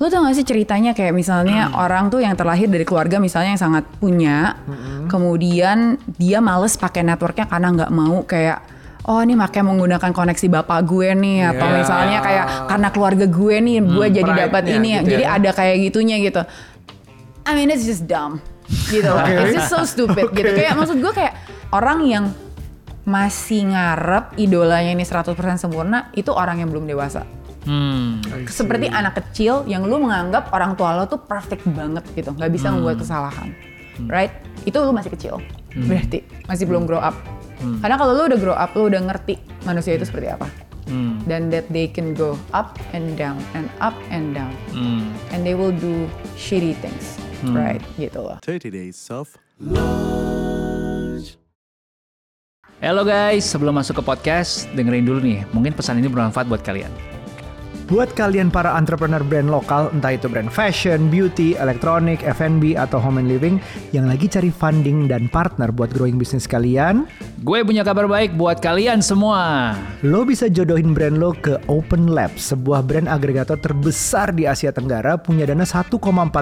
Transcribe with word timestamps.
Lo 0.00 0.08
tau 0.08 0.24
gak 0.24 0.32
sih 0.32 0.48
ceritanya 0.48 0.96
kayak 0.96 1.12
misalnya 1.12 1.76
orang 1.76 2.08
tuh 2.08 2.24
yang 2.24 2.32
terlahir 2.32 2.72
dari 2.72 2.88
keluarga 2.88 3.20
misalnya 3.20 3.52
yang 3.52 3.60
sangat 3.60 3.84
punya, 4.00 4.56
kemudian 5.06 6.00
dia 6.16 6.40
males 6.40 6.74
pakai 6.74 7.04
networknya 7.04 7.44
karena 7.44 7.68
nggak 7.68 7.92
mau 7.92 8.24
kayak 8.24 8.64
oh 9.04 9.20
ini 9.20 9.36
makanya 9.36 9.72
menggunakan 9.72 10.10
koneksi 10.12 10.46
bapak 10.50 10.88
gue 10.88 11.08
nih 11.12 11.52
atau 11.52 11.66
Iya. 11.68 11.76
misalnya 11.76 12.18
kayak 12.20 12.46
karena 12.68 12.88
keluarga 12.88 13.26
gue 13.28 13.56
nih 13.60 13.76
gue 13.80 14.06
jadi 14.12 14.30
dapat 14.48 14.62
ini 14.70 14.88
ya. 14.92 15.00
gitu 15.00 15.10
Jadi 15.12 15.24
ya. 15.24 15.36
ada 15.36 15.50
kayak 15.52 15.76
gitunya 15.84 16.16
gitu. 16.20 16.42
I 17.44 17.52
mean 17.52 17.68
it's 17.68 17.84
just 17.84 18.04
dumb 18.04 18.40
gitu 18.88 19.04
loh. 19.04 19.24
It's 19.24 19.52
just 19.52 19.68
so 19.68 19.84
stupid 19.84 20.32
gitu. 20.32 20.48
Kayak 20.52 20.80
maksud 20.80 20.96
gue 20.96 21.12
kayak 21.12 21.36
orang 21.72 22.08
yang 22.08 22.24
masih 23.04 23.68
ngarep 23.68 24.36
idolanya 24.36 24.92
ini 24.92 25.02
100% 25.02 25.32
sempurna 25.56 26.08
itu 26.12 26.30
orang 26.30 26.60
yang 26.60 26.68
belum 26.68 26.84
dewasa. 26.84 27.24
Hmm. 27.64 28.24
Seperti 28.48 28.88
anak 28.88 29.20
kecil 29.20 29.68
yang 29.68 29.84
lu 29.84 30.00
menganggap 30.00 30.48
orang 30.56 30.72
tua 30.74 30.96
lo 30.96 31.04
tuh 31.04 31.20
perfect 31.20 31.68
banget 31.76 32.04
gitu, 32.16 32.32
nggak 32.32 32.50
bisa 32.50 32.72
Hmm. 32.72 32.80
membuat 32.80 33.04
kesalahan. 33.04 33.52
Right? 34.08 34.32
Itu 34.64 34.80
lu 34.80 34.96
masih 34.96 35.12
kecil. 35.12 35.44
Berarti 35.76 36.24
masih 36.48 36.64
belum 36.64 36.88
grow 36.88 37.00
up. 37.00 37.12
Hmm. 37.60 37.76
Karena 37.84 38.00
kalau 38.00 38.16
lu 38.16 38.22
udah 38.32 38.38
grow 38.40 38.56
up, 38.56 38.72
lu 38.72 38.88
udah 38.88 39.00
ngerti 39.04 39.36
manusia 39.68 39.92
itu 39.92 40.08
seperti 40.08 40.32
apa. 40.32 40.48
Hmm. 40.88 41.20
Dan 41.28 41.52
that 41.52 41.68
they 41.68 41.84
can 41.84 42.16
go 42.16 42.40
up 42.56 42.80
and 42.96 43.14
down 43.20 43.36
and 43.52 43.68
up 43.78 43.94
and 44.08 44.32
down. 44.32 44.50
Hmm. 44.72 45.12
And 45.30 45.44
they 45.44 45.52
will 45.52 45.74
do 45.76 46.08
shitty 46.40 46.74
things. 46.80 47.20
Right? 47.44 47.80
Gitu 48.00 48.20
loh. 48.20 48.40
30 48.44 48.68
days 48.72 48.96
of 49.12 49.28
Halo 52.80 53.04
guys, 53.04 53.44
sebelum 53.44 53.76
masuk 53.76 54.00
ke 54.00 54.02
podcast, 54.08 54.64
dengerin 54.72 55.04
dulu 55.04 55.20
nih. 55.20 55.44
Mungkin 55.52 55.76
pesan 55.76 56.00
ini 56.00 56.08
bermanfaat 56.08 56.48
buat 56.48 56.64
kalian. 56.64 56.88
Buat 57.90 58.14
kalian 58.14 58.54
para 58.54 58.78
entrepreneur 58.78 59.18
brand 59.18 59.50
lokal, 59.50 59.90
entah 59.90 60.14
itu 60.14 60.30
brand 60.30 60.46
fashion, 60.46 61.10
beauty, 61.10 61.58
elektronik, 61.58 62.22
F&B, 62.22 62.78
atau 62.78 63.02
home 63.02 63.18
and 63.18 63.26
living, 63.26 63.58
yang 63.90 64.06
lagi 64.06 64.30
cari 64.30 64.46
funding 64.46 65.10
dan 65.10 65.26
partner 65.26 65.74
buat 65.74 65.90
growing 65.90 66.14
bisnis 66.14 66.46
kalian, 66.46 67.10
Gue 67.42 67.66
punya 67.66 67.82
kabar 67.82 68.06
baik 68.06 68.38
buat 68.38 68.62
kalian 68.62 69.02
semua. 69.02 69.74
lo 70.06 70.22
bisa 70.22 70.46
jodohin 70.46 70.94
brand 70.94 71.18
lo 71.18 71.34
ke 71.34 71.58
Open 71.66 72.14
Labs, 72.14 72.54
sebuah 72.54 72.86
brand 72.86 73.10
agregator 73.10 73.58
terbesar 73.58 74.30
di 74.38 74.46
Asia 74.46 74.70
Tenggara, 74.70 75.18
punya 75.18 75.50
dana 75.50 75.66
1,4 75.66 75.90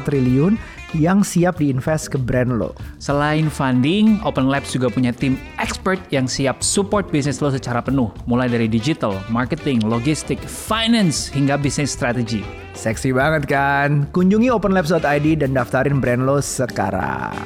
triliun 0.04 0.52
yang 0.96 1.20
siap 1.20 1.60
diinvest 1.60 2.08
ke 2.08 2.16
brand 2.16 2.56
lo. 2.56 2.72
Selain 2.96 3.52
funding, 3.52 4.16
Open 4.24 4.48
Labs 4.48 4.72
juga 4.72 4.88
punya 4.88 5.12
tim 5.12 5.36
expert 5.60 6.00
yang 6.08 6.24
siap 6.24 6.64
support 6.64 7.12
bisnis 7.12 7.44
lo 7.44 7.52
secara 7.52 7.84
penuh. 7.84 8.08
Mulai 8.24 8.48
dari 8.48 8.68
digital, 8.70 9.20
marketing, 9.28 9.84
logistik, 9.84 10.40
finance, 10.40 11.28
hingga 11.28 11.60
bisnis 11.60 11.92
strategi. 11.92 12.40
Seksi 12.72 13.12
banget 13.12 13.44
kan? 13.50 14.08
Kunjungi 14.14 14.48
openlabs.id 14.48 15.44
dan 15.44 15.50
daftarin 15.52 16.00
brand 16.00 16.24
lo 16.24 16.40
sekarang. 16.40 17.36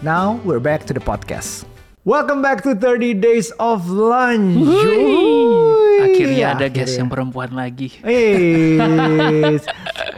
Now 0.00 0.38
we're 0.46 0.62
back 0.62 0.86
to 0.88 0.94
the 0.94 1.02
podcast. 1.02 1.66
Welcome 2.08 2.40
back 2.40 2.64
to 2.64 2.72
30 2.72 3.20
Days 3.20 3.52
of 3.60 3.90
Lunch. 3.92 4.64
Akhirnya 5.98 6.56
ada 6.56 6.70
guest 6.72 6.94
Akhirnya. 6.96 6.98
yang 7.04 7.08
perempuan 7.12 7.50
lagi. 7.52 7.92
Eh, 8.00 8.80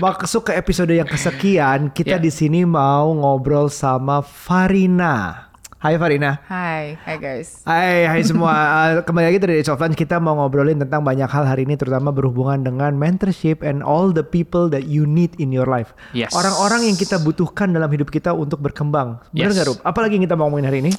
masuk 0.00 0.48
ke 0.48 0.52
episode 0.56 0.88
yang 0.88 1.04
kesekian, 1.04 1.92
kita 1.92 2.16
Ya. 2.16 2.22
di 2.22 2.32
sini 2.32 2.64
mau 2.64 3.12
ngobrol 3.12 3.68
sama 3.68 4.24
Farina. 4.24 5.46
Hai 5.80 5.96
Farina. 5.96 6.36
Hai, 6.44 6.92
hai 7.08 7.16
guys. 7.16 7.64
Hai, 7.64 8.04
hai 8.04 8.20
semua. 8.20 8.52
Uh, 8.52 8.90
kembali 9.08 9.32
lagi 9.32 9.40
dari 9.40 9.64
of 9.64 9.80
Lunch. 9.80 9.96
Kita 9.96 10.20
mau 10.20 10.36
ngobrolin 10.36 10.76
tentang 10.76 11.00
banyak 11.00 11.24
hal 11.24 11.48
hari 11.48 11.64
ini, 11.64 11.72
terutama 11.72 12.12
berhubungan 12.12 12.60
dengan 12.60 12.92
mentorship 13.00 13.64
and 13.64 13.80
all 13.80 14.12
the 14.12 14.20
people 14.20 14.68
that 14.68 14.84
you 14.84 15.08
need 15.08 15.32
in 15.40 15.48
your 15.48 15.64
life. 15.64 15.96
Yes. 16.12 16.36
Orang-orang 16.36 16.84
yang 16.84 17.00
kita 17.00 17.16
butuhkan 17.16 17.72
dalam 17.72 17.88
hidup 17.88 18.12
kita 18.12 18.36
untuk 18.36 18.60
berkembang. 18.60 19.24
Benar 19.32 19.52
Yes. 19.52 19.56
nggak, 19.56 19.66
Rup? 19.72 19.78
Apalagi 19.80 20.20
yang 20.20 20.24
kita 20.28 20.36
mau 20.36 20.52
ngomongin 20.52 20.68
hari 20.68 20.84
ini? 20.84 20.92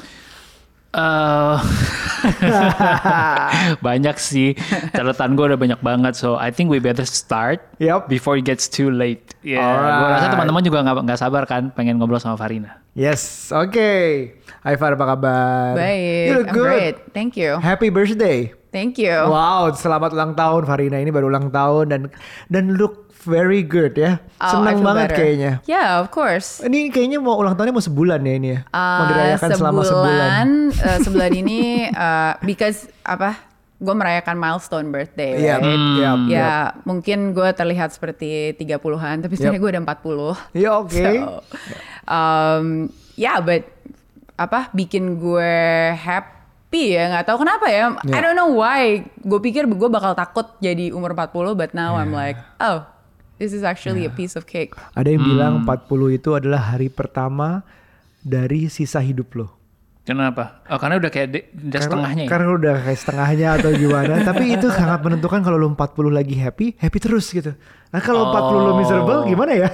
Eh, 0.92 1.56
banyak 3.85 4.16
sih 4.19 4.59
catatan 4.91 5.40
gue 5.40 5.46
udah 5.53 5.59
banyak 5.59 5.79
banget 5.79 6.13
so 6.19 6.35
I 6.35 6.52
think 6.52 6.68
we 6.68 6.84
better 6.84 7.07
start 7.07 7.63
Yup. 7.79 8.12
before 8.12 8.35
it 8.35 8.44
gets 8.44 8.68
too 8.68 8.91
late. 8.91 9.24
Alright. 9.40 9.96
gue 10.03 10.07
rasa 10.12 10.28
teman-teman 10.30 10.62
juga 10.68 10.84
nggak 10.84 10.96
nggak 11.07 11.19
sabar 11.19 11.44
kan 11.47 11.72
pengen 11.72 11.96
ngobrol 11.96 12.19
sama 12.19 12.35
Farina. 12.35 12.84
Yes, 12.91 13.50
oke. 13.56 13.91
Hai 14.62 14.75
Far, 14.75 15.00
apa 15.00 15.06
kabar? 15.16 15.80
Baik, 15.80 16.28
You 16.28 16.34
look 16.44 16.50
I'm 16.51 16.56
good. 16.59 16.68
great. 16.68 16.96
Thank 17.16 17.40
you. 17.40 17.56
Happy 17.57 17.88
birthday. 17.88 18.51
Thank 18.72 19.00
you. 19.00 19.16
Wow, 19.16 19.72
selamat 19.72 20.12
ulang 20.12 20.35
tahun 20.35 20.63
Farina 20.63 21.00
ini 21.00 21.12
baru 21.12 21.31
ulang 21.31 21.51
tahun 21.51 21.85
dan 21.88 22.01
dan 22.47 22.75
look 22.75 23.11
very 23.22 23.62
good 23.62 23.94
ya. 23.94 24.18
Oh, 24.36 24.46
I 24.46 24.52
Senang 24.52 24.82
banget 24.82 25.08
better. 25.08 25.18
kayaknya. 25.18 25.52
Yeah, 25.64 25.98
of 25.98 26.09
course. 26.09 26.59
Ini 26.59 26.90
kayaknya 26.90 27.18
mau 27.18 27.36
ulang 27.36 27.54
tahunnya 27.54 27.72
mau 27.72 27.82
sebulan 27.82 28.20
ya 28.20 28.34
ini 28.34 28.50
ya. 28.52 28.59
mau 28.66 28.78
Uh, 29.00 29.08
dirayakan 29.08 29.50
selama 29.54 29.82
sebulan. 29.84 30.46
uh, 30.74 31.00
sebulan 31.06 31.31
ini 31.36 31.60
uh, 31.88 32.34
because 32.42 32.86
apa? 33.02 33.38
Gue 33.78 33.94
merayakan 33.94 34.38
milestone 34.38 34.90
birthday. 34.90 35.42
Iya, 35.42 35.58
right? 35.58 35.66
iya, 35.92 36.06
Ya, 36.06 36.12
iya. 36.28 36.52
mungkin 36.81 37.31
gue 37.31 37.50
terlihat 37.52 37.90
seperti 37.90 38.54
30-an, 38.54 39.26
tapi 39.26 39.34
sebenarnya 39.34 39.58
gue 39.60 39.72
udah 39.72 39.84
40. 39.84 40.54
Ya 40.54 40.70
oke. 40.76 40.94
So, 41.02 41.42
um, 42.06 42.66
yeah, 43.16 43.38
but 43.40 43.66
apa 44.36 44.70
bikin 44.72 45.18
gue 45.18 45.54
happy 45.94 46.40
ya 46.92 47.10
nggak 47.10 47.26
tahu 47.26 47.38
kenapa 47.40 47.68
ya 47.68 47.94
I 47.96 48.06
Yeah. 48.08 48.22
don't 48.24 48.34
know 48.34 48.50
why 48.52 49.02
gue 49.16 49.40
pikir 49.40 49.66
gue 49.68 49.86
bakal 49.88 50.14
takut 50.14 50.50
jadi 50.58 50.90
umur 50.90 51.14
40 51.14 51.54
but 51.54 51.72
now 51.72 51.94
I'm 51.94 52.10
like 52.12 52.42
oh 52.58 52.81
this 53.41 53.52
is 53.52 53.66
actually 53.66 54.06
a 54.06 54.13
piece 54.13 54.38
of 54.38 54.46
cake 54.46 54.78
Ada 54.94 55.09
yang 55.09 55.25
bilang 55.25 55.53
Hmm. 55.57 55.74
40 55.90 56.13
itu 56.13 56.29
adalah 56.31 56.62
hari 56.69 56.88
pertama 56.88 57.66
dari 58.22 58.69
sisa 58.69 59.02
hidup 59.02 59.34
lo. 59.34 59.47
Kenapa? 60.02 60.62
Oh 60.66 60.78
karena 60.78 60.97
udah 60.97 61.09
kayak 61.09 61.28
de- 61.29 61.47
udah 61.63 61.80
setengahnya 61.80 62.24
ya. 62.25 62.30
Karena 62.30 62.50
udah 62.51 62.75
kayak 62.80 63.00
setengahnya 63.00 63.47
atau 63.56 63.69
gimana. 63.72 64.13
Tapi 64.30 64.44
itu 64.51 64.68
sangat 64.69 65.01
menentukan 65.01 65.41
kalau 65.41 65.57
lo 65.57 65.69
40 65.69 65.78
lagi 66.09 66.35
happy, 66.35 66.74
happy 66.75 66.97
terus 66.97 67.30
gitu. 67.30 67.53
Nah 67.90 68.00
kalau 68.00 68.30
40 68.30 68.62
lo 68.62 68.72
miserable 68.75 69.19
gimana 69.25 69.53
ya? 69.56 69.69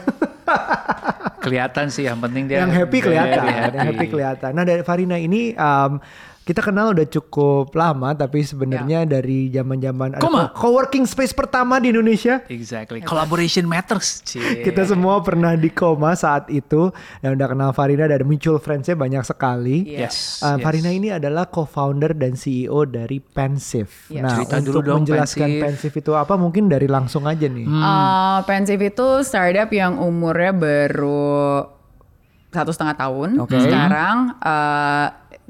Kelihatan 1.37 1.87
sih 1.87 2.03
yang 2.03 2.19
penting 2.19 2.43
dia 2.45 2.59
yang 2.59 2.71
happy 2.71 2.99
kelihatan, 2.99 3.39
yang 3.71 3.87
happy 3.87 4.05
kelihatan. 4.09 4.51
Nah 4.51 4.63
dari 4.63 4.83
Farina 4.83 5.15
ini 5.15 5.55
um, 5.55 5.95
kita 6.47 6.63
kenal 6.63 6.95
udah 6.95 7.03
cukup 7.11 7.75
lama, 7.75 8.15
tapi 8.15 8.39
sebenarnya 8.39 9.03
dari 9.03 9.51
zaman-zaman 9.51 10.15
ada 10.15 10.47
coworking 10.55 11.03
space 11.03 11.35
pertama 11.35 11.75
di 11.83 11.91
Indonesia. 11.91 12.39
Exactly. 12.47 13.03
Collaboration 13.03 13.67
matters. 13.67 14.23
Cie. 14.23 14.63
Kita 14.63 14.87
semua 14.87 15.19
pernah 15.19 15.51
di 15.59 15.67
koma 15.67 16.15
saat 16.15 16.47
itu 16.47 16.87
dan 17.19 17.35
udah 17.35 17.47
kenal 17.51 17.69
Farina 17.75 18.07
dan 18.07 18.23
mutual 18.23 18.63
friends-nya 18.63 18.95
banyak 18.95 19.27
sekali. 19.27 19.91
Yes. 19.91 20.39
Uh, 20.39 20.55
yes. 20.55 20.63
Farina 20.63 20.89
ini 20.95 21.11
adalah 21.11 21.51
co-founder 21.51 22.15
dan 22.15 22.39
CEO 22.39 22.87
dari 22.87 23.19
Pensive. 23.19 24.07
Iya. 24.07 24.21
Nah, 24.23 24.39
Cerita 24.39 24.55
untuk 24.63 24.79
dulu 24.79 24.87
dong, 24.87 25.03
menjelaskan 25.03 25.47
Pensive. 25.51 25.63
Pensive 25.67 25.95
itu 25.99 26.11
apa, 26.15 26.33
mungkin 26.39 26.71
dari 26.71 26.87
langsung 26.87 27.27
aja 27.27 27.43
nih. 27.43 27.67
Uh, 27.67 28.39
Pensive 28.47 28.79
itu 28.87 29.19
startup 29.27 29.67
yang 29.75 29.99
umurnya 29.99 30.55
baru 30.55 31.67
satu 32.47 32.71
setengah 32.71 32.95
tahun. 32.95 33.29
Oke. 33.43 33.59
Sekarang 33.59 34.39
uh, 34.39 35.07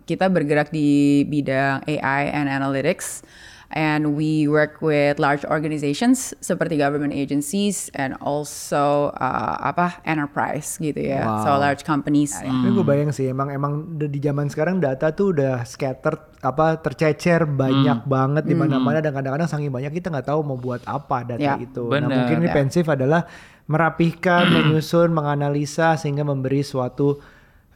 kita 0.08 0.26
bergerak 0.26 0.72
di 0.72 0.88
bidang 1.24 1.84
AI 1.86 2.32
and 2.32 2.48
analytics. 2.48 3.22
And 3.68 4.16
we 4.16 4.48
work 4.48 4.80
with 4.80 5.20
large 5.20 5.44
organizations 5.44 6.32
seperti 6.40 6.80
government 6.80 7.12
agencies 7.12 7.92
and 7.92 8.16
also 8.18 9.12
uh, 9.14 9.60
apa 9.60 10.00
enterprise 10.02 10.80
gitu 10.80 10.96
ya, 10.96 11.44
so 11.44 11.52
Wow. 11.52 11.68
large 11.68 11.84
companies. 11.84 12.32
Ini 12.40 12.64
gue 12.64 12.80
bayang 12.82 13.12
sih 13.12 13.28
emang 13.28 13.52
emang 13.52 14.00
di 14.00 14.24
zaman 14.24 14.48
sekarang 14.48 14.80
data 14.80 15.12
tuh 15.12 15.36
udah 15.36 15.68
scattered 15.68 16.16
apa 16.40 16.80
tercecer 16.80 17.44
banyak 17.44 18.08
banget 18.08 18.48
di 18.48 18.56
mana-mana 18.56 19.04
dan 19.04 19.12
kadang-kadang 19.12 19.52
saking 19.52 19.68
banyak 19.68 19.92
kita 19.92 20.16
nggak 20.16 20.32
tahu 20.32 20.48
mau 20.48 20.56
buat 20.56 20.88
apa 20.88 21.28
data 21.28 21.44
Ya, 21.44 21.60
itu. 21.60 21.92
Nah 21.92 22.08
bener. 22.08 22.24
mungkin 22.24 22.36
ini 22.40 22.48
Ya. 22.48 22.56
Pensive 22.56 22.88
adalah 22.88 23.28
merapihkan, 23.68 24.48
menyusun, 24.56 25.12
menganalisa 25.12 26.00
sehingga 26.00 26.24
memberi 26.24 26.64
suatu 26.64 27.20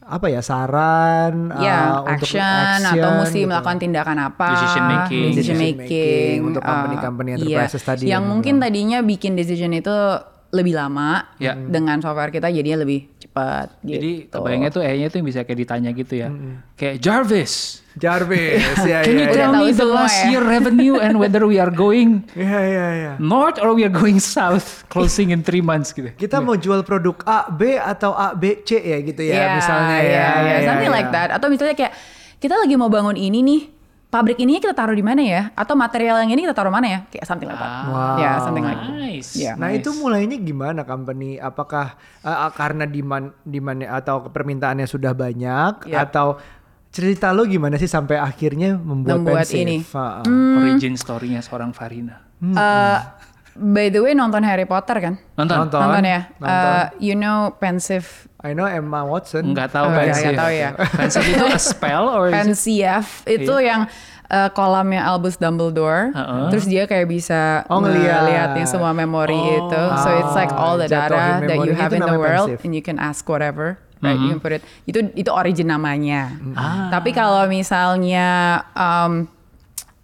apa 0.01 0.25
ya 0.27 0.41
saran 0.41 1.53
Ya, 1.55 2.01
uh, 2.01 2.09
untuk 2.09 2.25
action, 2.25 2.79
atau 2.83 3.09
mesti 3.21 3.39
gitu. 3.39 3.49
melakukan 3.49 3.77
tindakan 3.77 4.17
apa, 4.19 4.47
Decision 4.51 4.83
making. 4.83 5.21
decision 5.29 5.31
Decision 5.31 5.57
making, 5.57 5.77
making 5.85 6.37
untuk 6.43 6.61
uh, 6.61 6.67
company-company 6.67 7.29
enterprises 7.37 7.77
iya. 7.77 7.87
tadi 7.87 8.01
Yang 8.01 8.09
yang 8.09 8.23
mungkin 8.25 8.53
bilang. 8.57 8.65
tadinya 8.67 8.97
bikin 9.01 9.31
decision 9.35 9.71
itu 9.71 9.95
lebih 10.51 10.73
lama, 10.75 11.31
Ya. 11.39 11.55
dengan 11.55 12.01
software 12.01 12.27
kita 12.29 12.49
jadinya 12.49 12.81
lebih 12.81 13.07
cepat. 13.31 13.67
Jadi 13.79 14.27
gitu. 14.27 14.35
kebayangnya 14.35 14.69
tuh 14.75 14.83
E-nya 14.83 15.07
tuh 15.07 15.23
yang 15.23 15.27
bisa 15.31 15.39
kayak 15.47 15.59
ditanya 15.63 15.89
gitu 15.95 16.13
ya. 16.19 16.27
Kayak 16.75 16.99
Jarvis. 16.99 17.79
Jarvis 17.91 18.63
ya 18.87 19.03
Can 19.03 19.19
ya 19.19 19.19
you 19.19 19.27
ya. 19.27 19.35
tell 19.35 19.51
tahu 19.51 19.67
me 19.67 19.75
the 19.75 19.87
last 19.87 20.19
ya. 20.23 20.31
year 20.31 20.43
revenue 20.43 20.95
and 20.99 21.19
whether 21.19 21.43
we 21.43 21.59
are 21.59 21.67
going 21.67 22.23
Iya 22.39 22.59
iya 22.63 22.87
iya. 22.95 23.11
north 23.19 23.59
or 23.59 23.75
we 23.75 23.83
are 23.83 23.91
going 23.91 24.15
south 24.15 24.87
closing 24.87 25.35
in 25.35 25.43
three 25.43 25.59
months 25.59 25.91
gitu. 25.91 26.07
Kita 26.15 26.39
mau 26.39 26.55
jual 26.55 26.87
produk 26.87 27.19
A, 27.27 27.51
B 27.51 27.75
atau 27.75 28.15
A, 28.15 28.31
B, 28.31 28.63
C 28.63 28.79
ya 28.79 28.99
gitu 29.03 29.19
ya 29.23 29.35
Iya, 29.35 29.47
misalnya 29.59 29.97
iya, 29.99 30.07
ya. 30.07 30.27
iya, 30.39 30.51
ya, 30.51 30.67
something 30.71 30.91
ya. 30.91 30.95
like 30.95 31.09
that. 31.11 31.29
Atau 31.35 31.47
misalnya 31.51 31.75
kayak 31.75 31.91
kita 32.39 32.55
lagi 32.55 32.75
mau 32.79 32.87
bangun 32.87 33.19
ini 33.19 33.39
nih, 33.43 33.61
pabrik 34.11 34.37
ini 34.37 34.59
kita 34.59 34.75
taruh 34.75 34.91
di 34.91 35.01
mana 35.01 35.23
ya? 35.23 35.55
Atau 35.55 35.73
material 35.73 36.19
yang 36.21 36.35
ini 36.35 36.43
kita 36.43 36.51
taruh 36.51 36.69
mana 36.69 36.85
ya? 36.85 36.99
Kayak 37.07 37.25
something 37.25 37.47
like 37.47 37.55
that. 37.57 37.71
Wow. 37.87 38.19
Ya, 38.19 38.31
something 38.43 38.65
like 38.67 38.77
that. 38.77 38.91
Nice. 38.91 39.31
Yeah. 39.33 39.55
Nah 39.55 39.71
itu 39.71 39.95
mulainya 39.95 40.35
gimana 40.35 40.83
company? 40.83 41.39
Apakah 41.39 41.95
uh, 42.21 42.51
karena 42.51 42.83
demand 42.83 43.31
demand 43.41 43.87
atau 43.87 44.27
permintaannya 44.27 44.85
sudah 44.85 45.15
banyak 45.15 45.87
Yep. 45.87 45.97
atau 46.11 46.35
cerita 46.91 47.31
lo 47.31 47.47
gimana 47.47 47.79
sih 47.79 47.87
sampai 47.87 48.19
akhirnya 48.19 48.75
membuat, 48.75 49.23
Membuat 49.23 49.47
Pensafe? 49.47 49.63
ini. 49.63 49.77
Ah, 49.95 50.19
ah. 50.19 50.59
Origin 50.59 50.99
story-nya 50.99 51.39
seorang 51.39 51.71
Farina. 51.71 52.19
Uh, 52.43 52.99
by 53.55 53.87
the 53.87 54.03
way 54.03 54.11
nonton 54.11 54.43
Harry 54.43 54.67
Potter 54.67 54.99
kan? 54.99 55.15
Nonton? 55.39 55.55
Nonton. 55.67 55.79
Nonton 55.79 56.03
ya. 56.03 56.21
Nonton. 56.35 56.51
Uh, 56.51 56.85
you 56.99 57.15
know 57.15 57.55
pensive 57.63 58.27
I 58.41 58.51
know 58.51 58.65
Emma 58.65 59.05
Watson. 59.05 59.53
Nggak 59.53 59.69
tahu 59.69 59.85
Oh, 59.85 59.93
iya, 59.93 59.99
Pensive. 60.01 60.23
nggak 60.25 60.39
tahu 60.39 60.51
ya. 60.51 60.69
Itu 61.29 61.45
a 61.45 61.59
spell 61.61 62.05
or 62.09 62.25
NCF 62.27 63.07
itu 63.29 63.53
yang 63.61 63.85
uh, 64.27 64.49
kolamnya 64.49 65.05
Albus 65.05 65.37
Dumbledore. 65.37 66.09
Heeh. 66.09 66.49
Terus 66.49 66.65
dia 66.65 66.89
kayak 66.89 67.05
bisa 67.05 67.61
Oh, 67.69 67.77
ngeliat. 67.79 68.25
ngeliat 68.25 68.49
yang 68.57 68.65
semua 68.65 68.91
memori 68.91 69.37
Oh. 69.37 69.69
itu. 69.69 69.83
So 70.01 70.09
it's 70.17 70.33
like 70.33 70.49
all 70.49 70.75
the 70.75 70.89
data 70.89 71.37
that 71.39 71.57
you 71.61 71.73
have 71.73 71.93
in 71.93 72.01
the 72.01 72.17
world 72.17 72.49
pensive. 72.49 72.65
and 72.65 72.73
you 72.73 72.81
can 72.81 72.97
ask 72.97 73.21
whatever. 73.23 73.77
Right, 74.01 74.17
you 74.17 74.33
can 74.33 74.41
put 74.41 74.57
it. 74.57 74.65
Itu 74.89 75.13
itu 75.13 75.29
origin 75.29 75.69
namanya. 75.69 76.33
Ah. 76.57 76.89
Tapi 76.89 77.13
kalau 77.13 77.45
misalnya 77.45 78.57
um, 78.73 79.29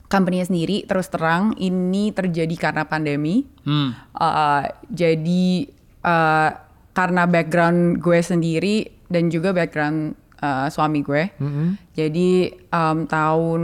company 0.06 0.46
sendiri 0.46 0.86
terus 0.86 1.10
terang 1.10 1.58
ini 1.58 2.14
terjadi 2.14 2.54
karena 2.62 2.86
pandemi. 2.86 3.50
Hmm. 3.66 3.98
Uh, 4.14 4.70
jadi 4.94 5.74
uh, 6.06 6.50
karena 6.98 7.30
background 7.30 8.02
gue 8.02 8.18
sendiri 8.26 8.90
dan 9.06 9.30
juga 9.30 9.54
background 9.54 10.18
uh, 10.42 10.66
suami 10.74 11.06
gue. 11.06 11.30
Jadi 11.94 12.50
um, 12.74 13.06
tahun 13.06 13.62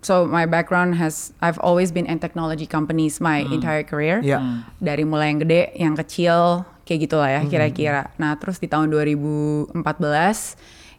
so 0.00 0.24
my 0.24 0.48
background 0.48 0.96
has 0.96 1.36
I've 1.44 1.60
always 1.60 1.92
been 1.92 2.08
in 2.08 2.16
technology 2.16 2.64
companies 2.64 3.20
my 3.20 3.44
entire 3.44 3.84
career. 3.84 4.24
Iya. 4.24 4.64
Dari 4.80 5.04
mulai 5.04 5.36
yang 5.36 5.40
gede, 5.44 5.62
yang 5.76 5.94
kecil, 6.00 6.64
kayak 6.88 7.00
gitulah 7.04 7.28
ya 7.28 7.44
kira-kira. 7.44 8.08
Nah 8.16 8.40
terus 8.40 8.56
di 8.56 8.72
tahun 8.72 8.88
2014 8.88 9.76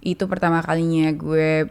itu 0.05 0.23
pertama 0.29 0.61
kalinya 0.61 1.09
gue 1.09 1.65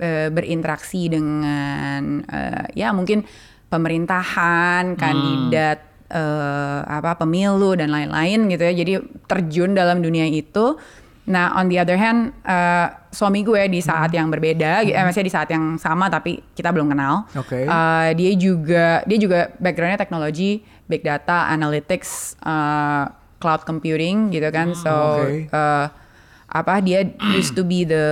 eh, 0.00 0.28
berinteraksi 0.32 1.12
dengan 1.12 2.24
eh, 2.24 2.64
ya 2.72 2.96
mungkin 2.96 3.20
pemerintahan, 3.68 4.96
kandidat 4.96 5.95
eh, 6.10 6.80
apa 6.82 7.18
pemilu 7.18 7.74
dan 7.74 7.90
lain-lain 7.90 8.46
gitu 8.50 8.62
ya. 8.62 8.72
Jadi 8.74 8.92
terjun 9.26 9.74
dalam 9.74 10.00
dunia 10.00 10.26
itu. 10.26 10.78
Nah, 11.26 11.58
on 11.58 11.66
the 11.66 11.74
other 11.74 11.98
hand, 11.98 12.30
eh, 12.46 12.86
suami 13.10 13.42
gue 13.42 13.66
di 13.66 13.82
saat 13.82 14.14
yang 14.14 14.30
berbeda, 14.30 14.86
eh, 14.86 15.02
maksudnya 15.02 15.26
di 15.26 15.34
saat 15.34 15.48
yang 15.50 15.74
sama 15.74 16.06
tapi 16.06 16.38
kita 16.54 16.70
belum 16.70 16.94
kenal. 16.94 17.26
Oke. 17.34 17.66
Eh, 17.66 18.08
dia 18.14 18.32
juga 18.38 19.02
dia 19.02 19.18
juga 19.18 19.50
backgroundnya 19.58 19.98
teknologi, 19.98 20.62
big 20.86 21.02
data, 21.02 21.50
analytics, 21.50 22.38
eh, 22.38 23.04
cloud 23.42 23.66
computing 23.66 24.30
gitu 24.30 24.46
kan. 24.54 24.70
So 24.78 24.94
Oke. 25.26 25.50
eh, 25.50 25.86
apa 26.46 26.78
dia 26.78 27.02
used 27.34 27.58
to 27.58 27.66
be 27.66 27.82
the 27.82 28.06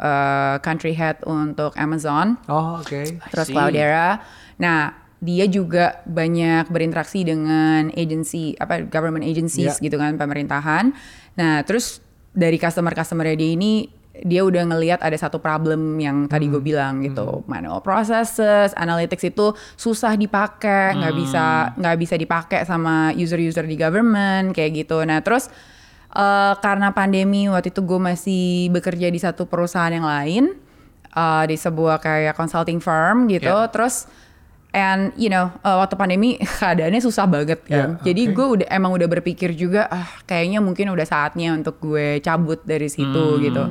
uh, 0.00 0.56
country 0.64 0.96
head 0.96 1.20
untuk 1.28 1.76
Amazon 1.76 2.40
Oh 2.48 2.80
oke. 2.80 3.20
terus 3.28 3.46
see. 3.46 3.52
Cloudera. 3.52 4.24
Nah, 4.56 5.03
dia 5.24 5.48
juga 5.48 6.04
banyak 6.04 6.68
berinteraksi 6.68 7.24
dengan 7.24 7.88
agency 7.96 8.52
apa 8.60 8.84
government 8.84 9.24
agencies 9.24 9.80
Yeah. 9.80 9.88
gitu 9.88 9.96
kan 9.96 10.20
pemerintahan. 10.20 10.92
Nah, 11.40 11.64
terus 11.64 12.04
dari 12.36 12.60
customer-customer 12.60 13.32
dia 13.32 13.56
ini 13.56 13.88
dia 14.14 14.46
udah 14.46 14.62
ngelihat 14.70 15.02
ada 15.02 15.16
satu 15.18 15.42
problem 15.42 15.98
yang 15.98 16.30
tadi 16.30 16.46
gue 16.46 16.62
bilang 16.62 17.02
gitu 17.02 17.42
manual 17.50 17.82
processes 17.82 18.70
analytics 18.78 19.26
itu 19.26 19.50
susah 19.74 20.14
dipakai 20.14 20.94
nggak 20.94 21.14
bisa 21.18 21.74
nggak 21.74 21.96
bisa 21.98 22.14
dipakai 22.14 22.62
sama 22.62 23.10
user-user 23.18 23.66
di 23.66 23.74
government 23.74 24.54
kayak 24.54 24.86
gitu 24.86 25.02
nah 25.02 25.18
terus 25.18 25.50
eh, 26.14 26.54
karena 26.62 26.94
pandemi 26.94 27.50
waktu 27.50 27.74
itu 27.74 27.82
gue 27.82 27.98
masih 27.98 28.70
bekerja 28.70 29.10
di 29.10 29.18
satu 29.18 29.50
perusahaan 29.50 29.90
yang 29.90 30.06
lain 30.06 30.62
uh, 31.14 31.44
di 31.46 31.56
sebuah 31.56 32.02
kayak 32.02 32.34
consulting 32.36 32.82
firm 32.82 33.30
gitu. 33.30 33.48
Yeah. 33.48 33.70
Terus 33.70 34.10
and 34.74 35.14
you 35.14 35.30
know 35.30 35.54
uh, 35.62 35.78
waktu 35.78 35.94
pandemi 35.94 36.36
keadaannya 36.60 36.98
susah 36.98 37.24
banget 37.30 37.62
kan. 37.64 37.96
Yeah, 37.96 38.02
Jadi 38.02 38.22
gue 38.34 38.46
udah 38.60 38.68
emang 38.68 38.90
udah 38.92 39.06
berpikir 39.06 39.54
juga 39.54 39.86
ah 39.86 40.04
kayaknya 40.26 40.58
mungkin 40.58 40.90
udah 40.90 41.06
saatnya 41.06 41.54
untuk 41.54 41.78
gue 41.78 42.18
cabut 42.20 42.60
dari 42.66 42.90
situ 42.90 43.38
gitu. 43.40 43.64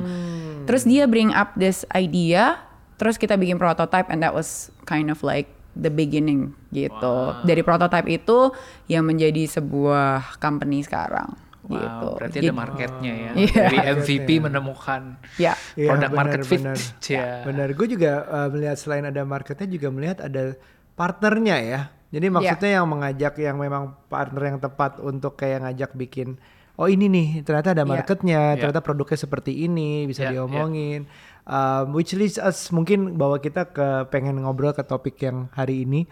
Terus 0.64 0.88
dia 0.88 1.04
bring 1.04 1.28
up 1.30 1.52
this 1.60 1.84
idea, 1.92 2.56
terus 2.96 3.20
kita 3.20 3.36
bikin 3.36 3.60
prototype 3.60 4.08
and 4.08 4.24
that 4.24 4.32
was 4.32 4.72
kind 4.88 5.12
of 5.12 5.20
like 5.20 5.52
the 5.76 5.92
beginning 5.92 6.56
gitu. 6.72 7.36
Dari 7.44 7.60
prototype 7.60 8.08
itu 8.08 8.50
yang 8.88 9.04
menjadi 9.04 9.44
sebuah 9.44 10.40
company 10.40 10.80
sekarang 10.80 11.36
Wow, 11.64 11.80
gitu. 11.80 12.06
berarti 12.20 12.38
ada 12.44 12.52
marketnya 12.52 13.12
ya. 13.16 13.30
Iya. 13.44 13.62
Dari 13.72 13.78
MVP 14.04 14.28
menemukan 14.44 15.16
Ya. 15.40 15.56
Iya, 15.74 15.96
produk 15.96 16.10
benar, 16.12 16.20
market 16.20 16.40
fit. 16.44 16.60
benar. 16.60 16.76
Ya. 17.08 17.28
Benar, 17.44 17.68
gue 17.72 17.86
juga 17.88 18.12
uh, 18.28 18.48
melihat 18.52 18.76
selain 18.76 19.04
ada 19.08 19.22
marketnya 19.24 19.68
juga 19.68 19.88
melihat 19.88 20.20
ada 20.20 20.60
partnernya 20.94 21.56
ya. 21.60 21.80
Jadi 22.14 22.30
maksudnya 22.30 22.78
yang 22.78 22.86
mengajak 22.86 23.34
yang 23.42 23.58
memang 23.58 23.98
partner 24.06 24.54
yang 24.54 24.58
tepat 24.62 25.02
untuk 25.02 25.34
kayak 25.34 25.66
ngajak 25.66 25.90
bikin 25.98 26.38
oh 26.74 26.90
ini 26.90 27.06
nih 27.06 27.28
ternyata 27.46 27.70
ada 27.74 27.86
Iya. 27.86 27.90
marketnya, 27.90 28.40
Iya. 28.54 28.58
ternyata 28.58 28.82
produknya 28.82 29.18
seperti 29.18 29.66
ini 29.66 30.06
bisa 30.06 30.26
Iya, 30.26 30.42
diomongin. 30.42 31.06
Um, 31.44 31.92
which 31.92 32.16
leads 32.16 32.40
us 32.40 32.72
mungkin 32.72 33.20
bawa 33.20 33.36
kita 33.36 33.68
ke 33.68 34.08
pengen 34.08 34.40
ngobrol 34.40 34.72
ke 34.72 34.80
topik 34.80 35.20
yang 35.20 35.52
hari 35.52 35.84
ini 35.84 36.08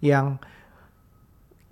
yang 0.00 0.40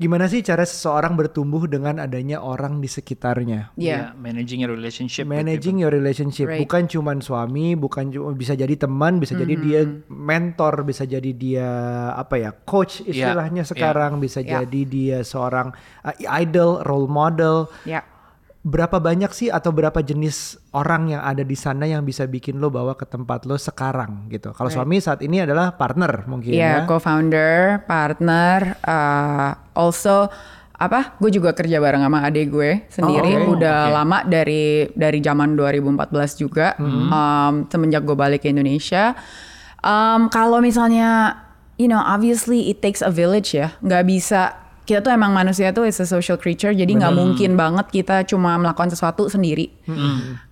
gimana 0.01 0.25
sih 0.33 0.41
cara 0.41 0.65
seseorang 0.65 1.13
bertumbuh 1.13 1.69
dengan 1.69 2.01
adanya 2.01 2.41
orang 2.41 2.81
di 2.81 2.89
sekitarnya. 2.89 3.77
Iya. 3.77 4.17
Yeah, 4.17 4.17
managing 4.17 4.65
your 4.65 4.73
relationship. 4.73 5.29
Managing 5.29 5.77
your 5.85 5.93
relationship 5.93 6.49
Right. 6.49 6.65
bukan 6.65 6.89
cuman 6.89 7.21
suami, 7.21 7.77
bukan 7.77 8.09
cuma 8.09 8.33
bisa 8.33 8.57
jadi 8.57 8.81
teman, 8.81 9.21
bisa 9.21 9.37
jadi 9.37 9.55
dia 9.61 9.85
mentor, 10.09 10.89
bisa 10.89 11.05
jadi 11.05 11.31
dia 11.37 11.69
apa 12.17 12.41
ya 12.41 12.51
coach 12.65 13.05
Yeah, 13.05 13.13
istilahnya 13.13 13.63
yeah. 13.63 13.71
sekarang, 13.77 14.17
bisa 14.25 14.41
Yeah. 14.41 14.65
jadi 14.65 14.81
dia 14.89 15.19
seorang 15.21 15.77
uh, 16.01 16.17
idol, 16.41 16.81
role 16.89 17.05
model. 17.05 17.69
Ya. 17.85 18.01
Berapa 18.61 19.01
banyak 19.01 19.33
sih 19.33 19.49
atau 19.49 19.73
berapa 19.73 20.05
jenis 20.05 20.61
orang 20.77 21.17
yang 21.17 21.25
ada 21.25 21.41
di 21.41 21.57
sana 21.57 21.89
yang 21.89 22.05
bisa 22.05 22.29
bikin 22.29 22.61
lo 22.61 22.69
bawa 22.69 22.93
ke 22.93 23.09
tempat 23.09 23.49
lo 23.49 23.57
sekarang 23.57 24.29
gitu? 24.29 24.53
Kalau 24.53 24.69
suami 24.69 25.01
saat 25.01 25.25
ini 25.25 25.41
adalah 25.41 25.73
partner 25.81 26.29
mungkin 26.29 26.53
ya. 26.53 26.57
Iya, 26.57 26.75
co-founder, 26.85 27.89
partner, 27.89 28.77
uh, 28.85 29.57
also 29.73 30.29
apa? 30.77 31.17
Gue 31.17 31.33
juga 31.33 31.57
kerja 31.57 31.81
bareng 31.81 32.05
sama 32.05 32.21
adik 32.21 32.53
gue 32.53 32.85
sendiri. 32.93 33.49
Oh, 33.49 33.57
Udah 33.57 33.89
oke. 33.89 33.97
lama 33.97 34.19
dari 34.29 34.93
dari 34.93 35.25
zaman 35.25 35.57
2014 35.57 36.37
juga. 36.37 36.77
Um, 36.77 37.65
semenjak 37.69 38.05
gue 38.05 38.17
balik 38.17 38.45
ke 38.45 38.53
Indonesia. 38.53 39.17
Um, 39.81 40.29
kalau 40.29 40.61
misalnya, 40.61 41.33
you 41.81 41.89
know, 41.89 42.01
obviously 42.01 42.69
it 42.69 42.85
takes 42.85 43.01
a 43.01 43.09
village 43.09 43.57
ya. 43.57 43.73
Nggak 43.81 44.05
bisa. 44.05 44.60
Kita 44.91 44.99
tuh 45.01 45.15
emang 45.15 45.31
manusia 45.31 45.71
tuh 45.71 45.87
is 45.87 45.95
a 45.97 46.05
social 46.05 46.35
creature. 46.35 46.75
Jadi 46.75 46.91
nggak 46.91 47.15
mungkin 47.15 47.55
banget 47.55 47.87
kita 47.89 48.27
cuma 48.27 48.59
melakukan 48.59 48.91
sesuatu 48.91 49.31
sendiri. 49.31 49.71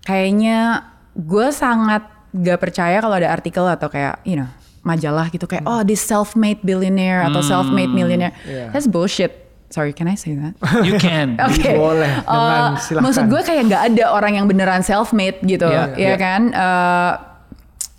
Kayaknya 0.02 0.87
gue 1.12 1.50
sangat 1.50 2.07
gak 2.30 2.62
percaya 2.62 3.02
kalau 3.02 3.18
ada 3.18 3.26
artikel 3.28 3.66
atau 3.66 3.90
kayak, 3.90 4.23
you 4.23 4.38
know, 4.38 4.47
majalah 4.87 5.26
gitu 5.28 5.45
kayak, 5.45 5.66
oh 5.66 5.83
this 5.83 5.99
self-made 5.99 6.62
billionaire 6.62 7.26
atau 7.26 7.42
self-made 7.42 7.90
millionaire. 7.90 8.30
Yeah. 8.47 8.71
That's 8.71 8.87
bullshit. 8.87 9.50
Sorry, 9.68 9.92
can 9.92 10.07
I 10.07 10.14
say 10.14 10.33
that? 10.33 10.54
You 10.87 10.97
can. 10.97 11.37
Oke. 11.50 11.75
Boleh, 11.75 12.09
dengan 12.25 12.73
Eh, 12.73 12.80
silahkan. 12.80 13.04
maksud 13.04 13.25
gue 13.26 13.40
kayak 13.42 13.62
nggak 13.68 13.83
ada 13.92 14.04
orang 14.09 14.38
yang 14.38 14.47
beneran 14.47 14.80
self-made 14.80 15.45
gitu, 15.45 15.68
Iya, 15.68 15.92
ya 15.92 15.99
iya. 15.99 16.16
kan? 16.16 16.42
Eh, 16.49 17.12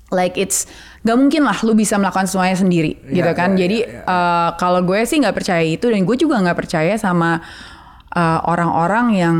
like 0.09 0.33
it's 0.33 0.65
nggak 0.99 1.15
mungkin 1.15 1.41
lah 1.43 1.55
lu 1.63 1.71
bisa 1.73 1.95
melakukan 1.95 2.27
semuanya 2.27 2.57
sendiri, 2.57 2.99
Iya, 3.07 3.23
gitu 3.23 3.31
kan? 3.31 3.55
iya, 3.55 3.59
Jadi 3.63 3.77
iya, 3.87 4.03
eh, 4.03 4.49
kalau 4.55 4.83
gue 4.83 4.99
sih 5.03 5.17
nggak 5.17 5.31
percaya 5.31 5.63
itu 5.63 5.87
dan 5.87 6.03
gue 6.03 6.15
juga 6.15 6.35
nggak 6.37 6.57
percaya 6.57 6.93
sama 6.95 7.39
eh, 8.09 8.39
orang-orang 8.43 9.07
yang 9.13 9.37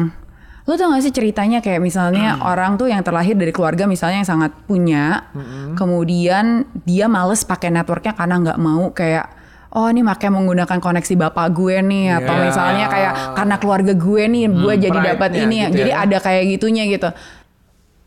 Lu 0.64 0.78
tau 0.78 0.94
gak 0.94 1.02
sih 1.02 1.10
ceritanya 1.10 1.66
kayak 1.66 1.82
misalnya 1.82 2.38
Hmm. 2.38 2.46
orang 2.46 2.78
tuh 2.78 2.86
yang 2.86 3.02
terlahir 3.02 3.34
dari 3.34 3.50
keluarga 3.50 3.90
misalnya 3.90 4.22
yang 4.22 4.30
sangat 4.30 4.54
punya, 4.70 5.26
Hmm. 5.34 5.74
kemudian 5.74 6.46
dia 6.86 7.10
males 7.10 7.42
pakai 7.42 7.74
networknya 7.74 8.14
karena 8.14 8.38
nggak 8.38 8.60
mau 8.62 8.94
kayak 8.94 9.34
oh 9.74 9.90
ini 9.90 10.06
pakai 10.06 10.30
menggunakan 10.30 10.78
koneksi 10.78 11.14
bapak 11.20 11.58
gue 11.58 11.82
nih 11.82 12.22
atau 12.22 12.38
Iya. 12.38 12.42
misalnya 12.46 12.86
kayak 12.86 13.14
karena 13.34 13.56
keluarga 13.58 13.94
gue 13.98 14.24
nih 14.30 14.46
gue 14.46 14.74
jadi 14.80 15.00
dapat 15.10 15.32
ini 15.42 15.58
gitu 15.66 15.74
jadi 15.74 15.90
ya. 15.90 15.98
ada 16.06 16.18
kayak 16.22 16.44
gitunya 16.54 16.84
gitu. 16.86 17.10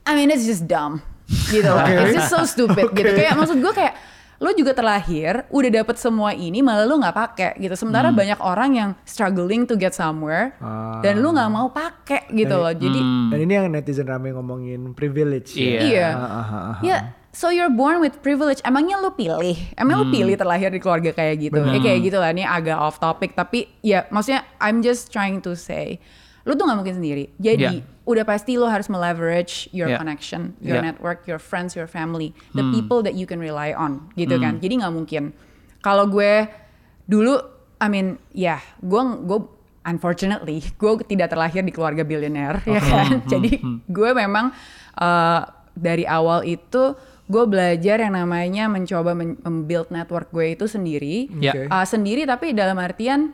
I 0.06 0.12
mean 0.14 0.30
it's 0.30 0.46
just 0.46 0.70
dumb 0.70 1.02
gitu 1.48 1.64
loh. 1.68 1.78
Oke. 1.78 1.94
It's 2.02 2.14
just 2.14 2.30
so 2.30 2.42
stupid 2.42 2.92
gitu. 2.92 3.08
Oke. 3.08 3.18
Kayak 3.18 3.34
maksud 3.34 3.58
gue 3.58 3.72
kayak 3.72 3.94
lo 4.38 4.50
juga 4.50 4.74
terlahir 4.74 5.46
udah 5.48 5.70
dapet 5.72 5.94
semua 5.96 6.34
ini 6.34 6.60
malah 6.60 6.82
lo 6.82 6.98
nggak 6.98 7.14
pakai 7.16 7.50
gitu. 7.56 7.78
Sementara 7.78 8.10
banyak 8.10 8.38
orang 8.38 8.70
yang 8.72 8.90
struggling 9.02 9.62
to 9.62 9.74
get 9.74 9.92
somewhere 9.92 10.58
Ah. 10.58 10.98
dan 10.98 11.18
lo 11.18 11.30
nggak 11.30 11.46
mau 11.48 11.70
pakai 11.70 12.26
gitu 12.28 12.50
loh. 12.52 12.70
Jadi 12.70 12.98
Dan 13.30 13.38
ini 13.38 13.52
yang 13.54 13.70
netizen 13.70 14.02
rame 14.04 14.30
ngomongin 14.30 14.92
privilege. 14.92 15.54
Iya. 15.54 15.78
Iya. 15.80 16.08
Ah, 16.10 16.18
ah, 16.18 16.42
ah, 16.42 16.62
ah. 16.74 16.76
Ya, 16.82 16.98
so 17.30 17.48
you're 17.48 17.70
born 17.70 18.02
with 18.02 18.18
privilege. 18.18 18.58
Emangnya 18.62 18.98
lu 18.98 19.14
pilih? 19.14 19.54
Emang 19.78 20.02
lu 20.02 20.10
pilih 20.10 20.34
terlahir 20.34 20.68
di 20.68 20.82
keluarga 20.82 21.14
kayak 21.14 21.34
gitu? 21.40 21.62
Ya 21.62 21.78
kayak 21.78 21.98
gitu 22.02 22.18
lah. 22.18 22.34
Ini 22.34 22.42
agak 22.42 22.76
off 22.76 22.98
topic 22.98 23.38
tapi 23.38 23.70
ya 23.78 24.10
maksudnya 24.10 24.42
I'm 24.58 24.82
just 24.82 25.08
trying 25.08 25.38
to 25.46 25.54
say, 25.54 26.02
lu 26.42 26.58
tuh 26.58 26.66
nggak 26.66 26.78
mungkin 26.82 26.98
sendiri. 26.98 27.30
Jadi 27.38 27.62
Yeah. 27.78 27.91
Udah 28.02 28.26
pasti 28.26 28.58
lu 28.58 28.66
harus 28.66 28.90
meleverage 28.90 29.70
your 29.70 29.86
Yeah. 29.86 29.98
connection, 29.98 30.58
your 30.58 30.82
Yeah. 30.82 30.90
network, 30.90 31.22
your 31.24 31.38
friends, 31.38 31.78
your 31.78 31.86
family, 31.86 32.34
the 32.50 32.66
people 32.70 32.98
that 33.00 33.14
you 33.14 33.24
can 33.24 33.38
rely 33.38 33.70
on, 33.70 34.10
gitu 34.14 34.34
kan. 34.36 34.58
Jadi 34.58 34.82
nggak 34.82 34.90
mungkin. 34.90 35.30
Kalau 35.78 36.06
gue 36.06 36.46
dulu, 37.04 37.38
I 37.78 37.86
mean, 37.86 38.18
ya, 38.30 38.58
gue 38.78 39.02
gue 39.22 39.38
unfortunately 39.82 40.62
gue 40.78 40.92
tidak 41.04 41.30
terlahir 41.30 41.62
di 41.62 41.70
keluarga 41.70 42.02
bilioner, 42.02 42.58
ya 42.66 42.82
kan. 42.82 43.22
Jadi 43.26 43.58
gue 43.86 44.10
memang 44.12 44.50
uh, 44.96 45.40
dari 45.72 46.02
awal 46.02 46.42
itu 46.42 46.94
gue 47.26 47.44
belajar 47.46 47.96
yang 47.98 48.12
namanya 48.12 48.66
mencoba 48.66 49.14
men- 49.14 49.38
membuild 49.40 49.88
network 49.88 50.28
gue 50.30 50.52
itu 50.52 50.66
sendiri, 50.66 51.30
Ya. 51.38 51.54
Oke. 51.54 51.60
Uh, 51.66 51.86
sendiri 51.86 52.26
tapi 52.26 52.50
dalam 52.52 52.76
artian 52.76 53.30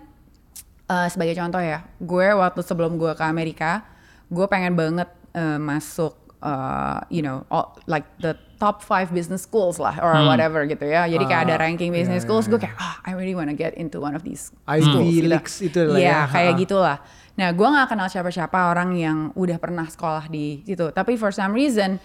uh, 0.86 1.08
sebagai 1.08 1.34
contoh 1.34 1.58
ya, 1.58 1.84
gue 1.98 2.26
waktu 2.32 2.60
sebelum 2.62 2.96
gue 2.96 3.12
ke 3.12 3.24
Amerika, 3.24 3.82
gue 4.28 4.46
pengen 4.46 4.72
banget 4.72 5.08
uh, 5.32 5.56
masuk, 5.56 6.12
uh, 6.40 7.00
you 7.08 7.20
know, 7.20 7.44
all- 7.48 7.72
like 7.84 8.04
the 8.18 8.32
top 8.58 8.82
five 8.82 9.08
business 9.08 9.42
schools 9.42 9.78
lah, 9.78 9.94
or 9.98 10.10
whatever 10.26 10.66
gitu 10.66 10.82
ya. 10.82 11.06
Jadi 11.06 11.24
kayak 11.24 11.42
ada 11.46 11.54
Ah, 11.54 11.62
ranking 11.62 11.94
business 11.94 12.22
ya, 12.22 12.26
schools, 12.26 12.44
ya, 12.44 12.50
gue 12.52 12.60
kayak, 12.60 12.76
ah, 12.76 12.98
I 13.02 13.14
really 13.14 13.32
wanna 13.32 13.54
get 13.54 13.72
into 13.74 13.98
one 13.98 14.12
of 14.12 14.26
these 14.26 14.50
Ivy 14.66 14.82
schools. 14.82 15.06
gitu. 15.14 15.28
Leagues 15.30 15.54
itu 15.62 15.80
lah 15.80 15.94
Iya, 15.94 16.10
ya. 16.10 16.18
kayak 16.26 16.52
Ha-ha. 16.52 16.62
gitulah. 16.62 16.98
Nah, 17.38 17.48
gue 17.54 17.64
nggak 17.64 17.86
kenal 17.86 18.08
siapa-siapa 18.08 18.58
orang 18.66 18.90
yang 18.92 19.18
udah 19.32 19.56
pernah 19.56 19.86
sekolah 19.86 20.26
di 20.26 20.66
situ. 20.66 20.90
Tapi 20.90 21.14
for 21.14 21.30
some 21.30 21.54
reason, 21.54 22.02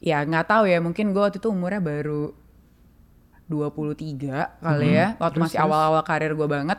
ya 0.00 0.24
nggak 0.24 0.48
tahu 0.48 0.64
ya, 0.64 0.80
mungkin 0.80 1.12
gue 1.12 1.20
waktu 1.20 1.36
itu 1.36 1.52
umurnya 1.52 1.78
baru 1.78 2.32
23 3.46 4.64
kali 4.64 4.88
ya, 4.90 5.12
waktu 5.20 5.38
masih 5.38 5.60
awal-awal 5.60 6.00
karir 6.02 6.32
gue 6.32 6.48
banget. 6.48 6.78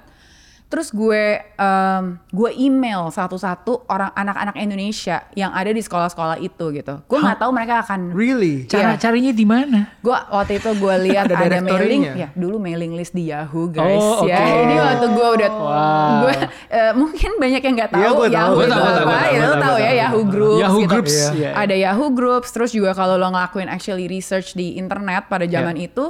Terus 0.74 0.90
gue 0.90 1.38
em, 1.54 2.04
gue 2.28 2.50
email 2.58 3.06
satu-satu 3.08 3.86
orang 3.86 4.10
anak-anak 4.12 4.58
Indonesia 4.58 5.22
yang 5.32 5.54
ada 5.54 5.70
di 5.70 5.78
sekolah-sekolah 5.78 6.42
itu 6.42 6.74
gitu. 6.74 6.98
Gue 7.06 7.20
nggak 7.22 7.38
tahu 7.38 7.54
mereka 7.54 7.86
akan 7.86 8.10
Really? 8.10 8.66
Cara 8.66 8.98
Iya. 8.98 8.98
carinya 8.98 9.30
di 9.30 9.46
mana? 9.46 9.94
Gue 10.02 10.18
waktu 10.18 10.58
itu 10.58 10.74
gue 10.74 10.96
lihat 11.06 11.30
Ada 11.30 11.38
ada, 11.38 11.62
mailing, 11.62 12.04
ya 12.18 12.28
dulu 12.34 12.58
mailing 12.58 12.98
list 12.98 13.14
di 13.14 13.30
Yahoo 13.30 13.70
guys 13.70 14.02
Oh, 14.02 14.26
ya. 14.26 14.34
oke. 14.34 14.50
Ini 14.66 14.76
waktu 14.82 15.06
gue 15.08 15.28
udah, 15.38 15.50
Wow. 15.54 16.18
gue 16.20 16.36
eh, 16.74 16.92
mungkin 16.98 17.32
banyak 17.38 17.62
yang 17.62 17.74
nggak 17.78 17.92
tahu 17.94 18.02
Iya, 18.02 18.10
tahu. 18.10 18.26
Yahoo 18.26 18.26
Gua 18.26 18.26
itu 18.26 18.34
tahu, 18.34 18.50
gua 18.50 18.66
tahu, 18.66 18.82
apa, 18.82 18.98
tahu, 19.14 19.30
ya 19.30 19.38
lo 19.38 19.46
tahu, 19.46 19.62
tahu 19.62 19.76
ya 19.78 19.86
tahu. 19.86 19.94
Yahoo 20.02 20.24
Groups. 20.26 20.58
Yahoo 20.58 20.80
gitu. 20.80 20.90
Groups, 20.90 21.14
Iya. 21.14 21.30
iya. 21.38 21.50
Ada 21.54 21.76
Yahoo 21.78 22.10
Groups, 22.10 22.50
terus 22.50 22.72
juga 22.74 22.92
kalau 22.92 23.14
lo 23.16 23.30
ngelakuin 23.30 23.70
actually 23.70 24.10
research 24.10 24.58
di 24.58 24.74
internet 24.74 25.30
pada 25.30 25.46
zaman 25.46 25.78
Iya. 25.78 25.86
itu, 25.86 26.06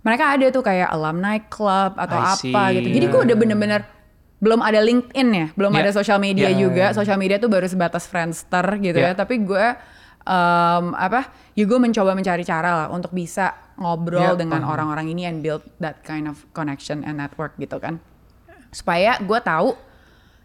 mereka 0.00 0.32
ada 0.32 0.46
tuh 0.48 0.62
kayak 0.62 0.88
alumni 0.88 1.36
club 1.44 1.92
atau 1.94 2.16
I 2.16 2.24
apa 2.24 2.38
see. 2.40 2.74
gitu. 2.80 2.88
Jadi 2.96 3.06
gue 3.06 3.20
udah 3.28 3.36
bener-bener 3.36 3.80
belum 4.38 4.60
ada 4.60 4.78
LinkedIn 4.78 5.28
ya, 5.30 5.46
belum 5.52 5.72
Iya. 5.72 5.80
ada 5.82 5.90
sosial 5.92 6.18
media 6.18 6.46
Iya. 6.46 6.58
juga. 6.58 6.86
Sosial 6.92 7.18
media 7.18 7.36
tuh 7.36 7.50
baru 7.50 7.66
sebatas 7.66 8.06
Friendster 8.06 8.62
gitu 8.78 8.94
ya. 8.94 9.10
Iya. 9.10 9.18
Tapi 9.18 9.34
gue 9.42 9.66
em, 10.22 10.84
apa? 10.94 11.26
Ya 11.52 11.64
gue 11.64 11.74
mencoba 11.76 12.12
mencari 12.12 12.42
cara 12.42 12.70
lah 12.76 12.88
untuk 12.88 13.10
bisa 13.10 13.50
ngobrol 13.74 14.22
Iya, 14.22 14.38
dengan 14.38 14.62
paham. 14.62 14.72
orang-orang 14.72 15.06
ini 15.08 15.24
and 15.24 15.40
build 15.40 15.66
that 15.78 16.02
kind 16.02 16.26
of 16.26 16.38
connection 16.52 17.02
and 17.02 17.16
network 17.16 17.56
gitu 17.56 17.78
kan. 17.78 17.98
Supaya 18.70 19.18
gue 19.18 19.40
tahu 19.40 19.74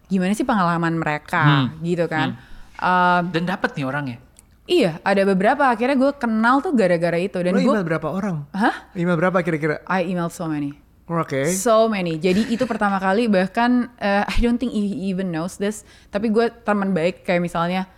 gimana 0.06 0.32
sih 0.32 0.42
pengalaman 0.42 0.96
mereka 0.96 1.70
gitu 1.80 2.06
kan. 2.06 2.34
Em, 2.74 3.22
Dan 3.30 3.46
dapat 3.46 3.72
nih 3.74 3.86
orangnya. 3.86 4.18
iya, 4.64 4.98
ada 5.00 5.22
beberapa 5.24 5.68
akhirnya 5.68 5.94
gue 5.94 6.12
kenal 6.14 6.58
tuh 6.58 6.72
gara-gara 6.72 7.14
itu 7.14 7.36
dan 7.38 7.52
Lo 7.52 7.60
gue 7.60 7.68
email 7.70 7.86
berapa 7.86 8.08
orang? 8.08 8.48
Hah? 8.50 8.90
Email 8.92 9.14
berapa 9.14 9.38
kira-kira? 9.38 9.84
I 9.86 10.08
emailed 10.08 10.32
so 10.32 10.48
many. 10.48 10.82
Oke. 11.04 11.52
So 11.52 11.84
many. 11.86 12.16
Jadi 12.16 12.48
itu 12.48 12.64
pertama 12.64 12.96
kali 12.96 13.28
bahkan 13.28 13.92
eh, 14.00 14.24
I 14.24 14.36
don't 14.40 14.56
think 14.56 14.72
he 14.72 15.12
even 15.12 15.28
knows 15.28 15.60
this. 15.60 15.84
Tapi 16.08 16.32
gue 16.32 16.48
teman 16.64 16.96
baik 16.96 17.28
kayak 17.28 17.44
misalnya 17.44 17.88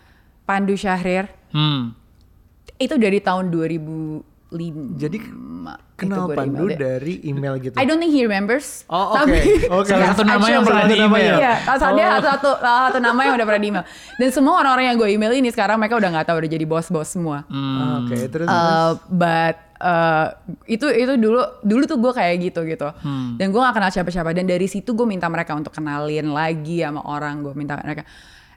Pandu 0.47 0.75
Syahrir 0.75 1.31
Hmm. 1.55 1.95
itu 2.77 2.99
dari 2.99 3.23
tahun 3.23 3.49
2005. 4.57 4.97
Jadi 4.99 5.19
kenal 5.97 6.29
gue 6.29 6.37
Pandu 6.37 6.65
email 6.65 6.69
dia. 6.69 6.79
dari 6.79 7.15
email 7.23 7.55
gitu. 7.59 7.75
I 7.75 7.85
don't 7.85 7.97
think 7.97 8.13
he 8.13 8.23
remembers. 8.23 8.85
Oh, 8.87 9.17
oke. 9.17 9.27
Tapi- 9.27 9.69
Oke. 9.69 9.89
Salah 9.93 10.09
satu 10.11 10.23
nama 10.23 10.47
yang 10.47 10.63
pernah 10.63 10.85
satu 10.85 10.93
di 10.93 10.97
email. 10.99 11.35
Iya, 11.37 11.55
salah 11.67 11.93
dia 11.93 12.07
satu, 12.07 12.27
satu, 12.29 12.51
salah 12.59 12.83
satu 12.89 12.99
nama 12.99 13.21
yang 13.21 13.35
udah 13.35 13.47
pernah 13.47 13.63
di 13.63 13.69
email. 13.69 13.85
Dan 14.17 14.29
semua 14.31 14.55
orang-orang 14.59 14.87
yang 14.89 14.97
gue 14.97 15.09
email 15.11 15.33
ini 15.35 15.49
sekarang 15.51 15.77
mereka 15.77 15.97
udah 15.97 16.11
nggak 16.11 16.27
tahu 16.27 16.37
udah 16.39 16.51
jadi 16.51 16.65
bos-bos 16.65 17.09
semua. 17.09 17.45
Ah, 17.49 18.01
Oke, 18.01 18.17
terus 18.29 18.47
terus. 18.47 18.49
Uh, 18.49 18.93
but 19.09 19.57
uh, 19.81 20.27
itu 20.65 20.87
itu 20.87 21.13
dulu 21.17 21.41
dulu 21.61 21.83
tuh 21.85 21.99
gue 21.99 22.13
kayak 22.13 22.35
gitu 22.43 22.61
gitu 22.65 22.89
dan 23.37 23.47
gue 23.51 23.61
gak 23.61 23.77
kenal 23.77 23.91
siapa-siapa 23.91 24.33
dan 24.33 24.49
dari 24.49 24.65
situ 24.65 24.93
gue 24.93 25.05
minta 25.05 25.29
mereka 25.29 25.53
untuk 25.53 25.73
kenalin 25.73 26.33
lagi 26.33 26.81
sama 26.81 27.05
orang 27.05 27.45
gue 27.45 27.53
minta 27.53 27.77
mereka 27.77 28.09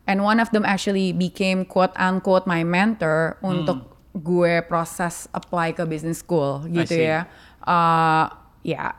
and 0.08 0.20
one 0.20 0.40
of 0.40 0.48
them 0.52 0.64
actually 0.64 1.12
became 1.12 1.68
quote 1.68 1.92
unquote 1.96 2.48
my 2.48 2.64
mentor 2.64 3.36
untuk 3.42 3.99
gue 4.12 4.66
proses 4.66 5.30
apply 5.32 5.72
ke 5.72 5.86
business 5.86 6.20
school 6.20 6.66
gitu 6.66 6.98
ya. 6.98 7.30
Uh, 7.62 8.26
ya 8.62 8.98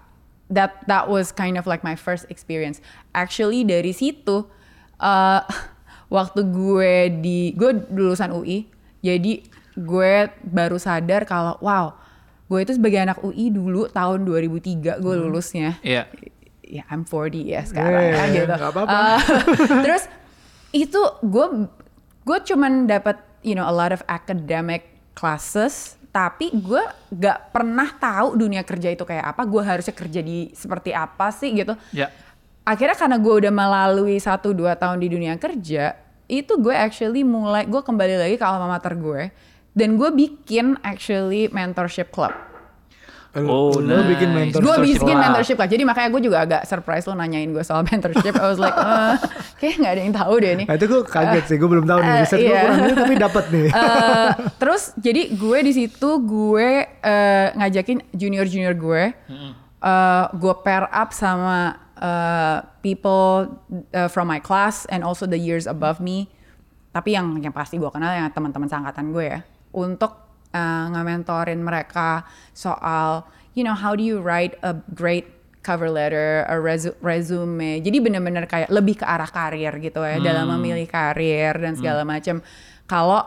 that 0.50 0.82
that 0.86 1.06
was 1.06 1.30
kind 1.30 1.54
of 1.54 1.66
like 1.66 1.82
my 1.82 1.94
first 1.94 2.26
experience. 2.28 2.78
Actually 3.10 3.62
dari 3.62 3.90
situ 3.90 4.46
uh, 4.98 5.40
waktu 6.14 6.40
gue 6.46 6.92
di 7.22 7.54
gue 7.54 7.70
lulusan 7.90 8.30
UI 8.30 8.66
jadi 9.00 9.42
gue 9.78 10.12
baru 10.42 10.76
sadar 10.76 11.22
kalau 11.24 11.54
wow 11.62 11.94
gue 12.46 12.58
itu 12.60 12.74
sebagai 12.74 12.98
anak 12.98 13.22
UI 13.22 13.54
dulu 13.54 13.86
tahun 13.86 14.26
2003 14.26 14.98
gue 14.98 15.14
lulusnya. 15.16 15.78
Iya. 15.82 16.10
ya 16.66 16.86
I'm 16.86 17.02
40 17.02 17.46
ya 17.46 17.62
sekarang 17.66 18.02
ya 18.10 18.14
Eh, 18.14 18.26
gitu. 18.30 18.46
nggak 18.46 18.70
apa-apa. 18.70 18.94
Uh, 18.94 19.18
terus 19.86 20.06
itu 20.70 20.98
gue 21.22 21.46
gue 22.22 22.38
cuman 22.46 22.86
dapat 22.86 23.18
you 23.42 23.54
know 23.54 23.66
a 23.66 23.74
lot 23.74 23.90
of 23.90 24.02
academic 24.06 24.89
classes 25.20 26.00
tapi 26.10 26.50
gue 26.50 26.82
gak 27.14 27.54
pernah 27.54 27.86
tahu 27.86 28.34
dunia 28.34 28.66
kerja 28.66 28.90
itu 28.90 29.06
kayak 29.06 29.36
apa. 29.36 29.46
Gue 29.46 29.62
harusnya 29.62 29.94
kerja 29.94 30.20
di 30.24 30.50
seperti 30.56 30.90
apa 30.90 31.30
sih 31.30 31.54
gitu. 31.54 31.76
Ya. 31.94 32.10
akhirnya 32.60 32.94
karena 32.94 33.16
gue 33.16 33.34
udah 33.40 33.52
melalui 33.52 34.20
satu 34.20 34.52
dua 34.52 34.76
tahun 34.76 35.00
di 35.00 35.08
dunia 35.10 35.34
kerja 35.40 35.96
itu 36.30 36.52
gue 36.60 36.76
actually 36.76 37.26
mulai 37.26 37.66
gue 37.66 37.82
kembali 37.82 38.20
lagi 38.20 38.36
ke 38.38 38.44
alma 38.46 38.70
mater 38.70 38.94
gue 38.94 39.32
dan 39.74 39.98
gue 39.98 40.10
bikin 40.12 40.78
actually 40.84 41.50
mentorship 41.50 42.12
club 42.14 42.30
Oh, 43.30 43.70
lo 43.78 44.02
bikin 44.10 44.34
mentor. 44.34 44.58
gue 44.58 44.74
Mentorship 44.74 45.06
bikin 45.06 45.14
mentorship 45.14 45.54
club 45.54 45.70
jadi 45.70 45.82
makanya 45.86 46.08
gue 46.10 46.22
juga 46.26 46.38
agak 46.42 46.62
surprise 46.66 47.06
lo 47.06 47.14
nanyain 47.14 47.46
gue 47.46 47.62
soal 47.62 47.86
mentorship. 47.90 48.34
I 48.34 48.46
was 48.50 48.58
like 48.58 48.74
eh, 48.74 49.14
kayak 49.62 49.74
nggak 49.78 49.92
ada 49.94 50.02
yang 50.02 50.14
tahu 50.18 50.34
deh 50.42 50.50
ini. 50.58 50.64
Nah, 50.66 50.74
itu 50.74 50.86
gue 50.90 51.02
kaget 51.06 51.44
sih, 51.46 51.56
gue 51.62 51.68
belum 51.70 51.86
tahu 51.86 51.98
nih. 52.02 52.10
Eh, 52.10 52.18
Riset 52.26 52.38
gue 52.42 52.50
iya. 52.50 52.60
kurang 52.66 52.80
ini 52.82 52.94
tapi 52.98 53.14
dapat 53.14 53.44
nih. 53.54 53.68
Eh, 53.80 54.30
terus 54.58 54.92
jadi 54.98 55.30
gue 55.34 55.58
di 55.62 55.72
situ 55.72 56.10
gue 56.26 56.68
eh, 56.90 57.48
ngajakin 57.54 58.02
junior 58.12 58.46
junior 58.50 58.74
gue 58.74 59.02
eh, 59.78 60.24
gue 60.34 60.54
pair 60.66 60.90
up 60.90 61.14
sama 61.14 61.78
eh, 62.02 62.58
people 62.82 63.46
eh, 63.94 64.10
from 64.10 64.26
my 64.26 64.42
class 64.42 64.90
and 64.90 65.06
also 65.06 65.22
the 65.22 65.38
years 65.38 65.70
above 65.70 66.02
me. 66.02 66.26
Tapi 66.90 67.14
yang 67.14 67.38
yang 67.38 67.54
pasti 67.54 67.78
gue 67.78 67.86
kenal 67.94 68.10
yang 68.10 68.26
teman-teman 68.34 68.66
seangkatan 68.66 69.14
gue 69.14 69.24
ya. 69.38 69.40
Untuk 69.70 70.29
eh, 70.50 70.84
nge-mentorin 70.90 71.58
mereka 71.58 72.24
soal 72.50 73.24
you 73.52 73.62
know 73.62 73.74
how 73.74 73.92
do 73.92 74.02
you 74.02 74.18
write 74.18 74.54
a 74.62 74.72
great 74.92 75.26
cover 75.60 75.92
letter, 75.92 76.48
a 76.48 76.56
resu- 76.56 76.96
resume. 77.04 77.84
Jadi 77.84 78.00
bener-bener 78.00 78.48
kayak 78.48 78.72
lebih 78.72 78.96
ke 78.96 79.04
arah 79.04 79.28
karir 79.28 79.76
gitu 79.76 80.00
ya 80.00 80.16
dalam 80.16 80.48
memilih 80.56 80.88
karir 80.88 81.52
dan 81.52 81.76
segala 81.76 82.00
macam. 82.00 82.40
Kalau 82.86 83.20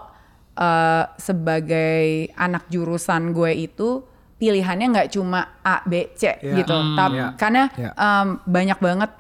eh, 0.53 1.03
sebagai 1.18 2.03
anak 2.34 2.65
jurusan 2.70 3.34
gue 3.34 3.51
itu 3.53 4.01
pilihannya 4.34 4.88
nggak 4.92 5.10
cuma 5.13 5.62
A, 5.62 5.86
B, 5.86 6.10
C 6.13 6.36
Ya. 6.42 6.58
gitu. 6.58 6.74
Hmm, 6.74 6.98
Tapi 6.98 7.15
ya. 7.15 7.27
karena 7.38 7.63
Ya. 7.74 7.92
em, 7.94 8.27
banyak 8.44 8.77
banget 8.77 9.12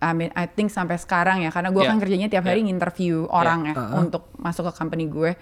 I 0.00 0.12
mean 0.12 0.30
I 0.34 0.44
think 0.44 0.68
sampai 0.68 0.98
sekarang 0.98 1.40
ya 1.40 1.48
karena 1.48 1.70
gue 1.70 1.80
Ya. 1.80 1.88
kan 1.92 2.00
kerjanya 2.00 2.28
tiap 2.28 2.44
hari 2.44 2.64
nginterview 2.64 3.28
orang 3.28 3.70
ya 3.70 3.74
Uh-uh. 3.76 4.02
untuk 4.02 4.28
masuk 4.36 4.68
ke 4.68 4.72
company 4.74 5.06
gue. 5.06 5.32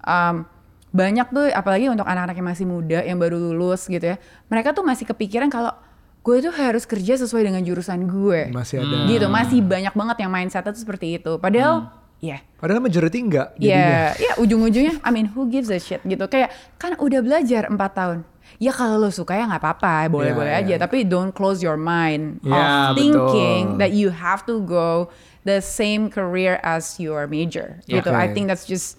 Em, 0.00 0.46
banyak 0.88 1.26
tuh 1.28 1.46
apalagi 1.52 1.92
untuk 1.92 2.08
anak-anak 2.08 2.36
yang 2.36 2.48
masih 2.48 2.66
muda 2.66 2.98
yang 3.04 3.18
baru 3.20 3.36
lulus 3.36 3.84
gitu 3.86 4.02
ya. 4.02 4.16
Mereka 4.48 4.72
tuh 4.72 4.84
masih 4.84 5.04
kepikiran 5.04 5.52
kalau 5.52 5.72
gue 6.18 6.36
tuh 6.44 6.52
harus 6.52 6.84
kerja 6.84 7.16
sesuai 7.16 7.48
dengan 7.48 7.62
jurusan 7.64 8.04
gue. 8.04 8.52
Masih 8.52 8.80
ada. 8.84 9.08
Gitu, 9.08 9.26
masih 9.28 9.58
banyak 9.64 9.92
banget 9.92 10.16
yang 10.24 10.30
mindsetnya 10.32 10.72
tuh 10.72 10.82
seperti 10.82 11.20
itu. 11.20 11.36
Padahal 11.36 11.92
ya 12.18 12.42
Padahal 12.58 12.82
majority 12.82 13.22
enggak 13.22 13.54
jadinya. 13.54 14.10
Ya, 14.18 14.18
ya 14.18 14.32
ujung-ujungnya, 14.42 14.98
I 15.06 15.10
mean, 15.14 15.30
who 15.30 15.46
gives 15.46 15.70
a 15.70 15.78
shit 15.78 16.02
gitu. 16.02 16.26
Kayak 16.26 16.50
kan 16.74 16.98
udah 16.98 17.22
belajar 17.22 17.70
4 17.70 17.78
tahun. 17.94 18.18
Ya 18.58 18.74
kalau 18.74 18.98
lo 18.98 19.12
suka 19.14 19.38
ya 19.38 19.46
nggak 19.46 19.62
apa-apa, 19.62 20.10
boleh-boleh 20.10 20.50
Ya, 20.50 20.58
aja. 20.64 20.74
ya. 20.74 20.78
Tapi 20.82 21.06
don't 21.06 21.30
close 21.30 21.62
your 21.62 21.78
mind 21.78 22.42
Ya, 22.42 22.90
of 22.90 22.98
thinking 22.98 23.76
betul. 23.76 23.78
that 23.78 23.92
you 23.94 24.08
have 24.10 24.42
to 24.42 24.58
go 24.66 25.12
the 25.46 25.62
same 25.62 26.10
career 26.10 26.58
as 26.66 26.98
your 26.98 27.30
major. 27.30 27.78
Ya. 27.86 28.02
Gitu. 28.02 28.10
I 28.10 28.26
Oke. 28.26 28.34
think 28.34 28.50
that's 28.50 28.66
just, 28.66 28.98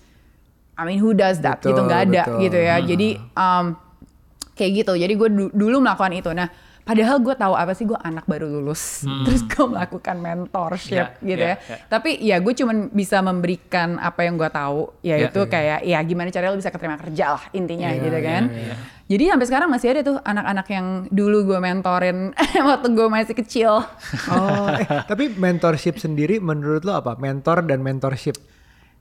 I 0.80 0.88
mean, 0.88 0.98
who 0.98 1.12
does 1.12 1.40
that? 1.40 1.60
gitu 1.60 1.76
Betul, 1.76 1.86
nggak 1.86 2.02
ada 2.06 2.24
betul. 2.24 2.40
gitu 2.42 2.58
ya. 2.58 2.76
Jadi 2.80 3.08
um, 3.34 3.66
kayak 4.52 4.72
gitu 4.78 4.94
jadi 4.94 5.14
gue 5.14 5.30
du- 5.30 5.54
dulu 5.54 5.80
melakukan 5.80 6.12
itu 6.14 6.32
nah 6.34 6.52
padahal 6.82 7.16
gue 7.18 7.32
tahu 7.34 7.54
apa 7.54 7.72
sih 7.72 7.86
gue 7.86 7.96
anak 7.96 8.26
baru 8.26 8.44
lulus 8.50 9.08
terus 9.24 9.40
gue 9.42 9.64
melakukan 9.64 10.20
mentorship 10.20 11.16
Ya, 11.16 11.24
gitu 11.24 11.40
ya, 11.40 11.56
ya, 11.56 11.64
ya. 11.64 11.76
tapi 11.86 12.10
ya 12.20 12.36
gue 12.40 12.52
cuman 12.52 12.90
bisa 12.90 13.22
memberikan 13.22 13.96
apa 13.96 14.20
yang 14.22 14.36
gue 14.36 14.50
tahu 14.50 14.92
yaitu 15.00 15.48
kayak 15.48 15.80
ya 15.82 15.96
gimana 16.02 16.28
caranya 16.28 16.52
lo 16.52 16.60
bisa 16.60 16.68
keterima 16.68 16.98
kerja 16.98 17.26
lah 17.32 17.44
intinya 17.54 17.88
Iya, 17.88 18.02
gitu 18.02 18.18
iya, 18.18 18.28
kan 18.28 18.44
iya. 18.50 18.76
jadi 19.06 19.24
sampai 19.32 19.48
sekarang 19.48 19.70
masih 19.70 19.88
ada 19.88 20.02
tuh 20.04 20.18
anak-anak 20.20 20.68
yang 20.68 20.88
dulu 21.08 21.38
gue 21.46 21.60
mentorin 21.62 22.18
waktu 22.68 22.88
gue 22.90 23.08
masih 23.08 23.36
kecil 23.38 23.80
Oh, 24.28 24.68
eh, 24.74 24.88
tapi 25.06 25.32
mentorship 25.32 25.96
sendiri 25.96 26.42
menurut 26.42 26.84
lo 26.84 26.98
apa? 26.98 27.16
Mentor 27.16 27.64
dan 27.64 27.80
mentorship. 27.80 28.36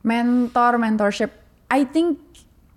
mentor 0.00 0.78
mentorship 0.78 1.30
I 1.68 1.84
think 1.84 2.18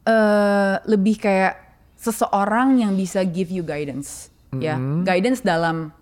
eh, 0.03 0.75
lebih 0.83 1.17
kayak 1.17 1.53
seseorang 1.95 2.77
yang 2.77 2.93
bisa 2.93 3.21
give 3.23 3.47
you 3.47 3.61
guidance 3.61 4.27
ya. 4.51 4.75
Mm-hmm. 4.75 5.05
guidance 5.05 5.39
dalam 5.39 5.93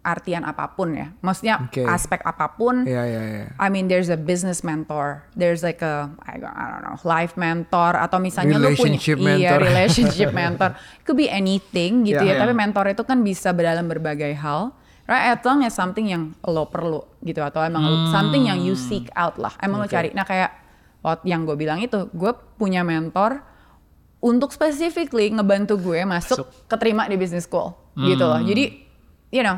artian 0.00 0.48
apa 0.48 0.64
pun 0.72 0.96
ya. 0.96 1.12
Maksudnya 1.20 1.60
Oke. 1.60 1.84
aspek 1.84 2.24
apa 2.24 2.56
pun. 2.56 2.88
Iya, 2.88 3.04
iya, 3.04 3.20
iya. 3.20 3.46
I 3.60 3.68
mean 3.68 3.84
there's 3.84 4.08
a 4.08 4.16
business 4.16 4.64
mentor. 4.64 5.20
There's 5.36 5.60
like 5.60 5.84
a 5.84 6.08
I 6.24 6.40
don't 6.40 6.56
know 6.80 6.96
life 7.04 7.36
mentor. 7.36 8.00
Atau 8.00 8.16
misalnya 8.16 8.56
lu 8.56 8.72
punya 8.72 8.96
Relationship 8.96 9.16
iya 9.20 9.28
mentor. 9.28 9.58
relationship 9.68 10.28
mentor. 10.32 10.70
Could 11.04 11.20
be 11.20 11.28
anything 11.28 12.08
gitu 12.08 12.16
Iya, 12.16 12.32
ya. 12.32 12.32
iya. 12.32 12.40
tapi 12.40 12.56
mentor 12.56 12.88
itu 12.88 13.04
kan 13.04 13.20
bisa 13.20 13.52
berdalam 13.52 13.84
berbagai 13.84 14.32
hal. 14.32 14.72
Right? 15.04 15.36
As 15.36 15.42
long 15.44 15.60
as 15.60 15.76
something 15.76 16.08
yang 16.08 16.32
lo 16.40 16.64
perlu 16.64 17.04
gitu. 17.20 17.44
Atau 17.44 17.60
emang 17.60 17.84
lo- 17.84 18.08
something 18.08 18.48
yang 18.48 18.56
you 18.56 18.72
seek 18.72 19.12
out 19.12 19.36
lah. 19.36 19.52
Emang 19.60 19.84
lo 19.84 19.86
cari. 19.86 20.16
Nah 20.16 20.24
kayak 20.24 20.59
yang 21.24 21.48
gue 21.48 21.56
bilang 21.56 21.80
itu 21.80 22.08
gue 22.12 22.32
punya 22.60 22.84
mentor 22.84 23.40
untuk 24.20 24.52
specifically 24.52 25.32
ngebantu 25.32 25.80
gue 25.80 26.04
masuk, 26.04 26.44
keterima 26.68 27.08
di 27.08 27.16
business 27.16 27.48
school 27.48 27.72
gitu 27.96 28.24
loh 28.24 28.40
jadi 28.40 28.64
you 29.32 29.40
know 29.40 29.56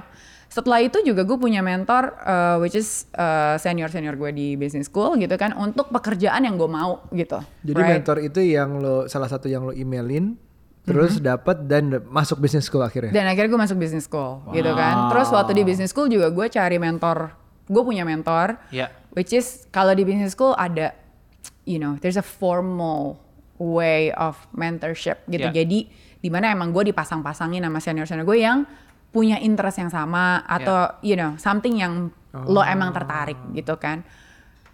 setelah 0.52 0.84
itu 0.84 1.00
juga 1.00 1.24
gue 1.24 1.38
punya 1.40 1.64
mentor 1.64 2.12
uh, 2.22 2.60
which 2.60 2.76
is 2.76 3.08
senior 3.56 3.88
senior 3.88 4.14
gue 4.20 4.30
di 4.36 4.48
business 4.60 4.92
school 4.92 5.16
gitu 5.16 5.32
kan 5.40 5.56
untuk 5.56 5.88
pekerjaan 5.88 6.44
yang 6.44 6.60
gue 6.60 6.68
mau 6.68 7.08
gitu 7.08 7.40
Jadi 7.64 7.80
right? 7.80 7.92
mentor 7.96 8.20
itu 8.20 8.40
yang 8.44 8.76
lo 8.76 9.08
salah 9.08 9.32
satu 9.32 9.48
yang 9.48 9.64
lo 9.64 9.72
emailin 9.72 10.36
terus 10.82 11.18
Mm-hmm. 11.18 11.30
dapat 11.30 11.56
dan 11.70 11.84
masuk 12.10 12.42
business 12.42 12.66
school 12.66 12.82
akhirnya. 12.82 13.14
Dan 13.14 13.30
akhirnya 13.30 13.54
gue 13.54 13.62
masuk 13.70 13.78
business 13.78 14.10
school 14.10 14.42
gitu 14.50 14.74
kan. 14.74 15.14
Terus 15.14 15.30
waktu 15.30 15.52
di 15.54 15.62
business 15.62 15.94
school 15.94 16.10
juga 16.10 16.26
gue 16.34 16.46
cari 16.50 16.76
mentor. 16.82 17.38
Gue 17.70 17.82
punya 17.86 18.02
mentor. 18.02 18.58
Ya. 18.74 18.90
Which 19.14 19.30
is 19.30 19.70
kalau 19.70 19.94
di 19.94 20.02
business 20.02 20.34
school 20.34 20.58
ada, 20.58 20.90
you 21.64 21.78
know, 21.78 21.98
there's 22.00 22.18
a 22.18 22.24
formal 22.24 23.20
way 23.58 24.10
of 24.14 24.38
mentorship 24.54 25.22
gitu. 25.30 25.50
Ya. 25.50 25.64
Jadi 25.64 25.90
di 26.22 26.28
mana 26.30 26.50
emang 26.54 26.70
gue 26.70 26.90
dipasang-pasangin 26.90 27.62
sama 27.62 27.78
senior-senior 27.78 28.26
gue 28.26 28.38
yang 28.42 28.66
punya 29.12 29.36
interest 29.42 29.76
yang 29.76 29.92
sama 29.92 30.40
atau 30.48 30.96
you 31.04 31.12
know 31.18 31.36
something 31.36 31.76
yang 31.76 32.08
lo 32.32 32.64
emang 32.64 32.90
tertarik 32.96 33.36
gitu 33.52 33.76
kan. 33.76 34.06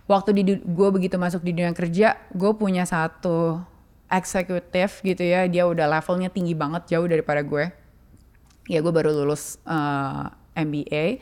Waktu 0.08 0.30
di 0.32 0.42
gue 0.56 0.88
begitu 0.88 1.20
masuk 1.20 1.44
di 1.44 1.52
dunia 1.52 1.76
kerja, 1.76 2.16
gue 2.32 2.52
punya 2.56 2.88
satu 2.88 3.60
eksekutif 4.08 5.04
gitu 5.04 5.20
ya, 5.20 5.44
dia 5.44 5.68
udah 5.68 5.84
levelnya 5.84 6.32
tinggi 6.32 6.56
banget 6.56 6.88
jauh 6.88 7.04
daripada 7.04 7.44
gue 7.44 7.68
ya 8.68 8.84
gue 8.84 8.92
baru 8.92 9.10
lulus 9.10 9.56
uh, 9.64 10.28
MBA 10.52 11.18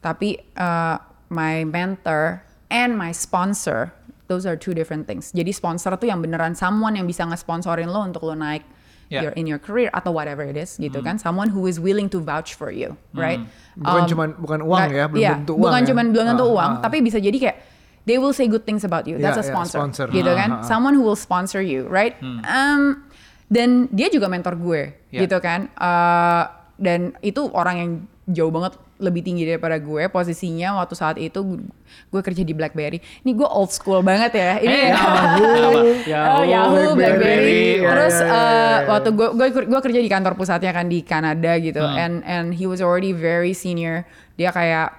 tapi 0.00 0.40
uh, 0.56 0.96
my 1.28 1.62
mentor 1.68 2.42
and 2.72 2.96
my 2.96 3.12
sponsor 3.12 3.92
those 4.28 4.44
are 4.44 4.54
two 4.54 4.72
different 4.72 5.04
things. 5.04 5.32
Jadi 5.32 5.50
sponsor 5.50 5.96
tuh 5.96 6.06
yang 6.06 6.20
beneran 6.20 6.52
someone 6.52 6.94
yang 6.94 7.04
bisa 7.04 7.24
nge-sponsorin 7.24 7.88
lo 7.88 8.04
untuk 8.04 8.22
lo 8.22 8.32
naik 8.32 8.62
Yeah. 9.08 9.24
your, 9.24 9.32
in 9.40 9.48
your 9.48 9.56
career 9.56 9.88
atau 9.96 10.12
whatever 10.12 10.44
it 10.44 10.52
is 10.52 10.76
gitu 10.76 11.00
kan. 11.00 11.16
Someone 11.16 11.48
who 11.48 11.64
is 11.64 11.80
willing 11.80 12.12
to 12.12 12.20
vouch 12.20 12.52
for 12.52 12.68
you 12.68 12.92
right? 13.16 13.40
Bukan 13.72 14.04
Um, 14.04 14.08
cuman 14.12 14.28
bukan 14.36 14.60
uang 14.60 14.84
ya, 14.92 15.04
belum 15.08 15.16
iya, 15.16 15.32
tentu 15.40 15.56
uang 15.56 15.64
bukan 15.64 15.80
ya. 15.80 15.86
cuman 15.88 16.04
belum 16.12 16.24
tentu 16.28 16.44
Ah, 16.44 16.52
uang 16.52 16.70
ah. 16.76 16.80
tapi 16.84 16.96
bisa 17.00 17.16
jadi 17.16 17.32
kayak 17.40 17.56
they 18.04 18.20
will 18.20 18.36
say 18.36 18.44
good 18.44 18.68
things 18.68 18.84
about 18.84 19.08
you. 19.08 19.16
That's 19.16 19.40
Iya, 19.40 19.48
a 19.48 19.52
sponsor, 19.56 19.80
sponsor. 19.80 20.06
gitu 20.12 20.28
Ah, 20.28 20.36
kan? 20.36 20.50
ah, 20.52 20.60
someone 20.60 20.92
who 20.92 21.00
will 21.00 21.16
sponsor 21.16 21.64
you 21.64 21.88
right? 21.88 22.20
Um, 22.20 23.00
dan 23.48 23.88
dia 23.88 24.12
juga 24.12 24.28
mentor 24.28 24.60
gue 24.60 24.92
Ya. 25.08 25.24
gitu 25.24 25.40
kan? 25.40 25.72
Uh, 25.80 26.44
dan 26.76 27.16
itu 27.24 27.48
orang 27.56 27.76
yang 27.80 27.90
jauh 28.28 28.48
banget 28.48 28.76
lebih 28.96 29.20
tinggi 29.20 29.42
daripada 29.42 29.76
gue 29.76 30.04
posisinya 30.06 30.76
waktu 30.76 30.92
saat 30.92 31.16
itu 31.16 31.40
gue, 31.40 31.64
gue 32.08 32.20
kerja 32.20 32.42
di 32.42 32.52
BlackBerry 32.52 33.00
ini 33.22 33.30
gue 33.32 33.44
old 33.44 33.68
school 33.68 33.98
banget 34.00 34.32
ya 34.32 34.60
ini 34.60 34.68
Eh, 34.68 34.84
ya. 34.84 34.94
Yahoo, 34.94 35.72
Oh, 35.72 35.84
Yahoo, 36.04 36.44
Yahoo, 36.44 36.92
BlackBerry. 36.92 36.94
BlackBerry. 36.94 37.62
Ya, 37.80 37.88
Terus 37.88 38.14
ya, 38.14 38.22
ya, 38.22 38.28
uh, 38.28 38.36
ya. 38.36 38.76
waktu 38.86 39.08
gue 39.10 39.28
gue 39.32 39.46
gue 39.64 39.80
kerja 39.82 40.00
di 40.00 40.10
kantor 40.10 40.32
pusatnya 40.34 40.70
kan 40.70 40.86
di 40.86 41.00
Kanada 41.00 41.52
gitu, 41.56 41.80
Hmm. 41.80 41.96
and 41.96 42.14
and 42.22 42.46
he 42.52 42.64
was 42.64 42.78
already 42.78 43.10
very 43.10 43.50
senior. 43.50 44.04
Dia 44.36 44.52
kayak 44.52 44.92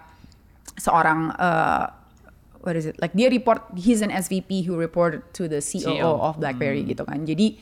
seorang 0.76 1.36
uh, 1.36 1.92
what 2.62 2.74
is 2.74 2.86
it? 2.86 2.98
Like 2.98 3.14
dia 3.14 3.28
report, 3.28 3.62
he's 3.76 4.00
an 4.00 4.10
SVP 4.10 4.64
who 4.64 4.74
reported 4.74 5.22
to 5.34 5.46
the 5.46 5.60
COO 5.60 5.96
CEO. 5.96 6.10
of 6.20 6.40
BlackBerry 6.40 6.84
gitu 6.84 7.04
kan. 7.04 7.24
Jadi 7.24 7.60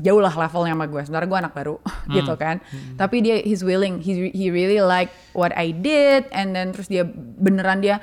jauh 0.00 0.20
lah 0.20 0.32
levelnya 0.32 0.74
sama 0.74 0.86
gue. 0.88 1.00
Sementara 1.04 1.26
gue 1.28 1.38
anak 1.38 1.54
baru 1.54 1.76
gitu 2.16 2.34
kan. 2.36 2.58
Tapi 2.96 3.16
dia 3.20 3.36
he's 3.44 3.60
willing, 3.60 4.00
he 4.00 4.32
he 4.32 4.48
really 4.48 4.80
like 4.80 5.12
what 5.36 5.52
I 5.54 5.70
did, 5.70 6.26
and 6.32 6.56
then 6.56 6.72
terus 6.72 6.88
dia 6.88 7.04
beneran 7.38 7.84
dia 7.84 8.02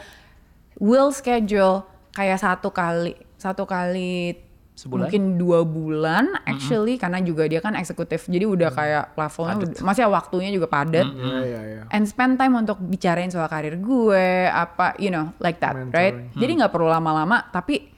will 0.78 1.10
schedule 1.10 1.86
kayak 2.14 2.42
satu 2.42 2.70
kali 2.74 3.18
satu 3.38 3.66
kali 3.70 4.48
Sebulan? 4.78 5.10
mungkin 5.10 5.42
dua 5.42 5.66
bulan 5.66 6.38
actually 6.46 7.02
karena 7.02 7.18
juga 7.26 7.50
dia 7.50 7.58
kan 7.58 7.74
eksekutif. 7.74 8.30
Jadi 8.30 8.46
udah 8.46 8.70
kayak 8.70 9.18
levelnya 9.18 9.56
udah, 9.58 9.82
maksudnya 9.82 10.10
waktunya 10.14 10.50
juga 10.54 10.70
padat. 10.70 11.06
Iya, 11.10 11.40
iya, 11.42 11.62
iya. 11.66 11.82
and 11.90 12.06
spend 12.06 12.38
time 12.38 12.54
untuk 12.54 12.78
bicarain 12.86 13.34
soal 13.34 13.50
karir 13.50 13.74
gue 13.82 14.26
apa 14.46 14.94
you 15.02 15.10
know 15.10 15.34
like 15.42 15.58
that 15.58 15.74
right? 15.90 16.14
Mentoring. 16.14 16.38
jadi 16.38 16.52
nggak 16.62 16.72
perlu 16.74 16.90
lama-lama 16.94 17.50
tapi 17.50 17.97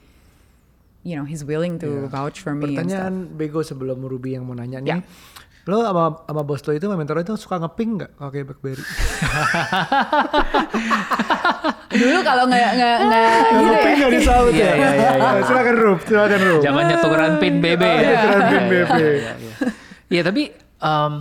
you 1.02 1.14
know 1.14 1.24
he's 1.24 1.42
willing 1.42 1.76
to 1.76 2.06
vouch 2.06 2.38
for 2.38 2.52
me 2.52 2.76
and 2.76 2.86
stuff. 2.86 3.00
Pertanyaan 3.00 3.14
bego 3.34 3.60
sebelum 3.60 4.00
Ruby 4.00 4.34
yang 4.34 4.44
mau 4.44 4.54
nanya 4.54 4.78
nih. 4.78 4.90
Ya. 4.90 4.96
Lo 5.68 5.84
sama 5.84 6.24
sama 6.24 6.42
bos 6.42 6.64
lo 6.64 6.72
itu 6.72 6.88
sama 6.88 6.96
mentor 6.96 7.20
lo 7.20 7.22
itu 7.22 7.36
suka 7.36 7.60
ngeping 7.60 7.90
nggak 8.00 8.10
pakai 8.16 8.40
BlackBerry? 8.42 8.80
dulu 11.90 12.18
kalau 12.22 12.44
nggak 12.46 12.70
nggak 12.78 12.96
nggak 13.02 13.28
gitu 13.28 13.60
ya 13.60 13.60
Ngeping 13.60 13.96
nggak 13.98 14.12
disahut 14.14 14.52
Iya, 14.52 14.62
ya? 14.64 14.74
iya, 14.74 14.90
iya, 14.94 15.10
iya. 15.18 15.42
Silakan 15.44 15.76
Rub, 15.76 16.00
silakan 16.06 16.40
Rub. 16.40 16.60
Zamannya 16.62 16.96
tukeran 17.02 17.32
pin 17.36 17.54
BB 17.60 17.82
ya. 17.82 18.10
Tukeran 18.24 18.44
pin 18.46 18.62
Iya, 18.62 18.68
BB. 18.70 18.90
iya, 18.96 19.10
iya, 19.10 19.32
iya. 19.36 19.54
Iya, 20.10 20.22
tapi 20.26 20.42
um, 20.80 21.12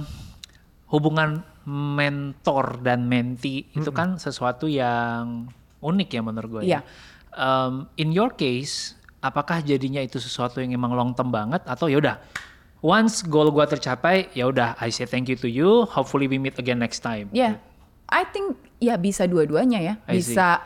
hubungan 0.89 1.29
mentor 1.69 2.81
dan 2.81 3.05
menti 3.05 3.69
itu 3.69 3.91
kan 3.93 4.17
sesuatu 4.17 4.65
yang 4.65 5.45
unik 5.79 6.09
ya 6.09 6.21
menurut 6.23 6.49
gue. 6.49 6.63
Iya. 6.65 6.79
ya. 6.79 6.81
Um, 7.29 7.85
in 7.95 8.09
your 8.09 8.33
case, 8.33 8.97
apakah 9.19 9.60
jadinya 9.60 9.99
itu 9.99 10.17
sesuatu 10.17 10.63
yang 10.63 10.75
emang 10.75 10.95
long 10.95 11.12
term 11.12 11.29
banget 11.29 11.60
atau 11.67 11.91
ya 11.91 11.99
udah 11.99 12.15
once 12.79 13.23
goal 13.27 13.51
gua 13.51 13.67
tercapai 13.67 14.32
ya 14.32 14.47
udah 14.47 14.79
I 14.79 14.91
say 14.91 15.03
thank 15.03 15.27
you 15.27 15.36
to 15.43 15.49
you, 15.51 15.84
hopefully 15.88 16.27
we 16.32 16.39
meet 16.39 16.55
again 16.55 16.79
next 16.79 17.03
time. 17.03 17.27
Yeah, 17.36 17.60
I 18.08 18.23
think 18.27 18.55
ya 18.79 18.95
bisa 18.95 19.27
dua-duanya 19.27 19.79
ya. 19.84 19.93
I 20.08 20.23
see. 20.23 20.34
Bisa 20.34 20.63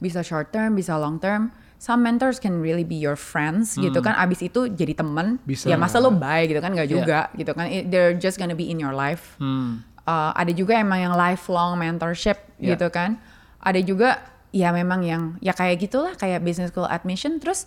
bisa 0.00 0.20
short 0.24 0.48
term, 0.50 0.72
bisa 0.74 0.96
long 0.96 1.20
term. 1.20 1.52
Some 1.80 2.04
mentors 2.04 2.36
can 2.36 2.60
really 2.60 2.84
be 2.84 3.00
your 3.00 3.16
friends 3.16 3.72
gitu 3.80 4.04
kan. 4.04 4.12
Abis 4.20 4.44
itu 4.44 4.68
jadi 4.68 4.92
temen. 4.92 5.40
Bisa. 5.48 5.64
Ya 5.64 5.80
masa 5.80 5.96
lo 5.96 6.12
bye 6.12 6.44
gitu 6.44 6.60
kan? 6.60 6.76
Nggak 6.76 6.88
Yeah. 6.92 6.96
juga 7.00 7.20
gitu 7.32 7.52
kan. 7.56 7.66
They're 7.88 8.12
just 8.20 8.36
gonna 8.36 8.52
be 8.52 8.68
in 8.68 8.76
your 8.76 8.92
life. 8.92 9.36
Hmm. 9.40 9.80
Uh, 10.04 10.32
ada 10.36 10.52
juga 10.52 10.76
emang 10.76 11.00
yang 11.00 11.14
lifelong 11.16 11.80
mentorship 11.80 12.36
Yeah. 12.60 12.76
gitu 12.76 12.92
kan. 12.92 13.16
Ada 13.64 13.80
juga 13.80 14.20
ya 14.52 14.76
memang 14.76 15.00
yang 15.08 15.22
ya 15.40 15.56
kayak 15.56 15.80
gitulah 15.80 16.12
kayak 16.20 16.44
business 16.44 16.68
school 16.68 16.84
admission 16.84 17.40
terus 17.40 17.64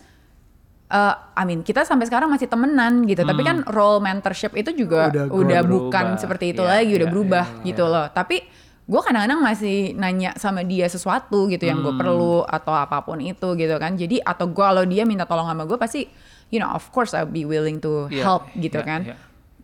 uh, 0.94 1.14
I 1.34 1.44
mean 1.44 1.60
kita 1.60 1.82
sampai 1.82 2.06
sekarang 2.06 2.30
masih 2.30 2.46
temenan 2.46 3.04
gitu 3.04 3.26
tapi 3.26 3.42
kan 3.42 3.66
role 3.68 3.98
mentorship 3.98 4.54
itu 4.54 4.72
juga 4.78 5.10
Udah 5.10 5.26
udah, 5.28 5.60
bukan 5.66 6.06
berubah. 6.14 6.22
seperti 6.22 6.46
itu 6.54 6.62
Iya, 6.62 6.70
lagi 6.72 6.92
udah 6.94 7.02
iya, 7.02 7.12
berubah 7.12 7.46
iya, 7.50 7.66
gitu 7.66 7.84
loh 7.84 8.06
tapi 8.08 8.38
gue 8.84 9.00
kadang-kadang 9.00 9.40
masih 9.40 9.96
nanya 9.96 10.36
sama 10.36 10.62
dia 10.62 10.86
sesuatu 10.86 11.48
gitu 11.48 11.64
yang 11.64 11.80
Hmm. 11.80 11.88
gue 11.88 11.94
perlu 11.98 12.44
atau 12.44 12.72
apa 12.72 13.00
pun 13.02 13.18
itu 13.18 13.56
gitu 13.56 13.76
kan 13.78 13.96
jadi 13.96 14.22
atau 14.22 14.46
gue 14.46 14.60
kalau 14.62 14.84
dia 14.84 15.04
minta 15.04 15.24
tolong 15.24 15.48
sama 15.48 15.64
gue 15.64 15.76
pasti 15.76 16.04
you 16.48 16.60
know 16.60 16.70
of 16.70 16.84
course 16.90 17.12
I'll 17.12 17.26
be 17.26 17.44
willing 17.44 17.80
to 17.80 18.06
Iya, 18.08 18.22
help 18.22 18.44
gitu 18.54 18.78
iya, 18.78 18.86
kan 18.86 19.02
iya. 19.04 19.16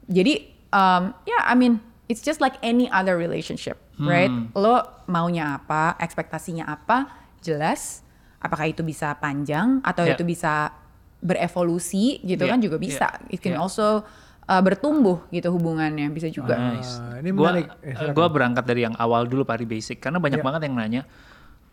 jadi 0.07 0.33
um, 0.71 1.03
ya 1.23 1.45
I 1.45 1.53
mean 1.53 1.77
it's 2.07 2.19
just 2.19 2.39
like 2.39 2.57
any 2.61 2.89
other 2.89 3.13
relationship 3.13 3.77
right 3.99 4.31
Hmm. 4.31 4.49
lo 4.55 4.79
maunya 5.05 5.59
apa 5.59 5.99
ekspektasinya 5.99 6.63
apa 6.63 7.11
jelas 7.39 8.01
apakah 8.39 8.65
itu 8.65 8.81
bisa 8.81 9.11
panjang 9.15 9.83
atau 9.83 10.07
Yeah. 10.07 10.15
itu 10.15 10.23
bisa 10.23 10.71
berevolusi 11.19 12.19
gitu 12.21 12.41
Yeah, 12.41 12.51
kan 12.51 12.59
juga 12.59 12.77
bisa 12.77 13.07
yeah, 13.07 13.33
it 13.33 13.39
can 13.39 13.53
yeah. 13.53 13.61
also 13.61 14.01
uh, 14.45 14.61
bertumbuh 14.61 15.27
gitu 15.29 15.49
hubungannya 15.49 16.07
bisa 16.09 16.27
juga 16.27 16.55
Nice. 16.55 16.97
Ah, 16.97 17.19
ini 17.19 17.29
gua, 17.29 17.53
menarik. 17.53 17.67
Eh, 17.81 18.11
gua 18.11 18.27
berangkat 18.27 18.63
dari 18.63 18.81
yang 18.83 18.95
awal 18.95 19.23
dulu 19.23 19.43
pari 19.43 19.63
basic 19.63 19.99
karena 19.99 20.17
banyak 20.17 20.39
Iya. 20.39 20.45
banget 20.45 20.61
yang 20.65 20.75
nanya 20.75 21.03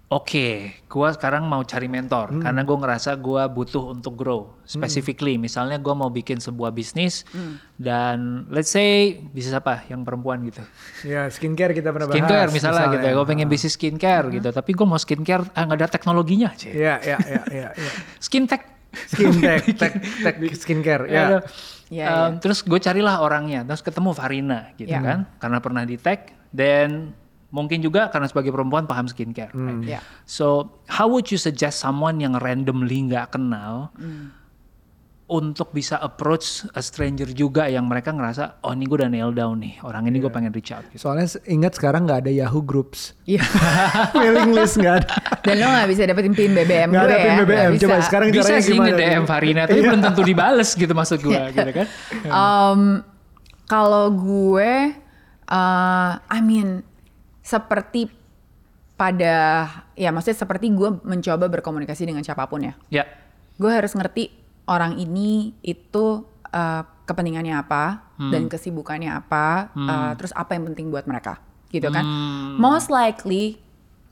Oke, 0.07 0.71
gua 0.87 1.11
sekarang 1.11 1.51
mau 1.51 1.67
cari 1.67 1.91
mentor 1.91 2.31
Hmm. 2.31 2.39
karena 2.39 2.63
gue 2.63 2.79
ngerasa 2.79 3.19
gua 3.19 3.51
butuh 3.51 3.91
untuk 3.91 4.15
grow. 4.15 4.55
Specifically, 4.63 5.35
misalnya 5.35 5.83
gua 5.83 5.99
mau 5.99 6.15
bikin 6.15 6.39
sebuah 6.39 6.71
bisnis 6.71 7.27
Hmm. 7.27 7.59
dan 7.75 8.47
let's 8.47 8.71
say 8.71 9.19
bisnis 9.35 9.51
apa 9.51 9.83
yang 9.91 10.07
perempuan 10.07 10.47
gitu. 10.47 10.63
Ya 11.03 11.27
skincare 11.27 11.75
kita 11.75 11.91
pernah 11.91 12.07
Skincare 12.07 12.47
bahas. 12.47 12.55
misalnya, 12.55 12.87
gitu 12.87 13.03
ya. 13.03 13.13
Gue 13.13 13.27
pengen 13.27 13.47
Ah. 13.47 13.51
bisnis 13.51 13.75
skincare 13.75 14.27
gitu, 14.31 14.49
tapi 14.49 14.71
gue 14.71 14.87
mau 14.87 14.95
skincare 14.95 15.43
ah, 15.51 15.63
nggak 15.67 15.75
ada 15.77 15.89
teknologinya 15.91 16.55
aja. 16.55 16.71
Iya, 16.71 16.95
iya, 17.03 17.19
iya, 17.27 17.43
iya. 17.51 17.69
iya. 17.75 17.91
Skin 18.23 18.47
tech. 18.47 18.76
Skin 19.07 19.37
tech, 19.39 19.63
tech, 19.77 19.95
tech 20.23 20.37
skincare. 20.57 21.05
Ya. 21.07 21.21
Ada. 21.23 21.39
Iya, 21.87 22.07
Um, 22.11 22.31
Terus 22.43 22.67
gue 22.67 22.81
carilah 22.83 23.23
orangnya, 23.23 23.63
terus 23.63 23.79
ketemu 23.79 24.11
Farina 24.11 24.75
gitu 24.75 24.91
Iya. 24.91 25.01
kan, 25.07 25.19
karena 25.39 25.59
pernah 25.63 25.83
di 25.87 25.95
tag, 25.95 26.35
dan 26.51 27.15
mungkin 27.55 27.79
juga 27.79 28.11
karena 28.11 28.27
sebagai 28.27 28.51
perempuan 28.51 28.91
paham 28.91 29.07
skincare. 29.07 29.55
Hmm. 29.55 29.87
right? 29.87 29.95
Ya. 29.97 30.01
So 30.27 30.67
how 30.91 31.07
would 31.07 31.31
you 31.31 31.39
suggest 31.39 31.79
someone 31.79 32.19
yang 32.19 32.35
randomly 32.37 33.07
nggak 33.07 33.39
kenal 33.39 33.95
untuk 35.27 35.75
bisa 35.75 35.99
approach 35.99 36.63
a 36.71 36.79
stranger 36.79 37.27
juga 37.35 37.67
yang 37.67 37.91
mereka 37.91 38.15
ngerasa 38.15 38.63
oh 38.63 38.71
ini 38.71 38.87
gue 38.87 39.03
udah 39.03 39.11
nail 39.11 39.35
down 39.35 39.59
nih 39.59 39.75
orang 39.83 40.07
ini 40.07 40.23
gue 40.23 40.31
pengen 40.31 40.55
reach 40.55 40.71
out 40.71 40.87
gitu. 40.95 41.11
Soalnya 41.11 41.27
ingat 41.51 41.75
sekarang 41.75 42.07
nggak 42.07 42.23
ada 42.23 42.31
Yahoo 42.31 42.63
Groups. 42.63 43.19
Iya. 43.27 43.43
Mailing 44.15 44.55
list 44.55 44.79
nggak 44.79 44.95
ada. 45.03 45.09
Dan 45.43 45.59
lo 45.59 45.67
gak 45.67 45.89
bisa 45.91 46.07
dapetin 46.07 46.31
pin 46.31 46.55
BBM 46.55 46.95
Nggak 46.95 47.03
gue 47.03 47.11
ada 47.11 47.17
ya. 47.19 47.25
pin 47.27 47.35
BBM. 47.43 47.71
Nggak 47.75 47.83
Coba 47.83 47.97
bisa. 47.99 48.07
sekarang 48.07 48.27
Bisa 48.31 48.39
caranya 48.47 48.63
sih 48.63 48.75
gimana? 48.79 48.89
nge-DM 48.95 49.25
Farina 49.27 49.63
tapi 49.67 49.81
belum 49.83 50.03
tentu 50.07 50.23
dibales 50.23 50.71
gitu 50.79 50.93
maksud 50.95 51.19
gue 51.19 51.41
gitu 51.59 51.71
kan. 51.75 51.87
Um, 52.31 52.81
kalau 53.67 54.15
gue, 54.15 54.73
uh, 55.51 56.13
I 56.23 56.39
mean, 56.39 56.87
seperti 57.43 58.15
pada, 58.95 59.67
ya 59.99 60.15
maksudnya 60.15 60.39
seperti 60.39 60.71
gue 60.71 61.03
mencoba 61.03 61.51
berkomunikasi 61.51 62.07
dengan 62.07 62.23
siapa 62.23 62.47
pun 62.47 62.63
ya. 62.63 62.75
Ya. 62.95 63.05
Gue 63.59 63.75
harus 63.75 63.91
ngerti 63.91 64.46
orang 64.67 64.99
ini 64.99 65.55
itu 65.63 66.27
uh, 66.51 66.83
kepentingannya 67.07 67.55
apa 67.55 68.03
dan 68.17 68.49
kesibukannya 68.51 69.13
apa, 69.13 69.71
uh, 69.77 70.13
terus 70.19 70.33
apa 70.33 70.57
yang 70.57 70.73
penting 70.73 70.91
buat 70.91 71.07
mereka, 71.07 71.39
gitu 71.71 71.87
kan? 71.93 72.03
Most 72.59 72.91
likely, 72.91 73.61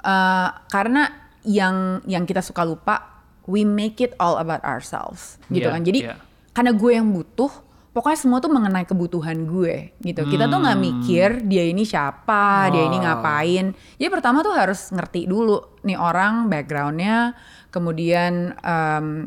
uh, 0.05 0.53
karena 0.71 1.11
yang 1.43 2.05
yang 2.07 2.23
kita 2.23 2.39
suka 2.45 2.63
lupa, 2.63 3.25
we 3.51 3.67
make 3.67 3.99
it 3.99 4.15
all 4.23 4.39
about 4.39 4.63
ourselves, 4.63 5.43
gitu 5.51 5.67
Yeah, 5.67 5.75
kan? 5.75 5.83
Jadi 5.83 6.01
yeah. 6.07 6.19
karena 6.55 6.71
gue 6.77 6.91
yang 6.95 7.11
butuh, 7.11 7.51
pokoknya 7.97 8.19
semua 8.21 8.39
tuh 8.39 8.53
mengenai 8.53 8.87
kebutuhan 8.87 9.43
gue, 9.49 9.97
gitu. 10.05 10.23
Kita 10.29 10.47
tuh 10.47 10.63
nggak 10.63 10.79
mikir 10.79 11.29
dia 11.49 11.65
ini 11.67 11.83
siapa, 11.83 12.71
dia 12.71 12.87
ini 12.87 13.01
Oh. 13.01 13.03
ngapain. 13.03 13.75
Jadi 13.99 14.09
pertama 14.13 14.45
tuh 14.47 14.55
harus 14.55 14.93
ngerti 14.95 15.27
dulu 15.27 15.81
nih 15.83 15.99
orang 15.99 16.47
backgroundnya, 16.47 17.35
kemudian 17.75 18.55
um, 18.63 19.27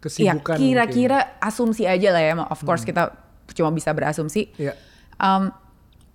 Ya 0.00 0.32
Kesibukan 0.32 0.56
kira-kira 0.56 1.18
asumsi 1.38 1.84
aja 1.84 2.08
lah 2.08 2.22
ya. 2.22 2.32
Of 2.48 2.64
course 2.64 2.88
kita 2.88 3.12
cuma 3.52 3.68
bisa 3.68 3.92
berasumsi. 3.92 4.48
Iya. 4.56 4.72
Um, 5.16 5.52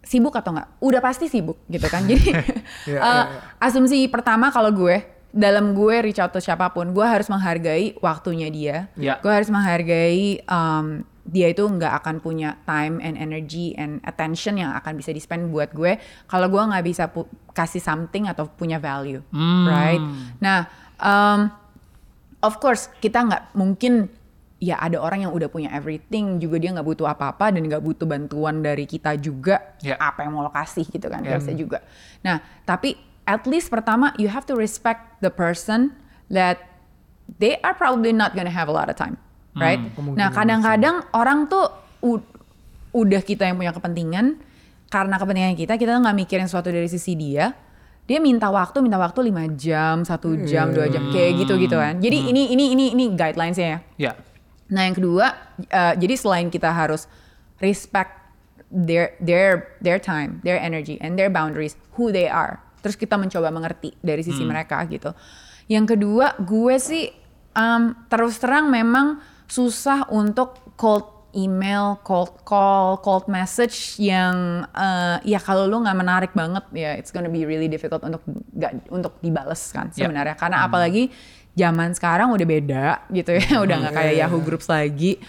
sibuk 0.02 0.34
atau 0.34 0.54
enggak? 0.54 0.74
Udah 0.82 1.02
pasti 1.02 1.30
sibuk 1.30 1.62
gitu 1.66 1.86
kan. 1.86 2.06
Jadi 2.06 2.34
Iya, 2.90 2.98
uh, 2.98 3.06
iya, 3.06 3.24
asumsi 3.62 4.10
pertama 4.10 4.50
kalau 4.50 4.74
gue 4.74 5.06
dalam 5.30 5.76
gue 5.76 5.96
reach 6.02 6.18
out 6.18 6.32
to 6.32 6.40
siapa 6.40 6.72
pun, 6.72 6.96
gue 6.96 7.04
harus 7.04 7.28
menghargai 7.28 7.94
waktunya 8.00 8.48
dia. 8.50 8.78
Iya. 8.96 9.22
Gue 9.22 9.30
harus 9.30 9.52
menghargai 9.52 10.42
um, 10.48 11.04
dia 11.26 11.50
itu 11.50 11.62
nggak 11.62 11.94
akan 12.02 12.16
punya 12.22 12.58
time 12.64 13.02
and 13.02 13.18
energy 13.18 13.74
and 13.76 13.98
attention 14.02 14.58
yang 14.58 14.74
akan 14.74 14.94
bisa 14.94 15.10
di 15.10 15.18
spend 15.18 15.50
buat 15.50 15.74
gue 15.74 15.98
kalau 16.30 16.46
gue 16.48 16.62
nggak 16.62 16.86
bisa 16.86 17.10
pu- 17.10 17.26
kasih 17.50 17.82
something 17.82 18.30
atau 18.30 18.46
punya 18.46 18.78
value, 18.78 19.26
Hmm. 19.34 19.66
right? 19.66 20.02
Nah, 20.38 20.70
um, 20.98 21.50
of 22.46 22.62
course 22.62 22.88
kita 23.02 23.26
nggak 23.26 23.44
mungkin 23.58 24.08
ya 24.62 24.80
ada 24.80 25.02
orang 25.02 25.28
yang 25.28 25.34
udah 25.36 25.52
punya 25.52 25.68
everything 25.74 26.40
juga 26.40 26.62
dia 26.62 26.72
nggak 26.72 26.88
butuh 26.88 27.10
apa-apa 27.10 27.52
dan 27.52 27.66
nggak 27.66 27.84
butuh 27.84 28.08
bantuan 28.08 28.64
dari 28.64 28.88
kita 28.88 29.18
juga 29.20 29.76
Ya. 29.84 30.00
apa 30.00 30.24
yang 30.24 30.38
mau 30.38 30.46
lo 30.46 30.54
kasih 30.54 30.88
gitu 30.88 31.10
kan 31.12 31.20
nggak 31.22 31.42
bisa 31.44 31.54
juga. 31.54 31.84
Nah 32.24 32.40
tapi 32.64 32.96
at 33.26 33.44
least 33.44 33.68
pertama 33.68 34.14
you 34.16 34.30
have 34.30 34.46
to 34.46 34.56
respect 34.56 35.02
the 35.20 35.34
person 35.34 35.92
that 36.30 36.62
they 37.42 37.58
are 37.62 37.74
probably 37.74 38.14
not 38.14 38.32
gonna 38.38 38.54
have 38.54 38.70
a 38.70 38.74
lot 38.74 38.86
of 38.88 38.96
time 38.96 39.18
right? 39.58 39.82
nah 40.14 40.30
kadang-kadang 40.30 40.96
orang 41.12 41.50
tuh 41.50 41.66
udah 42.94 43.22
kita 43.26 43.50
yang 43.50 43.58
punya 43.58 43.74
kepentingan 43.74 44.38
karena 44.88 45.16
kepentingan 45.18 45.58
kita 45.58 45.74
kita 45.76 45.98
nggak 46.00 46.16
mikirin 46.16 46.46
sesuatu 46.46 46.70
dari 46.70 46.86
sisi 46.86 47.18
dia 47.18 47.52
dia 48.06 48.22
minta 48.22 48.54
waktu 48.54 48.86
minta 48.86 49.02
waktu 49.02 49.34
lima 49.34 49.50
jam 49.58 50.06
satu 50.06 50.46
jam 50.46 50.70
dua 50.70 50.86
jam 50.90 51.10
kayak 51.10 51.42
gitu 51.42 51.58
gitu 51.58 51.78
kan 51.78 51.98
jadi 51.98 52.18
ini 52.30 52.54
ini 52.54 52.66
ini 52.78 52.86
ini 52.94 53.06
guidelines 53.18 53.58
ya 53.58 53.82
Ya. 53.98 54.14
Nah 54.70 54.90
yang 54.90 54.98
kedua, 54.98 55.26
eh, 55.62 55.94
jadi 55.98 56.16
selain 56.18 56.48
kita 56.50 56.74
harus 56.74 57.06
respect 57.62 58.12
their 58.74 59.14
their 59.22 59.78
their 59.82 60.02
time, 60.02 60.42
their 60.42 60.58
energy, 60.58 60.98
and 61.02 61.14
their 61.16 61.30
boundaries, 61.30 61.78
who 61.98 62.10
they 62.10 62.26
are. 62.26 62.58
Terus 62.82 62.98
kita 62.98 63.18
mencoba 63.18 63.50
mengerti 63.54 63.94
dari 64.02 64.22
sisi 64.26 64.42
mereka 64.46 64.82
gitu. 64.90 65.14
Yang 65.70 65.98
kedua, 65.98 66.38
gue 66.42 66.76
sih 66.78 67.10
um, 67.58 67.94
terus 68.10 68.38
terang 68.38 68.70
memang 68.70 69.22
susah 69.46 70.10
untuk 70.14 70.58
cold 70.78 71.15
email, 71.36 72.00
cold 72.02 72.42
call, 72.42 72.98
cold 72.98 73.28
message 73.28 74.00
yang 74.00 74.64
eh, 74.72 75.20
ya 75.28 75.38
kalau 75.38 75.68
lu 75.68 75.84
nggak 75.84 75.98
menarik 75.98 76.32
banget 76.32 76.64
ya 76.72 76.96
it's 76.96 77.12
gonna 77.12 77.28
be 77.28 77.44
really 77.44 77.68
difficult 77.68 78.00
untuk 78.02 78.24
nggak 78.52 78.88
untuk 78.90 79.20
dibales 79.20 79.60
kan 79.70 79.92
Ya. 79.92 80.08
sebenarnya. 80.08 80.34
Karena 80.34 80.64
apalagi 80.64 81.12
zaman 81.56 81.96
sekarang 81.96 82.36
udah 82.36 82.44
beda 82.44 82.86
gitu 83.12 83.32
ya 83.32 83.60
udah 83.64 83.76
nggak 83.80 83.94
kayak 83.94 84.14
Yahoo 84.20 84.40
Groups 84.40 84.68
lagi. 84.68 85.20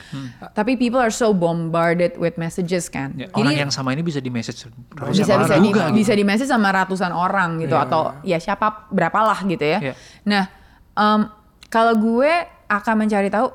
Tapi 0.55 0.75
people 0.75 0.99
are 0.99 1.11
so 1.11 1.31
bombarded 1.31 2.19
with 2.19 2.35
messages 2.35 2.87
kan. 2.87 3.15
Ya, 3.15 3.31
jadi 3.31 3.39
orang 3.39 3.55
yang 3.67 3.71
sama 3.71 3.91
ini 3.91 4.03
bisa 4.03 4.19
di 4.19 4.31
message 4.31 4.67
bisa 5.11 5.39
bisa 5.39 5.55
di, 5.59 5.71
juga 5.71 5.91
gitu. 5.91 5.95
bisa 5.95 6.13
di 6.15 6.25
message 6.27 6.51
sama 6.51 6.71
ratusan 6.71 7.11
orang 7.11 7.63
gitu 7.63 7.75
atau 7.75 8.15
ya 8.23 8.39
siapa 8.39 8.91
berapalah 8.91 9.39
gitu 9.43 9.63
ya. 9.63 9.79
Iya. 9.79 9.95
nah 10.23 10.45
em, 10.95 11.21
kalau 11.67 11.95
gue 11.95 12.31
akan 12.67 12.95
mencari 12.99 13.31
tahu 13.31 13.51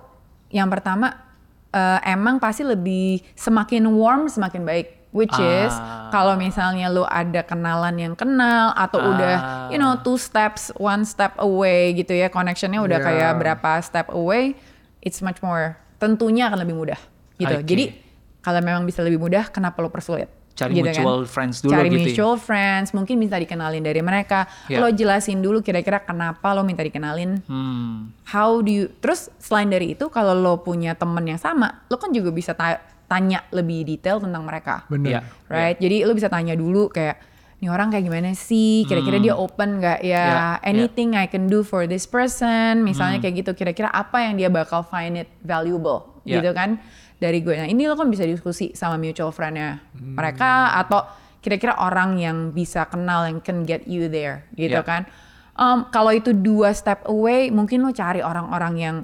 yang 0.47 0.67
pertama 0.67 1.30
eh, 1.71 1.99
emang 2.05 2.37
pasti 2.37 2.61
lebih 2.61 3.23
semakin 3.33 3.87
warm 3.89 4.27
semakin 4.27 4.63
baik 4.63 4.87
which 5.11 5.35
is 5.35 5.71
Ah. 5.71 6.07
kalau 6.07 6.35
misalnya 6.35 6.87
lu 6.87 7.03
ada 7.03 7.43
kenalan 7.43 7.95
yang 7.95 8.15
kenal 8.15 8.71
atau 8.73 8.95
Ah. 8.97 9.09
udah 9.11 9.35
you 9.67 9.75
know 9.75 9.99
two 9.99 10.15
steps 10.15 10.71
one 10.75 11.03
step 11.03 11.35
away 11.37 11.91
gitu 11.91 12.11
ya 12.11 12.27
connectionnya 12.27 12.79
udah 12.79 12.99
Yeah. 12.99 13.07
kayak 13.11 13.31
berapa 13.35 13.71
step 13.83 14.07
away 14.09 14.55
it's 14.99 15.19
much 15.19 15.43
more 15.43 15.75
tentunya 15.99 16.47
akan 16.47 16.63
lebih 16.63 16.75
mudah 16.75 16.99
gitu 17.35 17.55
Oke. 17.55 17.67
jadi 17.67 17.85
kalau 18.39 18.59
memang 18.59 18.87
bisa 18.87 19.03
lebih 19.03 19.19
mudah 19.19 19.51
kenapa 19.51 19.83
lo 19.83 19.91
persulit 19.91 20.31
Cari 20.53 20.73
Gitu 20.73 20.83
kan? 20.83 20.93
mutual 20.97 21.19
friends 21.23 21.57
dulu 21.59 21.71
cari 21.71 21.87
gitu 21.87 21.97
ya. 21.97 22.05
mutual 22.05 22.35
friends 22.35 22.87
mungkin 22.91 23.15
bisa 23.17 23.35
dikenalin 23.35 23.79
dari 23.79 23.99
mereka 23.99 24.45
Ya. 24.65 24.77
lo 24.77 24.87
jelasin 24.87 25.39
dulu 25.39 25.59
kira-kira 25.59 25.99
kenapa 25.99 26.51
lo 26.51 26.61
minta 26.61 26.79
dikenalin 26.79 27.39
Hmm. 27.43 28.11
how 28.27 28.57
do 28.57 28.69
you 28.69 28.85
terus 28.95 29.31
selain 29.37 29.67
dari 29.67 29.93
itu 29.93 30.07
kalau 30.07 30.33
lo 30.33 30.59
punya 30.59 30.93
temen 30.93 31.23
yang 31.25 31.37
sama 31.37 31.87
lo 31.87 31.95
kan 31.95 32.09
juga 32.09 32.29
bisa 32.29 32.51
ta- 32.51 32.77
tanya 33.05 33.43
lebih 33.49 33.83
detail 33.85 34.17
tentang 34.17 34.41
mereka 34.41 34.83
Bener. 34.85 35.09
Ya. 35.09 35.21
right 35.47 35.75
jadi 35.75 36.03
lo 36.03 36.11
bisa 36.11 36.27
tanya 36.27 36.53
dulu 36.53 36.87
kayak 36.87 37.19
ini 37.57 37.67
orang 37.67 37.89
kayak 37.89 38.03
gimana 38.03 38.31
sih 38.31 38.83
kira-kira 38.85 39.17
dia 39.17 39.33
open 39.33 39.77
nggak 39.77 39.99
ya 40.01 40.25
Ya, 40.25 40.41
anything 40.63 41.13
I 41.13 41.25
can 41.25 41.45
do 41.45 41.61
for 41.61 41.85
this 41.85 42.03
person 42.05 42.81
misalnya 42.81 43.17
kayak 43.17 43.35
gitu 43.39 43.51
kira-kira 43.55 43.87
apa 43.87 44.19
yang 44.21 44.33
dia 44.33 44.47
bakal 44.47 44.81
find 44.81 45.15
it 45.15 45.29
valuable 45.39 46.09
Ya. 46.21 46.37
gitu 46.37 46.51
kan 46.51 46.81
dari 47.21 47.39
gue. 47.39 47.53
Nah 47.53 47.69
ini 47.69 47.85
lo 47.85 47.93
kan 47.93 48.09
bisa 48.09 48.25
diskusi 48.25 48.73
sama 48.73 48.97
mutual 48.97 49.29
friend-nya 49.29 49.77
mereka 49.93 50.73
atau 50.75 51.05
kira-kira 51.37 51.77
orang 51.77 52.17
yang 52.17 52.49
bisa 52.49 52.89
kenal 52.89 53.29
yang 53.29 53.37
can 53.39 53.61
get 53.61 53.85
you 53.85 54.09
there 54.09 54.49
gitu 54.53 54.73
Ya. 54.73 54.81
kan. 54.81 55.05
Um, 55.53 55.85
kalau 55.87 56.09
itu 56.09 56.33
dua 56.33 56.73
step 56.73 57.05
away 57.05 57.53
mungkin 57.53 57.85
lo 57.85 57.93
cari 57.93 58.19
orang-orang 58.19 58.73
yang 58.75 58.95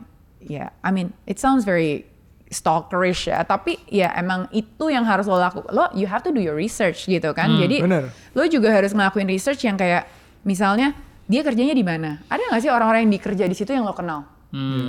ya 0.41 0.73
I 0.81 0.89
mean 0.89 1.13
it 1.29 1.37
sounds 1.37 1.61
very 1.61 2.09
stalkerish 2.47 3.27
ya 3.27 3.43
tapi 3.43 3.75
ya 3.85 4.15
emang 4.15 4.47
itu 4.49 4.87
yang 4.87 5.03
harus 5.03 5.27
lo 5.27 5.35
lakukan 5.35 5.67
lo 5.75 5.91
you 5.91 6.07
have 6.07 6.23
to 6.23 6.31
do 6.31 6.39
your 6.39 6.55
research 6.55 7.05
gitu 7.05 7.29
kan. 7.37 7.53
Jadi 7.53 7.85
bener. 7.85 8.09
lo 8.33 8.43
juga 8.47 8.73
harus 8.73 8.95
ngelakuin 8.95 9.27
research 9.27 9.61
yang 9.61 9.75
kayak 9.75 10.07
misalnya 10.41 10.95
dia 11.27 11.43
kerjanya 11.43 11.75
di 11.75 11.83
mana? 11.83 12.23
Ada 12.31 12.39
nggak 12.49 12.61
sih 12.63 12.71
orang-orang 12.71 13.05
yang 13.05 13.13
dikerja 13.13 13.45
di 13.45 13.53
situ 13.53 13.75
yang 13.75 13.83
lo 13.83 13.93
kenal? 13.93 14.23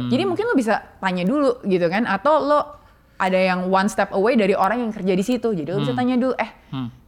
Jadi 0.08 0.22
mungkin 0.22 0.46
lo 0.46 0.54
bisa 0.54 0.78
tanya 1.02 1.26
dulu 1.26 1.60
gitu 1.66 1.90
kan 1.90 2.06
atau 2.06 2.38
lo 2.40 2.60
ada 3.18 3.38
yang 3.38 3.66
one 3.68 3.90
step 3.90 4.14
away 4.14 4.38
dari 4.38 4.54
orang 4.54 4.88
yang 4.88 4.92
kerja 4.94 5.12
di 5.12 5.24
situ 5.26 5.50
jadi 5.52 5.74
lo 5.74 5.82
bisa 5.82 5.94
tanya 5.94 6.14
dulu 6.14 6.34
eh 6.38 6.50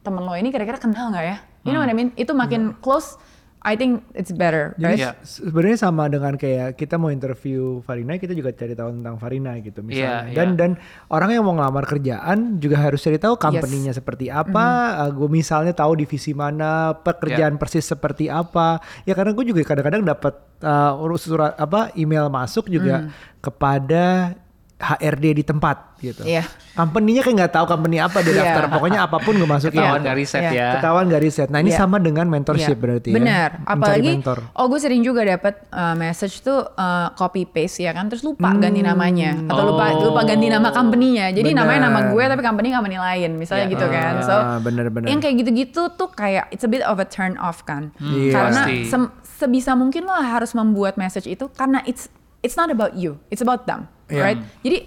temen 0.02 0.22
lo 0.26 0.34
ini 0.34 0.50
kira-kira 0.50 0.76
kenal 0.76 1.14
nggak 1.14 1.24
ya 1.24 1.36
you 1.64 1.70
know 1.70 1.80
what 1.80 1.90
I 1.90 1.96
mean 1.96 2.10
itu 2.18 2.34
makin 2.34 2.74
close 2.82 3.16
I 3.60 3.76
think 3.76 4.08
it's 4.16 4.32
better, 4.32 4.72
Jadi 4.80 4.88
right? 4.88 5.00
Iya. 5.04 5.12
se- 5.20 5.44
sebenarnya 5.44 5.76
sama 5.76 6.08
dengan 6.08 6.32
kayak 6.40 6.80
kita 6.80 6.96
mau 6.96 7.12
interview 7.12 7.84
Farina, 7.84 8.16
kita 8.16 8.32
juga 8.32 8.56
cari 8.56 8.72
tahu 8.72 8.88
tentang 8.96 9.20
Farina 9.20 9.52
gitu 9.60 9.84
misalnya. 9.84 10.32
Iya, 10.32 10.32
dan 10.32 10.48
iya. 10.48 10.56
dan 10.56 10.70
orang 11.12 11.30
yang 11.36 11.44
mau 11.44 11.52
ngelamar 11.60 11.84
kerjaan 11.84 12.56
juga 12.56 12.80
harus 12.80 13.04
cari 13.04 13.20
tahu 13.20 13.36
company-nya 13.36 13.92
seperti 13.92 14.32
apa. 14.32 14.96
gue 15.12 15.28
misalnya 15.28 15.76
tahu 15.76 15.92
divisi 16.00 16.32
mana, 16.32 16.96
pekerjaan 17.04 17.60
persis 17.60 17.84
seperti 17.84 18.32
apa. 18.32 18.80
Ya 19.04 19.12
karena 19.12 19.36
gue 19.36 19.44
juga 19.44 19.60
kadang-kadang 19.68 20.08
dapat 20.08 20.40
uh, 20.64 21.04
urus 21.04 21.28
surat 21.28 21.52
apa 21.60 21.92
email 22.00 22.32
masuk 22.32 22.72
juga 22.72 23.12
kepada 23.44 24.40
HRD 24.80 25.24
di 25.36 25.44
tempat 25.44 25.76
gitu. 25.96 26.24
Iya. 26.24 26.48
Company-nya 26.72 27.20
kayak 27.20 27.36
nggak 27.36 27.52
tahu 27.52 27.66
company 27.68 28.00
apa 28.00 28.18
dia 28.18 28.32
Iya. 28.32 28.40
daftar. 28.42 28.64
Pokoknya 28.72 29.00
apa 29.04 29.20
pun 29.20 29.36
gue 29.36 29.44
masukin. 29.44 29.76
Ketahuan 29.76 29.92
Iya. 29.92 30.02
nggak 30.02 30.16
riset 30.16 30.40
Iya. 30.40 30.50
ya. 30.50 30.68
Ketahuan 30.74 31.04
gak 31.06 31.22
riset. 31.22 31.48
Nah 31.48 31.60
ini 31.60 31.68
Iya. 31.68 31.78
sama 31.78 31.96
dengan 31.98 32.26
mentorship 32.26 32.72
Iya, 32.72 32.80
berarti 32.80 33.08
ya. 33.08 33.14
Bener. 33.14 33.48
Mencari 33.54 33.68
Apalagi, 33.70 34.10
mentor. 34.16 34.38
oh 34.50 34.66
gue 34.66 34.80
sering 34.80 35.02
juga 35.02 35.20
dapat 35.22 35.54
uh, 35.68 35.94
message 35.94 36.40
tuh 36.40 36.58
uh, 36.64 37.12
copy 37.12 37.44
paste 37.44 37.78
ya 37.80 37.92
kan, 37.92 38.08
terus 38.08 38.24
lupa 38.24 38.48
ganti 38.54 38.80
namanya 38.80 39.36
atau 39.38 39.64
lupa 39.68 39.84
Oh. 39.92 40.08
lupa 40.08 40.24
ganti 40.24 40.48
nama 40.48 40.68
company-nya. 40.70 41.28
Jadi 41.30 41.44
Bener. 41.46 41.60
namanya 41.60 41.80
nama 41.86 42.00
gue 42.08 42.24
tapi 42.24 42.40
company 42.40 42.68
company 42.70 42.96
lain, 42.96 43.30
misalnya 43.36 43.66
Iya. 43.66 43.74
gitu 43.74 43.86
kan. 43.86 44.12
So 44.22 44.32
Ah, 44.32 44.56
bener-bener. 44.58 45.06
yang 45.06 45.20
kayak 45.20 45.36
gitu-gitu 45.38 45.92
tuh 45.92 46.08
kayak 46.08 46.48
it's 46.48 46.64
a 46.64 46.70
bit 46.70 46.80
of 46.80 46.96
a 46.96 47.04
turn 47.04 47.36
off 47.36 47.60
kan. 47.62 47.92
Iya. 48.00 48.32
Karena 48.32 48.62
sem- 48.82 49.12
sebisa 49.36 49.72
mungkin 49.72 50.04
lo 50.04 50.12
harus 50.12 50.52
membuat 50.52 50.96
message 50.96 51.24
itu 51.26 51.48
karena 51.50 51.84
it's 51.84 52.08
it's 52.40 52.56
not 52.56 52.68
about 52.68 52.92
you, 52.94 53.20
it's 53.28 53.40
about 53.40 53.64
them, 53.64 53.84
Iya. 54.10 54.22
right? 54.22 54.40
Jadi 54.60 54.78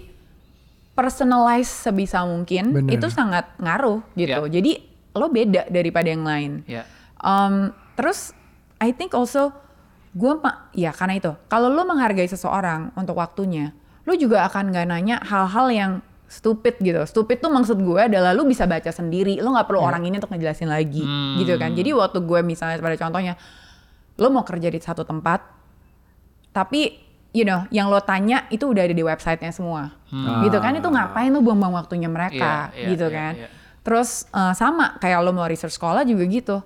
personalize 0.94 1.68
sebisa 1.68 2.22
mungkin 2.22 2.70
Bener. 2.70 3.00
itu 3.00 3.10
sangat 3.10 3.50
ngaruh 3.58 4.04
gitu. 4.14 4.30
Iya. 4.30 4.46
Jadi 4.46 4.72
lo 5.14 5.26
beda 5.30 5.66
daripada 5.72 6.08
yang 6.10 6.22
lain. 6.22 6.62
Ya. 6.70 6.86
Um, 7.18 7.74
terus 7.98 8.30
I 8.78 8.94
think 8.94 9.16
also 9.16 9.50
gue 10.14 10.30
ya 10.78 10.94
karena 10.94 11.18
itu 11.18 11.32
kalau 11.50 11.66
lo 11.66 11.82
menghargai 11.82 12.30
seseorang 12.30 12.94
untuk 12.94 13.18
waktunya, 13.18 13.74
lo 14.06 14.14
juga 14.14 14.46
akan 14.46 14.70
gak 14.70 14.86
nanya 14.86 15.18
hal-hal 15.26 15.66
yang 15.74 15.92
stupid 16.30 16.78
gitu. 16.82 16.98
Stupid 17.06 17.38
tuh 17.42 17.50
maksud 17.50 17.78
gue 17.78 18.00
adalah 18.10 18.34
lo 18.34 18.42
bisa 18.46 18.66
baca 18.66 18.90
sendiri, 18.90 19.38
lo 19.38 19.54
nggak 19.54 19.70
perlu 19.70 19.80
orang 19.82 20.02
ini 20.06 20.18
untuk 20.18 20.34
ngejelasin 20.34 20.66
lagi 20.66 21.04
gitu 21.38 21.54
kan. 21.60 21.74
Jadi 21.74 21.94
waktu 21.94 22.18
gue 22.22 22.40
misalnya 22.42 22.80
pada 22.82 22.98
contohnya, 22.98 23.38
lo 24.18 24.28
mau 24.34 24.42
kerja 24.42 24.66
di 24.66 24.80
satu 24.82 25.06
tempat, 25.06 25.42
tapi 26.50 27.03
you 27.34 27.42
know 27.42 27.66
yang 27.68 27.90
lo 27.90 27.98
tanya 27.98 28.46
itu 28.48 28.64
udah 28.64 28.80
ada 28.80 28.94
di 28.94 29.02
websitenya 29.02 29.50
semua, 29.50 29.90
gitu 30.40 30.56
kan? 30.56 30.72
Itu 30.72 30.86
ngapain 30.86 31.28
lo 31.28 31.42
buang-buang 31.42 31.74
waktunya 31.74 32.06
mereka, 32.06 32.70
Iya, 32.70 32.78
iya, 32.78 32.86
gitu 32.88 33.06
iya, 33.06 33.12
kan? 33.12 33.32
iya. 33.36 33.48
Terus 33.82 34.30
eh, 34.30 34.54
sama 34.54 34.96
kayak 34.96 35.18
lo 35.20 35.30
mau 35.30 35.44
research 35.44 35.74
sekolah 35.74 36.02
juga 36.02 36.24
gitu. 36.24 36.56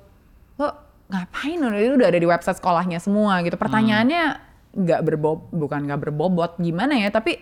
Lo 0.54 0.68
ngapain 1.08 1.56
lo 1.56 1.72
itu 1.72 1.96
udah 1.96 2.08
ada 2.08 2.20
di 2.20 2.28
website 2.28 2.58
sekolahnya 2.58 3.00
semua 3.00 3.40
gitu. 3.40 3.56
Pertanyaannya 3.56 4.22
nggak 4.68 5.00
berbob 5.02 5.48
bukan 5.50 5.88
nggak 5.88 6.00
berbobot 6.04 6.60
gimana 6.60 6.94
ya, 6.94 7.08
tapi 7.08 7.40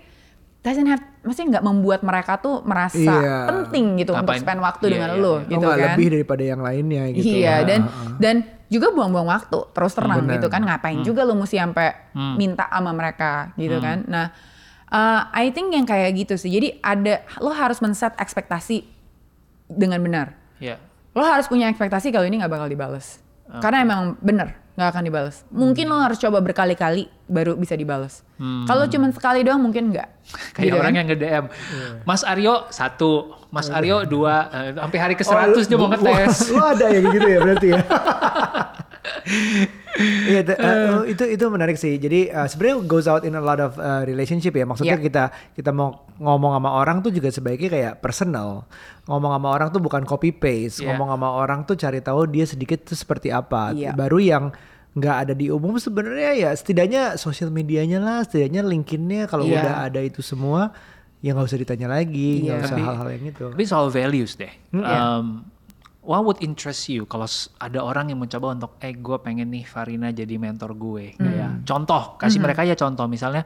doesn't 0.62 0.86
have 0.86 1.02
maksudnya 1.22 1.58
nggak 1.58 1.66
membuat 1.66 2.00
mereka 2.02 2.38
tuh 2.38 2.62
merasa 2.62 2.98
Iya. 2.98 3.46
penting 3.46 4.02
gitu 4.02 4.14
untuk 4.14 4.34
Ngapain? 4.34 4.42
spend 4.42 4.60
waktu 4.62 4.84
Iya, 4.86 4.92
dengan 4.94 5.10
iya, 5.10 5.18
lo 5.18 5.26
iya. 5.26 5.34
Oh, 5.34 5.38
gitu 5.46 5.62
nggak 5.62 5.78
kan. 5.78 5.86
lebih 5.90 6.06
daripada 6.10 6.42
yang 6.42 6.60
lainnya 6.62 7.02
gitu. 7.10 7.26
Iya 7.26 7.52
Ah, 7.52 7.58
dan 7.62 7.80
ah, 7.82 7.90
ah. 7.90 8.16
dan 8.18 8.36
juga 8.66 8.90
buang-buang 8.90 9.28
waktu 9.30 9.58
terus 9.70 9.94
terang 9.94 10.26
Bener. 10.26 10.38
gitu 10.38 10.50
kan 10.50 10.58
ngapain 10.60 10.98
juga 11.00 11.22
lo 11.22 11.38
mesti 11.38 11.56
sampai 11.56 11.88
minta 12.34 12.66
sama 12.66 12.90
mereka 12.90 13.54
gitu 13.54 13.78
kan. 13.78 14.02
Nah, 14.06 14.34
uh, 14.90 15.30
I 15.30 15.54
think 15.54 15.70
yang 15.70 15.86
kayak 15.86 16.10
gitu 16.16 16.34
sih. 16.34 16.50
Jadi 16.50 16.82
ada 16.82 17.22
lo 17.38 17.54
harus 17.54 17.78
men-set 17.78 18.14
ekspektasi 18.18 18.82
dengan 19.66 20.02
benar. 20.02 20.34
Ya. 20.58 20.82
Lo 21.14 21.22
harus 21.22 21.46
punya 21.46 21.70
ekspektasi 21.70 22.10
kalau 22.10 22.26
ini 22.26 22.42
nggak 22.42 22.52
bakal 22.52 22.66
dibales. 22.66 23.22
Karena 23.62 23.86
emang 23.86 24.18
bener 24.18 24.58
nggak 24.76 24.88
akan 24.92 25.04
dibales. 25.08 25.36
Mungkin 25.48 25.88
lo 25.88 25.96
harus 25.96 26.20
coba 26.20 26.42
berkali-kali 26.44 27.08
baru 27.24 27.56
bisa 27.56 27.72
dibales. 27.72 28.20
Kalau 28.68 28.84
cuma 28.90 29.08
sekali 29.08 29.40
doang 29.40 29.62
mungkin 29.64 29.88
nggak. 29.88 30.08
Kayak 30.52 30.66
Gitu 30.68 30.76
orang 30.76 30.92
kan? 30.92 30.98
yang 31.00 31.06
nge-DM, 31.08 31.44
Mas 32.04 32.20
Aryo 32.20 32.68
satu, 32.68 33.32
Mas 33.56 33.72
Aryo 33.72 34.04
dua, 34.04 34.52
eh, 34.52 34.70
sampai 34.76 34.98
hari 35.00 35.14
ke 35.16 35.24
Oh, 35.24 35.32
100 35.32 35.64
dia 35.64 35.76
mau 35.80 35.88
ngetes. 35.88 36.52
Lu 36.52 36.60
ada 36.60 36.86
yang 36.92 37.08
gitu 37.08 37.24
ya 37.26 37.38
berarti 37.40 37.68
ya. 37.72 37.80
Iya, 39.96 40.44
uh, 40.60 41.08
itu 41.08 41.24
itu 41.24 41.44
menarik 41.48 41.80
sih. 41.80 41.96
Jadi 41.96 42.28
uh, 42.28 42.44
sebenarnya 42.44 42.84
goes 42.84 43.08
out 43.08 43.24
in 43.24 43.32
a 43.32 43.40
lot 43.40 43.56
of 43.56 43.80
uh, 43.80 44.04
relationship 44.04 44.52
ya. 44.52 44.68
Maksudnya 44.68 45.00
Iya. 45.00 45.04
kita 45.08 45.24
kita 45.56 45.70
mau 45.72 46.04
ngomong 46.20 46.52
sama 46.52 46.70
orang 46.76 47.00
tuh 47.00 47.08
juga 47.08 47.32
sebaiknya 47.32 47.70
kayak 47.72 47.94
personal. 48.04 48.68
Ngomong 49.08 49.32
sama 49.40 49.48
orang 49.48 49.68
tuh 49.72 49.80
bukan 49.80 50.04
copy 50.04 50.36
paste. 50.36 50.84
Iya. 50.84 50.92
Ngomong 50.92 51.16
sama 51.16 51.28
orang 51.32 51.64
tuh 51.64 51.80
cari 51.80 52.04
tahu 52.04 52.28
dia 52.28 52.44
sedikit 52.44 52.84
tuh 52.84 52.92
seperti 52.92 53.32
apa. 53.32 53.72
Iya. 53.72 53.96
Baru 53.96 54.20
yang 54.20 54.52
nggak 54.96 55.16
ada 55.28 55.32
di 55.32 55.48
umum 55.48 55.76
sebenarnya 55.76 56.32
ya 56.36 56.50
setidaknya 56.52 57.16
sosial 57.16 57.48
medianya 57.48 57.96
lah, 57.96 58.20
setidaknya 58.24 58.64
LinkedIn-nya 58.68 59.28
kalau 59.28 59.48
Iya. 59.48 59.64
udah 59.64 59.74
ada 59.88 60.00
itu 60.04 60.20
semua 60.20 60.76
ya 61.20 61.32
nggak 61.32 61.46
usah 61.46 61.58
ditanya 61.58 61.88
lagi, 61.90 62.44
nggak 62.44 62.56
Iya. 62.56 62.62
usah 62.62 62.76
Tapi- 62.76 62.86
hal-hal 62.86 63.08
yang 63.12 63.24
itu. 63.26 63.44
Tapi 63.52 63.64
soal 63.64 63.86
values 63.88 64.32
deh. 64.34 64.52
Iya. 64.70 64.96
Um, 65.18 65.48
what 66.00 66.22
would 66.22 66.38
interest 66.38 66.86
you 66.86 67.02
kalau 67.04 67.26
ada 67.58 67.80
orang 67.80 68.08
yang 68.08 68.18
mencoba 68.18 68.52
untuk, 68.52 68.78
eh 68.78 68.92
gue 68.92 69.18
pengen 69.18 69.50
nih 69.50 69.64
Farina 69.64 70.08
jadi 70.08 70.36
mentor 70.36 70.72
gue. 70.72 71.14
Kayak 71.14 71.64
contoh, 71.64 72.14
kasih 72.16 72.38
mereka 72.38 72.62
ya 72.62 72.74
contoh. 72.74 73.04
Misalnya, 73.06 73.42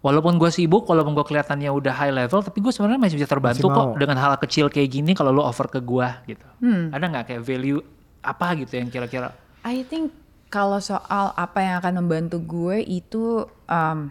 walaupun 0.00 0.36
gue 0.36 0.50
sibuk, 0.50 0.84
walaupun 0.84 1.14
gue 1.14 1.22
kelihatannya 1.22 1.70
udah 1.70 1.94
high 1.94 2.10
level, 2.10 2.42
tapi 2.42 2.58
gue 2.58 2.68
sebenarnya 2.68 2.98
masih 2.98 3.16
bisa 3.16 3.30
terbantu 3.30 3.70
Masih 3.70 3.76
kok 3.78 3.86
mau. 3.86 3.94
dengan 3.94 4.16
hal 4.18 4.34
kecil 4.36 4.66
kayak 4.68 4.90
gini 4.90 5.14
kalau 5.14 5.30
lo 5.30 5.46
offer 5.46 5.70
ke 5.70 5.78
gue 5.78 6.08
gitu. 6.28 6.46
Ada 6.90 7.04
nggak 7.06 7.24
kayak 7.30 7.42
value 7.42 7.80
apa 8.20 8.46
gitu 8.58 8.74
yang 8.74 8.88
kira-kira? 8.90 9.30
I 9.62 9.80
think 9.80 10.10
kalau 10.50 10.76
soal 10.76 11.32
apa 11.32 11.58
yang 11.60 11.74
akan 11.78 11.94
membantu 12.00 12.36
gue 12.42 12.82
itu 12.82 13.42
um, 13.64 14.10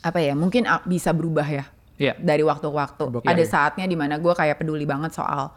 apa 0.00 0.18
ya 0.18 0.32
mungkin 0.32 0.64
bisa 0.84 1.12
berubah 1.12 1.44
ya 1.44 1.64
Iya. 1.96 2.16
dari 2.16 2.40
waktu 2.40 2.64
ke 2.64 2.72
waktu. 2.72 3.02
Oke. 3.12 3.28
Ada 3.28 3.44
saatnya 3.44 3.84
di 3.84 3.92
mana 3.92 4.16
gue 4.16 4.32
kayak 4.32 4.56
peduli 4.56 4.88
banget 4.88 5.12
soal 5.12 5.52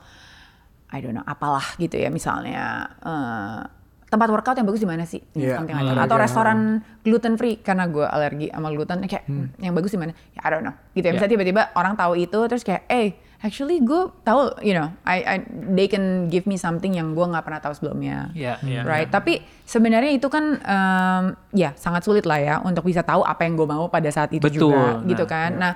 I 0.92 1.00
don't 1.00 1.16
know 1.16 1.24
apalah 1.24 1.64
gitu 1.78 1.96
ya 1.96 2.12
misalnya 2.12 2.84
eh, 3.00 3.60
tempat 4.06 4.28
workout 4.30 4.54
yang 4.54 4.68
bagus 4.68 4.78
di 4.78 4.86
mana 4.86 5.08
sih? 5.08 5.24
Iya. 5.34 5.58
Something 5.58 5.74
like 5.74 5.88
that. 5.88 5.96
Hmm. 5.96 6.06
Atau 6.06 6.18
Iya. 6.20 6.24
restoran 6.28 6.58
gluten 7.02 7.34
free 7.34 7.58
karena 7.58 7.88
gue 7.88 8.04
alergi 8.04 8.48
sama 8.52 8.70
gluten 8.70 9.02
kayak 9.04 9.26
"Hmm, 9.26 9.50
yang 9.58 9.74
bagus 9.74 9.90
di 9.90 9.98
mana? 9.98 10.12
Ya 10.36 10.42
I 10.44 10.50
don't 10.52 10.62
know. 10.62 10.76
Gitu 10.92 11.02
ya. 11.02 11.10
Iya. 11.10 11.14
Misalnya 11.16 11.32
tiba-tiba 11.34 11.62
orang 11.74 11.94
tahu 11.96 12.14
itu 12.16 12.40
terus 12.46 12.62
kayak 12.62 12.84
eh 12.88 13.18
actually 13.44 13.84
gue 13.84 14.08
tahu 14.24 14.56
you 14.64 14.72
know 14.72 14.88
I, 15.04 15.18
I 15.28 15.36
they 15.76 15.92
can 15.92 16.32
give 16.32 16.48
me 16.48 16.56
something 16.56 16.96
yang 16.96 17.12
gue 17.12 17.26
nggak 17.28 17.44
pernah 17.44 17.60
tahu 17.60 17.76
sebelumnya 17.76 18.32
Iya, 18.32 18.56
iya, 18.64 18.82
right? 18.88 19.12
Tapi 19.12 19.44
sebenarnya 19.68 20.16
itu 20.16 20.32
kan 20.32 20.64
em, 20.64 21.24
ya 21.52 21.76
sangat 21.76 22.08
sulit 22.08 22.24
lah 22.24 22.40
ya 22.40 22.56
untuk 22.64 22.88
bisa 22.88 23.04
tahu 23.04 23.22
apa 23.28 23.44
yang 23.44 23.60
gue 23.60 23.68
mau 23.68 23.92
pada 23.92 24.08
saat 24.10 24.32
itu 24.32 24.48
Betul, 24.48 24.72
juga, 24.72 25.04
nah, 25.04 25.06
gitu 25.06 25.26
kan. 25.28 25.50
Nah, 25.60 25.74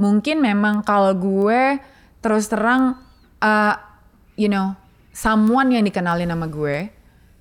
mungkin 0.00 0.40
memang 0.40 0.80
kalau 0.80 1.12
gue 1.12 1.76
terus 2.24 2.48
terang, 2.48 2.96
uh, 3.44 3.74
you 4.40 4.48
know, 4.48 4.72
someone 5.12 5.68
yang 5.68 5.84
dikenalin 5.84 6.32
sama 6.32 6.48
gue 6.48 6.88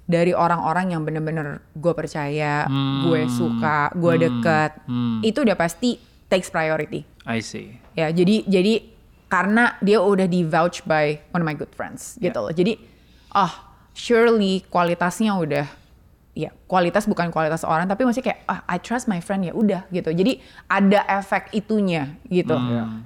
dari 0.04 0.36
orang-orang 0.36 0.92
yang 0.92 1.08
bener-bener 1.08 1.64
gue 1.72 1.94
percaya, 1.96 2.68
gue 3.08 3.22
suka, 3.32 3.96
gue 3.96 4.14
deket, 4.28 4.84
itu 5.24 5.40
udah 5.48 5.56
pasti 5.56 5.96
takes 6.28 6.52
priority. 6.52 7.08
I 7.24 7.40
see. 7.40 7.80
Ya, 7.96 8.12
jadi 8.12 8.44
jadi 8.44 8.91
karena 9.32 9.80
dia 9.80 10.04
udah 10.04 10.28
di 10.28 10.44
vouch 10.44 10.84
by 10.84 11.16
one 11.32 11.40
of 11.40 11.48
my 11.48 11.56
good 11.56 11.72
friends 11.72 12.20
gitu 12.20 12.36
loh. 12.36 12.52
Jadi 12.52 12.76
ah 13.32 13.72
surely 13.96 14.68
kualitasnya 14.68 15.32
udah 15.40 15.68
ya 16.32 16.52
kualitas 16.68 17.08
bukan 17.08 17.28
kualitas 17.32 17.64
orang 17.68 17.88
tapi 17.88 18.04
maksudnya 18.04 18.36
kayak 18.36 18.40
ah 18.48 18.60
I 18.68 18.80
trust 18.84 19.08
my 19.08 19.24
friend 19.24 19.48
ya 19.48 19.56
udah 19.56 19.88
gitu. 19.88 20.12
Jadi 20.12 20.44
ada 20.68 21.08
efek 21.08 21.56
itunya 21.56 22.12
gitu. 22.28 22.60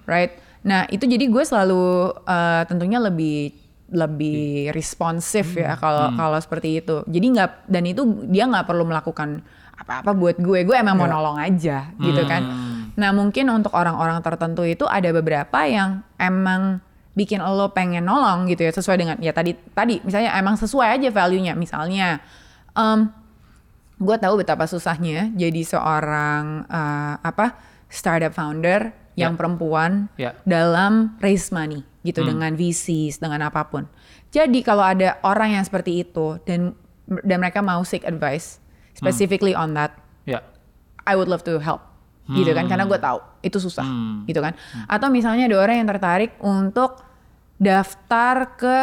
Right? 0.10 0.42
Nah, 0.66 0.90
itu 0.90 1.06
jadi 1.06 1.30
gue 1.30 1.44
selalu 1.46 2.10
eh, 2.26 2.64
tentunya 2.66 2.98
lebih 2.98 3.54
lebih 3.86 4.74
responsif 4.74 5.54
ya 5.54 5.78
kalau 5.78 6.10
kalau 6.18 6.42
seperti 6.42 6.82
itu. 6.82 7.06
Jadi 7.06 7.26
nggak 7.38 7.70
dan 7.70 7.86
itu 7.86 8.02
dia 8.34 8.50
nggak 8.50 8.66
perlu 8.66 8.82
melakukan 8.82 9.46
apa-apa 9.78 10.18
buat 10.18 10.42
gue. 10.42 10.66
Gue 10.66 10.74
emang 10.74 10.98
mau 10.98 11.06
nolong 11.06 11.38
aja 11.38 11.94
gitu 12.02 12.26
kan. 12.26 12.42
Nah 12.95 13.12
mungkin 13.12 13.51
untuk 13.51 13.75
orang-orang 13.75 14.23
tertentu 14.23 14.63
itu 14.63 14.88
ada 14.88 15.12
beberapa 15.12 15.67
yang 15.67 16.03
emang 16.15 16.79
bikin 17.15 17.39
lo 17.39 17.71
pengen 17.71 18.03
nolong 18.03 18.43
gitu 18.51 18.67
ya 18.67 18.71
sesuai 18.75 18.97
dengan 18.99 19.15
ya 19.23 19.31
tadi 19.31 19.55
tadi 19.71 20.03
misalnya 20.03 20.36
emang 20.36 20.60
sesuai 20.60 20.99
aja 20.99 21.08
value-nya 21.15 21.55
misalnya 21.55 22.19
em 22.75 23.08
gue 23.95 24.17
tahu 24.19 24.43
betapa 24.43 24.67
susahnya 24.67 25.31
jadi 25.31 25.63
seorang 25.63 26.67
eh, 26.67 27.15
apa 27.23 27.55
startup 27.88 28.36
founder 28.36 28.91
yang 29.15 29.31
Ya. 29.31 29.39
perempuan 29.39 29.91
Ya. 30.19 30.36
dalam 30.43 31.15
raise 31.23 31.55
money 31.55 31.88
gitu 32.03 32.19
dengan 32.19 32.51
VCs 32.60 33.23
dengan 33.23 33.47
apa 33.47 33.63
pun. 33.71 33.88
Jadi 34.36 34.60
kalau 34.60 34.84
ada 34.84 35.15
orang 35.23 35.55
yang 35.55 35.63
seperti 35.63 36.03
itu 36.03 36.36
dan 36.43 36.75
dan 37.23 37.39
mereka 37.39 37.63
mau 37.63 37.79
seek 37.88 38.03
advice 38.03 38.60
specifically 38.91 39.55
on 39.55 39.71
that 39.71 39.95
Ya. 40.27 40.43
I 41.08 41.15
would 41.15 41.31
love 41.31 41.47
to 41.47 41.63
help 41.63 41.94
gitu 42.28 42.52
kan 42.52 42.66
karena 42.66 42.84
gue 42.84 42.98
tahu 42.98 43.20
itu 43.40 43.58
susah 43.58 43.86
gitu 44.26 44.40
kan 44.40 44.58
atau 44.86 45.08
misalnya 45.08 45.46
ada 45.46 45.58
orang 45.58 45.76
yang 45.78 45.88
tertarik 45.88 46.34
untuk 46.40 47.06
daftar 47.56 48.36
ke 48.54 48.78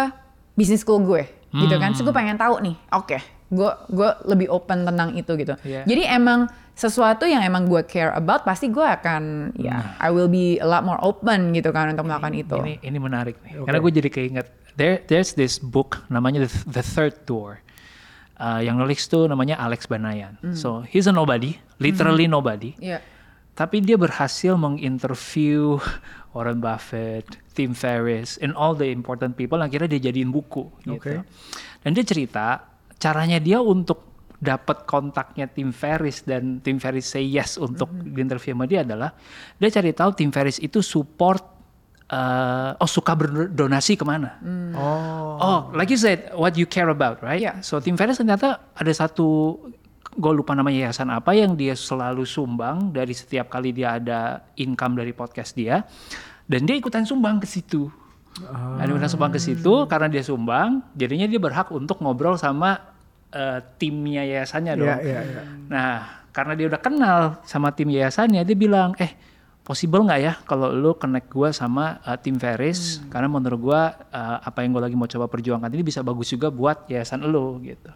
bisnis 0.53 0.81
school 0.81 1.03
gue 1.03 1.27
gitu 1.53 1.77
kan 1.77 1.93
so 1.93 2.03
gue 2.03 2.13
pengen 2.13 2.35
tahu 2.35 2.63
nih 2.63 2.77
oke 2.91 3.19
gue 3.49 3.71
gue 3.91 4.11
lebih 4.25 4.49
open 4.49 4.83
tentang 4.83 5.13
itu 5.13 5.33
gitu 5.37 5.53
Iya. 5.61 5.85
jadi 5.85 6.17
emang 6.17 6.49
sesuatu 6.73 7.29
yang 7.29 7.45
emang 7.45 7.69
gue 7.69 7.85
care 7.85 8.09
about 8.11 8.43
pasti 8.43 8.73
gue 8.73 8.81
akan 8.81 9.53
ya 9.61 9.99
I 10.01 10.09
will 10.09 10.27
be 10.27 10.57
a 10.57 10.65
lot 10.65 10.81
more 10.81 10.97
open 10.99 11.53
gitu 11.53 11.69
kan 11.69 11.93
untuk 11.93 12.09
melakukan 12.09 12.33
itu 12.33 12.57
Ini 12.57 12.75
ini 12.81 12.97
menarik 12.97 13.37
nih. 13.45 13.61
Karena 13.61 13.77
gue 13.77 13.93
jadi 13.93 14.09
keinget 14.09 14.47
there 14.73 15.05
there's 15.05 15.37
this 15.37 15.61
book 15.61 16.01
namanya 16.09 16.49
The, 16.49 16.51
The 16.73 16.83
Third 16.83 17.29
Tour. 17.29 17.61
Uh, 18.41 18.59
yang 18.59 18.75
nulis 18.75 19.05
tuh 19.05 19.29
namanya 19.29 19.55
Alex 19.55 19.85
Banayan. 19.85 20.35
So 20.57 20.83
he's 20.83 21.05
a 21.05 21.13
nobody, 21.13 21.61
literally 21.77 22.25
nobody. 22.27 22.73
Iya. 22.81 23.05
Tapi 23.53 23.85
dia 23.85 24.01
berhasil 24.01 24.57
menginterview 24.57 25.77
Warren 26.33 26.65
Buffett, 26.65 27.29
Tim 27.53 27.77
Ferriss, 27.77 28.41
and 28.41 28.57
all 28.57 28.73
the 28.73 28.89
important 28.89 29.37
people. 29.37 29.61
Akhirnya 29.61 29.97
dia 29.97 30.09
jadiin 30.09 30.33
buku 30.33 30.73
gitu. 30.89 31.21
Dan 31.85 31.91
dia 31.93 32.05
cerita 32.07 32.65
caranya 32.97 33.37
dia 33.43 33.61
untuk 33.61 34.13
dapat 34.43 34.91
kontaknya 34.91 35.47
Tim 35.47 35.71
Ferriss 35.71 36.27
dan 36.27 36.59
Tim 36.59 36.83
Ferriss 36.83 37.15
say 37.15 37.23
yes 37.23 37.55
untuk 37.55 37.87
diinterview 37.95 38.59
sama 38.59 38.67
dia 38.67 38.83
adalah 38.83 39.15
dia 39.55 39.71
cari 39.71 39.95
tahu 39.95 40.11
Tim 40.19 40.35
Ferriss 40.35 40.59
itu 40.59 40.83
support 40.83 41.47
eh, 42.11 42.71
oh 42.75 42.91
suka 42.91 43.15
berdonasi 43.15 43.95
ke 43.95 44.03
mana. 44.03 44.43
Oh. 44.75 45.39
Oh, 45.39 45.59
like 45.79 45.95
you 45.95 45.99
said, 45.99 46.35
what 46.35 46.59
you 46.59 46.67
care 46.67 46.91
about, 46.91 47.23
right? 47.23 47.39
Yeah. 47.39 47.63
So 47.63 47.79
Tim 47.79 47.95
Ferriss 47.95 48.19
ternyata 48.19 48.59
ada 48.75 48.91
satu, 48.91 49.59
gue 50.13 50.33
lupa 50.33 50.53
namanya 50.53 50.89
yayasan 50.89 51.09
apa 51.09 51.33
yang 51.33 51.57
dia 51.57 51.73
selalu 51.73 52.29
sumbang 52.29 52.93
dari 52.93 53.17
setiap 53.17 53.49
kali 53.49 53.73
dia 53.73 53.97
ada 53.97 54.45
income 54.61 55.01
dari 55.01 55.17
podcast 55.17 55.57
dia, 55.57 55.85
dan 56.45 56.69
dia 56.69 56.77
ikutan 56.77 57.09
sumbang 57.09 57.41
ke 57.41 57.49
situ. 57.49 57.89
Nah, 58.33 58.81
dia 58.81 59.09
sumbang 59.13 59.33
ke 59.33 59.41
situ 59.41 59.85
karena 59.89 60.09
dia 60.09 60.25
sumbang, 60.25 60.81
jadinya 60.97 61.29
dia 61.29 61.37
berhak 61.37 61.69
untuk 61.69 62.01
ngobrol 62.01 62.41
sama 62.41 62.81
eh, 63.33 63.61
timnya 63.77 64.25
yayasannya 64.25 64.73
dong. 64.77 64.89
Iya, 64.89 64.99
iya, 65.05 65.21
iya. 65.21 65.43
Nah, 65.69 65.93
karena 66.33 66.53
dia 66.57 66.67
udah 66.73 66.81
kenal 66.81 67.21
sama 67.45 67.73
tim 67.77 67.93
yayasannya, 67.93 68.41
dia 68.45 68.57
bilang, 68.57 68.97
eh, 68.97 69.13
possible 69.63 70.03
nggak 70.03 70.21
ya 70.21 70.33
kalau 70.43 70.75
lu 70.75 70.97
connect 70.99 71.31
gua 71.31 71.55
sama 71.55 72.03
uh, 72.03 72.19
tim 72.19 72.35
Ferris? 72.41 73.05
Karena 73.13 73.31
menurut 73.31 73.61
gua 73.63 73.95
uh, 74.11 74.43
apa 74.43 74.67
yang 74.67 74.75
gue 74.75 74.83
lagi 74.91 74.97
mau 74.99 75.07
coba 75.07 75.31
perjuangkan 75.31 75.71
ini 75.71 75.87
bisa 75.87 76.03
bagus 76.03 76.35
juga 76.35 76.51
buat 76.51 76.91
yayasan 76.91 77.23
lu 77.29 77.63
gitu. 77.63 77.93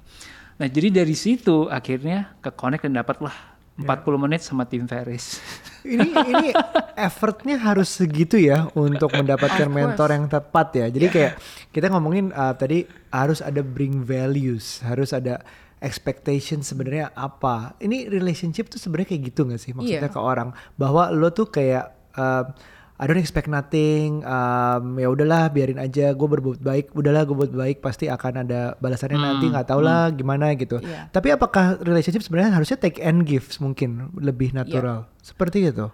Nah, 0.56 0.68
jadi 0.72 0.88
dari 0.88 1.12
situ 1.12 1.68
akhirnya 1.68 2.32
ke 2.40 2.48
connect 2.52 2.88
dan 2.88 2.96
dapatlah 3.02 3.34
40 3.76 3.84
menit 4.16 4.40
sama 4.40 4.64
tim 4.64 4.88
Ferris. 4.88 5.36
ini 5.84 6.08
ini 6.08 6.48
effortnya 6.96 7.60
harus 7.60 7.92
segitu 7.92 8.40
ya 8.40 8.72
untuk 8.72 9.12
mendapatkan 9.12 9.68
mentor 9.68 10.16
yang 10.16 10.26
tepat 10.32 10.68
ya. 10.72 10.86
Jadi 10.88 11.06
kayak 11.12 11.32
kita 11.76 11.92
ngomongin 11.92 12.32
uh, 12.32 12.56
tadi 12.56 12.88
harus 13.12 13.44
ada 13.44 13.60
bring 13.60 14.00
values, 14.00 14.80
harus 14.80 15.12
ada 15.12 15.44
expectation 15.76 16.64
sebenarnya 16.64 17.12
apa. 17.12 17.76
Ini 17.76 18.08
relationship 18.08 18.72
tuh 18.72 18.80
sebenarnya 18.80 19.12
kayak 19.12 19.22
gitu 19.28 19.44
gak 19.44 19.60
sih 19.60 19.76
maksudnya 19.76 20.08
Iya. 20.08 20.16
ke 20.16 20.20
orang 20.24 20.56
bahwa 20.80 21.12
lo 21.12 21.28
tuh 21.36 21.52
kayak 21.52 22.16
uh, 22.16 22.48
I 22.96 23.04
don't 23.04 23.20
expect 23.20 23.44
nothing, 23.44 24.24
um, 24.24 24.96
ya 24.96 25.12
udahlah 25.12 25.52
biarin 25.52 25.76
aja, 25.76 26.16
gue 26.16 26.28
berbuat 26.32 26.64
baik, 26.64 26.96
udahlah 26.96 27.28
gue 27.28 27.36
berbuat 27.36 27.52
baik 27.52 27.78
pasti 27.84 28.08
akan 28.08 28.48
ada 28.48 28.72
balasannya 28.80 29.20
nanti 29.20 29.52
nggak 29.52 29.68
tau 29.68 29.84
lah 29.84 30.08
gimana 30.16 30.56
gitu. 30.56 30.80
Iya. 30.80 31.12
Tapi 31.12 31.28
apakah 31.36 31.76
relationship 31.84 32.24
sebenarnya 32.24 32.56
harusnya 32.56 32.80
take 32.80 33.04
and 33.04 33.28
give 33.28 33.44
mungkin 33.60 34.08
lebih 34.16 34.56
natural 34.56 35.04
seperti 35.20 35.68
itu? 35.68 35.92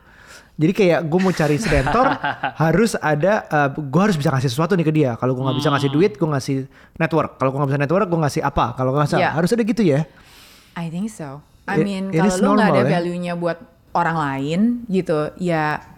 Jadi 0.52 0.72
kayak 0.78 1.10
gue 1.10 1.18
mau 1.18 1.34
cari 1.34 1.58
mentor 1.58 2.06
harus 2.62 2.92
ada, 2.94 3.50
gue 3.74 4.02
harus 4.04 4.14
bisa 4.14 4.30
ngasih 4.30 4.50
sesuatu 4.52 4.78
nih 4.78 4.86
ke 4.86 4.94
dia. 4.94 5.10
Kalau 5.18 5.34
gue 5.34 5.42
nggak 5.42 5.58
bisa 5.58 5.74
ngasih 5.74 5.90
duit, 5.90 6.12
gue 6.14 6.28
ngasih 6.28 6.56
network. 7.02 7.34
Kalau 7.34 7.50
gue 7.50 7.58
nggak 7.58 7.70
bisa 7.74 7.80
network, 7.82 8.06
gue 8.06 8.20
ngasih 8.22 8.42
apa? 8.46 8.78
Kalau 8.78 8.94
nggak 8.94 9.10
bisa, 9.10 9.18
Iya. 9.18 9.30
harus 9.34 9.50
ada 9.50 9.64
gitu 9.66 9.82
ya. 9.82 10.06
I 10.78 10.86
think 10.86 11.10
so. 11.10 11.42
I 11.66 11.82
mean, 11.82 12.14
kalau 12.14 12.36
lu 12.38 12.50
nggak 12.62 12.70
ada 12.78 12.82
ya. 12.86 12.90
value-nya 13.00 13.32
buat 13.34 13.58
orang 13.90 14.16
lain 14.16 14.60
gitu, 14.86 15.34
ya 15.40 15.91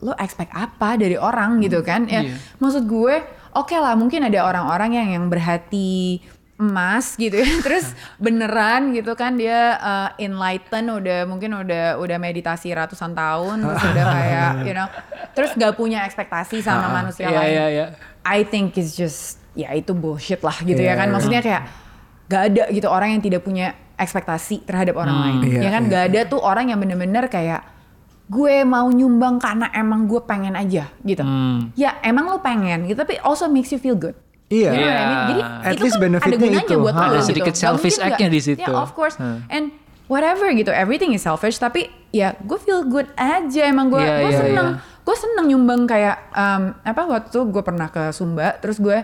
lu 0.00 0.12
expect 0.16 0.50
apa 0.50 0.94
dari 0.94 1.14
orang 1.14 1.58
gitu 1.58 1.80
kan? 1.80 2.04
Ya, 2.04 2.22
Iya. 2.22 2.38
maksud 2.56 2.84
gue, 2.84 3.14
oke 3.52 3.74
lah, 3.74 3.94
mungkin 3.94 4.22
ada 4.22 4.42
orang-orang 4.42 4.90
yang 4.92 5.08
yang 5.12 5.24
berhati 5.26 6.22
emas 6.56 7.14
gitu 7.14 7.34
ya, 7.34 7.46
terus 7.64 7.94
beneran 8.18 8.90
gitu 8.90 9.14
kan 9.14 9.34
dia 9.34 9.74
uh, 9.74 10.10
enlighten 10.16 10.90
udah 10.92 11.22
mungkin 11.24 11.54
udah 11.56 11.96
udah 11.96 12.16
meditasi 12.16 12.70
ratusan 12.70 13.10
tahun, 13.12 13.62
terus 13.62 13.82
udah 13.84 14.04
kayak 14.14 14.50
you 14.62 14.74
know, 14.74 14.86
terus 15.32 15.54
gak 15.54 15.74
punya 15.74 16.02
ekspektasi 16.02 16.58
sama 16.58 16.90
manusia 16.92 17.26
Iya, 17.26 17.38
lain. 17.38 17.48
iya, 17.48 17.66
iya. 17.68 17.86
I 18.22 18.42
think 18.42 18.74
it's 18.74 18.92
just 18.92 19.38
ya 19.54 19.70
itu 19.72 19.90
bullshit 19.92 20.38
lah 20.40 20.58
gitu 20.60 20.78
ya 20.78 20.94
Iya. 20.94 20.94
kan 20.96 21.08
maksudnya 21.08 21.40
kayak 21.40 21.62
gak 22.26 22.42
ada 22.48 22.62
gitu 22.68 22.86
orang 22.86 23.14
yang 23.14 23.22
tidak 23.22 23.40
punya 23.40 23.72
ekspektasi 23.94 24.62
terhadap 24.62 24.94
orang 24.94 25.14
lain 25.16 25.38
Iya, 25.48 25.60
ya 25.60 25.70
kan 25.72 25.82
iya. 25.84 25.90
gak 25.90 26.02
ada 26.08 26.20
tuh 26.28 26.38
orang 26.38 26.68
yang 26.68 26.78
bener-bener 26.78 27.26
kayak 27.26 27.62
gue 28.28 28.60
mau 28.62 28.86
nyumbang 28.86 29.36
karena 29.36 29.72
emang 29.72 30.04
gue 30.04 30.20
pengen 30.20 30.52
aja 30.52 30.84
gitu 31.00 31.20
Hmm. 31.20 31.72
ya 31.74 31.96
emang 32.00 32.28
lu 32.28 32.38
pengen 32.38 32.84
gitu 32.84 32.96
tapi 32.96 33.16
also 33.18 33.48
makes 33.48 33.68
you 33.68 33.78
feel 33.78 33.96
good 33.96 34.12
Iya. 34.48 34.72
I 34.72 34.76
mean? 34.76 34.88
Jadi 35.28 35.40
At 35.44 35.72
itu 35.74 35.84
least 35.84 35.92
kan 35.92 36.00
ada 36.00 36.04
benefitnya 36.08 36.38
gunanya 36.40 36.64
itu. 36.64 36.80
buat 36.80 36.94
lo 36.94 37.02
Ada 37.02 37.12
gitu. 37.14 37.28
sedikit 37.28 37.54
selfish 37.54 37.96
act-nya 38.00 38.28
di 38.28 38.40
situ. 38.40 38.64
Yeah, 38.64 38.80
of 38.80 38.96
course. 38.96 39.20
Hmm. 39.20 39.44
And 39.46 39.76
whatever 40.08 40.48
gitu, 40.50 40.72
everything 40.72 41.12
is 41.12 41.20
selfish. 41.20 41.60
Tapi 41.60 41.84
ya 42.10 42.32
gue 42.34 42.56
feel 42.56 42.80
good 42.82 43.04
aja. 43.12 43.68
Emang 43.68 43.92
gue 43.92 44.00
Iya, 44.00 44.08
gue 44.18 44.30
iya, 44.32 44.40
seneng. 44.40 44.68
iya. 44.72 45.04
Gue 45.04 45.12
seneng 45.14 45.44
nyumbang 45.46 45.84
kayak 45.84 46.32
um, 46.32 46.62
apa 46.80 47.00
waktu 47.04 47.28
itu 47.28 47.40
gue 47.44 47.60
pernah 47.60 47.92
ke 47.92 48.08
Sumba. 48.08 48.56
Terus 48.56 48.80
gue 48.80 48.96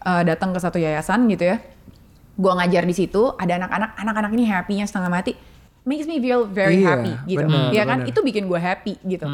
uh, 0.00 0.22
datang 0.22 0.54
ke 0.54 0.62
satu 0.62 0.78
yayasan 0.78 1.26
gitu 1.26 1.50
ya. 1.50 1.58
Gue 2.32 2.52
ngajar 2.54 2.86
di 2.86 2.94
situ. 2.94 3.34
Ada 3.34 3.58
anak-anak. 3.58 3.98
Anak-anak 3.98 4.30
ini 4.32 4.46
happy-nya 4.46 4.86
setengah 4.86 5.10
mati. 5.10 5.34
Makes 5.82 6.06
me 6.06 6.16
feel 6.16 6.46
very 6.46 6.78
Iya, 6.78 6.88
happy 6.94 7.12
gitu. 7.26 7.42
bener, 7.42 7.70
ya 7.70 7.82
kan? 7.82 7.98
bener. 8.00 8.10
Itu 8.10 8.22
bikin 8.22 8.46
gue 8.46 8.56
happy 8.56 8.94
gitu. 9.02 9.26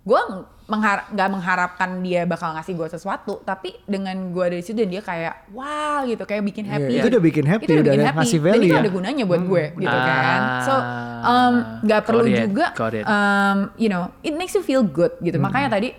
Gue 0.00 0.20
menghar- 0.64 1.04
nggak 1.10 1.28
mengharapkan 1.28 1.90
dia 2.00 2.22
bakal 2.22 2.54
ngasih 2.54 2.72
gue 2.72 2.88
sesuatu, 2.88 3.42
tapi 3.42 3.76
dengan 3.84 4.14
gue 4.30 4.40
ada 4.42 4.54
di 4.54 4.62
situ 4.62 4.78
dan 4.78 4.88
dia 4.88 5.00
kayak 5.00 5.50
wow 5.50 6.04
gitu, 6.04 6.22
kayak 6.22 6.44
bikin 6.44 6.64
Iya, 6.64 6.72
happy. 6.76 6.92
itu 6.94 7.06
udah 7.08 7.22
bikin 7.24 7.44
happy, 7.44 7.64
Itu 7.64 7.72
udah 7.72 7.82
udah 7.82 7.90
bikin 7.90 7.98
ada 7.98 8.08
happy. 8.08 8.18
ngasih 8.22 8.38
Dan 8.38 8.46
value 8.46 8.62
itu 8.62 8.72
ya. 8.72 8.80
ada 8.80 8.90
gunanya 8.90 9.24
buat 9.24 9.42
gue 9.42 9.64
gitu 9.76 9.90
Ah, 9.90 10.06
kan. 10.06 10.40
So 10.62 10.74
um, 11.20 11.54
nggak 11.82 12.00
perlu 12.04 12.22
got 12.22 12.30
it, 12.30 12.40
juga, 12.46 12.66
it. 12.94 13.04
um, 13.04 13.58
you 13.74 13.88
know, 13.88 14.02
it 14.22 14.32
makes 14.32 14.52
you 14.52 14.62
feel 14.62 14.80
good 14.80 15.12
gitu. 15.18 15.34
Hmm. 15.34 15.44
Makanya 15.44 15.68
tadi 15.72 15.92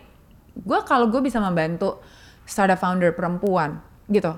gue 0.55 0.79
kalau 0.83 1.05
gue 1.05 1.19
bisa 1.19 1.37
membantu 1.37 1.99
startup 2.43 2.77
founder 2.77 3.11
perempuan 3.11 3.77
gitu, 4.07 4.31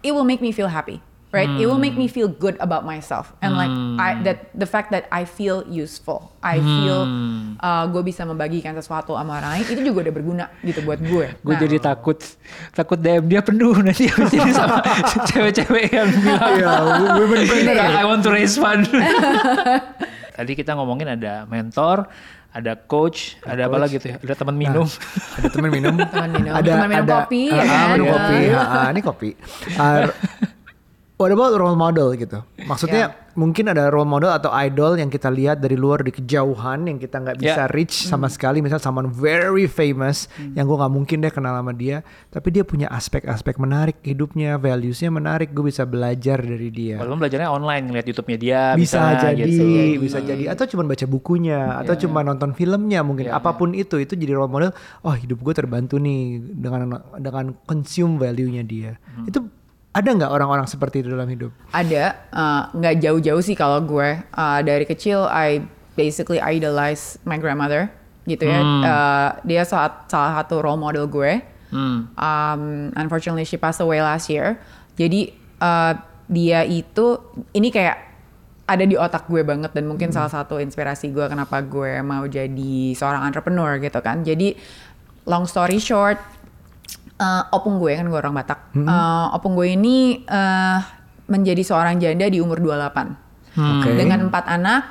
it 0.00 0.10
will 0.10 0.24
make 0.24 0.38
me 0.38 0.50
feel 0.50 0.68
happy. 0.68 1.02
Right, 1.28 1.50
it 1.52 1.66
will 1.66 1.76
make 1.76 1.94
me 1.94 2.06
feel 2.06 2.30
good 2.30 2.56
about 2.58 2.82
myself, 2.82 3.34
and 3.42 3.52
like 3.52 3.68
I, 3.98 4.16
that 4.24 4.48
the 4.54 4.64
fact 4.64 4.88
that 4.90 5.04
I 5.10 5.26
feel 5.26 5.66
useful, 5.66 6.32
I 6.40 6.56
feel 6.56 7.04
uh, 7.58 7.84
gue 7.86 8.00
bisa 8.00 8.22
membagikan 8.22 8.72
sesuatu 8.72 9.12
sama 9.12 9.36
orang 9.36 9.58
lain, 9.58 9.64
itu 9.68 9.82
juga 9.84 10.06
udah 10.06 10.14
berguna 10.14 10.44
gitu 10.62 10.80
buat 10.80 10.96
gue. 10.96 11.26
Gue 11.36 11.52
Nah, 11.52 11.60
jadi 11.60 11.76
takut, 11.76 12.16
takut 12.72 12.96
DM 12.96 13.26
dia 13.26 13.42
penuh 13.42 13.74
nanti 13.76 14.06
habis 14.06 14.32
ini 14.38 14.48
sama 14.48 14.80
cewek-cewek 15.28 15.90
yang 15.90 16.08
bilang, 16.14 16.52
Iya, 16.56 16.72
women 17.18 17.38
"Ini, 17.42 17.74
I 17.74 18.04
want 18.06 18.22
to 18.22 18.30
raise 18.30 18.56
fund. 18.56 18.86
Tadi 20.36 20.52
kita 20.52 20.72
ngomongin 20.72 21.10
ada 21.10 21.44
mentor, 21.44 22.08
ada 22.48 22.72
coach, 22.78 23.36
ada 23.42 23.68
apa 23.68 23.76
lagi 23.76 23.98
tuh 23.98 24.08
ya? 24.08 24.16
Ada 24.20 24.34
teman 24.36 24.56
minum. 24.56 24.86
ada 25.36 25.48
teman 25.48 25.68
minum, 25.68 25.94
Teman 25.98 26.30
minum. 26.32 26.52
ada 26.54 26.70
Teman 26.70 26.88
minum 26.88 27.04
ada 27.04 27.14
kopi, 27.24 27.42
ah, 27.48 27.56
ya 27.56 27.64
kan? 27.66 27.86
minum 27.92 28.06
kopi, 28.08 28.38
ah, 28.48 28.86
ini 28.88 29.00
kopi. 29.02 29.30
Ah, 29.76 30.08
what 31.16 31.32
about 31.32 31.56
role 31.56 31.74
model 31.74 32.12
gitu? 32.12 32.44
Maksudnya 32.60 33.04
Ya. 33.08 33.24
mungkin 33.32 33.68
ada 33.68 33.88
role 33.88 34.04
model 34.04 34.32
atau 34.32 34.48
idol 34.52 34.96
yang 34.96 35.08
kita 35.08 35.28
lihat 35.28 35.60
dari 35.60 35.76
luar 35.76 36.00
di 36.00 36.08
kejauhan 36.08 36.84
yang 36.84 36.96
kita 36.96 37.20
nggak 37.20 37.36
bisa 37.36 37.64
Ya. 37.64 37.72
reach 37.72 38.04
Hmm. 38.04 38.16
sama 38.16 38.28
sekali. 38.28 38.60
Misal 38.60 38.76
someone 38.76 39.08
very 39.08 39.64
famous 39.64 40.28
yang 40.52 40.64
gue 40.64 40.76
nggak 40.76 40.92
mungkin 40.92 41.20
deh 41.20 41.32
kenal 41.32 41.56
sama 41.56 41.72
dia, 41.72 42.00
tapi 42.28 42.48
dia 42.50 42.64
punya 42.64 42.88
aspek-aspek 42.88 43.56
menarik 43.56 43.96
hidupnya, 44.00 44.56
valuesnya 44.56 45.08
menarik. 45.08 45.52
Gue 45.52 45.68
bisa 45.68 45.84
belajar 45.84 46.36
dari 46.36 46.68
dia. 46.68 47.00
Walaupun 47.00 47.20
belajarnya 47.22 47.48
online, 47.48 47.84
ngeliat 47.86 48.06
YouTube-nya 48.06 48.38
dia. 48.38 48.60
bisa 48.76 49.00
misalnya, 49.00 49.32
jadi, 49.36 49.48
gitu. 49.48 50.00
bisa 50.00 50.18
jadi, 50.20 50.44
atau 50.52 50.64
cuma 50.66 50.82
baca 50.84 51.06
bukunya, 51.06 51.60
atau 51.80 51.94
cuma 51.96 52.20
nonton 52.20 52.52
filmnya 52.52 53.00
mungkin, 53.00 53.32
Iya, 53.32 53.36
apa 53.36 53.56
pun 53.56 53.72
itu, 53.72 53.96
itu 53.96 54.12
jadi 54.12 54.36
role 54.36 54.52
model. 54.52 54.70
Oh 55.00 55.12
hidup 55.12 55.40
gue 55.40 55.54
terbantu 55.54 55.96
nih 55.96 56.40
dengan 56.52 57.00
dengan 57.16 57.56
consume 57.64 58.16
value-nya 58.16 58.62
dia. 58.62 59.00
Hmm. 59.16 59.28
Itu 59.28 59.38
ada 59.96 60.08
nggak 60.12 60.28
orang-orang 60.28 60.68
seperti 60.68 61.00
itu 61.00 61.08
dalam 61.08 61.24
hidup? 61.24 61.48
ada 61.72 62.20
uh, 62.28 62.68
nggak 62.76 63.00
jauh-jauh 63.00 63.40
sih 63.40 63.56
kalau 63.56 63.80
gue. 63.80 64.20
Uh, 64.36 64.60
dari 64.60 64.84
kecil 64.84 65.24
I 65.24 65.64
basically 65.96 66.36
idolize 66.36 67.16
my 67.24 67.40
grandmother 67.40 67.88
gitu 68.28 68.44
ya. 68.44 68.60
Uh, 68.60 69.28
dia 69.48 69.64
saat 69.64 70.12
salah 70.12 70.44
satu 70.44 70.60
role 70.60 70.76
model 70.76 71.08
gue. 71.08 71.40
Hmm. 71.66 72.06
um, 72.14 72.94
unfortunately 72.94 73.42
she 73.42 73.58
passed 73.58 73.82
away 73.82 73.98
last 73.98 74.30
year. 74.30 74.60
Jadi 74.94 75.34
uh, 75.58 75.98
dia 76.28 76.62
itu 76.62 77.18
ini 77.56 77.74
kayak 77.74 78.06
ada 78.66 78.82
di 78.82 78.98
otak 78.98 79.30
gue 79.30 79.46
banget 79.46 79.70
dan 79.74 79.86
mungkin 79.86 80.10
salah 80.10 80.30
satu 80.30 80.58
inspirasi 80.58 81.14
gue 81.14 81.26
kenapa 81.30 81.62
gue 81.62 82.02
mau 82.02 82.26
jadi 82.26 82.94
seorang 82.94 83.24
entrepreneur 83.26 83.78
gitu 83.78 83.98
kan. 84.02 84.22
Jadi 84.26 84.58
long 85.26 85.46
story 85.46 85.78
short 85.82 86.18
uh, 87.20 87.42
opung 87.52 87.80
gue 87.80 87.92
kan 87.96 88.06
gue 88.08 88.18
orang 88.18 88.34
Batak 88.34 88.60
Uh, 88.76 89.32
opung 89.32 89.56
gue 89.56 89.72
ini 89.72 90.22
uh, 90.28 90.78
menjadi 91.26 91.62
seorang 91.62 91.98
janda 91.98 92.26
di 92.30 92.38
umur 92.38 92.62
28. 92.62 93.26
Oke. 93.56 93.88
Dengan 93.96 94.30
empat 94.30 94.44
anak, 94.46 94.82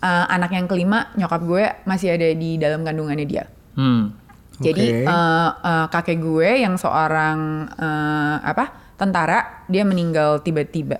eh, 0.00 0.26
anak 0.30 0.50
yang 0.54 0.66
kelima 0.70 1.12
nyokap 1.18 1.42
gue 1.44 1.64
masih 1.84 2.16
ada 2.16 2.28
di 2.32 2.56
dalam 2.56 2.86
kandungannya 2.86 3.26
dia. 3.28 3.44
Hmm. 3.76 4.14
Jadi 4.56 5.04
Oke. 5.04 5.04
eh, 5.04 5.50
eh, 5.52 5.86
kakek 5.92 6.18
gue 6.22 6.50
yang 6.64 6.80
seorang 6.80 7.68
eh, 7.76 8.36
apa 8.40 8.96
tentara 8.96 9.68
dia 9.68 9.84
meninggal 9.84 10.40
tiba-tiba. 10.40 10.96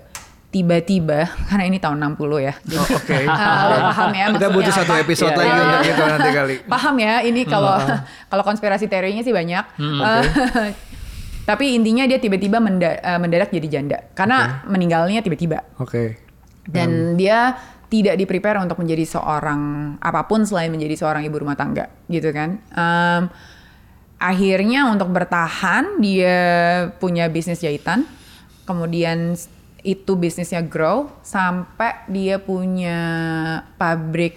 Tiba-tiba 0.47 1.27
karena 1.47 1.65
ini 1.65 1.77
tahun 1.77 2.01
60 2.01 2.17
ya. 2.41 2.55
Jadi, 2.59 2.79
Oh, 2.79 2.87
oke. 2.89 3.13
eh, 3.13 3.27
lo 3.27 3.77
paham 3.85 4.11
ya 4.11 4.27
Kita 4.31 4.49
butuh 4.49 4.73
satu 4.73 4.93
apa? 4.95 5.03
episode 5.03 5.33
Iya, 5.33 5.39
lagi 5.39 5.51
iya. 5.51 5.61
untuk 5.61 5.83
itu 5.85 6.03
nanti 6.07 6.31
kali. 6.33 6.55
Paham 6.65 6.95
ya 6.97 7.15
ini 7.21 7.41
kalau 7.45 7.77
kalau 8.31 8.43
konspirasi 8.43 8.87
teorinya 8.87 9.21
sih 9.21 9.31
banyak. 9.31 9.65
Eh, 9.77 10.25
tapi 11.49 11.75
intinya 11.75 12.03
dia 12.05 12.17
tiba-tiba 12.17 12.57
menda- 12.57 12.97
eh, 12.97 13.19
mendadak 13.19 13.51
jadi 13.51 13.69
janda 13.71 13.99
karena 14.13 14.67
meninggalnya 14.67 15.21
tiba-tiba 15.21 15.63
Oke. 15.77 16.19
dan 16.65 17.15
dia 17.15 17.55
tidak 17.87 18.15
di 18.15 18.25
prepare 18.25 18.59
untuk 18.59 18.77
menjadi 18.77 19.07
seorang 19.07 19.61
apa 19.97 20.27
pun 20.27 20.43
selain 20.43 20.67
menjadi 20.69 20.97
seorang 20.97 21.23
ibu 21.23 21.39
rumah 21.39 21.55
tangga 21.55 21.87
gitu 22.07 22.35
kan. 22.35 22.59
Em, 22.67 23.23
akhirnya 24.17 24.89
untuk 24.89 25.07
bertahan 25.09 26.01
dia 26.01 26.39
punya 26.97 27.29
bisnis 27.29 27.61
jahitan, 27.61 28.03
kemudian 28.65 29.39
itu 29.87 30.19
bisnisnya 30.19 30.61
grow 30.61 31.07
sampai 31.23 32.03
dia 32.11 32.37
punya 32.37 32.99
pabrik 33.79 34.35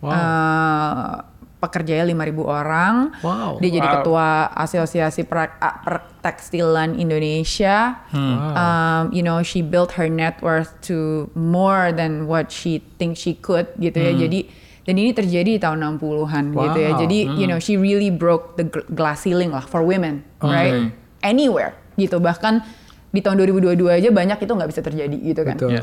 eh, 0.00 1.12
pekerjanya 1.58 2.06
5.000 2.06 2.38
orang. 2.44 2.94
Wow. 3.18 3.58
Dia 3.58 3.70
jadi 3.72 3.86
Wow. 3.86 3.94
ketua 3.98 4.26
Asosiasi 4.54 5.22
Pertekstilan 5.26 6.94
Indonesia. 6.94 7.98
Um, 8.14 9.10
you 9.10 9.22
know, 9.22 9.42
she 9.42 9.58
built 9.60 9.98
her 9.98 10.06
net 10.06 10.38
worth 10.38 10.70
to 10.86 11.26
more 11.34 11.90
than 11.90 12.26
what 12.26 12.50
she 12.50 12.78
think 12.98 13.14
she 13.14 13.34
could 13.34 13.66
gitu 13.78 13.98
ya. 13.98 14.14
Jadi 14.14 14.40
dan 14.88 14.96
ini 14.96 15.12
terjadi 15.12 15.50
di 15.58 15.60
tahun 15.60 15.98
60-an 16.00 16.44
gitu 16.54 16.78
ya. 16.78 16.90
Wow. 16.94 17.00
Jadi 17.02 17.18
you 17.36 17.46
know, 17.46 17.58
she 17.58 17.74
really 17.74 18.08
broke 18.08 18.54
the 18.54 18.64
gl- 18.64 18.86
glass 18.88 19.26
ceiling 19.26 19.50
lah 19.50 19.60
for 19.62 19.82
women, 19.82 20.22
right? 20.40 20.88
Okay. 20.88 21.26
Anywhere 21.26 21.74
gitu. 21.98 22.22
Bahkan 22.22 22.62
di 23.08 23.20
tahun 23.24 23.40
2022 23.40 23.78
aja 23.88 24.08
banyak 24.12 24.38
itu 24.44 24.52
nggak 24.52 24.70
bisa 24.70 24.80
terjadi 24.84 25.16
gitu 25.16 25.42
kan. 25.44 25.56
Betul. 25.56 25.70
Iya. 25.74 25.82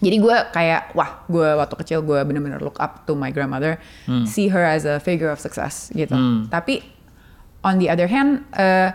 Jadi 0.00 0.16
gue 0.16 0.36
kayak 0.56 0.96
wah 0.96 1.28
gue 1.28 1.48
waktu 1.60 1.74
kecil 1.76 1.98
gue 2.00 2.24
bener-bener 2.24 2.56
look 2.64 2.80
up 2.80 3.04
to 3.04 3.12
my 3.12 3.28
grandmother, 3.28 3.76
see 4.24 4.48
her 4.48 4.64
as 4.64 4.88
a 4.88 4.96
figure 4.96 5.28
of 5.28 5.36
success 5.36 5.92
gitu. 5.92 6.16
Hmm. 6.16 6.48
Tapi 6.48 6.80
on 7.60 7.76
the 7.76 7.92
other 7.92 8.08
hand, 8.08 8.48
eh, 8.56 8.88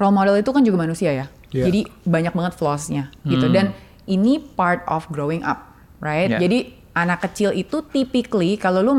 role 0.00 0.16
model 0.16 0.40
itu 0.40 0.48
kan 0.48 0.64
juga 0.64 0.80
manusia 0.80 1.12
ya. 1.12 1.26
Iya. 1.52 1.68
Jadi 1.68 1.80
banyak 2.08 2.32
banget 2.32 2.52
flaws-nya 2.56 3.12
gitu. 3.28 3.52
Dan 3.52 3.76
ini 4.08 4.40
part 4.40 4.80
of 4.88 5.04
growing 5.12 5.44
up, 5.44 5.76
right? 6.00 6.32
Yeah. 6.32 6.40
Jadi 6.40 6.58
anak 6.96 7.20
kecil 7.28 7.52
itu 7.52 7.84
typically 7.92 8.56
kalau 8.56 8.80
lu 8.80 8.96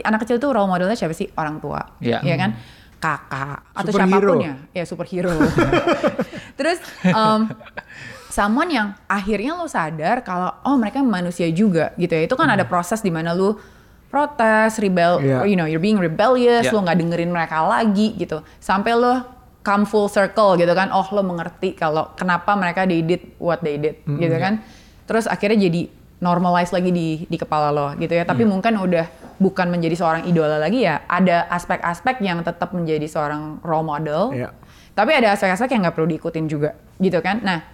anak 0.00 0.20
kecil 0.24 0.40
itu 0.40 0.48
role 0.48 0.70
modelnya 0.70 0.96
siapa 0.96 1.12
sih? 1.12 1.28
Orang 1.36 1.60
tua, 1.60 1.92
Iya. 2.00 2.24
ya 2.24 2.36
kan? 2.40 2.56
Kakak 3.04 3.58
atau 3.76 3.90
Superhero. 3.92 4.08
siapa 4.08 4.32
pun 4.32 4.38
ya, 4.40 4.54
ya 4.72 4.84
superhero. 4.88 5.28
Terus 6.58 6.80
um, 7.04 7.52
someone 8.28 8.72
yang 8.72 8.96
akhirnya 9.04 9.52
lo 9.52 9.68
sadar 9.68 10.24
kalau 10.24 10.48
oh 10.64 10.80
mereka 10.80 11.04
manusia 11.04 11.44
juga 11.52 11.92
gitu 11.94 12.16
ya. 12.16 12.24
Itu 12.24 12.32
kan 12.34 12.48
ada 12.48 12.64
proses 12.64 13.04
di 13.04 13.12
mana 13.12 13.36
lu 13.36 13.60
protes, 14.08 14.78
rebel, 14.78 15.20
Iya. 15.20 15.44
you 15.44 15.58
know, 15.58 15.66
you're 15.66 15.82
being 15.82 16.00
rebellious, 16.00 16.64
Iya. 16.64 16.72
lo 16.72 16.80
nggak 16.80 16.96
dengerin 16.96 17.28
mereka 17.28 17.60
lagi 17.60 18.16
gitu. 18.16 18.40
Sampai 18.56 18.96
lo 18.96 19.20
come 19.60 19.84
full 19.84 20.08
circle 20.08 20.56
gitu 20.56 20.72
kan. 20.72 20.88
Oh, 20.88 21.04
lo 21.12 21.20
mengerti 21.20 21.76
kalau 21.76 22.08
kenapa 22.16 22.56
mereka 22.56 22.88
they 22.88 23.04
did 23.04 23.20
what 23.36 23.60
they 23.60 23.76
did 23.76 24.00
gitu 24.06 24.36
kan. 24.38 24.64
Terus 25.04 25.28
akhirnya 25.28 25.68
jadi 25.68 25.92
normalize 26.22 26.72
lagi 26.72 26.88
di 26.88 27.08
di 27.28 27.36
kepala 27.36 27.68
lo 27.68 27.92
gitu 27.98 28.16
ya. 28.16 28.24
Tapi 28.24 28.46
mungkin 28.46 28.80
udah 28.80 29.04
bukan 29.38 29.70
menjadi 29.70 29.96
seorang 29.98 30.22
idola 30.26 30.58
lagi 30.58 30.84
ya. 30.84 31.02
Ada 31.06 31.48
aspek-aspek 31.50 32.22
yang 32.22 32.42
tetap 32.42 32.74
menjadi 32.74 33.06
seorang 33.06 33.62
role 33.62 33.86
model. 33.86 34.34
Iya. 34.34 34.50
Tapi 34.94 35.10
ada 35.10 35.34
aspek-aspek 35.34 35.74
yang 35.74 35.82
nggak 35.82 35.94
perlu 35.98 36.08
diikutin 36.14 36.46
juga, 36.46 36.78
gitu 37.02 37.18
kan? 37.18 37.42
Nah, 37.42 37.66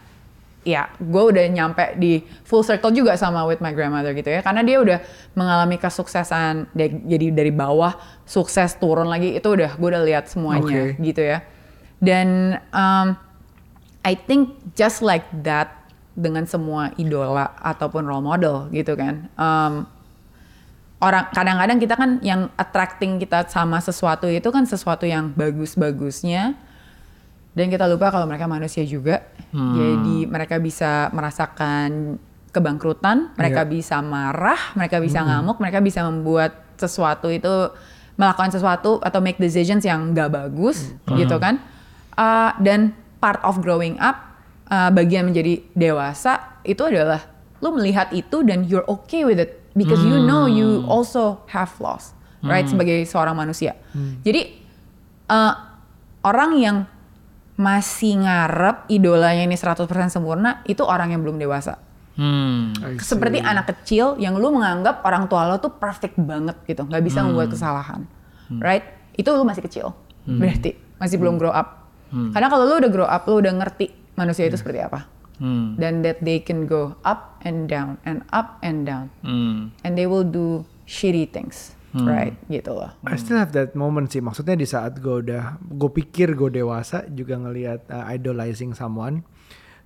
ya, 0.64 0.88
gue 0.96 1.22
udah 1.32 1.44
nyampe 1.52 2.00
di 2.00 2.24
full 2.48 2.64
circle 2.64 2.96
juga 2.96 3.12
sama 3.16 3.44
with 3.44 3.60
my 3.60 3.76
grandmother 3.76 4.16
gitu 4.16 4.32
ya, 4.32 4.40
karena 4.40 4.64
dia 4.64 4.80
udah 4.80 4.98
mengalami 5.36 5.76
kesuksesan, 5.76 6.72
jadi 6.76 7.26
dari 7.32 7.52
bawah 7.52 7.96
sukses 8.24 8.76
turun 8.80 9.08
lagi 9.08 9.36
itu 9.36 9.48
udah 9.52 9.76
gue 9.76 9.88
udah 9.88 10.04
lihat 10.04 10.32
semuanya, 10.32 10.96
Oke. 10.96 11.00
gitu 11.00 11.20
ya. 11.20 11.44
Dan 12.00 12.56
um, 12.72 13.12
I 14.00 14.16
think 14.16 14.56
just 14.72 15.04
like 15.04 15.28
that 15.44 15.76
dengan 16.16 16.48
semua 16.48 16.96
idola 16.96 17.52
ataupun 17.60 18.08
role 18.08 18.24
model 18.24 18.72
gitu 18.72 18.96
kan. 18.96 19.28
Um, 19.36 19.84
orang 21.00 21.32
kadang-kadang 21.32 21.78
kita 21.80 21.94
kan 21.96 22.10
yang 22.20 22.52
attracting 22.54 23.16
kita 23.16 23.48
sama 23.48 23.80
sesuatu 23.80 24.28
itu 24.28 24.48
kan 24.48 24.64
sesuatu 24.64 25.08
yang 25.08 25.32
bagus-bagusnya. 25.32 26.54
Dan 27.50 27.66
kita 27.66 27.90
lupa 27.90 28.14
kalau 28.14 28.30
mereka 28.30 28.46
manusia 28.46 28.86
juga. 28.86 29.26
Jadi 29.50 30.30
mereka 30.30 30.62
bisa 30.62 31.10
merasakan 31.10 32.14
kebangkrutan 32.50 33.30
mereka 33.34 33.62
Iya. 33.62 33.70
bisa 33.70 33.96
marah 34.02 34.58
mereka 34.74 34.98
bisa 34.98 35.22
ngamuk 35.22 35.62
mereka 35.62 35.78
bisa 35.78 36.02
membuat 36.02 36.50
sesuatu 36.74 37.30
itu 37.30 37.70
melakukan 38.18 38.50
sesuatu 38.50 38.98
atau 39.02 39.22
make 39.22 39.38
decisions 39.38 39.86
yang 39.86 40.10
gak 40.12 40.30
bagus 40.30 40.94
gitu 41.18 41.38
kan. 41.38 41.58
Uh, 42.14 42.50
dan 42.58 42.90
part 43.18 43.38
of 43.46 43.62
growing 43.62 43.94
up 44.02 44.34
uh, 44.66 44.90
bagian 44.90 45.30
menjadi 45.30 45.62
dewasa 45.72 46.58
itu 46.62 46.82
adalah 46.82 47.22
lu 47.58 47.70
melihat 47.72 48.10
itu 48.10 48.42
dan 48.42 48.66
you're 48.66 48.86
okay 48.86 49.22
with 49.22 49.38
it 49.38 49.59
because 49.80 50.04
you 50.04 50.20
know 50.20 50.44
you 50.44 50.84
also 50.84 51.40
have 51.48 51.72
flaws 51.72 52.12
right 52.44 52.68
sebagai 52.68 53.08
seorang 53.08 53.32
manusia. 53.32 53.72
Jadi 54.20 54.60
uh, 55.32 55.54
orang 56.20 56.50
yang 56.60 56.76
masih 57.56 58.20
ngarep 58.24 58.88
idolanya 58.88 59.44
ini 59.44 59.56
100% 59.56 59.84
sempurna 60.12 60.60
itu 60.68 60.84
orang 60.84 61.16
yang 61.16 61.24
belum 61.24 61.40
dewasa. 61.40 61.80
Hmm. 62.20 62.76
Seperti 63.00 63.40
anak 63.40 63.72
kecil 63.72 64.20
yang 64.20 64.36
lu 64.36 64.52
menganggap 64.52 65.00
orang 65.08 65.24
tua 65.24 65.48
lo 65.48 65.56
tuh 65.56 65.72
perfect 65.72 66.20
banget 66.20 66.56
gitu 66.68 66.84
nggak 66.84 67.00
bisa 67.00 67.24
membuat 67.24 67.48
kesalahan 67.48 68.04
right? 68.60 68.84
Itu 69.16 69.32
lu 69.32 69.46
masih 69.48 69.64
kecil 69.64 69.96
berarti 70.28 70.76
masih 71.00 71.16
belum 71.16 71.40
grow 71.40 71.52
up. 71.52 71.88
Karena 72.10 72.50
kalau 72.50 72.66
lu 72.66 72.74
udah 72.82 72.90
grow 72.92 73.08
up 73.08 73.22
lu 73.30 73.40
udah 73.40 73.52
ngerti 73.54 73.88
manusia 74.18 74.44
itu 74.44 74.58
seperti 74.58 74.82
apa 74.82 75.19
Hmm. 75.40 75.80
dan 75.80 76.04
that 76.04 76.20
they 76.20 76.36
can 76.36 76.68
go 76.68 77.00
up 77.00 77.40
and 77.40 77.64
down 77.64 77.96
and 78.04 78.20
up 78.28 78.60
and 78.60 78.84
down 78.84 79.08
Hmm. 79.24 79.72
and 79.80 79.96
they 79.96 80.04
will 80.04 80.22
do 80.22 80.68
shitty 80.84 81.32
things 81.32 81.72
right 81.90 82.36
gitu 82.46 82.70
loh 82.70 82.92
I 83.02 83.18
still 83.18 83.34
have 83.34 83.50
that 83.56 83.74
moment 83.74 84.14
sih. 84.14 84.22
Maksudnya 84.22 84.54
di 84.54 84.62
saat 84.62 85.02
gue 85.02 85.26
udah, 85.26 85.58
gue 85.58 85.90
pikir 85.90 86.38
gue 86.38 86.62
dewasa 86.62 87.02
juga 87.10 87.34
ngelihat 87.34 87.90
uh, 87.90 88.06
idolizing 88.14 88.78
someone. 88.78 89.26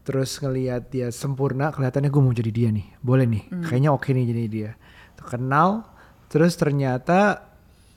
Terus 0.05 0.37
ngelihat 0.37 0.93
dia 0.93 1.09
sempurna, 1.09 1.73
kelihatannya 1.73 2.13
gue 2.13 2.21
mau 2.21 2.37
jadi 2.37 2.53
dia 2.53 2.69
nih. 2.69 2.93
Boleh 3.01 3.25
nih, 3.25 3.49
kayaknya 3.65 3.89
oke 3.89 4.13
nih 4.13 4.27
jadi 4.29 4.45
dia. 4.53 4.71
Kenal, 5.17 5.89
terus 6.29 6.61
ternyata 6.61 7.41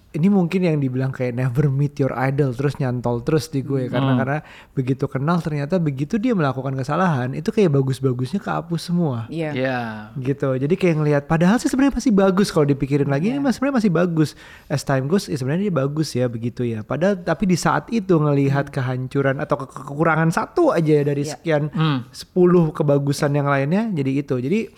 ini 0.09 0.27
mungkin 0.27 0.63
yang 0.63 0.79
dibilang 0.79 1.11
kayak 1.11 1.35
never 1.35 1.67
meet 1.67 1.93
your 1.95 2.15
idol 2.15 2.49
terus 2.49 2.75
nyantol 2.75 3.19
terus 3.19 3.47
di 3.47 3.59
gue. 3.59 3.85
Karena 3.85 4.15
karena 4.15 4.37
begitu 4.71 5.05
kenal 5.05 5.37
ternyata 5.37 5.77
begitu 5.77 6.15
dia 6.15 6.31
melakukan 6.31 6.73
kesalahan 6.73 7.31
itu 7.31 7.47
kayak 7.47 7.69
bagus-bagusnya 7.71 8.39
kehapus 8.39 8.81
semua. 8.83 9.27
Iya. 9.27 9.51
Ya. 9.53 9.79
gitu. 10.15 10.55
Jadi 10.55 10.73
kayak 10.73 10.95
ngelihat 10.95 11.23
padahal 11.25 11.57
sih 11.57 11.67
sebenarnya 11.67 11.97
masih 11.97 12.11
bagus 12.11 12.49
kalau 12.49 12.65
dipikirin 12.65 13.05
lagi. 13.05 13.29
Ini 13.29 13.37
mas- 13.37 13.59
sebenarnya 13.59 13.77
masih 13.77 13.93
bagus. 13.93 14.29
As 14.65 14.81
time 14.81 15.05
goes 15.05 15.27
ya 15.27 15.35
sebenarnya 15.35 15.67
dia 15.67 15.75
bagus 15.75 16.09
ya 16.11 16.25
begitu 16.25 16.63
ya. 16.63 16.81
Padahal 16.81 17.19
tapi 17.19 17.43
di 17.45 17.55
saat 17.55 17.85
itu 17.89 18.15
ngelihat 18.15 18.69
kehancuran 18.69 19.37
atau 19.37 19.59
ke- 19.59 19.69
kekurangan 19.69 20.31
satu 20.31 20.71
aja 20.71 21.03
dari 21.03 21.23
Iya. 21.23 21.35
sekian 21.35 21.63
10 22.07 22.07
kebagusan 22.71 23.31
yang 23.33 23.45
lainnya 23.45 23.91
jadi 23.91 24.11
itu. 24.17 24.39
Jadi 24.39 24.71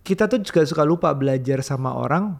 kita 0.00 0.24
tuh 0.24 0.40
juga 0.40 0.64
suka 0.64 0.82
lupa 0.82 1.12
belajar 1.12 1.60
sama 1.60 1.92
orang. 1.92 2.38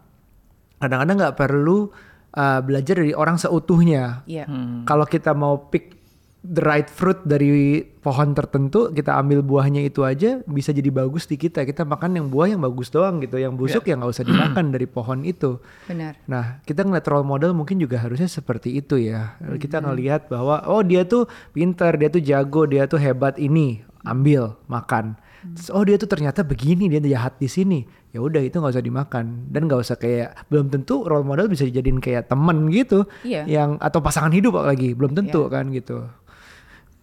Kadang-kadang 0.78 1.16
nggak 1.18 1.36
perlu 1.36 1.92
uh, 2.34 2.60
belajar 2.62 3.00
dari 3.00 3.14
orang 3.14 3.36
seutuhnya 3.38 4.26
iya 4.26 4.44
kalau 4.84 5.06
kita 5.06 5.32
mau 5.32 5.70
pick 5.70 6.00
the 6.40 6.62
right 6.64 6.88
fruit 6.88 7.20
dari 7.28 7.84
pohon 8.00 8.32
tertentu, 8.32 8.88
kita 8.96 9.12
ambil 9.20 9.44
buahnya 9.44 9.84
itu 9.84 10.08
aja 10.08 10.40
bisa 10.48 10.72
jadi 10.72 10.88
bagus 10.88 11.28
di 11.28 11.36
kita. 11.36 11.68
Kita 11.68 11.84
makan 11.84 12.16
yang 12.16 12.26
buah 12.32 12.56
yang 12.56 12.64
bagus 12.64 12.88
doang 12.88 13.20
gitu, 13.20 13.36
yang 13.36 13.60
busuk 13.60 13.84
Ya. 13.84 13.92
yang 13.92 14.04
nggak 14.04 14.12
usah 14.16 14.24
dimakan 14.24 14.72
dari 14.72 14.88
pohon 14.88 15.20
itu. 15.22 15.60
benar 15.84 16.16
Nah, 16.24 16.64
kita 16.64 16.88
ngeliat 16.88 17.04
role 17.12 17.28
model 17.28 17.52
mungkin 17.52 17.76
juga 17.76 18.00
harusnya 18.00 18.28
seperti 18.28 18.80
itu 18.80 18.96
ya. 18.96 19.36
Hmm. 19.36 19.60
Kita 19.60 19.84
ngelihat 19.84 20.32
bahwa 20.32 20.64
oh 20.64 20.80
dia 20.80 21.04
tuh 21.04 21.28
pinter, 21.52 21.92
dia 22.00 22.08
tuh 22.08 22.24
jago, 22.24 22.64
dia 22.64 22.88
tuh 22.88 22.96
hebat 22.96 23.36
ini, 23.36 23.84
ambil 24.08 24.56
makan. 24.64 25.20
Hmm. 25.44 25.56
Terus, 25.56 25.68
oh 25.68 25.84
dia 25.84 25.96
tuh 26.00 26.08
ternyata 26.08 26.40
begini, 26.40 26.88
dia 26.88 27.04
jahat 27.04 27.36
di 27.36 27.52
sini. 27.52 27.84
Ya 28.10 28.18
udah 28.18 28.42
itu 28.42 28.58
nggak 28.58 28.74
usah 28.74 28.82
dimakan 28.82 29.46
dan 29.48 29.70
nggak 29.70 29.80
usah 29.80 29.94
kayak 29.94 30.34
belum 30.50 30.66
tentu 30.66 31.06
role 31.06 31.22
model 31.22 31.46
bisa 31.46 31.62
dijadiin 31.62 32.02
kayak 32.02 32.26
temen 32.26 32.66
gitu, 32.68 33.06
Iya. 33.22 33.46
yang 33.46 33.78
atau 33.78 34.02
pasangan 34.02 34.34
hidup 34.34 34.58
lagi 34.58 34.98
belum 34.98 35.14
tentu 35.14 35.46
Iya. 35.46 35.52
kan 35.54 35.64
gitu. 35.70 35.98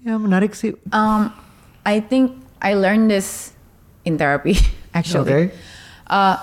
Ya 0.03 0.19
menarik 0.19 0.51
sih. 0.51 0.75
Um, 0.91 1.31
I 1.87 2.03
think 2.03 2.35
I 2.59 2.75
learned 2.75 3.07
this 3.07 3.55
in 4.03 4.19
therapy 4.19 4.59
actually. 4.97 5.23
Oke. 5.23 5.55
Uh, 6.07 6.35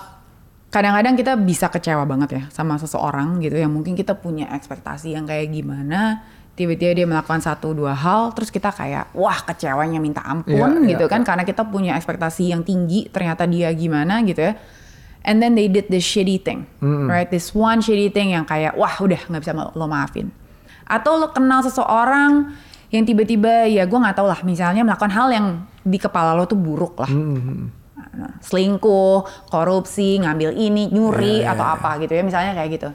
kadang-kadang 0.68 1.14
kita 1.14 1.32
bisa 1.38 1.70
kecewa 1.70 2.02
banget 2.02 2.30
ya 2.34 2.42
sama 2.50 2.74
seseorang 2.74 3.38
gitu 3.38 3.54
yang 3.54 3.70
mungkin 3.70 3.94
kita 3.94 4.18
punya 4.18 4.50
ekspektasi 4.50 5.14
yang 5.14 5.22
kayak 5.22 5.52
gimana 5.54 6.26
tiba-tiba 6.54 6.94
dia 6.94 7.06
melakukan 7.06 7.42
satu 7.42 7.74
dua 7.74 7.92
hal 7.92 8.30
terus 8.30 8.48
kita 8.48 8.70
kayak 8.70 9.10
wah 9.10 9.42
kecewanya 9.42 9.98
minta 9.98 10.22
ampun 10.22 10.54
Iya, 10.86 10.94
gitu 10.94 11.04
iya, 11.04 11.10
kan. 11.10 11.20
iya. 11.22 11.26
karena 11.26 11.42
kita 11.42 11.62
punya 11.66 11.92
ekspektasi 11.98 12.54
yang 12.54 12.62
tinggi 12.62 13.10
ternyata 13.10 13.42
dia 13.44 13.74
gimana 13.74 14.22
gitu 14.22 14.38
ya. 14.40 14.54
And 15.24 15.40
then 15.40 15.56
they 15.56 15.66
did 15.66 15.88
this 15.88 16.04
shitty 16.04 16.38
thing 16.38 16.68
right? 17.08 17.26
This 17.26 17.50
one 17.50 17.80
shitty 17.80 18.12
thing 18.12 18.30
yang 18.30 18.44
kayak 18.44 18.76
wah 18.76 18.94
udah 18.96 19.18
nggak 19.26 19.40
bisa 19.40 19.52
lo 19.56 19.86
maafin. 19.88 20.30
Atau 20.84 21.16
lo 21.16 21.32
kenal 21.32 21.64
seseorang 21.64 22.52
yang 22.92 23.02
tiba-tiba 23.02 23.66
ya 23.66 23.82
gue 23.82 23.98
nggak 23.98 24.14
tahu 24.14 24.28
lah 24.30 24.38
misalnya 24.46 24.86
melakukan 24.86 25.10
hal 25.10 25.32
yang 25.34 25.46
di 25.82 25.98
kepala 25.98 26.36
lo 26.36 26.46
tuh 26.46 26.54
buruk 26.54 27.02
lah. 27.02 27.10
Nah, 28.14 28.30
selingkuh, 28.38 29.26
korupsi, 29.50 30.22
ngambil 30.22 30.54
ini, 30.54 30.86
nyuri 30.86 31.42
Iya, 31.42 31.58
atau 31.58 31.66
apa 31.66 31.98
gitu 31.98 32.14
ya 32.14 32.22
misalnya 32.22 32.54
kayak 32.54 32.70
gitu. 32.78 32.88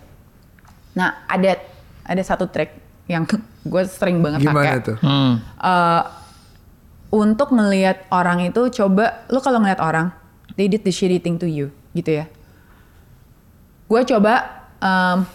Nah 0.95 1.27
ada 1.27 1.59
ada 2.07 2.21
satu 2.23 2.47
trik 2.47 2.71
yang 3.09 3.25
gue 3.73 3.83
sering 3.83 4.21
banget 4.21 4.45
Gimana 4.45 4.55
pakai. 4.77 4.85
tuh? 4.85 4.97
Hmm. 5.01 5.33
Eh, 5.41 6.03
untuk 7.09 7.49
melihat 7.49 8.05
orang 8.07 8.45
itu 8.45 8.69
coba 8.71 9.25
lo 9.27 9.41
kalau 9.41 9.57
ngeliat 9.57 9.81
orang 9.81 10.13
they 10.53 10.69
did 10.69 10.85
the 10.85 10.93
shitty 10.93 11.17
thing 11.17 11.35
to 11.35 11.49
you 11.49 11.73
gitu 11.91 12.21
ya. 12.21 12.29
Gue 13.85 14.05
coba 14.05 14.33
em, 14.77 15.25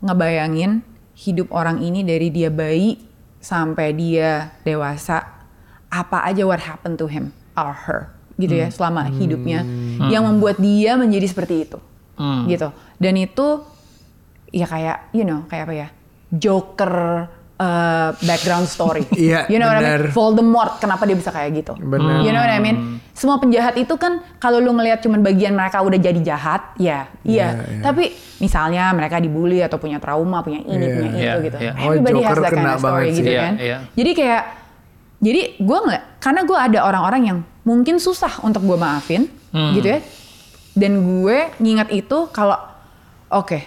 ngebayangin 0.00 0.80
hidup 1.14 1.52
orang 1.52 1.78
ini 1.78 2.00
dari 2.00 2.32
dia 2.32 2.48
bayi 2.48 2.96
sampai 3.36 3.92
dia 3.92 4.56
dewasa 4.62 5.20
apa 5.92 6.24
aja 6.24 6.44
what 6.44 6.60
happened 6.60 6.96
to 6.96 7.04
him 7.04 7.28
or 7.52 7.76
her 7.76 8.08
gitu 8.36 8.56
ya 8.56 8.72
selama 8.72 9.04
hidupnya 9.10 9.60
yang 10.08 10.24
membuat 10.24 10.56
dia 10.56 10.96
menjadi 10.96 11.28
seperti 11.28 11.68
itu 11.68 11.78
Hmm. 12.16 12.44
gitu 12.44 12.68
dan 12.96 13.16
itu 13.16 13.64
ya 14.48 14.64
kayak 14.64 15.08
you 15.10 15.24
know 15.24 15.48
kayak 15.48 15.64
apa 15.64 15.74
ya 15.74 15.88
Joker 16.30 17.26
eh, 17.56 18.08
background 18.20 18.64
story 18.64 19.04
Iya, 19.20 19.46
you 19.46 19.56
know 19.56 19.66
what 19.66 19.76
I 19.76 19.84
mean 19.98 20.10
Voldemort 20.10 20.78
kenapa 20.78 21.04
dia 21.04 21.14
bisa 21.14 21.28
kayak 21.28 21.50
gitu 21.56 21.72
Benar. 21.76 22.22
you 22.22 22.30
know 22.30 22.38
what 22.38 22.50
I 22.50 22.58
mean 22.58 22.78
semua 23.10 23.36
penjahat 23.36 23.76
itu 23.76 23.92
kan 23.94 24.22
kalau 24.36 24.58
lu 24.58 24.72
ngelihat 24.72 25.00
cuman 25.00 25.20
bagian 25.20 25.52
mereka 25.52 25.78
udah 25.78 25.98
jadi 25.98 26.20
jahat 26.24 26.72
ya 26.74 27.04
iya 27.20 27.52
Iya, 27.52 27.68
iya. 27.68 27.82
tapi 27.82 28.04
misalnya 28.38 28.88
mereka 28.90 29.18
dibully 29.18 29.60
atau 29.60 29.76
punya 29.76 29.98
trauma 29.98 30.40
punya 30.40 30.62
ini 30.62 30.80
Iya. 30.80 30.94
punya 30.94 31.10
itu 31.10 31.20
Iya, 31.20 31.32
gitu 31.42 31.56
iya. 31.58 31.72
Oh, 31.74 31.84
everybody 31.90 32.18
has 32.18 32.28
Joker 32.30 32.40
that 32.40 32.48
kind 32.48 32.56
kena 32.56 32.70
of 32.70 32.80
story 32.80 32.90
banget 32.96 33.04
sih. 33.04 33.18
gitu 33.18 33.28
Iya, 33.28 33.40
kan 33.40 33.54
iya. 33.58 33.78
jadi 33.92 34.10
kayak 34.14 34.42
jadi 35.20 35.40
gue 35.58 35.78
nggak 35.84 36.02
karena 36.16 36.40
gue 36.42 36.58
ada 36.58 36.78
orang-orang 36.80 37.22
yang 37.22 37.38
mungkin 37.60 37.96
susah 37.98 38.40
untuk 38.40 38.62
gue 38.62 38.78
maafin 38.78 39.28
Hmm. 39.50 39.74
gitu 39.74 39.90
ya 39.90 40.00
dan 40.72 40.92
gue 40.96 41.38
ngingat 41.58 41.90
itu 41.90 42.30
kalau 42.30 42.54
oke 43.28 43.58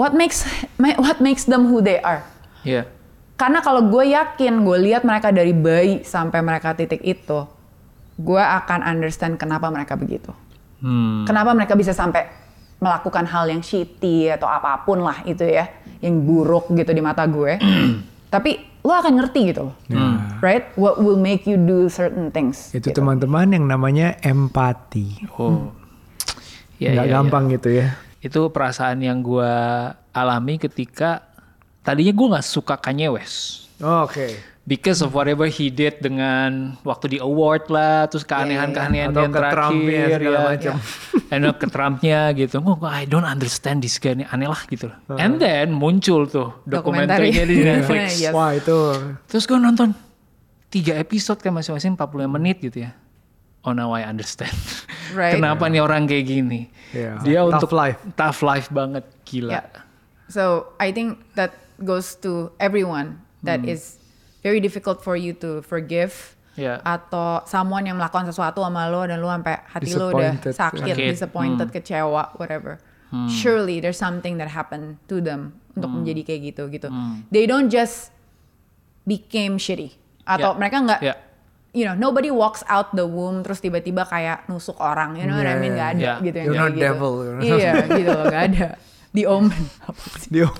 what 0.00 0.16
makes 0.16 0.48
what 0.96 1.20
makes 1.20 1.44
them 1.44 1.68
who 1.68 1.78
they 1.78 2.00
are 2.00 2.24
Iya. 2.60 2.88
karena 3.36 3.60
kalau 3.60 3.84
gue 3.86 4.08
yakin 4.10 4.64
gue 4.64 4.78
lihat 4.82 5.04
mereka 5.04 5.28
dari 5.28 5.52
bayi 5.52 6.00
sampai 6.02 6.40
mereka 6.40 6.72
titik 6.72 7.00
itu 7.00 7.44
gue 8.16 8.40
akan 8.40 8.80
understand 8.82 9.36
kenapa 9.36 9.68
mereka 9.68 9.92
begitu 9.94 10.32
Hmm. 10.80 11.28
kenapa 11.28 11.52
mereka 11.52 11.76
bisa 11.76 11.92
sampai 11.92 12.24
melakukan 12.80 13.28
hal 13.28 13.44
yang 13.44 13.60
shitty 13.60 14.32
atau 14.32 14.48
apa 14.48 14.80
pun 14.80 14.96
lah 14.98 15.20
itu 15.22 15.44
ya 15.44 15.68
yang 16.00 16.16
buruk 16.18 16.72
gitu 16.72 16.88
di 16.90 17.04
mata 17.04 17.28
gue 17.28 17.60
tapi 18.32 18.56
lo 18.80 18.96
akan 18.96 19.20
ngerti 19.20 19.52
gitu 19.52 19.68
loh 19.68 19.76
right 20.40 20.72
what 20.80 20.96
will 20.96 21.20
make 21.20 21.44
you 21.44 21.60
do 21.60 21.84
certain 21.86 22.32
things 22.32 22.72
Itu 22.72 22.88
gitu. 22.88 22.96
teman-teman 22.96 23.52
yang 23.52 23.68
namanya 23.68 24.16
empati. 24.24 25.28
Oh. 25.36 25.68
Ya, 26.80 26.96
Nggak 26.96 27.04
ya, 27.04 27.12
ya. 27.12 27.12
gampang 27.12 27.44
gitu 27.52 27.68
ya. 27.76 27.86
Itu 28.20 28.52
perasaan 28.52 29.00
yang 29.00 29.24
gue 29.24 29.52
alami 30.12 30.60
ketika 30.60 31.24
tadinya 31.80 32.12
gue 32.12 32.26
nggak 32.36 32.46
suka 32.46 32.76
Kanye 32.76 33.08
West. 33.08 33.68
Oke. 33.80 34.36
Because 34.68 35.02
of 35.02 35.16
whatever 35.16 35.50
he 35.50 35.66
did 35.72 35.98
dengan 35.98 36.78
waktu 36.86 37.16
di 37.16 37.18
award 37.18 37.72
lah, 37.72 38.06
terus 38.06 38.22
keanehan-keanehan 38.22 39.10
dia 39.10 39.24
yang 39.26 39.32
ke 39.32 39.40
Trumpnya 39.40 40.04
terakhir 40.06 40.20
segala 40.20 40.38
ya. 40.38 40.46
macam. 40.46 40.74
And 41.32 41.42
ke 41.56 41.66
Trumpnya 41.66 42.20
gitu. 42.36 42.56
Gue 42.60 42.76
I 42.86 43.02
don't 43.08 43.26
understand 43.26 43.82
this 43.82 43.96
guy 43.98 44.14
aneh 44.14 44.46
lah 44.46 44.62
gitu 44.68 44.92
loh. 44.92 45.16
And 45.16 45.40
then 45.40 45.74
muncul 45.74 46.28
tuh 46.28 46.60
dokumenternya 46.68 47.48
di. 47.48 47.56
Netflix. 47.66 48.20
Yes. 48.20 48.30
Wah 48.36 48.54
itu 48.54 48.78
Terus 49.26 49.48
gue 49.48 49.58
nonton 49.58 49.96
tiga 50.70 50.94
episode 51.02 51.42
kan 51.42 51.50
masing-masing 51.50 51.98
45 51.98 52.30
menit 52.30 52.62
gitu 52.62 52.86
ya. 52.86 52.94
Oh 53.60 53.72
now 53.72 53.92
I 53.92 54.04
understand. 54.04 54.54
Right. 55.10 55.34
Kenapa 55.34 55.66
nih 55.66 55.82
orang 55.82 56.06
kayak 56.06 56.22
gini? 56.22 56.70
Iya. 56.94 57.18
Dia 57.26 57.42
Tough 57.42 57.50
untuk 57.66 57.70
life. 57.74 57.98
tough 58.14 58.46
life 58.46 58.70
banget 58.70 59.02
gila. 59.26 59.58
Yeah. 59.58 59.66
So 60.30 60.70
I 60.78 60.94
think 60.94 61.18
that 61.34 61.50
goes 61.82 62.14
to 62.22 62.54
everyone 62.62 63.18
that 63.42 63.66
is 63.66 63.98
very 64.46 64.62
difficult 64.62 65.02
for 65.02 65.18
you 65.18 65.34
to 65.42 65.66
forgive. 65.66 66.38
Yeah. 66.54 66.78
Atau 66.86 67.42
someone 67.50 67.90
yang 67.90 67.98
melakukan 67.98 68.30
sesuatu 68.30 68.62
sama 68.62 68.86
lo 68.86 69.02
dan 69.02 69.18
lo 69.18 69.26
sampai 69.34 69.58
hati 69.66 69.90
lo 69.98 70.14
udah 70.14 70.38
sakit, 70.46 70.94
Sakit. 70.94 71.10
disappointed, 71.10 71.74
kecewa, 71.74 72.38
whatever. 72.38 72.78
Surely 73.26 73.82
there's 73.82 73.98
something 73.98 74.38
that 74.38 74.46
happened 74.46 74.94
to 75.10 75.18
them 75.18 75.58
untuk 75.74 75.90
menjadi 75.90 76.22
kayak 76.22 76.54
gitu 76.54 76.70
gitu. 76.70 76.86
They 77.34 77.50
don't 77.50 77.66
just 77.66 78.14
became 79.02 79.58
shitty 79.58 79.98
atau 80.22 80.54
Yeah. 80.54 80.58
mereka 80.58 80.76
nggak 80.86 81.00
Yeah. 81.02 81.18
You 81.70 81.84
know 81.84 81.94
nobody 81.94 82.28
walks 82.28 82.66
out 82.66 82.90
the 82.92 83.04
womb 83.04 83.42
terus 83.42 83.62
tiba-tiba 83.62 84.02
kayak 84.04 84.46
nusuk 84.46 84.74
orang 84.76 85.14
you 85.14 85.24
know 85.24 85.38
what 85.38 85.46
I 85.46 85.54
mean 85.56 85.74
nggak 85.74 85.90
ada 85.96 86.02
Yeah. 86.02 86.16
gitu 86.20 86.36
yang 86.36 86.46
You're 86.46 86.56
kayak 86.56 86.66
not 86.66 86.74
gitu 86.74 86.86
devil. 86.86 87.12
iya 87.40 87.72
gitu 87.86 88.10
loh 88.10 88.24
nggak 88.26 88.44
ada 88.50 88.68
the 89.10 89.24
omen 89.26 89.62
dia 90.32 90.46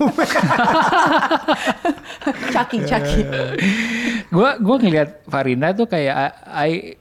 Chucky 2.53 2.79
Chucky 2.85 3.21
Gue 4.31 4.49
gua 4.65 4.75
ngelihat 4.79 5.23
Farina 5.27 5.71
tuh 5.71 5.87
kayak 5.87 6.35
I 6.47 6.95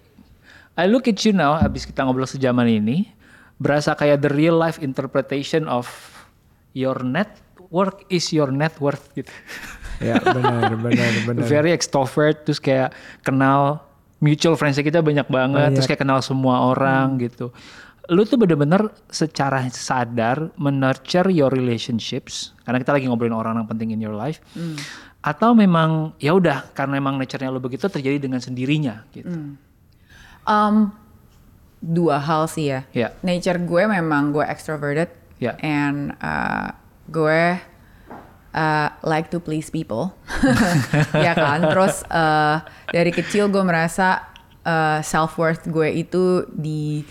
I 0.74 0.84
look 0.88 1.06
at 1.06 1.18
you 1.22 1.34
now 1.34 1.58
abis 1.58 1.84
kita 1.84 2.02
ngobrol 2.02 2.26
sejaman 2.26 2.66
ini 2.66 3.10
berasa 3.60 3.92
kayak 3.92 4.24
the 4.24 4.32
real 4.32 4.56
life 4.56 4.80
interpretation 4.80 5.68
of 5.68 5.86
your 6.72 6.96
network 7.04 8.06
is 8.08 8.32
your 8.32 8.48
net 8.48 8.72
worth 8.80 9.12
gitu. 9.12 9.28
ya 10.00 10.16
benar 10.16 10.72
benar 10.80 11.12
benar. 11.28 11.44
Very 11.44 11.76
extrovert 11.76 12.48
terus 12.48 12.56
kayak 12.56 12.96
kenal 13.20 13.84
mutual 14.20 14.54
friends 14.54 14.76
kita 14.76 15.00
banyak 15.00 15.26
banget 15.26 15.72
terus 15.72 15.84
kayak 15.84 16.00
kenal 16.00 16.20
semua 16.20 16.68
orang 16.68 17.16
gitu. 17.18 17.50
Lu 18.10 18.22
tuh 18.22 18.36
bener-bener 18.36 18.90
secara 19.06 19.64
sadar 19.70 20.50
menurture 20.54 21.30
your 21.30 21.48
relationships 21.48 22.52
karena 22.62 22.78
kita 22.78 22.92
lagi 22.92 23.06
ngobrolin 23.06 23.32
orang 23.32 23.56
yang 23.56 23.66
penting 23.66 23.90
in 23.90 24.00
your 24.00 24.12
life. 24.12 24.42
Atau 25.20 25.52
memang 25.52 26.16
ya 26.16 26.32
udah 26.32 26.72
karena 26.72 26.96
emang 26.96 27.16
nature-nya 27.16 27.48
lu 27.48 27.60
begitu 27.60 27.86
terjadi 27.86 28.16
dengan 28.18 28.40
sendirinya 28.40 29.04
gitu. 29.12 29.56
um, 30.42 30.90
dua 31.78 32.20
hal 32.20 32.44
sih 32.44 32.68
ya 32.68 32.80
Ya. 32.92 33.08
nature 33.20 33.56
gue 33.56 33.82
memang 33.86 34.32
gue 34.32 34.44
extroverted 34.44 35.08
Ya. 35.40 35.56
and 35.60 36.12
uh, 36.20 36.72
gue 37.08 37.56
uh, 38.54 38.88
like 39.02 39.30
to 39.30 39.38
please 39.38 39.70
people. 39.70 40.14
Ya 41.26 41.34
kan? 41.34 41.62
Terus 41.66 42.02
uh, 42.10 42.62
dari 42.90 43.10
kecil 43.10 43.50
gue 43.50 43.62
merasa 43.62 44.30
uh, 44.64 45.00
self 45.02 45.36
worth 45.38 45.66
gue 45.68 45.88
itu 45.92 46.46
di 46.50 47.02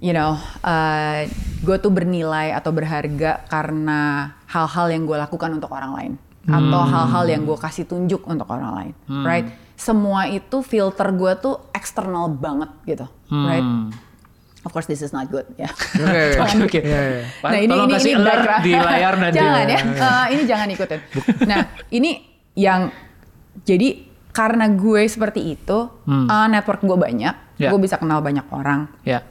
you 0.00 0.16
know, 0.16 0.32
uh, 0.64 1.28
gue 1.60 1.76
tuh 1.76 1.92
bernilai 1.92 2.56
atau 2.56 2.72
berharga 2.72 3.44
karena 3.52 4.32
hal-hal 4.48 4.86
yang 4.88 5.04
gue 5.04 5.16
lakukan 5.16 5.52
untuk 5.52 5.70
orang 5.70 5.92
lain. 5.92 6.12
Atau 6.48 6.80
hal-hal 6.88 7.24
yang 7.28 7.42
gue 7.44 7.58
kasih 7.60 7.84
tunjuk 7.84 8.24
untuk 8.24 8.48
orang 8.48 8.72
lain, 8.72 8.92
right? 9.22 9.44
Semua 9.76 10.24
itu 10.24 10.64
filter 10.64 11.12
gue 11.12 11.32
tuh 11.36 11.68
eksternal 11.70 12.32
banget 12.32 12.72
gitu, 12.88 13.06
right? 13.28 13.62
Of 14.60 14.70
course 14.70 14.84
this 14.84 15.00
is 15.00 15.10
not 15.10 15.26
good, 15.26 15.48
ya. 15.56 15.72
Oke, 15.72 16.36
oke. 16.60 16.80
Iya. 16.80 17.24
Pak, 17.40 17.50
tolong 17.64 17.88
kasih 17.88 18.12
alert 18.14 18.28
background. 18.44 18.62
di 18.62 18.72
layar 18.74 19.14
nanti. 19.16 19.36
jangan 19.36 19.64
ya, 19.64 19.78
Eh, 19.80 20.26
ini 20.30 20.42
jangan 20.44 20.66
ikutin. 20.68 21.00
Nah, 21.44 21.58
ini 21.88 22.10
yang 22.54 22.80
jadi 23.62 23.88
karena 24.30 24.68
gue 24.68 25.02
seperti 25.04 25.40
itu, 25.50 25.78
eh, 26.06 26.46
network 26.46 26.80
gue 26.80 26.92
banyak, 26.94 27.34
Ya. 27.56 27.68
gue 27.68 27.80
bisa 27.80 27.96
kenal 27.96 28.20
banyak 28.20 28.44
orang. 28.50 28.92
Ya. 29.02 29.24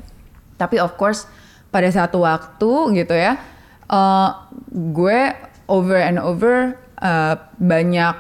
Tapi 0.56 0.76
of 0.78 0.94
course 0.96 1.30
pada 1.70 1.86
satu 1.88 2.26
waktu 2.26 2.72
gitu 2.98 3.14
ya, 3.14 3.38
eh, 3.86 4.30
gue 4.72 5.20
over 5.68 6.00
and 6.00 6.18
over 6.18 6.74
eh, 6.98 7.36
banyak, 7.56 8.16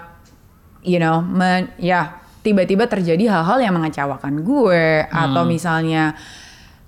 you 0.84 0.95
know, 0.95 1.20
men- 1.20 1.74
ya 1.76 2.16
tiba-tiba 2.39 2.86
terjadi 2.86 3.28
hal-hal 3.28 3.60
yang 3.60 3.76
mengecewakan 3.76 4.39
gue 4.39 5.03
atau 5.05 5.43
misalnya 5.43 6.16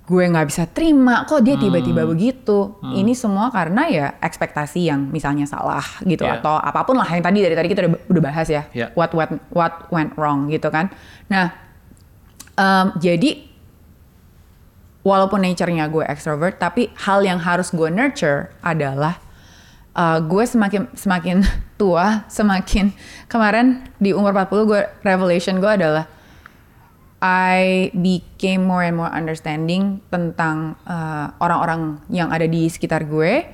gue 0.02 0.24
nggak 0.28 0.46
bisa 0.50 0.66
terima 0.66 1.22
kok 1.24 1.46
dia 1.46 1.54
tiba-tiba 1.54 2.02
begitu. 2.04 2.74
Ini 2.82 3.14
semua 3.14 3.54
karena 3.54 3.86
ya 3.86 4.06
ekspektasi 4.18 4.90
yang 4.90 5.08
misalnya 5.08 5.46
salah 5.46 5.84
gitu 6.02 6.26
Yeah. 6.26 6.42
atau 6.42 6.58
apa 6.58 6.82
pun 6.82 6.98
lah 6.98 7.06
yang 7.06 7.22
tadi 7.22 7.38
dari 7.38 7.54
tadi 7.54 7.68
kita 7.70 7.86
udah, 7.86 7.92
udah 8.10 8.22
bahas 8.22 8.50
ya. 8.50 8.66
Yeah. 8.74 8.90
What 8.98 9.14
went 9.14 9.38
what 9.54 9.86
went 9.94 10.18
wrong 10.18 10.50
gitu 10.50 10.68
kan. 10.74 10.90
Nah 11.30 11.72
Um, 12.52 12.92
jadi 13.00 13.48
walaupun 15.02 15.40
nature-nya 15.40 15.88
gue 15.88 16.04
extrovert, 16.04 16.60
tapi 16.60 16.92
hal 17.00 17.24
yang 17.24 17.40
harus 17.40 17.72
gue 17.72 17.88
nurture 17.88 18.52
adalah 18.60 19.16
uh, 19.96 20.20
gue 20.20 20.44
semakin 20.44 20.92
semakin 20.92 21.40
tua, 21.80 22.28
semakin 22.28 22.92
kemarin 23.26 23.88
di 23.96 24.12
umur 24.12 24.36
40 24.36 24.68
gue 24.68 24.80
revelation 25.00 25.56
gue 25.58 25.72
adalah 25.72 26.04
I 27.22 27.94
became 27.94 28.66
more 28.66 28.82
and 28.82 28.98
more 28.98 29.06
understanding 29.14 30.02
tentang 30.10 30.74
uh, 30.82 31.30
orang-orang 31.38 32.02
yang 32.10 32.34
ada 32.34 32.50
di 32.50 32.66
sekitar 32.66 33.06
gue, 33.06 33.46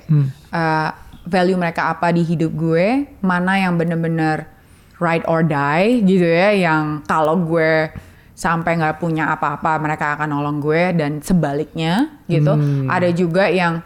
uh, 0.49 0.89
value 1.29 1.53
mereka 1.53 1.93
apa 1.93 2.09
di 2.09 2.25
hidup 2.25 2.49
gue, 2.57 3.05
mana 3.21 3.61
yang 3.61 3.77
bener-bener 3.77 4.49
ride 4.97 5.21
or 5.29 5.45
die 5.45 6.01
gitu 6.01 6.25
ya, 6.25 6.49
yang 6.49 7.05
kalau 7.05 7.37
gue 7.45 7.93
sampai 8.33 8.79
nggak 8.81 8.97
punya 8.97 9.29
apa-apa 9.37 9.77
mereka 9.77 10.17
akan 10.17 10.33
nolong 10.33 10.57
gue 10.63 10.97
dan 10.97 11.21
sebaliknya 11.21 12.09
gitu. 12.25 12.57
Ada 12.89 13.13
juga 13.13 13.53
yang 13.53 13.85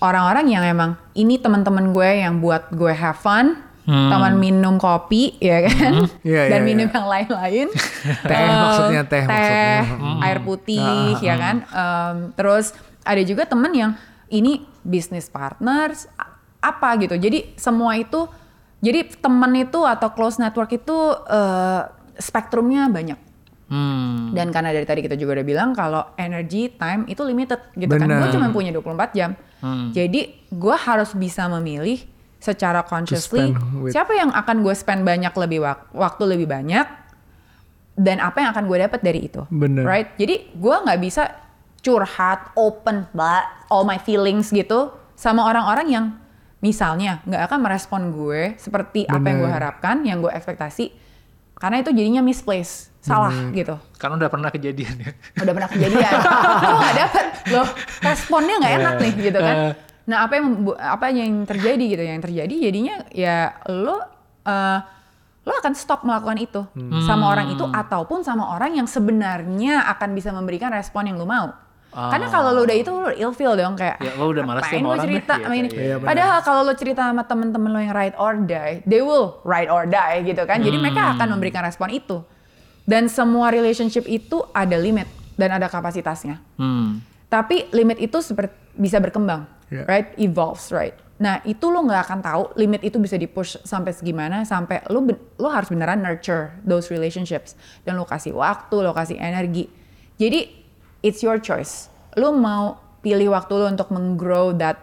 orang-orang 0.00 0.46
yang 0.48 0.64
emang 0.64 0.96
ini 1.12 1.36
teman-teman 1.36 1.92
gue 1.92 2.10
yang 2.24 2.40
buat 2.40 2.72
gue 2.72 2.96
have 2.96 3.20
fun, 3.20 3.60
teman 3.86 4.34
minum 4.42 4.74
kopi 4.82 5.38
ya 5.38 5.62
kan, 5.62 6.10
Iya, 6.26 6.42
dan 6.50 6.60
iya, 6.62 6.66
minum 6.66 6.86
iya. 6.90 6.94
yang 6.98 7.06
lain-lain. 7.06 7.66
Teh 8.30 8.34
Eh, 8.34 8.50
maksudnya, 8.50 9.02
teh 9.06 9.22
teh, 9.22 9.24
maksudnya. 9.30 9.78
Hmm. 9.86 10.18
air 10.26 10.38
putih 10.42 11.14
ya 11.22 11.34
kan. 11.38 11.56
Em, 11.62 12.16
terus 12.34 12.74
ada 13.06 13.22
juga 13.22 13.46
temen 13.46 13.70
yang 13.70 13.92
ini 14.26 14.66
bisnis 14.82 15.30
partners 15.30 16.10
apa 16.58 16.98
gitu. 16.98 17.14
Jadi 17.14 17.54
semua 17.54 17.94
itu 17.94 18.26
jadi 18.82 19.06
temen 19.22 19.54
itu 19.54 19.86
atau 19.86 20.10
close 20.10 20.42
network 20.42 20.74
itu 20.74 20.96
eh, 21.30 21.82
spektrumnya 22.18 22.90
banyak. 22.90 23.18
Hmm. 23.66 24.30
Dan 24.30 24.54
karena 24.54 24.70
dari 24.70 24.86
tadi 24.86 25.02
kita 25.02 25.18
juga 25.18 25.38
udah 25.38 25.46
bilang 25.46 25.74
kalau 25.74 26.14
energy 26.18 26.70
time 26.74 27.06
itu 27.06 27.22
limited 27.22 27.58
gitu 27.74 27.90
kan. 27.94 28.06
Benar. 28.06 28.18
Gue 28.22 28.28
cuma 28.34 28.46
punya 28.50 28.70
24 28.74 29.14
jam. 29.14 29.30
Jadi 29.90 30.46
gue 30.46 30.76
harus 30.78 31.10
bisa 31.18 31.50
memilih 31.50 31.98
secara 32.46 32.80
consciously 32.82 33.50
with- 33.74 33.90
siapa 33.90 34.14
yang 34.14 34.30
akan 34.30 34.62
gue 34.62 34.70
spend 34.72 35.02
banyak 35.02 35.34
lebih 35.34 35.58
wak- 35.60 35.90
waktu 35.90 36.22
lebih 36.28 36.46
banyak 36.46 36.86
dan 37.94 38.16
apa 38.18 38.38
yang 38.38 38.50
akan 38.50 38.64
gue 38.64 38.78
dapat 38.78 39.00
dari 39.00 39.20
itu. 39.24 39.42
Benar. 39.48 39.82
Right? 39.82 40.08
Jadi 40.14 40.52
gue 40.52 40.76
nggak 40.76 41.00
bisa 41.00 41.32
curhat, 41.80 42.52
open, 42.54 43.08
blah, 43.10 43.40
all 43.66 43.82
my 43.82 43.96
feelings 43.96 44.50
gitu 44.50 44.88
sama 45.14 45.42
orang-orang 45.44 45.86
yang 45.88 46.04
misalnya 46.58 47.22
nggak 47.22 47.42
akan 47.46 47.58
merespon 47.58 48.02
gue 48.10 48.54
seperti 48.56 49.06
apa 49.06 49.22
yang 49.24 49.38
gue 49.38 49.50
harapkan, 49.50 49.96
yang 50.02 50.18
gue 50.18 50.28
ekspektasi, 50.28 50.92
karena 51.54 51.78
itu 51.78 51.90
jadinya 51.90 52.20
misplaced, 52.20 52.90
salah 52.98 53.30
gitu 53.50 53.78
Karena 53.94 54.18
udah 54.18 54.28
pernah 54.28 54.50
kejadian 54.50 54.94
ya. 54.98 55.10
udah 55.38 55.52
pernah 55.54 55.70
kejadian 55.70 56.10
lo 56.64 56.74
nggak 56.76 56.96
dapet 56.98 57.26
loh 57.48 57.68
responnya 58.02 58.54
nggak 58.58 58.74
enak 58.76 58.94
nih 58.98 59.12
gitu 59.22 59.38
kan 59.38 59.56
Eh. 59.56 59.72
Nah 60.06 60.26
apa 60.26 60.38
yang 60.38 60.46
apa 60.78 61.06
yang 61.10 61.42
terjadi 61.42 61.84
gitu? 61.84 62.02
Yang 62.02 62.22
terjadi 62.30 62.54
jadinya 62.70 62.94
ya 63.10 63.58
lo 63.68 63.98
eh, 64.46 64.78
lo 65.46 65.52
akan 65.62 65.72
stop 65.78 66.02
melakukan 66.02 66.38
itu 66.42 66.62
sama 67.06 67.30
orang 67.30 67.54
itu 67.54 67.62
ataupun 67.62 68.26
sama 68.26 68.50
orang 68.50 68.74
yang 68.74 68.90
sebenarnya 68.90 69.86
akan 69.94 70.10
bisa 70.14 70.34
memberikan 70.34 70.74
respon 70.74 71.06
yang 71.06 71.18
lo 71.18 71.26
mau. 71.26 71.54
Karena 71.96 72.28
kalau 72.28 72.52
lo 72.52 72.68
udah 72.68 72.76
itu 72.76 72.92
lo 72.92 73.08
ilfeel 73.08 73.56
dong 73.56 73.72
kayak 73.72 73.96
Ya, 74.04 74.12
lo 74.20 74.28
udah 74.28 74.44
malas 74.44 74.68
sama 74.68 74.98
orang 74.98 75.06
cerita? 75.06 75.34
Sama 75.40 75.54
ini 75.56 75.68
benar. 75.72 76.04
padahal 76.04 76.38
kalau 76.44 76.60
lo 76.66 76.74
cerita 76.76 77.08
sama 77.08 77.24
temen-temen 77.24 77.70
lo 77.72 77.80
yang 77.80 77.94
ride 77.96 78.16
or 78.20 78.36
die 78.36 78.84
they 78.84 79.00
will 79.00 79.40
ride 79.48 79.70
or 79.72 79.88
die 79.88 80.20
gitu 80.26 80.44
kan? 80.44 80.60
Jadi 80.60 80.76
mereka 80.76 81.16
akan 81.16 81.38
memberikan 81.38 81.64
respon 81.64 81.88
itu. 81.94 82.20
Dan 82.84 83.08
semua 83.08 83.48
relationship 83.48 84.04
itu 84.06 84.44
ada 84.52 84.76
limit 84.76 85.08
dan 85.40 85.56
ada 85.56 85.66
kapasitasnya. 85.70 86.40
Hmm. 86.56 87.00
tapi 87.26 87.66
limit 87.74 87.98
itu 87.98 88.22
seperti 88.22 88.54
bisa 88.78 89.02
berkembang, 89.02 89.50
Yeah. 89.72 89.86
right? 89.90 90.14
Evolves, 90.18 90.70
right? 90.70 90.94
Nah 91.16 91.40
itu 91.48 91.72
lo 91.72 91.80
nggak 91.80 92.02
akan 92.06 92.20
tahu 92.20 92.42
limit 92.60 92.84
itu 92.84 93.00
bisa 93.00 93.16
di 93.16 93.24
push 93.24 93.56
sampai 93.64 93.96
segimana 93.96 94.44
sampai 94.44 94.84
lo 94.92 95.00
lo 95.40 95.48
harus 95.48 95.72
beneran 95.72 96.04
nurture 96.04 96.52
those 96.68 96.92
relationships 96.92 97.56
dan 97.88 97.96
lo 97.96 98.04
kasih 98.04 98.36
waktu, 98.36 98.76
lo 98.84 98.92
kasih 98.92 99.16
energi. 99.16 99.66
Jadi 100.20 100.52
it's 101.00 101.24
your 101.24 101.40
choice. 101.40 101.88
Lo 102.20 102.36
mau 102.36 102.76
pilih 103.00 103.32
waktu 103.32 103.52
lo 103.56 103.66
untuk 103.68 103.88
menggrow 103.90 104.52
that 104.56 104.76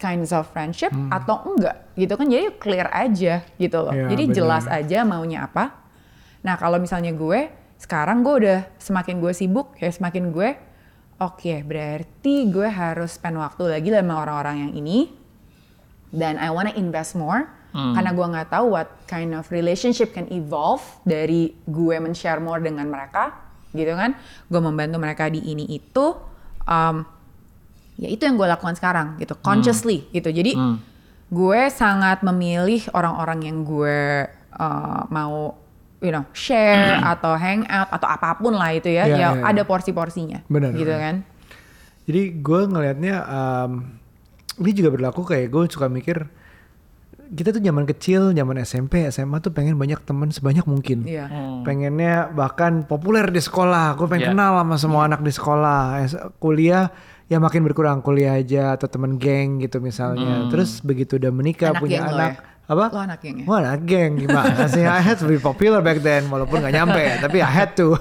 kinds 0.00 0.32
of 0.32 0.48
friendship 0.50 0.90
atau 1.12 1.54
enggak 1.54 1.76
gitu 1.94 2.18
kan? 2.18 2.26
Jadi 2.26 2.46
clear 2.58 2.88
aja 2.90 3.44
gitu 3.60 3.78
loh. 3.78 3.94
Yeah, 3.94 4.10
Jadi 4.10 4.24
bener. 4.26 4.36
jelas 4.36 4.64
aja 4.66 4.98
maunya 5.06 5.46
apa. 5.46 5.76
Nah 6.42 6.56
kalau 6.56 6.80
misalnya 6.80 7.12
gue 7.14 7.52
sekarang 7.80 8.20
gue 8.26 8.34
udah 8.44 8.58
semakin 8.76 9.22
gue 9.22 9.32
sibuk 9.32 9.72
ya 9.80 9.88
semakin 9.88 10.32
gue 10.32 10.52
oke 11.20 11.54
berarti 11.68 12.48
gue 12.48 12.66
harus 12.66 13.20
spend 13.20 13.36
waktu 13.36 13.68
lagi 13.68 13.92
sama 13.92 14.24
orang-orang 14.24 14.66
yang 14.68 14.72
ini. 14.74 14.98
Dan 16.10 16.40
I 16.42 16.50
wanna 16.50 16.74
invest 16.74 17.14
more. 17.14 17.46
Karena 17.70 18.10
gue 18.10 18.26
nggak 18.26 18.50
tahu 18.50 18.74
what 18.74 18.90
kind 19.06 19.30
of 19.30 19.46
relationship 19.54 20.10
can 20.10 20.26
evolve 20.34 20.82
dari 21.06 21.54
gue 21.70 21.96
men-share 22.02 22.42
more 22.42 22.58
dengan 22.58 22.90
mereka 22.90 23.30
gitu 23.70 23.94
kan? 23.94 24.18
Gue 24.50 24.58
membantu 24.58 24.98
mereka 24.98 25.30
di 25.30 25.38
ini 25.38 25.70
itu 25.70 26.18
um, 26.66 27.06
ya 27.94 28.10
itu 28.10 28.26
yang 28.26 28.34
gue 28.34 28.48
lakukan 28.50 28.74
sekarang 28.74 29.22
gitu. 29.22 29.38
Consciously 29.38 30.02
gitu. 30.10 30.34
Jadi 30.34 30.58
gue 31.30 31.60
sangat 31.70 32.26
memilih 32.26 32.90
orang-orang 32.90 33.46
yang 33.46 33.62
gue 33.62 34.26
uh, 34.58 35.06
mau 35.06 35.54
you 36.00 36.10
know 36.10 36.24
share 36.32 36.96
atau 37.04 37.36
hang 37.36 37.64
out 37.68 37.88
atau 37.92 38.08
apa 38.08 38.36
pun 38.36 38.56
lah 38.56 38.72
itu 38.72 38.88
ya 38.88 39.04
Iya, 39.04 39.14
ya 39.14 39.16
iya, 39.16 39.28
iya. 39.36 39.42
ada 39.44 39.62
porsi-porsinya 39.64 40.44
Benar, 40.48 40.72
gitu 40.74 40.92
kan 40.92 41.22
Jadi 42.08 42.42
gue 42.42 42.60
ngelihatnya 42.66 43.14
um, 43.22 43.70
ini 44.58 44.70
juga 44.74 44.90
berlaku 44.90 45.22
kayak 45.22 45.46
gue 45.48 45.62
suka 45.70 45.86
mikir 45.86 46.26
kita 47.30 47.54
tuh 47.54 47.62
zaman 47.62 47.86
kecil, 47.86 48.34
zaman 48.34 48.58
SMP, 48.66 49.06
SMA 49.06 49.38
tuh 49.38 49.54
pengen 49.54 49.78
banyak 49.78 50.02
teman 50.02 50.34
sebanyak 50.34 50.66
mungkin. 50.66 51.06
Iya. 51.06 51.30
Pengennya 51.62 52.26
bahkan 52.34 52.82
populer 52.82 53.30
di 53.30 53.38
sekolah. 53.38 53.94
Gue 53.94 54.10
pengen 54.10 54.26
Iya. 54.26 54.30
kenal 54.34 54.52
sama 54.58 54.76
semua 54.82 55.02
anak 55.06 55.22
di 55.22 55.30
sekolah. 55.30 56.10
Kuliah 56.42 56.90
ya 57.30 57.38
makin 57.38 57.62
berkurang 57.62 58.02
kuliah 58.02 58.34
aja 58.34 58.74
atau 58.74 58.90
temen 58.90 59.14
geng 59.14 59.62
gitu 59.62 59.78
misalnya. 59.78 60.50
Terus 60.50 60.82
begitu 60.82 61.22
udah 61.22 61.30
menikah 61.30 61.70
Anak 61.70 61.82
punya 61.86 61.98
anak 62.02 62.32
ya? 62.34 62.59
Apa? 62.70 62.86
Lo 62.88 63.02
anak 63.02 63.18
geng 63.18 63.42
ya? 63.42 63.44
Wah 63.44 63.58
anak 63.58 63.82
geng 63.82 64.12
gimana 64.16 64.70
sih? 64.70 64.86
I 64.86 65.02
had 65.02 65.18
to 65.18 65.26
be 65.26 65.36
popular 65.36 65.82
back 65.82 65.98
then 65.98 66.30
walaupun 66.30 66.62
nggak 66.62 66.70
nyampe 66.72 67.02
tapi 67.18 67.42
I 67.42 67.50
had 67.50 67.74
to. 67.74 67.98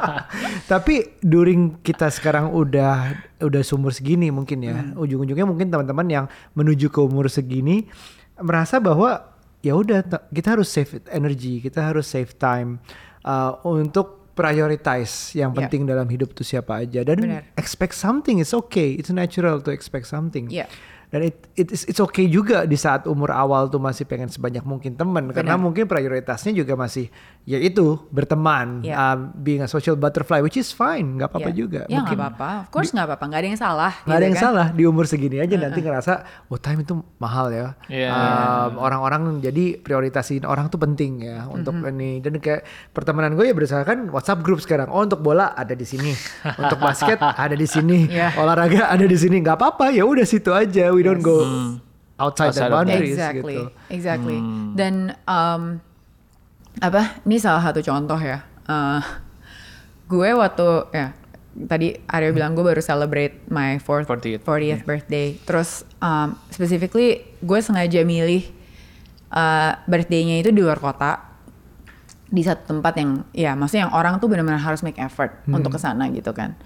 tapi 0.72 1.16
during 1.18 1.80
kita 1.80 2.08
sekarang 2.08 2.52
udah 2.52 3.16
udah 3.40 3.62
seumur 3.62 3.90
segini 3.90 4.28
mungkin 4.28 4.60
ya. 4.60 4.74
Hmm. 4.76 5.00
Ujung-ujungnya 5.00 5.46
mungkin 5.46 5.68
teman-teman 5.68 6.06
yang 6.06 6.24
menuju 6.52 6.88
ke 6.88 7.00
umur 7.00 7.26
segini 7.26 7.88
merasa 8.36 8.76
bahwa 8.76 9.32
ya 9.60 9.72
udah 9.72 10.02
kita 10.28 10.58
harus 10.58 10.68
save 10.68 11.00
energy, 11.08 11.58
kita 11.58 11.80
harus 11.80 12.04
save 12.04 12.36
time 12.36 12.82
uh, 13.22 13.56
untuk 13.64 14.20
prioritize 14.32 15.36
yang 15.36 15.52
Ya. 15.52 15.64
penting 15.64 15.84
dalam 15.84 16.08
hidup 16.08 16.32
tuh 16.32 16.40
siapa 16.40 16.80
aja 16.80 17.04
dan 17.04 17.20
Benar. 17.20 17.44
expect 17.52 17.92
something 17.92 18.40
it's 18.40 18.56
okay 18.56 18.96
it's 18.96 19.12
natural 19.12 19.60
to 19.60 19.68
expect 19.68 20.08
something 20.08 20.48
Iya. 20.48 20.64
Dan 21.12 21.20
it, 21.22 21.36
it 21.54 21.68
is- 21.68 21.84
it's 21.86 22.00
okay 22.00 22.24
juga 22.24 22.64
di 22.64 22.74
saat 22.74 23.04
umur 23.04 23.28
awal 23.30 23.68
tuh 23.68 23.76
masih 23.76 24.02
pengen 24.02 24.26
sebanyak 24.26 24.64
mungkin 24.64 24.96
teman 24.96 25.28
karena 25.28 25.54
mungkin 25.54 25.84
prioritasnya 25.84 26.50
juga 26.52 26.72
masih 26.74 27.12
ya 27.42 27.58
itu 27.58 28.00
berteman 28.08 28.80
Iya. 28.80 28.94
uh, 28.96 29.16
being 29.34 29.60
a 29.60 29.68
social 29.68 29.92
butterfly 29.92 30.40
which 30.40 30.56
is 30.56 30.70
fine 30.70 31.14
nggak 31.14 31.28
apa-apa 31.28 31.50
Ya. 31.50 31.54
juga 31.54 31.80
Ya 31.84 32.00
nggak 32.00 32.00
mungkin 32.00 32.18
apa-apa. 32.18 32.50
Of 32.62 32.70
course 32.70 32.90
nggak 32.90 33.06
apa-apa. 33.06 33.24
Nggak 33.26 33.38
ada 33.38 33.46
yang 33.46 33.60
salah. 33.60 33.92
nggak 33.94 34.08
ada 34.08 34.16
gitu 34.16 34.24
yang 34.24 34.34
kan. 34.34 34.44
salah 34.48 34.66
di 34.70 34.82
umur 34.84 35.04
segini 35.04 35.36
aja 35.36 35.54
nanti 35.54 35.78
ngerasa 35.78 36.12
oh 36.48 36.56
time 36.56 36.80
itu 36.80 36.92
mahal 37.18 37.46
ya 37.48 37.66
Iya. 37.86 38.08
Um, 38.08 38.72
orang-orang 38.78 39.22
jadi 39.38 39.64
prioritasin 39.76 40.42
orang 40.42 40.66
tuh 40.66 40.78
penting 40.78 41.22
ya 41.22 41.44
untuk 41.46 41.76
ini 41.82 42.18
dan 42.18 42.38
kayak 42.38 42.64
pertemanan 42.90 43.34
gue 43.34 43.44
ya 43.44 43.52
berdasarkan 43.52 44.08
WhatsApp 44.08 44.40
group 44.40 44.58
sekarang 44.58 44.88
oh 44.88 45.02
untuk 45.02 45.20
bola 45.20 45.52
ada 45.52 45.72
di 45.72 45.84
sini 45.84 46.16
untuk 46.62 46.78
basket 46.78 47.20
ada 47.20 47.52
di 47.52 47.66
sini 47.66 48.08
Iya. 48.08 48.32
olahraga 48.34 48.88
ada 48.88 49.04
di 49.04 49.14
sini 49.14 49.38
nggak 49.38 49.54
apa-apa 49.54 49.90
ya 49.90 50.02
udah 50.02 50.24
situ 50.24 50.48
aja 50.48 50.88
we 51.02 51.10
don't 51.10 51.24
go 51.24 51.42
outside, 52.22 52.54
the 52.54 52.62
Outside 52.62 52.70
of 52.70 52.70
that. 52.70 52.70
boundaries 52.70 53.18
exactly, 53.18 53.58
gitu 53.58 53.64
exactly. 53.90 54.38
Dan 54.78 55.18
um, 55.26 55.82
apa? 56.78 57.18
Ini 57.26 57.36
salah 57.42 57.62
satu 57.66 57.82
contoh 57.82 58.16
ya. 58.22 58.46
Uh, 58.70 59.02
gue 60.06 60.30
waktu 60.30 60.66
ya 60.94 61.10
tadi 61.66 61.98
Aryo 62.08 62.30
bilang 62.32 62.54
gue 62.54 62.64
baru 62.64 62.80
celebrate 62.80 63.42
my 63.50 63.82
fourth 63.82 64.06
40th. 64.06 64.46
40th 64.46 64.82
birthday. 64.86 65.34
Terus 65.42 65.82
um, 65.98 66.38
specifically 66.48 67.26
gue 67.42 67.58
sengaja 67.58 68.06
milih 68.06 68.46
uh, 69.34 69.74
birthday-nya 69.90 70.40
itu 70.40 70.54
di 70.54 70.62
luar 70.62 70.78
kota 70.78 71.34
di 72.32 72.40
satu 72.40 72.78
tempat 72.78 72.96
yang 72.96 73.28
ya 73.36 73.52
maksudnya 73.52 73.90
yang 73.90 73.94
orang 73.98 74.16
tuh 74.16 74.24
benar-benar 74.32 74.62
harus 74.62 74.80
make 74.80 74.96
effort 74.96 75.44
untuk 75.44 75.76
ke 75.76 75.80
sana 75.82 76.08
gitu 76.08 76.32
kan. 76.32 76.56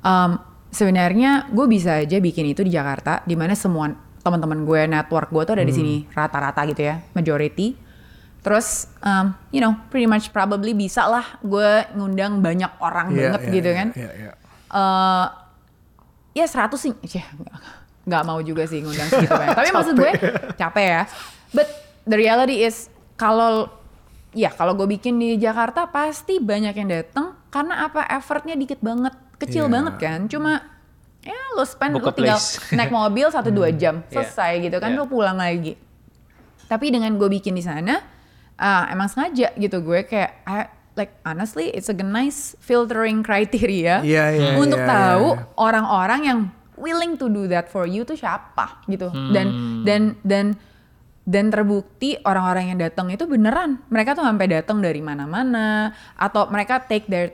Um, 0.00 0.40
sebenarnya 0.72 1.52
gue 1.52 1.66
bisa 1.68 2.00
aja 2.00 2.16
bikin 2.18 2.50
itu 2.50 2.64
di 2.64 2.72
Jakarta 2.72 3.20
di 3.28 3.36
mana 3.36 3.52
semua 3.52 3.92
teman-teman 4.24 4.64
gue 4.64 4.80
network 4.88 5.28
gue 5.28 5.42
tuh 5.44 5.54
ada 5.60 5.66
di 5.66 5.74
sini 5.74 5.94
rata-rata 6.10 6.64
gitu 6.66 6.82
ya 6.82 7.04
majority 7.12 7.92
Terus, 8.42 8.90
um, 9.06 9.30
you 9.54 9.62
know, 9.62 9.78
pretty 9.86 10.10
much 10.10 10.34
probably 10.34 10.74
bisa 10.74 11.06
lah 11.06 11.38
gue 11.46 11.86
ngundang 11.94 12.42
banyak 12.42 12.74
orang 12.82 13.14
Iya, 13.14 13.18
banget 13.22 13.40
iya, 13.46 13.52
gitu 13.54 13.70
iya, 13.70 13.78
kan. 13.78 13.88
iya, 13.94 14.10
iya. 14.18 14.32
Eh, 14.74 15.26
ya 16.42 16.46
100 16.50 16.74
sih, 16.74 16.92
ya 17.16 17.24
nggak 18.02 18.22
mau 18.26 18.42
juga 18.42 18.66
sih 18.66 18.82
ngundang 18.82 19.06
segitu 19.06 19.30
banyak. 19.30 19.54
Tapi 19.54 19.68
maksud 19.78 19.94
gue 19.94 20.12
capek 20.58 20.86
ya. 20.90 21.02
But 21.54 21.70
the 22.02 22.18
reality 22.18 22.66
is 22.66 22.90
kalau 23.14 23.70
ya 24.34 24.50
kalau 24.50 24.74
gue 24.74 24.90
bikin 24.90 25.22
di 25.22 25.38
Jakarta 25.38 25.86
pasti 25.86 26.42
banyak 26.42 26.74
yang 26.74 26.90
datang 26.90 27.38
karena 27.46 27.86
apa 27.86 28.10
effortnya 28.10 28.58
dikit 28.58 28.82
banget, 28.82 29.14
kecil 29.42 29.64
Iya. 29.64 29.72
banget 29.72 29.94
kan. 29.98 30.20
Cuma 30.26 30.62
ya 31.20 31.38
lo 31.52 31.62
spend 31.62 31.94
Book 31.94 32.04
lo 32.04 32.12
tinggal 32.12 32.34
place. 32.34 32.58
naik 32.78 32.90
mobil 32.90 33.26
satu 33.28 33.48
dua 33.48 33.70
jam 33.70 34.02
Iya. 34.02 34.10
selesai 34.12 34.52
gitu 34.62 34.76
kan 34.76 34.90
Iya. 34.90 34.98
lo 34.98 35.04
pulang 35.04 35.36
lagi. 35.36 35.74
Tapi 36.64 36.88
dengan 36.88 37.12
gue 37.12 37.28
bikin 37.28 37.52
di 37.52 37.60
sana, 37.60 38.00
ah, 38.54 38.88
emang 38.88 39.06
sengaja 39.06 39.52
gitu 39.54 39.78
gue 39.80 40.02
kayak 40.02 40.30
I- 40.44 40.70
like 40.92 41.16
honestly 41.22 41.68
it's 41.68 41.88
a 41.88 41.96
nice 41.96 42.52
filtering 42.58 43.20
criteria 43.20 44.00
Iya, 44.02 44.24
iya, 44.28 44.48
untuk 44.54 44.76
iya, 44.76 44.88
tahu 44.88 45.26
iya. 45.30 45.48
orang-orang 45.56 46.20
yang 46.22 46.38
willing 46.76 47.16
to 47.16 47.26
do 47.26 47.46
that 47.46 47.64
for 47.66 47.84
you 47.84 48.02
tuh 48.02 48.12
siapa 48.12 48.84
gitu 48.84 49.08
Hmm. 49.08 49.32
dan 49.32 49.46
dan 49.82 50.02
dan 50.20 50.46
dan 51.22 51.44
terbukti 51.48 52.20
orang-orang 52.20 52.74
yang 52.74 52.80
datang 52.82 53.08
itu 53.08 53.24
beneran 53.24 53.80
mereka 53.88 54.12
tuh 54.12 54.20
sampai 54.20 54.52
datang 54.52 54.80
dari 54.80 54.98
mana-mana 54.98 55.88
atau 56.12 56.44
mereka 56.46 56.82
take 56.82 57.06
their 57.06 57.32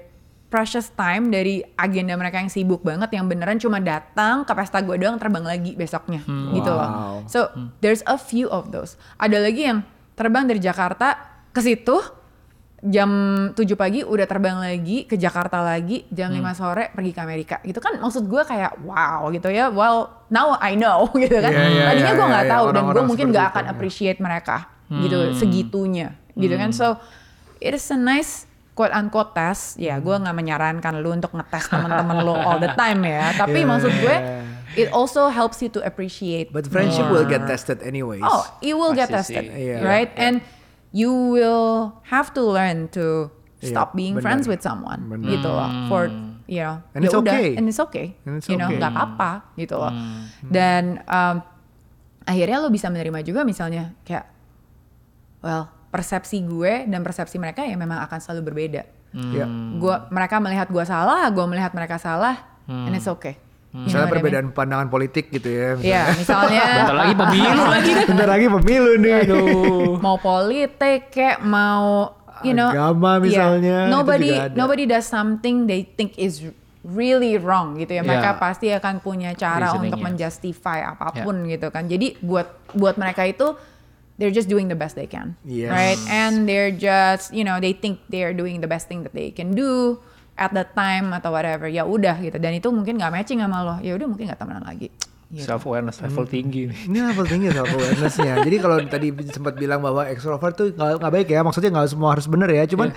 precious 0.49 0.89
time 0.97 1.29
dari 1.29 1.61
agenda 1.77 2.17
mereka 2.17 2.41
yang 2.41 2.49
sibuk 2.49 2.81
banget 2.81 3.13
yang 3.13 3.29
beneran 3.29 3.61
cuma 3.61 3.79
datang 3.85 4.49
ke 4.49 4.53
pesta 4.57 4.81
gue 4.81 4.97
doang 4.97 5.21
terbang 5.21 5.45
lagi 5.45 5.77
besoknya. 5.77 6.25
Gitu 6.57 6.71
loh. 6.73 6.89
Wow. 6.89 7.17
So 7.29 7.53
there's 7.85 8.01
a 8.09 8.17
few 8.17 8.49
of 8.49 8.73
those. 8.73 8.97
Ada 9.21 9.45
lagi 9.45 9.69
yang 9.69 9.85
terbang 10.17 10.49
dari 10.49 10.59
Jakarta 10.59 11.21
ke 11.53 11.61
situ 11.61 12.01
jam 12.79 13.11
7 13.53 13.59
pagi 13.75 14.01
udah 14.07 14.25
terbang 14.25 14.57
lagi 14.63 15.03
ke 15.05 15.19
Jakarta 15.19 15.61
lagi 15.61 16.07
jam 16.09 16.33
5 16.33 16.41
sore 16.57 16.89
pergi 16.97 17.13
ke 17.13 17.21
Amerika. 17.21 17.57
Gitu 17.61 17.77
kan 17.77 18.01
maksud 18.01 18.25
gue 18.25 18.43
kayak 18.49 18.81
wow 18.89 19.29
gitu 19.29 19.53
ya. 19.53 19.69
Well 19.69 20.09
now 20.33 20.57
I 20.57 20.81
know 20.81 21.13
gitu 21.23 21.45
kan. 21.45 21.53
Iya, 21.53 21.69
iya, 21.69 21.85
tadinya 21.93 22.13
iya, 22.13 22.17
gue 22.17 22.27
nggak 22.33 22.47
iya, 22.49 22.55
tahu 22.57 22.65
dan 22.73 22.83
gue 22.89 23.05
mungkin 23.05 23.27
nggak 23.37 23.47
akan 23.53 23.65
iya. 23.69 23.73
appreciate 23.77 24.19
mereka 24.19 24.73
gitu 24.89 25.37
segitunya 25.37 26.17
gitu 26.33 26.57
kan. 26.57 26.73
So 26.73 26.97
it 27.61 27.77
is 27.77 27.85
a 27.93 28.01
nice 28.01 28.48
quote 28.79 28.95
unquote 28.95 29.35
test 29.35 29.75
ya 29.75 29.99
gue 29.99 30.15
nggak 30.15 30.31
menyarankan 30.31 31.03
lu 31.03 31.11
untuk 31.11 31.35
ngetes 31.35 31.67
teman-teman 31.67 32.23
lu 32.23 32.31
all 32.31 32.63
the 32.63 32.71
time 32.79 33.03
ya 33.03 33.35
tapi 33.43 33.59
Yeah, 33.59 33.67
maksud 33.67 33.91
gue 33.99 34.15
yeah. 34.15 34.79
it 34.79 34.89
also 34.95 35.27
helps 35.27 35.59
you 35.59 35.67
to 35.67 35.83
appreciate 35.83 36.55
But 36.55 36.71
friendship 36.71 37.11
more. 37.11 37.19
will 37.19 37.27
get 37.27 37.43
tested 37.45 37.83
anyways. 37.83 38.23
Oh, 38.23 38.47
you 38.63 38.79
will 38.79 38.95
get 38.95 39.11
Pasti 39.11 39.35
tested, 39.35 39.45
sih. 39.51 39.75
Iya. 39.75 39.83
right? 39.83 40.11
And 40.15 40.39
you 40.95 41.11
will 41.11 41.99
have 42.07 42.31
to 42.33 42.41
learn 42.41 42.87
to 42.95 43.35
stop 43.59 43.99
being 43.99 44.15
benar. 44.15 44.25
friends 44.25 44.47
with 44.47 44.63
someone, 44.63 45.11
Benar. 45.11 45.27
gitu 45.27 45.51
loh. 45.51 45.71
For 45.91 46.07
you 46.47 46.63
know, 46.63 46.79
And 46.95 47.03
ya 47.03 47.09
it's 47.11 47.19
udah, 47.19 47.35
okay. 47.35 47.59
and 47.59 47.65
it's 47.67 47.83
okay, 47.83 48.07
And 48.23 48.39
it's 48.39 48.47
you 48.47 48.55
know, 48.57 48.71
okay. 48.71 48.79
nggak 48.79 48.93
apa-apa, 48.95 49.53
gitu 49.59 49.75
loh. 49.77 49.91
Dan 50.47 51.03
um, 51.05 51.43
akhirnya 52.23 52.63
lo 52.63 52.71
bisa 52.71 52.87
menerima 52.89 53.21
juga 53.21 53.43
misalnya 53.43 53.93
kayak, 54.07 54.31
well, 55.43 55.69
persepsi 55.99 56.39
gue 56.41 56.87
dan 56.87 57.03
persepsi 57.03 57.37
mereka 57.37 57.67
ya 57.67 57.75
memang 57.75 57.99
akan 58.01 58.19
selalu 58.19 58.41
berbeda. 58.47 58.83
Iya. 59.11 59.47
Gua 59.77 60.07
mereka 60.09 60.39
melihat 60.39 60.71
gue 60.71 60.85
salah, 60.85 61.27
gue 61.27 61.43
melihat 61.45 61.75
mereka 61.75 61.99
salah, 61.99 62.39
and 62.65 62.95
it's 62.95 63.11
okay. 63.11 63.35
Know 63.69 63.85
Misalnya 63.85 63.99
what 64.01 64.09
I 64.09 64.09
mean? 64.09 64.23
perbedaan 64.25 64.47
pandangan 64.51 64.89
politik 64.89 65.29
gitu 65.29 65.45
ya. 65.45 65.69
Iya, 65.77 66.03
misalnya. 66.15 66.63
Bentar 66.81 66.97
lagi 66.97 67.15
pemilu 67.15 67.63
lagi. 67.75 67.93
Bentar 68.07 68.29
lagi 68.29 68.47
pemilu 68.49 68.91
nih. 68.97 69.19
mau 69.99 70.17
politik 70.17 71.11
kayak 71.11 71.43
mau 71.43 72.15
you 72.41 72.55
know 72.55 72.71
Agama 72.71 73.19
yeah, 73.19 73.21
misalnya, 73.21 73.77
itu 73.83 73.91
nobody 73.91 74.31
juga 74.31 74.45
ada. 74.47 74.55
nobody 74.55 74.85
does 74.87 75.05
something 75.05 75.67
they 75.67 75.83
think 75.85 76.15
is 76.15 76.47
really 76.81 77.35
wrong 77.37 77.75
gitu 77.77 77.93
ya 77.93 78.03
mereka 78.03 78.31
Yeah. 78.31 78.41
pasti 78.41 78.67
akan 78.71 79.03
punya 79.03 79.35
cara 79.35 79.75
untuk 79.75 79.99
menjustify 79.99 80.87
apa 80.87 81.13
pun 81.21 81.45
gitu 81.45 81.69
kan 81.69 81.85
jadi 81.85 82.15
buat 82.23 82.47
buat 82.73 82.95
mereka 82.95 83.27
itu 83.27 83.53
they're 84.19 84.35
just 84.35 84.51
doing 84.51 84.67
the 84.67 84.75
best 84.77 84.99
they 84.99 85.07
can 85.07 85.39
Yes. 85.47 85.71
right? 85.71 86.01
And 86.11 86.45
they're 86.45 86.75
just 86.75 87.31
you 87.33 87.47
know 87.47 87.63
they 87.63 87.73
think 87.73 88.03
they're 88.11 88.35
doing 88.35 88.61
the 88.61 88.69
best 88.69 88.91
thing 88.91 89.07
that 89.07 89.15
they 89.15 89.31
can 89.31 89.55
do 89.55 90.03
at 90.39 90.55
that 90.55 90.75
time 90.79 91.11
atau 91.11 91.35
whatever. 91.35 91.67
Ya 91.67 91.83
udah 91.83 92.19
gitu. 92.23 92.39
Dan 92.39 92.55
itu 92.59 92.71
mungkin 92.71 92.99
nggak 92.99 93.11
matching 93.11 93.43
sama 93.43 93.59
lo. 93.63 93.75
Ya 93.83 93.95
udah 93.99 94.07
mungkin 94.07 94.31
nggak 94.31 94.39
temenan 94.39 94.63
lagi 94.67 94.91
gitu. 95.29 95.45
Self 95.45 95.69
awareness 95.69 96.01
level 96.01 96.25
tinggi 96.25 96.73
nih. 96.73 96.79
Ini 96.89 96.99
level 97.13 97.27
tinggi 97.29 97.49
self 97.53 97.69
awarenessnya. 97.69 98.35
Jadi 98.47 98.57
kalau 98.57 98.77
tadi 98.89 99.09
sempat 99.29 99.55
bilang 99.61 99.85
bahwa 99.85 100.09
extrovert 100.09 100.57
tuh 100.57 100.73
nggak 100.73 101.13
baik 101.13 101.29
ya, 101.29 101.45
maksudnya 101.45 101.69
nggak 101.69 101.89
semua 101.93 102.17
harus 102.17 102.25
bener 102.25 102.49
ya. 102.49 102.65
Cuman 102.65 102.97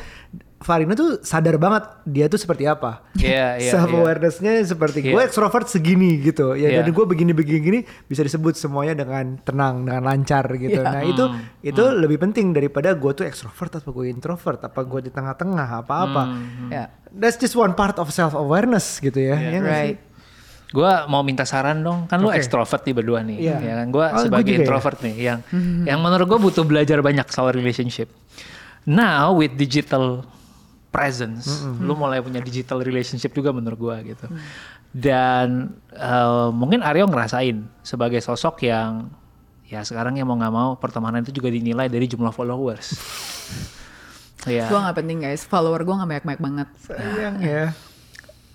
Farina 0.62 0.94
tuh 0.94 1.18
sadar 1.26 1.58
banget 1.58 1.90
dia 2.06 2.30
tuh 2.30 2.38
seperti 2.38 2.70
apa. 2.70 3.02
Iya, 3.18 3.58
iya, 3.58 3.72
self 3.74 3.90
iya. 3.90 3.98
awarenessnya 3.98 4.54
seperti 4.62 5.02
Iya. 5.02 5.18
gue 5.18 5.22
extrovert 5.26 5.66
segini 5.66 6.22
gitu. 6.22 6.54
Ya 6.54 6.70
Iya. 6.70 6.86
dan 6.86 6.94
gue 6.94 7.06
begini 7.10 7.34
begini 7.34 7.60
gini 7.60 7.80
bisa 8.06 8.22
disebut 8.22 8.54
semuanya 8.54 8.94
dengan 8.94 9.42
tenang, 9.42 9.90
dengan 9.90 10.06
lancar 10.06 10.46
gitu. 10.62 10.78
Iya. 10.78 10.86
Nah 10.86 11.02
itu 11.02 11.26
Hmm, 11.26 11.66
itu 11.66 11.84
lebih 11.98 12.22
penting 12.22 12.54
daripada 12.54 12.94
gue 12.94 13.12
tuh 13.12 13.26
extrovert 13.26 13.82
apa 13.82 13.90
gue 13.90 14.06
introvert 14.08 14.62
apa 14.62 14.80
gue 14.86 15.02
di 15.02 15.12
tengah-tengah 15.12 15.68
apa 15.82 15.94
apa. 15.98 16.24
Hmm, 16.30 16.70
ya 16.70 16.86
That's 17.12 17.36
just 17.36 17.60
one 17.60 17.76
part 17.76 18.00
of 18.00 18.08
self 18.14 18.32
awareness 18.32 19.02
gitu 19.04 19.20
ya. 19.20 19.36
Iya. 19.36 19.50
ya 19.52 19.58
nggak 19.60 19.80
sih? 19.84 19.96
Gua 20.72 21.04
mau 21.06 21.20
minta 21.20 21.44
saran 21.44 21.80
dong, 21.80 22.08
kan 22.08 22.16
lu 22.18 22.28
Oke. 22.28 22.40
extrovert 22.40 22.80
nih 22.82 22.96
berdua 22.96 23.20
nih, 23.22 23.38
Iya. 23.38 23.56
ya 23.60 23.74
kan? 23.76 23.88
Gua 23.90 24.06
Oh, 24.06 24.10
gua 24.10 24.24
sebagai 24.24 24.48
juga 24.48 24.56
ya. 24.56 24.60
introvert 24.64 24.98
nih, 25.02 25.16
yang 25.20 25.40
yang 25.90 26.00
menurut 26.00 26.26
gua 26.26 26.40
butuh 26.40 26.64
belajar 26.64 26.98
banyak 27.00 27.28
soal 27.28 27.52
relationship. 27.52 28.08
Now 28.82 29.34
with 29.34 29.54
digital 29.54 30.24
presence, 30.88 31.48
lu 31.78 31.92
mulai 31.94 32.20
punya 32.20 32.40
digital 32.40 32.80
relationship 32.80 33.32
juga 33.32 33.52
menurut 33.52 33.78
gua 33.78 34.00
gitu. 34.00 34.32
Dan 34.90 35.72
eh, 35.90 36.50
mungkin 36.50 36.80
Aryo 36.82 37.06
ngerasain 37.06 37.64
sebagai 37.82 38.20
sosok 38.20 38.64
yang 38.64 39.08
ya 39.64 39.80
sekarang 39.82 40.16
yang 40.16 40.26
mau 40.26 40.36
nggak 40.36 40.52
mau 40.52 40.76
pertemanan 40.76 41.20
itu 41.20 41.32
juga 41.32 41.48
dinilai 41.48 41.88
dari 41.88 42.08
jumlah 42.08 42.32
followers. 42.32 42.88
Iya. 44.42 44.66
gue 44.66 44.80
nggak 44.80 44.98
penting 44.98 45.22
guys 45.22 45.46
follower 45.46 45.86
gue 45.86 45.94
nggak 45.94 46.10
banyak 46.10 46.26
banyak 46.26 46.42
banget 46.42 46.68
Sayang 46.82 47.36
ya. 47.40 47.78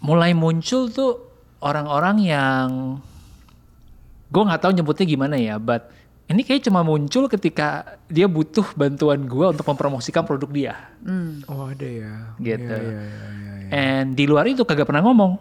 mulai 0.02 0.34
muncul 0.34 0.90
tuh 0.90 1.25
orang-orang 1.58 2.16
yang 2.20 2.68
gue 4.26 4.42
nggak 4.42 4.60
tahu 4.60 4.72
nyebutnya 4.72 5.06
gimana 5.06 5.36
ya, 5.36 5.56
but 5.56 5.88
ini 6.26 6.42
kayak 6.42 6.66
cuma 6.66 6.82
muncul 6.82 7.30
ketika 7.30 7.96
dia 8.06 8.26
butuh 8.26 8.66
bantuan 8.74 9.22
gue 9.22 9.46
untuk 9.46 9.62
mempromosikan 9.62 10.26
produk 10.26 10.50
dia, 10.50 10.74
Oh 11.46 11.70
ada 11.70 11.86
ya. 11.86 12.34
gitu. 12.36 12.66
Iya, 12.66 12.82
iya, 12.82 13.02
iya, 13.06 13.30
iya, 13.30 13.52
iya. 13.62 14.00
And 14.02 14.12
di 14.12 14.26
luar 14.26 14.44
itu 14.44 14.62
kagak 14.62 14.84
pernah 14.84 15.06
ngomong. 15.06 15.38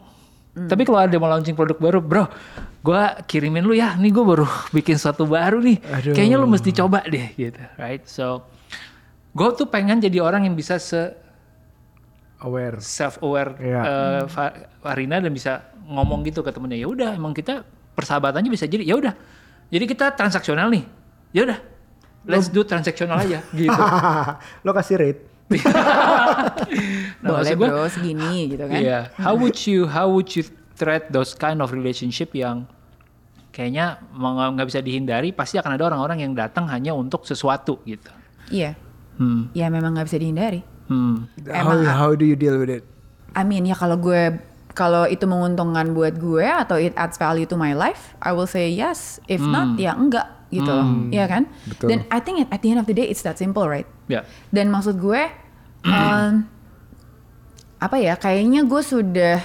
Tapi 0.55 0.87
kalau 0.87 1.03
ada 1.03 1.11
mau 1.19 1.27
launching 1.27 1.51
produk 1.51 1.75
baru, 1.75 1.99
bro, 1.99 2.31
gue 2.79 3.01
kirimin 3.27 3.67
lu 3.67 3.75
ya, 3.75 3.97
nih 3.99 4.07
gue 4.07 4.23
baru 4.23 4.47
bikin 4.77 4.95
sesuatu 4.95 5.27
baru 5.27 5.59
nih, 5.59 5.83
Aduh. 5.83 6.13
kayaknya 6.15 6.37
lu 6.39 6.47
mesti 6.47 6.71
coba 6.71 7.03
deh, 7.03 7.27
gitu, 7.35 7.59
right? 7.75 8.05
So, 8.07 8.45
gue 9.35 9.49
tuh 9.51 9.67
pengen 9.67 9.99
jadi 9.99 10.23
orang 10.23 10.47
yang 10.47 10.55
bisa 10.55 10.79
se 10.79 11.11
Aware. 12.39 12.77
self 12.79 13.19
aware 13.19 13.57
Iya. 13.57 13.81
Farina 14.79 15.17
dan 15.17 15.33
bisa 15.33 15.65
ngomong 15.85 16.25
gitu 16.25 16.41
ke 16.41 16.49
temennya 16.49 16.81
ya 16.81 16.87
udah 16.89 17.09
emang 17.15 17.33
kita 17.33 17.61
persahabatannya 17.93 18.49
bisa 18.49 18.65
jadi 18.65 18.83
ya 18.83 18.97
udah 18.97 19.13
jadi 19.69 19.85
kita 19.85 20.05
transaksional 20.17 20.69
nih 20.73 20.83
ya 21.31 21.45
udah 21.45 21.59
let's 22.25 22.49
do 22.49 22.65
transaksional 22.65 23.21
aja 23.21 23.41
gitu 23.57 23.81
Lo 24.65 24.73
kasih 24.73 24.97
rate. 24.97 25.21
Nah, 27.21 27.37
boleh 27.37 27.53
gua, 27.53 27.67
bro 27.69 27.85
segini 27.85 28.49
gitu 28.49 28.65
kan 28.65 28.81
iya 28.81 29.13
how 29.21 29.37
would 29.37 29.53
you 29.69 29.85
how 29.85 30.09
would 30.09 30.25
you 30.33 30.41
treat 30.73 31.05
those 31.13 31.37
kind 31.37 31.61
of 31.61 31.69
relationship 31.69 32.33
yang 32.33 32.65
kayaknya 33.53 34.01
nggak 34.17 34.65
bisa 34.65 34.81
dihindari 34.81 35.29
pasti 35.29 35.61
akan 35.61 35.77
ada 35.77 35.85
orang-orang 35.93 36.25
yang 36.25 36.33
datang 36.33 36.65
hanya 36.65 36.97
untuk 36.97 37.29
sesuatu 37.29 37.77
gitu 37.85 38.09
iya 38.49 38.73
hmm. 39.21 39.53
ya 39.53 39.69
memang 39.69 39.93
nggak 39.93 40.09
bisa 40.09 40.17
dihindari 40.17 40.65
Hmm. 40.85 41.25
How, 41.49 41.73
Emang- 41.73 41.85
how 41.89 42.11
do 42.13 42.25
you 42.25 42.37
deal 42.37 42.61
with 42.61 42.69
it? 42.69 42.85
I 43.33 43.41
mean 43.43 43.65
ya 43.67 43.75
kalau 43.75 43.97
gue 43.99 44.37
kalau 44.75 45.07
itu 45.07 45.23
menguntungkan 45.23 45.91
buat 45.91 46.15
gue 46.15 46.43
atau 46.43 46.75
it 46.75 46.91
adds 46.93 47.15
value 47.15 47.43
to 47.43 47.55
my 47.55 47.71
life 47.71 48.11
I 48.19 48.29
will 48.29 48.45
say 48.45 48.67
yes. 48.67 49.17
If 49.25 49.39
not 49.41 49.75
ya 49.77 49.95
enggak 49.95 50.27
gitu 50.47 50.67
loh. 50.67 50.85
Iya 51.09 51.25
kan? 51.25 51.43
Betul. 51.65 51.87
dan 51.89 51.99
I 52.07 52.19
think 52.19 52.43
at 52.45 52.59
the 52.59 52.69
end 52.69 52.77
of 52.77 52.85
the 52.85 52.93
day 52.93 53.03
it's 53.05 53.19
that 53.21 53.35
simple 53.35 53.65
right? 53.65 53.87
Ya. 54.05 54.27
Dan 54.49 54.67
maksud 54.67 54.95
gue 54.97 55.21
um, 55.81 56.43
apa 57.77 57.95
ya 57.97 58.15
kayaknya 58.15 58.63
gue 58.63 58.81
sudah 58.81 59.37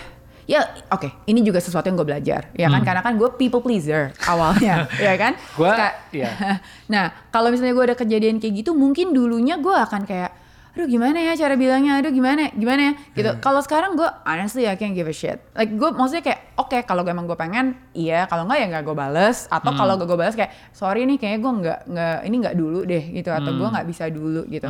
ya 0.46 0.60
oke 0.88 1.06
ini 1.24 1.40
juga 1.40 1.58
sesuatu 1.58 1.86
yang 1.86 1.94
gue 1.94 2.08
belajar 2.08 2.50
ya 2.52 2.66
kan? 2.68 2.82
Karena 2.82 3.00
kan 3.00 3.14
gue 3.14 3.30
people 3.36 3.60
pleaser 3.60 4.10
awalnya 4.24 4.90
ya 5.00 5.14
kan? 5.14 5.38
Gua- 5.54 5.78
Ka- 5.78 5.96
iya. 6.10 6.30
nah 6.92 7.14
kalau 7.30 7.50
misalnya 7.50 7.70
gue 7.72 7.84
ada 7.86 7.96
kejadian 7.96 8.38
kayak 8.38 8.60
gitu 8.60 8.70
mungkin 8.72 9.10
dulunya 9.10 9.54
gue 9.56 9.70
akan 9.70 10.02
kayak 10.02 10.34
aduh 10.70 10.86
gimana 10.86 11.18
ya 11.18 11.34
cara 11.34 11.58
bilangnya? 11.58 11.98
Aduh 11.98 12.14
gimana 12.14 12.48
gimana 12.54 12.80
ya? 12.80 12.92
Gitu. 13.12 13.30
Kalau 13.42 13.58
sekarang 13.60 13.98
gue 13.98 14.06
honestly 14.22 14.64
I 14.64 14.78
can't 14.78 14.94
give 14.94 15.06
a 15.06 15.14
shit. 15.14 15.42
Like 15.52 15.74
gue 15.74 15.88
maksudnya 15.90 16.22
kayak 16.22 16.40
oke 16.56 16.78
kalau 16.86 17.02
emang 17.02 17.26
gue 17.26 17.34
pengen 17.34 17.74
iya. 17.92 18.30
Kalau 18.30 18.46
enggak 18.46 18.58
ya 18.62 18.66
nggak 18.70 18.84
gue 18.86 18.96
bales. 18.96 19.50
Atau 19.50 19.74
kalau 19.74 19.98
gak 19.98 20.06
gue 20.06 20.18
bales 20.18 20.34
kayak 20.38 20.52
sorry 20.70 21.04
nih 21.04 21.18
kayaknya 21.18 21.40
gue 21.42 21.52
nggak 21.60 21.78
nggak 21.90 22.16
ini 22.24 22.36
nggak 22.38 22.56
dulu 22.56 22.80
deh 22.86 23.04
gitu. 23.14 23.30
Atau 23.30 23.50
gue 23.54 23.68
nggak 23.68 23.86
bisa 23.90 24.04
dulu 24.08 24.46
gitu. 24.46 24.68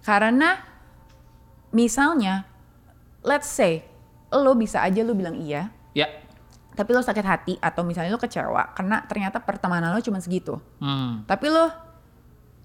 Karena 0.00 0.60
misalnya 1.70 2.44
let's 3.22 3.46
say 3.46 3.84
lo 4.30 4.54
bisa 4.54 4.82
aja 4.82 5.02
lo 5.02 5.14
bilang 5.14 5.38
iya 5.38 5.70
Ya. 5.90 6.06
tapi 6.72 6.94
lo 6.94 7.02
sakit 7.02 7.26
hati 7.26 7.54
atau 7.58 7.82
misalnya 7.82 8.14
lo 8.14 8.18
kecewa 8.18 8.74
karena 8.74 9.02
ternyata 9.04 9.42
pertemanan 9.42 9.90
lo 9.90 10.00
cuma 10.00 10.22
segitu. 10.22 10.58
Hmm. 10.78 11.26
tapi 11.26 11.50
lo 11.50 11.66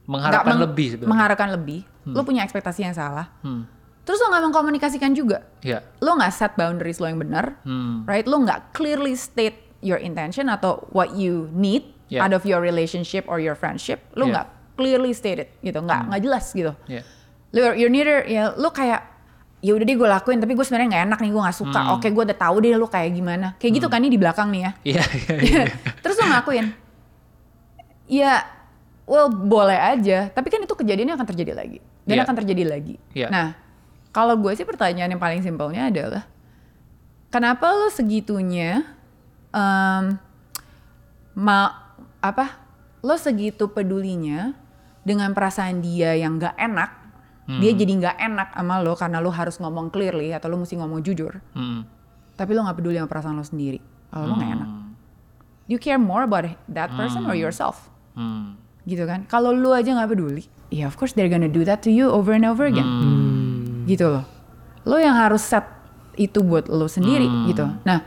Mengharapkan 0.06 0.52
meng- 0.52 0.64
lebih 0.64 0.88
sebenarnya. 0.92 1.10
mengharapkan 1.10 1.50
lebih 1.52 1.80
lo 2.08 2.22
punya 2.22 2.42
ekspektasi 2.42 2.82
yang 2.82 2.94
salah 2.94 3.34
Hmm. 3.40 3.66
terus 4.02 4.18
lo 4.18 4.30
nggak 4.30 4.44
mengkomunikasikan 4.46 5.12
juga 5.12 5.42
Ya. 5.60 5.82
lo 5.98 6.14
nggak 6.14 6.30
set 6.30 6.54
boundaries 6.54 6.98
lo 6.98 7.06
yang 7.06 7.18
benar 7.18 7.58
Hmm. 7.62 8.04
right 8.04 8.24
lo 8.24 8.38
nggak 8.38 8.72
clearly 8.72 9.14
state 9.14 9.58
your 9.80 9.98
intention 9.98 10.46
atau 10.48 10.86
what 10.90 11.14
you 11.14 11.50
need 11.52 11.90
Yeah. 12.06 12.22
out 12.22 12.32
of 12.32 12.44
your 12.44 12.60
relationship 12.60 13.26
or 13.26 13.38
your 13.38 13.54
friendship 13.54 14.06
lo 14.14 14.24
Yeah. 14.24 14.34
nggak 14.36 14.48
clearly 14.76 15.12
stated 15.12 15.50
gitu 15.60 15.80
nggak 15.80 16.06
nggak 16.08 16.22
jelas 16.22 16.46
gitu 16.52 16.78
Ya. 16.86 17.02
lo 17.52 17.74
you're 17.74 17.90
neither 17.90 18.22
ya 18.24 18.54
lo 18.54 18.70
kayak 18.70 19.02
ya 19.58 19.72
udah 19.72 19.82
deh 19.84 19.96
gue 19.96 20.06
lakuin 20.06 20.38
tapi 20.38 20.54
gue 20.54 20.62
sebenarnya 20.62 20.90
nggak 20.92 21.04
enak 21.08 21.20
nih 21.20 21.32
gue 21.32 21.42
nggak 21.42 21.58
suka 21.58 21.80
oke 21.92 22.06
gue 22.06 22.24
udah 22.24 22.38
tahu 22.38 22.56
deh 22.60 22.76
lo 22.76 22.86
kayak 22.86 23.10
gimana 23.10 23.48
kayak 23.56 23.74
gitu 23.76 23.88
kan 23.88 23.98
nih 23.98 24.12
di 24.12 24.20
belakang 24.20 24.48
nih 24.48 24.62
ya 24.62 24.72
Iya, 24.86 25.04
iya, 25.10 25.36
iya. 25.42 25.64
terus 26.04 26.14
lo 26.16 26.26
ngelakuin 26.28 26.70
ya 28.06 28.46
well 29.06 29.30
boleh 29.30 29.78
aja. 29.78 30.30
Tapi 30.30 30.48
kan 30.50 30.60
itu 30.60 30.74
kejadiannya 30.74 31.16
akan 31.16 31.28
terjadi 31.30 31.54
lagi. 31.54 31.80
Dan 32.06 32.16
Iya. 32.18 32.24
akan 32.26 32.36
terjadi 32.38 32.64
lagi. 32.66 32.96
Iya. 33.14 33.28
nah 33.30 33.48
kalau 34.10 34.40
gue 34.40 34.54
sih 34.56 34.64
pertanyaan 34.64 35.12
yang 35.12 35.20
paling 35.20 35.44
simpelnya 35.44 35.92
adalah 35.92 36.24
kenapa 37.28 37.68
lo 37.68 37.92
segitunya 37.92 38.88
em, 39.52 40.16
ma 41.36 41.58
apa 42.24 42.64
lo 43.04 43.20
segitu 43.20 43.68
pedulinya 43.68 44.56
dengan 45.04 45.36
perasaan 45.36 45.84
dia 45.84 46.16
yang 46.16 46.40
nggak 46.40 46.56
enak 46.56 46.90
dia 47.60 47.78
jadi 47.78 47.92
nggak 48.02 48.18
enak 48.18 48.50
sama 48.58 48.82
lo 48.82 48.98
karena 48.98 49.22
lo 49.22 49.30
harus 49.30 49.62
ngomong 49.62 49.94
clearly 49.94 50.34
atau 50.34 50.50
lo 50.50 50.58
mesti 50.58 50.82
ngomong 50.82 51.06
jujur. 51.06 51.38
Hmm. 51.54 51.86
tapi 52.34 52.58
lo 52.58 52.66
nggak 52.66 52.78
peduli 52.80 52.98
sama 52.98 53.06
perasaan 53.08 53.38
lo 53.38 53.46
sendiri. 53.46 53.78
Kalau 54.10 54.26
lo 54.26 54.34
nggak 54.34 54.52
enak. 54.58 54.70
You 55.68 55.78
care 55.78 56.02
more 56.02 56.24
about 56.24 56.50
that 56.66 56.90
person 56.94 57.26
or 57.26 57.38
yourself. 57.38 57.86
Hmm. 58.18 58.58
Gitu 58.86 59.04
kan. 59.06 59.26
Kalau 59.28 59.52
lu 59.52 59.74
aja 59.74 59.92
nggak 59.92 60.10
peduli 60.14 60.46
ya 60.74 60.90
of 60.90 60.98
course 60.98 61.14
they're 61.14 61.30
gonna 61.30 61.50
do 61.52 61.62
that 61.62 61.82
to 61.86 61.94
you 61.94 62.10
over 62.10 62.34
and 62.34 62.46
over 62.46 62.66
again. 62.66 62.88
Gitu 63.86 64.06
loh. 64.06 64.26
Lo 64.86 64.98
yang 64.98 65.18
harus 65.18 65.46
set 65.46 65.66
itu 66.16 66.42
buat 66.42 66.72
lo 66.72 66.88
sendiri 66.88 67.28
gitu. 67.50 67.66
Nah 67.86 68.00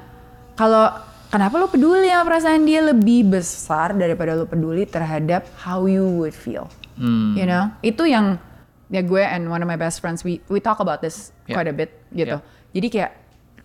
kalau 0.58 0.90
kenapa 1.30 1.54
lo 1.60 1.70
peduli 1.70 2.10
sama 2.10 2.24
perasaan 2.34 2.62
dia 2.66 2.82
lebih 2.82 3.30
besar 3.30 3.94
daripada 3.94 4.34
lo 4.34 4.46
peduli 4.48 4.86
terhadap 4.88 5.46
how 5.62 5.86
you 5.86 6.06
would 6.06 6.34
feel? 6.34 6.66
Hmm. 6.98 7.38
you 7.38 7.46
know? 7.46 7.70
Itu 7.78 8.10
yang 8.10 8.42
ya 8.90 9.04
gue 9.04 9.20
and 9.22 9.46
one 9.52 9.60
of 9.62 9.68
my 9.68 9.76
best 9.78 10.00
friends 10.02 10.24
we 10.24 10.40
we 10.50 10.58
talk 10.58 10.80
about 10.82 11.04
this 11.04 11.30
Yeah. 11.48 11.56
quite 11.56 11.70
a 11.70 11.76
bit 11.76 11.92
gitu. 12.12 12.40
Yeah. 12.40 12.76
jadi 12.76 12.86
kayak 12.92 13.12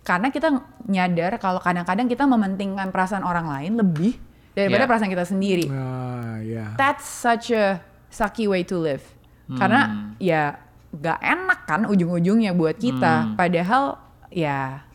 karena 0.04 0.28
kita 0.28 0.48
nyadar 0.84 1.32
kalau 1.40 1.60
kadang-kadang 1.60 2.08
kita 2.08 2.28
mementingkan 2.28 2.92
perasaan 2.92 3.24
orang 3.24 3.48
lain 3.48 3.80
lebih 3.80 4.20
daripada 4.54 4.82
Yeah. 4.82 4.88
perasaan 4.88 5.10
kita 5.10 5.26
sendiri 5.26 5.66
Ah, 5.68 6.38
ya. 6.40 6.72
that's 6.78 7.02
such 7.04 7.50
a 7.50 7.82
sucky 8.08 8.46
way 8.46 8.62
to 8.62 8.78
live. 8.78 9.02
Karena 9.44 10.14
ya 10.16 10.56
gak 10.94 11.18
enak 11.20 11.66
kan 11.66 11.84
ujung-ujungnya 11.84 12.54
buat 12.54 12.78
kita. 12.78 13.34
Padahal 13.34 13.98
ya, 14.30 14.86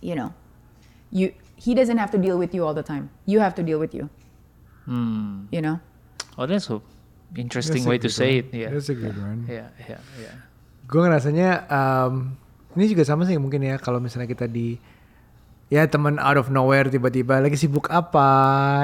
you 0.00 0.14
know, 0.14 0.30
you 1.10 1.34
he 1.58 1.74
doesn't 1.74 1.98
have 1.98 2.08
to 2.08 2.16
deal 2.16 2.38
with 2.38 2.54
you 2.54 2.62
all 2.64 2.72
the 2.72 2.86
time. 2.86 3.10
You 3.26 3.42
have 3.42 3.52
to 3.58 3.62
deal 3.66 3.76
with 3.76 3.92
you. 3.92 4.08
Hmm. 4.86 5.50
You 5.50 5.60
know. 5.60 5.76
Oh, 6.38 6.46
that's 6.46 6.70
a 6.70 6.78
interesting 7.34 7.82
That's 7.82 7.90
a 7.90 7.92
way 7.92 7.98
to 7.98 8.08
good 8.08 8.14
say 8.14 8.30
one. 8.40 8.46
it. 8.46 8.46
Ya. 8.54 8.68
That's 8.70 8.88
a 8.88 8.96
good 8.96 9.16
one. 9.18 9.44
Ya, 9.50 9.66
ya, 9.82 9.98
ya. 10.16 10.32
Gue 10.86 11.00
ngerasanya 11.02 11.66
um, 11.66 12.38
ini 12.78 12.86
juga 12.86 13.02
sama 13.02 13.26
sih 13.26 13.34
mungkin 13.36 13.66
ya 13.66 13.76
kalau 13.82 13.98
misalnya 13.98 14.30
kita 14.30 14.46
di 14.46 14.78
ya 15.68 15.82
teman 15.84 16.16
out 16.16 16.36
of 16.36 16.46
nowhere 16.46 16.86
tiba-tiba 16.86 17.38
lagi 17.38 17.54
sibuk 17.54 17.90
apa? 17.90 18.26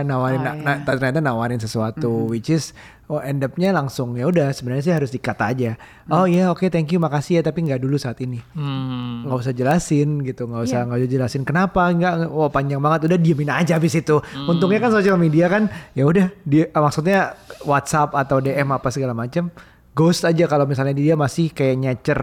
Nawarin 0.03 0.37
Oh, 0.37 0.45
na- 0.45 0.57
na- 0.57 0.77
iya. 0.77 0.85
ternyata 0.85 1.19
nawarin 1.19 1.57
sesuatu 1.57 2.27
which 2.27 2.49
is 2.49 2.75
oh 3.07 3.19
end 3.19 3.39
up-nya 3.41 3.71
langsung 3.71 4.13
ya 4.13 4.25
udah 4.25 4.51
sebenarnya 4.51 4.83
sih 4.83 4.91
harus 4.93 5.11
dikat 5.11 5.39
aja. 5.39 5.79
Oh 6.09 6.25
iya 6.25 6.49
oke 6.49 6.67
thank 6.67 6.89
you 6.89 6.99
makasih 6.99 7.39
ya 7.39 7.43
tapi 7.45 7.63
nggak 7.63 7.79
dulu 7.79 7.95
saat 7.95 8.19
ini. 8.19 8.43
Hmm. 8.53 9.23
nggak 9.23 9.39
usah 9.39 9.53
jelasin 9.53 10.23
gitu 10.23 10.45
nggak 10.45 10.63
usah 10.65 10.75
Iya. 10.77 10.87
nggak 10.89 10.99
usah 10.99 11.11
jelasin 11.13 11.43
kenapa 11.43 11.83
nggak 11.89 12.15
oh 12.27 12.49
panjang 12.49 12.79
banget 12.79 13.07
udah 13.07 13.19
diemin 13.21 13.49
aja 13.49 13.77
habis 13.77 13.95
itu. 13.95 14.19
Untungnya 14.43 14.79
kan 14.79 14.91
sosial 14.91 15.15
media 15.15 15.47
kan 15.47 15.67
ya 15.93 16.03
udah 16.03 16.35
dia 16.43 16.67
maksudnya 16.69 17.39
WhatsApp 17.63 18.11
atau 18.13 18.39
DM 18.39 18.67
apa 18.69 18.89
segala 18.89 19.13
macam 19.13 19.55
ghost 19.93 20.25
aja 20.25 20.45
kalau 20.47 20.65
misalnya 20.65 20.93
dia 20.93 21.15
masih 21.15 21.49
kayak 21.49 21.77
nyecer 21.77 22.21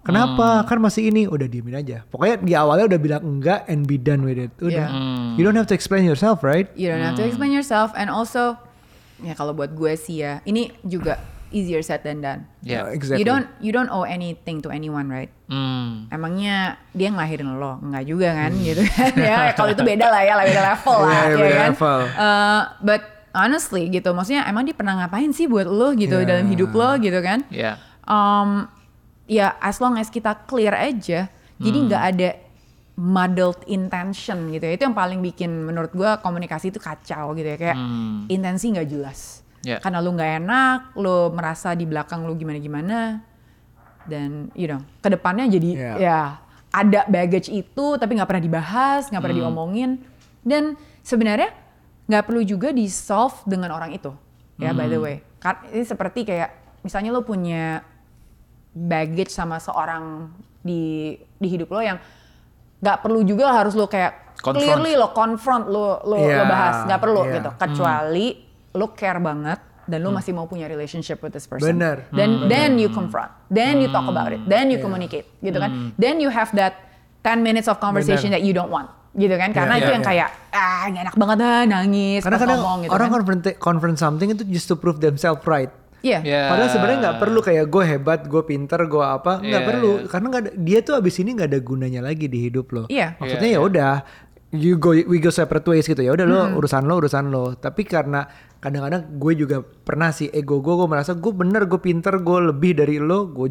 kenapa 0.00 0.64
kan 0.64 0.78
masih 0.78 1.08
ini 1.08 1.24
udah 1.24 1.44
diemin 1.44 1.76
aja 1.76 2.02
pokoknya 2.08 2.36
di 2.40 2.52
awalnya 2.52 2.88
udah 2.88 3.00
bilang 3.00 3.22
enggak 3.22 3.64
and 3.66 3.84
be 3.84 3.96
done 3.96 4.22
with 4.22 4.36
it 4.36 4.52
udah 4.58 4.88
Yeah. 4.88 5.36
you 5.36 5.42
don't 5.42 5.54
have 5.54 5.68
to 5.68 5.74
explain 5.74 6.02
yourself 6.02 6.40
right 6.40 6.68
You 6.72 6.88
don't 6.88 7.02
have 7.02 7.16
to 7.16 7.24
explain 7.24 7.50
yourself 7.50 7.92
and 7.92 8.08
also 8.08 8.56
ya 9.20 9.34
kalau 9.34 9.52
buat 9.52 9.72
gue 9.72 9.92
sih 9.94 10.24
ya 10.24 10.40
ini 10.42 10.72
juga 10.80 11.20
easier 11.50 11.82
said 11.82 12.06
than 12.06 12.22
done. 12.22 12.46
Ya. 12.62 12.86
Uh, 12.86 12.94
exactly 12.94 13.20
You 13.20 13.26
don't 13.26 13.44
you 13.58 13.74
don't 13.74 13.90
owe 13.90 14.06
anything 14.06 14.62
to 14.62 14.70
anyone, 14.70 15.10
right? 15.10 15.34
Hmm. 15.50 16.06
Emangnya 16.06 16.78
dia 16.94 17.10
ngelahirin 17.10 17.58
lo? 17.58 17.74
Enggak 17.82 18.06
juga 18.06 18.30
kan 18.32 18.54
gitu 18.54 18.86
kan. 18.86 19.10
ya 19.18 19.38
kalau 19.58 19.74
itu 19.74 19.82
beda 19.82 20.06
lah 20.08 20.22
ya, 20.22 20.38
beda 20.38 20.62
level 20.62 20.98
lah 21.02 21.10
Iya, 21.10 21.18
ya 21.26 21.34
beda 21.34 21.50
kan. 21.50 21.70
level. 21.74 21.98
Uh, 22.14 22.60
but 22.86 23.02
honestly 23.34 23.90
gitu, 23.90 24.14
maksudnya 24.14 24.46
emang 24.46 24.62
dia 24.62 24.78
pernah 24.78 24.94
ngapain 25.02 25.34
sih 25.34 25.50
buat 25.50 25.66
lo 25.66 25.90
gitu 25.92 26.22
Iya. 26.22 26.38
dalam 26.38 26.46
hidup 26.46 26.70
lo 26.70 26.94
gitu 27.02 27.18
kan? 27.18 27.42
Ya. 27.50 27.82
Um, 28.06 28.70
ya 29.30 29.54
as 29.62 29.78
long 29.78 29.94
as 29.94 30.10
kita 30.10 30.34
clear 30.50 30.74
aja, 30.74 31.30
jadi 31.56 31.78
Hmm. 31.78 31.86
nggak 31.86 32.04
ada 32.10 32.30
muddled 32.98 33.62
intention 33.64 34.50
gitu 34.50 34.66
ya. 34.66 34.72
Itu 34.74 34.82
yang 34.90 34.96
paling 34.98 35.22
bikin 35.22 35.48
menurut 35.48 35.94
gua 35.94 36.18
komunikasi 36.18 36.68
itu 36.68 36.82
kacau 36.82 37.32
gitu 37.38 37.46
ya 37.46 37.56
kayak 37.56 37.76
Hmm. 37.78 38.26
intensi 38.26 38.74
nggak 38.74 38.88
jelas. 38.90 39.46
Ya. 39.62 39.78
Karena 39.78 40.02
lu 40.02 40.12
nggak 40.12 40.32
enak, 40.42 40.78
lu 40.98 41.30
merasa 41.30 41.72
di 41.72 41.86
belakang 41.86 42.26
lu 42.26 42.34
gimana-gimana, 42.34 43.22
dan 44.08 44.48
you 44.56 44.66
know 44.66 44.80
ke 44.98 45.08
depannya 45.08 45.46
jadi 45.46 45.70
Yeah. 45.70 45.96
ya 45.96 46.20
ada 46.72 47.00
baggage 47.06 47.52
itu 47.52 47.86
tapi 47.96 48.18
nggak 48.18 48.28
pernah 48.28 48.44
dibahas, 48.44 49.06
nggak 49.08 49.20
Hmm. 49.20 49.24
pernah 49.30 49.38
diomongin, 49.38 49.90
dan 50.42 50.74
sebenarnya 51.00 51.52
nggak 52.08 52.24
perlu 52.26 52.42
juga 52.42 52.74
di 52.74 52.90
solve 52.90 53.36
dengan 53.46 53.70
orang 53.70 53.94
itu. 53.94 54.10
Ya 54.58 54.74
by 54.74 54.90
the 54.90 54.98
Hmm. 54.98 55.06
way, 55.06 55.16
Kan 55.40 55.56
ini 55.72 55.84
seperti 55.84 56.28
kayak 56.28 56.52
misalnya 56.84 57.16
lu 57.16 57.24
punya 57.24 57.80
baggage 58.70 59.30
sama 59.30 59.58
seorang 59.58 60.30
di 60.60 61.12
di 61.16 61.48
hidup 61.48 61.68
lo 61.68 61.80
yang 61.80 61.98
nggak 62.78 62.98
perlu 63.00 63.20
juga 63.22 63.52
harus 63.52 63.74
lo 63.74 63.84
kayak 63.84 64.32
Confront. 64.40 64.56
clearly 64.56 64.92
lo 64.96 65.12
confront 65.12 65.68
lo 65.68 66.00
lo, 66.00 66.16
lo 66.16 66.16
Yeah, 66.16 66.48
bahas. 66.48 66.88
Nggak 66.88 67.00
perlu 67.00 67.20
yeah. 67.22 67.34
gitu. 67.36 67.50
Kecuali 67.54 68.26
lo 68.72 68.86
care 68.94 69.20
banget 69.20 69.60
dan 69.84 70.00
lo 70.00 70.10
masih 70.10 70.32
mau 70.32 70.46
punya 70.46 70.64
relationship 70.64 71.20
with 71.20 71.34
this 71.34 71.44
person. 71.44 71.76
Bener. 71.76 72.08
then 72.10 72.48
then 72.48 72.80
you 72.80 72.88
confront. 72.88 73.28
Then 73.52 73.78
you 73.78 73.88
talk 73.88 74.06
about 74.06 74.32
it. 74.32 74.40
Then 74.46 74.72
you 74.72 74.80
communicate 74.80 75.28
gitu 75.40 75.60
kan. 75.60 75.92
Then 75.94 76.24
you 76.24 76.32
have 76.32 76.48
that 76.56 76.78
10 77.20 77.44
minutes 77.44 77.68
of 77.68 77.76
conversation 77.78 78.32
Bener. 78.32 78.40
that 78.40 78.48
you 78.48 78.56
don't 78.56 78.72
want 78.72 78.88
gitu 79.12 79.34
kan. 79.36 79.52
Karena 79.52 79.76
Yeah, 79.76 79.82
itu 79.82 79.84
yeah, 79.84 79.96
yang 80.00 80.04
yeah. 80.06 80.12
kayak 80.24 80.28
ah 80.50 80.82
nggak 80.88 81.02
enak 81.04 81.14
banget 81.14 81.38
ah 81.40 81.62
nangis 81.68 82.20
karena 82.24 82.38
kadang 82.38 82.58
ngomong 82.58 82.78
gitu 82.80 82.90
orang 82.90 83.06
kan. 83.06 83.14
confront 83.20 83.42
confront 83.60 83.96
something 83.98 84.28
itu 84.30 84.42
just 84.48 84.66
to 84.66 84.74
prove 84.74 84.98
themselves 84.98 85.44
right 85.44 85.68
iya 86.00 86.18
Ya. 86.20 86.42
Padahal 86.46 86.68
sebenarnya 86.68 86.98
nggak 87.00 87.18
perlu 87.18 87.40
kayak 87.40 87.66
gue 87.66 87.84
hebat, 87.86 88.20
gue 88.22 88.42
pinter, 88.42 88.80
gue 88.82 89.00
apa 89.00 89.38
nggak 89.38 89.48
Iya, 89.56 89.68
perlu 89.68 89.90
iya. 89.94 90.06
karena 90.06 90.26
nggak 90.28 90.42
ada, 90.42 90.52
dia 90.54 90.78
tuh 90.80 90.94
abis 90.94 91.14
ini 91.18 91.30
nggak 91.32 91.48
ada 91.48 91.60
gunanya 91.60 92.00
lagi 92.00 92.26
di 92.26 92.38
hidup 92.42 92.66
lo. 92.70 92.84
Iya. 92.86 93.16
Maksudnya 93.16 93.48
Iya, 93.48 93.56
ya 93.56 93.60
udah 93.62 93.94
you 94.50 94.74
go 94.76 94.90
we 94.90 95.16
go 95.16 95.28
separate 95.28 95.62
ways 95.64 95.84
gitu 95.84 96.00
ya 96.00 96.10
udah 96.10 96.24
lo 96.24 96.40
Hmm. 96.42 96.56
urusan 96.56 96.82
lo 96.82 96.98
urusan 96.98 97.28
lo. 97.28 97.54
Tapi 97.54 97.84
karena 97.84 98.26
kadang-kadang 98.56 99.14
gue 99.14 99.32
juga 99.36 99.56
pernah 99.62 100.10
sih 100.10 100.28
ego 100.28 100.58
gue 100.58 100.74
gue 100.74 100.84
merasa 100.86 101.12
gue 101.12 101.30
bener 101.30 101.64
gue 101.64 101.78
pinter 101.78 102.18
gue 102.18 102.38
lebih 102.46 102.74
dari 102.74 102.96
lo 102.96 103.24
gue 103.26 103.48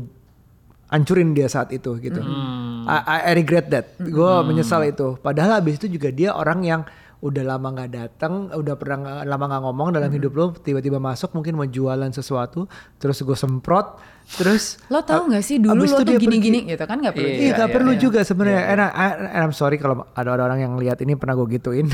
ancurin 0.88 1.32
dia 1.32 1.46
saat 1.46 1.70
itu 1.70 1.96
gitu. 1.98 2.18
Hmm. 2.18 2.84
I, 2.84 2.98
I- 3.00 3.24
I 3.30 3.34
regret 3.34 3.70
that. 3.70 3.94
Gue 3.96 4.32
menyesal 4.42 4.82
itu. 4.84 5.16
Padahal 5.20 5.62
abis 5.62 5.78
itu 5.78 5.88
juga 5.88 6.10
dia 6.10 6.34
orang 6.34 6.60
yang 6.62 6.82
udah 7.20 7.44
lama 7.44 7.68
nggak 7.76 7.92
datang, 7.92 8.48
udah 8.48 8.80
pernah 8.80 9.28
lama 9.28 9.46
nggak 9.52 9.62
ngomong 9.68 9.88
dalam 9.92 10.08
hidup 10.08 10.32
lo, 10.32 10.46
tiba-tiba 10.56 11.04
masuk 11.04 11.36
mungkin 11.36 11.60
mau 11.60 11.68
jualan 11.68 12.08
sesuatu, 12.10 12.64
terus 12.96 13.20
gue 13.20 13.36
semprot, 13.36 14.00
terus 14.40 14.80
lo 14.88 15.04
tau 15.04 15.28
nggak 15.28 15.44
sih 15.44 15.60
dulu 15.60 15.84
lo 15.84 16.00
tuh 16.00 16.16
gini-gini 16.16 16.64
gitu 16.64 16.80
kan 16.88 16.96
nggak 16.96 17.12
perlu 17.12 17.28
Iya, 17.28 17.36
Iya, 17.44 17.52
gak 17.60 17.68
iya, 17.68 17.76
perlu 17.76 17.92
iya. 17.92 18.00
juga 18.00 18.20
sebenarnya. 18.24 18.64
And, 18.72 18.80
I- 18.88 19.18
and 19.36 19.44
I'm 19.52 19.56
sorry 19.56 19.76
kalau 19.76 20.08
ada 20.16 20.32
orang 20.32 20.64
yang 20.64 20.74
lihat 20.80 21.04
ini 21.04 21.20
pernah 21.20 21.36
gue 21.36 21.60
gituin. 21.60 21.92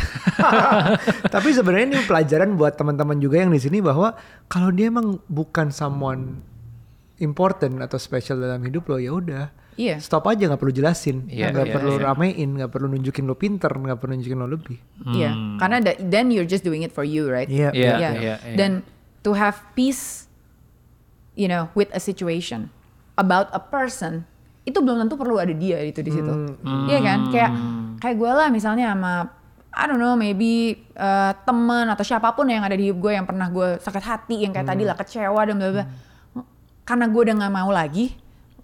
Tapi 1.33 1.49
sebenarnya 1.51 1.85
ini 1.89 1.99
pelajaran 2.05 2.53
buat 2.53 2.77
teman-teman 2.77 3.17
juga 3.17 3.41
yang 3.41 3.49
di 3.49 3.57
sini 3.57 3.81
bahwa 3.81 4.13
kalau 4.45 4.69
dia 4.69 4.93
emang 4.93 5.17
bukan 5.25 5.73
someone 5.73 6.37
important 7.17 7.81
atau 7.81 7.97
special 7.97 8.43
dalam 8.43 8.61
hidup 8.61 8.85
lo 8.91 8.99
ya 8.99 9.15
udah 9.15 9.45
Iya. 9.75 9.99
stop 9.99 10.23
aja 10.25 10.47
nggak 10.47 10.57
perlu 10.57 10.71
jelasin 10.71 11.27
Iya, 11.27 11.51
nggak 11.51 11.67
iya, 11.67 11.75
perlu 11.75 11.91
iya. 11.95 12.03
ramein 12.07 12.49
nggak 12.55 12.71
perlu 12.71 12.87
nunjukin 12.87 13.23
lo 13.23 13.35
pinter 13.35 13.67
nggak 13.67 13.97
perlu 13.97 14.15
nunjukin 14.15 14.39
lo 14.39 14.47
lebih 14.47 14.77
Iya, 15.05 15.31
karena 15.59 15.77
that- 15.81 15.99
then 16.01 16.31
you're 16.31 16.47
just 16.47 16.63
doing 16.63 16.81
it 16.81 16.91
for 16.91 17.03
you, 17.03 17.27
right? 17.27 17.47
Iya, 17.47 17.75
Iya, 17.75 17.83
Yeah. 17.85 17.99
iya, 17.99 18.13
iya. 18.15 18.35
Dan 18.55 18.87
to 19.21 19.33
have 19.33 19.59
peace, 19.73 20.31
you 21.33 21.45
know, 21.45 21.67
with 21.73 21.91
a 21.91 21.99
situation 21.99 22.71
about 23.15 23.51
a 23.51 23.59
person, 23.59 24.23
itu 24.63 24.79
belum 24.79 24.97
tentu 24.97 25.15
perlu 25.15 25.37
ada 25.37 25.51
dia 25.51 25.77
itu 25.81 25.99
di 25.99 26.09
situ. 26.09 26.33
Iya 26.87 26.99
kan? 27.01 27.19
Kayak 27.29 27.51
kayak 27.99 28.15
gue 28.15 28.31
lah 28.31 28.47
misalnya 28.49 28.91
sama 28.91 29.29
I 29.75 29.83
don't 29.85 29.99
know, 29.99 30.15
maybe 30.15 30.71
uh, 30.95 31.35
teman 31.43 31.91
atau 31.91 31.99
siapa 31.99 32.31
pun 32.31 32.47
yang 32.47 32.63
ada 32.63 32.73
di 32.73 32.87
hidup 32.87 32.97
gue 32.97 33.11
yang 33.11 33.27
pernah 33.27 33.51
gue 33.51 33.75
sakit 33.77 34.03
hati, 34.03 34.47
yang 34.47 34.55
kayak 34.55 34.63
tadi 34.65 34.87
lah 34.87 34.95
kecewa 34.95 35.41
dan 35.43 35.59
bla 35.59 35.69
bla. 35.69 35.85
Karena 36.81 37.05
gue 37.05 37.21
udah 37.21 37.35
nggak 37.35 37.53
mau 37.53 37.69
lagi 37.69 38.15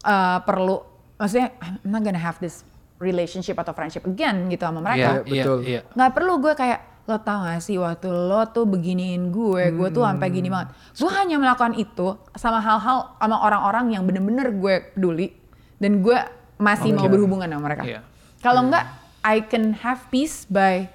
uh, 0.01 0.39
perlu, 0.39 0.79
maksudnya 1.21 1.53
I'm 1.61 1.85
not 1.85 2.01
gonna 2.01 2.17
have 2.17 2.41
this 2.41 2.65
relationship 2.97 3.53
atau 3.55 3.71
friendship 3.71 4.01
again 4.03 4.49
gitu 4.49 4.65
sama 4.65 4.81
mereka 4.81 5.21
Iya, 5.21 5.29
iya, 5.29 5.43
betul. 5.45 5.57
iya. 5.61 5.81
nggak 5.93 6.11
perlu 6.11 6.33
gue 6.41 6.53
kayak 6.53 6.79
lo 7.01 7.17
tau 7.17 7.41
gak 7.41 7.65
sih 7.65 7.81
waktu 7.81 8.07
lo 8.07 8.45
tuh 8.49 8.69
beginiin 8.69 9.33
gue, 9.33 9.73
gue 9.73 9.89
tuh 9.89 10.05
sampai 10.05 10.29
gini 10.29 10.53
banget. 10.53 10.69
Gue 11.01 11.09
hanya 11.09 11.41
melakukan 11.41 11.73
itu 11.73 12.13
sama 12.37 12.61
hal-hal 12.61 13.17
sama 13.17 13.41
orang-orang 13.41 13.97
yang 13.97 14.05
bener-bener 14.05 14.53
gue 14.53 14.93
peduli 14.93 15.33
dan 15.81 16.05
gue 16.05 16.13
masih 16.61 16.93
mau 16.93 17.09
berhubungan 17.09 17.49
sama 17.49 17.73
mereka. 17.73 17.83
Iya. 17.89 17.99
Kalau 18.45 18.69
enggak, 18.69 18.85
I 19.25 19.41
can 19.41 19.73
have 19.81 20.05
peace 20.13 20.45
by, 20.45 20.85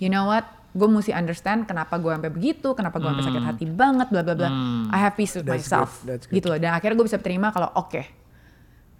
you 0.00 0.08
know 0.08 0.24
what, 0.24 0.48
gue 0.72 0.88
mesti 0.88 1.12
understand 1.12 1.68
kenapa 1.68 2.00
gue 2.00 2.08
sampai 2.08 2.32
begitu, 2.32 2.72
kenapa 2.72 2.96
gue 2.96 3.12
sampai 3.12 3.24
sakit 3.28 3.44
hati 3.44 3.64
banget, 3.68 4.08
bla 4.08 4.24
bla 4.24 4.32
bla. 4.32 4.48
I 4.88 4.98
have 5.04 5.20
peace 5.20 5.36
with 5.36 5.44
That's 5.44 5.68
myself, 5.68 6.00
good, 6.00 6.16
that's 6.16 6.26
good. 6.32 6.36
gitu 6.40 6.46
loh. 6.48 6.56
Dan 6.56 6.72
akhirnya 6.72 6.96
gue 6.96 7.06
bisa 7.06 7.20
terima 7.20 7.52
kalau 7.52 7.68
oke, 7.76 8.21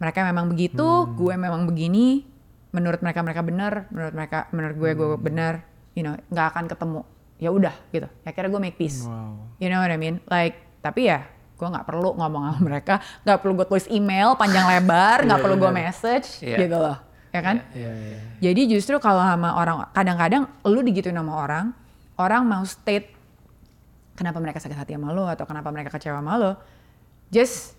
mereka 0.02 0.26
memang 0.26 0.50
begitu, 0.50 0.82
Hmm. 0.82 1.14
gue 1.14 1.34
memang 1.38 1.62
begini. 1.64 2.26
Menurut 2.74 2.98
mereka 2.98 3.22
mereka 3.22 3.40
benar, 3.40 3.86
menurut 3.88 4.12
mereka 4.12 4.38
menurut 4.50 4.74
gue 4.74 4.90
gue 4.92 5.06
Hmm. 5.14 5.22
benar. 5.22 5.54
You 5.94 6.02
know, 6.02 6.18
nggak 6.28 6.46
akan 6.50 6.64
ketemu. 6.66 7.00
Ya 7.38 7.48
udah 7.48 7.74
gitu. 7.88 8.10
Akhirnya 8.22 8.50
gue 8.50 8.60
make 8.60 8.74
peace. 8.74 9.06
Wow. 9.06 9.54
You 9.62 9.70
know 9.70 9.78
what 9.78 9.88
I 9.88 9.96
mean? 9.96 10.18
Like 10.26 10.58
tapi 10.80 11.06
ya 11.06 11.22
gue 11.54 11.68
nggak 11.70 11.86
perlu 11.86 12.18
ngomong 12.18 12.42
sama 12.42 12.58
mereka, 12.58 12.94
nggak 13.22 13.38
perlu 13.38 13.52
gue 13.54 13.66
tulis 13.70 13.86
email 13.86 14.34
panjang 14.34 14.66
lebar, 14.66 15.22
nggak 15.22 15.38
perlu 15.38 15.54
gue 15.56 15.70
message, 15.70 16.42
Iya. 16.42 16.58
gitu 16.58 16.74
loh, 16.74 16.98
ya 17.30 17.38
kan? 17.38 17.62
Iya, 17.70 17.90
iya. 17.94 18.18
Jadi 18.42 18.60
justru 18.66 18.98
kalau 18.98 19.22
sama 19.22 19.54
orang, 19.54 19.86
kadang-kadang 19.94 20.50
lu 20.66 20.82
digituin 20.82 21.14
sama 21.14 21.38
orang, 21.38 21.70
orang 22.18 22.42
mau 22.42 22.66
state 22.66 23.14
kenapa 24.12 24.42
mereka 24.42 24.58
sakit 24.58 24.74
hati 24.74 24.92
sama 24.98 25.14
lo 25.14 25.30
atau 25.30 25.46
kenapa 25.46 25.70
mereka 25.70 25.94
kecewa 25.94 26.18
sama 26.18 26.34
lo, 26.34 26.52
just 27.30 27.78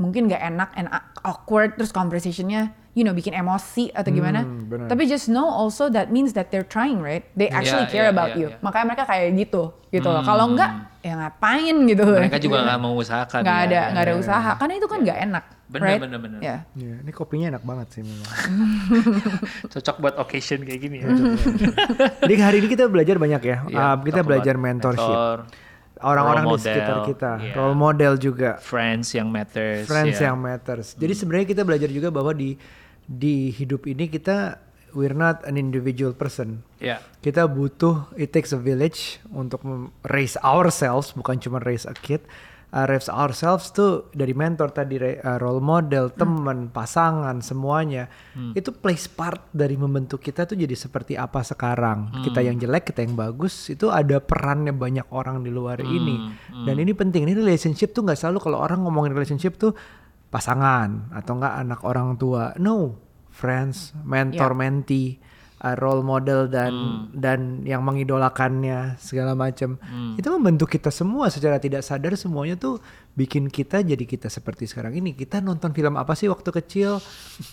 mungkin 0.00 0.26
gak 0.26 0.40
enak 0.40 0.72
and 0.74 0.88
awkward 1.22 1.76
terus 1.76 1.92
conversationnya, 1.92 2.72
you 2.96 3.04
know, 3.04 3.12
bikin 3.12 3.36
emosi 3.36 3.92
atau 3.92 4.08
gimana. 4.08 4.42
Hmm. 4.42 4.88
Tapi 4.88 5.04
just 5.04 5.28
know 5.28 5.44
also 5.44 5.86
that 5.86 6.08
means 6.08 6.32
that 6.32 6.48
they're 6.48 6.64
trying, 6.64 6.98
right? 6.98 7.28
They 7.36 7.46
actually 7.46 7.84
Iya, 7.86 7.92
care 7.92 8.06
iya, 8.08 8.14
about 8.16 8.32
iya, 8.32 8.40
you. 8.40 8.48
iya. 8.50 8.64
Makanya 8.64 8.86
mereka 8.88 9.04
kayak 9.04 9.28
gitu, 9.36 9.62
gitu 9.92 10.08
loh. 10.08 10.24
Kalau 10.24 10.48
enggak, 10.48 10.70
ya 11.00 11.12
ngapain 11.14 11.76
gitu. 11.84 12.04
Mereka 12.08 12.40
juga 12.40 12.56
nggak 12.66 12.78
mau 12.80 12.96
usahakan. 12.96 13.40
Nggak 13.44 13.58
ya, 13.60 13.66
ada, 13.68 13.76
ya. 13.76 13.84
nggak 13.92 14.04
ada 14.08 14.14
usaha. 14.16 14.50
Karena 14.56 14.72
itu 14.74 14.86
kan 14.88 14.98
nggak 15.04 15.18
enak, 15.28 15.44
Bener, 15.70 15.84
right? 15.86 16.00
bener, 16.00 16.18
bener. 16.18 16.38
Ya. 16.40 16.56
Iya, 16.74 16.94
ini 17.04 17.12
kopinya 17.12 17.46
enak 17.52 17.62
banget 17.62 17.86
sih 17.92 18.02
memang. 18.02 18.28
Cocok 19.72 19.96
buat 20.00 20.14
occasion 20.16 20.64
kayak 20.64 20.80
gini 20.80 20.96
ya. 21.04 21.08
Jadi 22.24 22.34
hari 22.40 22.56
ini 22.58 22.68
kita 22.68 22.88
belajar 22.88 23.16
banyak 23.16 23.42
ya. 23.44 23.56
Iya, 23.68 23.78
Uh, 23.78 23.96
kita 24.02 24.20
talk 24.20 24.28
belajar 24.32 24.54
mentorship. 24.56 25.04
mentor, 25.04 25.36
Orang-orang 26.00 26.44
di 26.56 26.64
sekitar 26.64 26.98
kita, 27.04 27.32
iya. 27.40 27.54
role 27.56 27.76
model 27.76 28.16
juga, 28.16 28.56
friends 28.60 29.12
yang 29.12 29.28
matters. 29.28 29.84
friends 29.84 30.16
ya. 30.16 30.32
yang 30.32 30.36
matters. 30.40 30.96
Jadi 30.96 31.12
sebenarnya 31.12 31.46
kita 31.48 31.62
belajar 31.62 31.88
juga 31.92 32.08
bahwa 32.08 32.32
di 32.32 32.56
di 33.04 33.50
hidup 33.50 33.84
ini 33.90 34.06
kita 34.06 34.56
we're 34.94 35.16
not 35.16 35.42
an 35.46 35.56
individual 35.60 36.14
person. 36.14 36.62
Ya. 36.82 37.02
Kita 37.22 37.46
butuh 37.46 38.10
it 38.16 38.32
takes 38.34 38.50
a 38.54 38.60
village 38.60 39.20
untuk 39.30 39.62
raise 40.08 40.40
ourselves, 40.40 41.12
bukan 41.14 41.38
cuma 41.38 41.62
raise 41.62 41.86
a 41.86 41.94
kid. 41.94 42.22
Uh, 42.70 42.86
raise 42.86 43.10
ourselves 43.10 43.74
tuh 43.74 44.14
dari 44.14 44.30
mentor 44.30 44.70
tadi 44.70 44.94
uh, 44.94 45.42
role 45.42 45.58
model, 45.58 46.14
teman, 46.14 46.70
pasangan, 46.70 47.42
semuanya. 47.42 48.06
Itu 48.54 48.70
plays 48.70 49.10
part 49.10 49.50
dari 49.50 49.74
membentuk 49.74 50.22
kita 50.22 50.46
tuh 50.46 50.54
jadi 50.54 50.78
seperti 50.78 51.18
apa 51.18 51.42
sekarang. 51.42 52.22
Kita 52.22 52.38
yang 52.38 52.62
jelek, 52.62 52.94
kita 52.94 53.02
yang 53.02 53.18
bagus, 53.18 53.74
itu 53.74 53.90
ada 53.90 54.22
perannya 54.22 54.70
banyak 54.70 55.10
orang 55.10 55.42
di 55.42 55.50
luar 55.50 55.82
ini. 55.82 56.30
Dan 56.62 56.78
ini 56.78 56.94
penting. 56.94 57.26
Ini 57.26 57.34
relationship 57.34 57.90
tuh 57.90 58.06
nggak 58.06 58.18
selalu 58.22 58.38
kalau 58.38 58.62
orang 58.62 58.86
ngomongin 58.86 59.18
relationship 59.18 59.58
tuh 59.58 59.74
pasangan 60.30 61.10
atau 61.10 61.42
enggak 61.42 61.54
anak 61.58 61.80
orang 61.82 62.14
tua. 62.14 62.54
No, 62.62 63.02
friends, 63.34 63.90
mentor, 64.06 64.54
mentee, 64.54 65.18
uh, 65.60 65.76
role 65.76 66.00
model 66.00 66.48
dan 66.48 66.72
dan 67.12 67.62
yang 67.62 67.84
mengidolakannya 67.84 68.96
segala 68.96 69.32
macam. 69.32 69.76
Itu 70.16 70.28
membentuk 70.34 70.68
kita 70.68 70.88
semua 70.88 71.28
secara 71.28 71.56
tidak 71.56 71.80
sadar 71.80 72.16
semuanya 72.16 72.56
tuh 72.56 72.80
bikin 73.10 73.50
kita 73.50 73.82
jadi 73.82 74.00
kita 74.06 74.30
seperti 74.30 74.64
sekarang 74.64 74.96
ini. 74.96 75.12
Kita 75.12 75.42
nonton 75.42 75.74
film 75.74 75.98
apa 75.98 76.14
sih 76.14 76.30
waktu 76.30 76.48
kecil? 76.48 77.02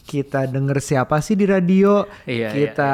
Kita 0.05 0.45
denger 0.45 0.77
siapa 0.79 1.17
sih 1.19 1.33
di 1.33 1.43
radio? 1.43 2.05
Iya, 2.23 2.53
kita 2.53 2.91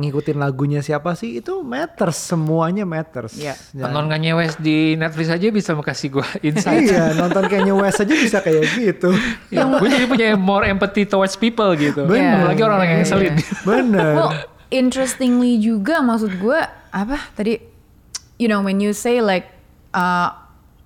ngikutin 0.00 0.36
lagunya 0.40 0.80
siapa 0.80 1.12
sih? 1.14 1.38
Itu 1.38 1.60
matters, 1.62 2.16
semuanya 2.16 2.82
matters. 2.88 3.36
Iya. 3.36 3.54
Ya. 3.76 3.82
Tonton 3.86 4.08
Kanye 4.08 4.32
West 4.32 4.58
di 4.58 4.96
Netflix 4.96 5.28
aja 5.28 5.46
bisa 5.52 5.76
kasih 5.76 6.08
gue 6.18 6.26
insight. 6.48 6.88
iya, 6.88 7.12
nonton 7.14 7.46
Kanye 7.46 7.70
West 7.76 8.00
aja 8.00 8.14
bisa 8.16 8.40
kayak 8.40 8.64
gitu. 8.74 9.12
ya, 9.52 9.68
gue 9.68 9.88
jadi 9.88 10.06
punya 10.08 10.26
more 10.34 10.64
empathy 10.66 11.04
towards 11.04 11.36
people 11.36 11.68
gitu. 11.76 12.08
Bener. 12.08 12.42
Apalagi 12.42 12.60
orang-orang 12.64 12.88
yang 12.88 12.96
Iya, 12.96 13.04
ngeselin. 13.06 13.34
Bener. 13.68 14.14
Interestingly 14.68 15.56
juga 15.56 16.00
maksud 16.00 16.36
gue 16.36 16.58
apa 16.90 17.18
tadi 17.32 17.54
you 18.34 18.46
know 18.46 18.60
when 18.60 18.76
you 18.76 18.90
say 18.90 19.18
like 19.18 19.46
uh, 19.92 20.32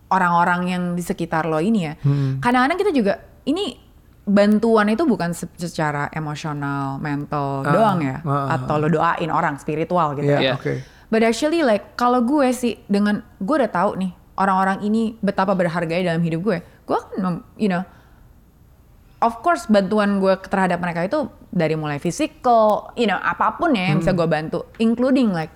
orang-orang 0.09 0.61
yang 0.66 0.83
di 0.93 1.01
sekitar 1.01 1.47
lo 1.47 1.59
ini 1.59 1.87
ya. 1.87 1.95
Kadang-kadang 2.39 2.78
kita 2.78 2.91
juga 2.91 3.14
ini 3.45 3.78
bantuan 4.22 4.87
itu 4.87 5.03
bukan 5.03 5.33
se- 5.33 5.51
secara 5.57 6.07
emosional, 6.11 6.99
mental 6.99 7.62
doang 7.64 7.99
ya 7.99 8.20
ah, 8.20 8.31
ah, 8.31 8.47
atau 8.55 8.76
lo 8.76 8.87
doain 8.87 9.26
orang 9.26 9.57
spiritual 9.57 10.12
gitu. 10.14 10.28
Iya, 10.28 10.39
Iya. 10.41 10.53
oke. 10.55 10.72
But 11.09 11.22
actually 11.22 11.62
like 11.62 11.95
kalau 11.95 12.22
gue 12.22 12.51
sih 12.51 12.78
dengan 12.85 13.22
gue 13.39 13.55
udah 13.57 13.70
tahu 13.70 13.99
nih 13.99 14.11
orang-orang 14.37 14.83
ini 14.83 15.18
betapa 15.18 15.55
berharganya 15.55 16.11
dalam 16.11 16.22
hidup 16.22 16.41
gue. 16.43 16.59
Gue 16.85 16.99
kan 16.99 17.11
you 17.55 17.66
know 17.66 17.83
of 19.21 19.45
course 19.45 19.68
bantuan 19.68 20.18
gue 20.18 20.35
terhadap 20.49 20.81
mereka 20.81 21.07
itu 21.07 21.29
dari 21.53 21.77
mulai 21.77 22.01
physical, 22.01 22.91
you 22.97 23.07
know 23.07 23.18
apa 23.21 23.59
pun 23.61 23.77
ya 23.77 23.93
yang 23.93 24.01
bisa 24.01 24.16
gue 24.16 24.27
bantu, 24.27 24.64
including 24.81 25.31
like 25.35 25.53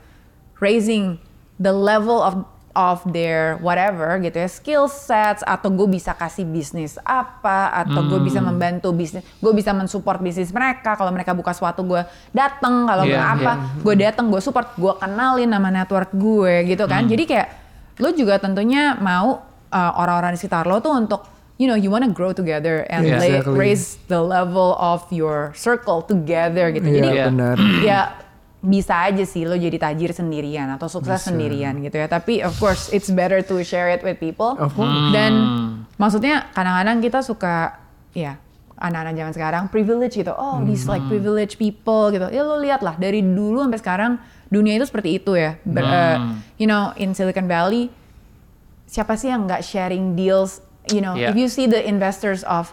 raising 0.61 1.17
the 1.59 1.73
level 1.73 2.21
of 2.21 2.45
of 2.75 3.07
their 3.15 3.55
whatever 3.63 4.19
gitu 4.19 4.35
ya 4.35 4.51
skill 4.51 4.85
sets 4.91 5.47
atau 5.47 5.71
gue 5.71 5.87
bisa 5.87 6.11
kasih 6.11 6.43
bisnis 6.43 6.99
apa 7.07 7.71
atau 7.71 8.03
gue 8.11 8.19
bisa 8.19 8.43
membantu 8.43 8.91
bisnis 8.91 9.23
gue 9.39 9.53
bisa 9.55 9.71
mensupport 9.71 10.19
bisnis 10.19 10.51
mereka. 10.51 10.99
Kalau 10.99 11.15
mereka 11.15 11.33
buka 11.33 11.55
suatu 11.55 11.87
gue 11.87 12.03
datang 12.35 12.85
kalau 12.91 13.07
Iya, 13.07 13.15
nggak 13.15 13.31
apa 13.39 13.53
gue 13.79 13.95
datang 13.95 14.27
gue 14.27 14.43
support 14.43 14.75
gue 14.75 14.91
kenalin 14.99 15.47
nama 15.47 15.71
network 15.71 16.11
gue 16.13 16.67
gitu 16.67 16.85
kan. 16.91 17.07
Jadi 17.07 17.25
kayak 17.25 17.49
lo 18.03 18.11
juga 18.11 18.43
tentunya 18.43 18.99
mau 18.99 19.39
uh, 19.71 19.93
orang-orang 19.95 20.35
di 20.35 20.43
sekitar 20.43 20.67
lo 20.67 20.83
tuh 20.83 20.99
untuk 20.99 21.34
you 21.55 21.65
know 21.65 21.75
you 21.75 21.87
wanna 21.87 22.11
grow 22.11 22.31
together 22.31 22.83
and 22.89 23.05
Yeah, 23.05 23.19
lay- 23.19 23.39
exactly. 23.39 23.55
raise 23.57 23.87
the 24.07 24.19
level 24.19 24.75
of 24.75 25.07
your 25.09 25.55
circle 25.55 26.03
together 26.03 26.71
gitu. 26.71 26.83
Jadi 26.85 27.09
Iya, 27.15 27.25
benar. 27.31 27.57
ya 27.89 28.01
bisa 28.65 28.97
aja 29.05 29.21
sih 29.23 29.45
lo 29.45 29.53
jadi 29.55 29.77
tajir 29.77 30.11
sendirian 30.11 30.73
atau 30.73 30.89
sukses 30.89 31.21
sendirian 31.23 31.77
gitu 31.79 31.95
ya. 31.95 32.09
Tapi 32.09 32.41
of 32.41 32.57
course 32.57 32.89
it's 32.91 33.13
better 33.13 33.39
to 33.39 33.61
share 33.61 33.93
it 33.93 34.01
with 34.01 34.17
people 34.17 34.57
Of 34.57 34.73
course. 34.73 35.13
dan 35.13 35.33
maksudnya 35.95 36.49
kadang-kadang 36.51 36.99
kita 36.99 37.21
suka 37.21 37.77
ya 38.17 38.41
anak-anak 38.75 39.15
zaman 39.15 39.33
sekarang 39.33 39.63
privilege 39.69 40.17
gitu. 40.17 40.33
Oh 40.33 40.65
these 40.65 40.89
like 40.89 41.05
privileged 41.07 41.55
people 41.55 42.09
gitu. 42.09 42.25
Ya 42.33 42.41
lo 42.41 42.57
lihat 42.57 42.81
lah 42.81 42.97
dari 42.97 43.21
dulu 43.21 43.63
sampai 43.63 43.79
sekarang 43.79 44.13
dunia 44.49 44.75
itu 44.75 44.89
seperti 44.89 45.21
itu 45.21 45.37
ya. 45.37 45.61
Ber- 45.63 45.85
eh, 45.85 46.17
you 46.57 46.65
know 46.65 46.97
in 46.97 47.13
Silicon 47.13 47.45
Valley 47.45 47.93
siapa 48.85 49.13
sih 49.15 49.29
yang 49.29 49.45
nggak 49.45 49.61
sharing 49.61 50.17
deals 50.17 50.64
you 50.91 50.99
know 50.99 51.15
Yeah. 51.15 51.31
if 51.31 51.35
you 51.35 51.47
see 51.47 51.65
the 51.65 51.81
investors 51.81 52.43
of 52.43 52.73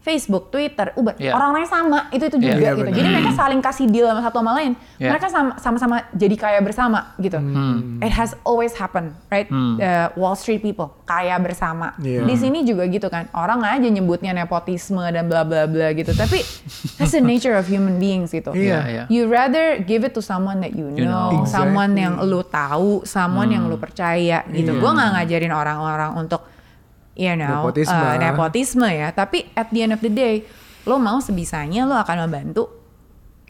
Facebook, 0.00 0.48
Twitter, 0.48 0.96
Uber, 0.96 1.12
Yeah. 1.20 1.36
orang-orang 1.36 1.68
sama 1.68 2.08
itu 2.08 2.24
itu 2.24 2.40
juga 2.40 2.56
Iya, 2.56 2.72
gitu. 2.72 2.88
Jadi 2.88 3.04
mereka 3.04 3.36
saling 3.36 3.60
kasih 3.60 3.84
deal 3.84 4.08
sama 4.08 4.24
satu 4.24 4.40
sama 4.40 4.56
lain. 4.56 4.72
Yeah. 4.96 5.12
Mereka 5.12 5.26
sama- 5.28 5.56
sama-sama 5.60 5.96
jadi 6.16 6.36
kaya 6.40 6.60
bersama 6.64 7.12
gitu. 7.20 7.36
Hmm. 7.36 8.00
It 8.00 8.08
has 8.08 8.32
always 8.40 8.72
happened, 8.72 9.12
right? 9.28 9.44
The 9.76 10.16
Wall 10.16 10.32
Street 10.32 10.64
people 10.64 10.96
kaya 11.04 11.36
bersama. 11.36 11.92
Iya. 12.00 12.24
Di 12.24 12.32
sini 12.32 12.64
juga 12.64 12.88
gitu 12.88 13.12
kan. 13.12 13.28
Orang 13.36 13.60
aja 13.60 13.84
nyebutnya 13.84 14.32
nepotisme 14.32 15.04
dan 15.04 15.28
bla 15.28 15.44
bla 15.44 15.68
bla 15.68 15.92
gitu. 15.92 16.16
Tapi 16.16 16.40
that's 16.96 17.12
the 17.12 17.20
nature 17.20 17.52
of 17.52 17.68
human 17.68 18.00
beings 18.00 18.32
gitu. 18.32 18.56
Iya. 18.56 18.78
iya. 18.88 19.02
You 19.12 19.28
rather 19.28 19.84
give 19.84 20.00
it 20.00 20.16
to 20.16 20.24
someone 20.24 20.64
that 20.64 20.72
you 20.72 20.88
know, 20.88 20.96
You 20.96 21.12
know. 21.12 21.44
someone 21.44 21.92
Exactly. 21.92 22.08
yang 22.08 22.24
lu 22.24 22.40
tahu, 22.40 23.04
someone 23.04 23.52
yang 23.52 23.68
lu 23.68 23.76
percaya 23.76 24.48
gitu. 24.48 24.72
Iya. 24.72 24.80
Gua 24.80 24.96
nggak 24.96 25.10
ngajarin 25.12 25.52
orang-orang 25.52 26.16
untuk 26.16 26.40
you 27.20 27.36
know, 27.36 27.68
Nepotisme. 27.68 27.92
uh, 27.92 28.16
nepotisme 28.16 28.88
ya. 28.88 29.12
Tapi 29.12 29.52
at 29.52 29.68
the 29.68 29.80
end 29.80 29.92
of 29.92 30.00
the 30.00 30.08
day, 30.08 30.48
lo 30.82 30.96
mau 30.96 31.20
sebisanya 31.20 31.84
lo 31.84 31.92
akan 31.94 32.24
membantu 32.24 32.80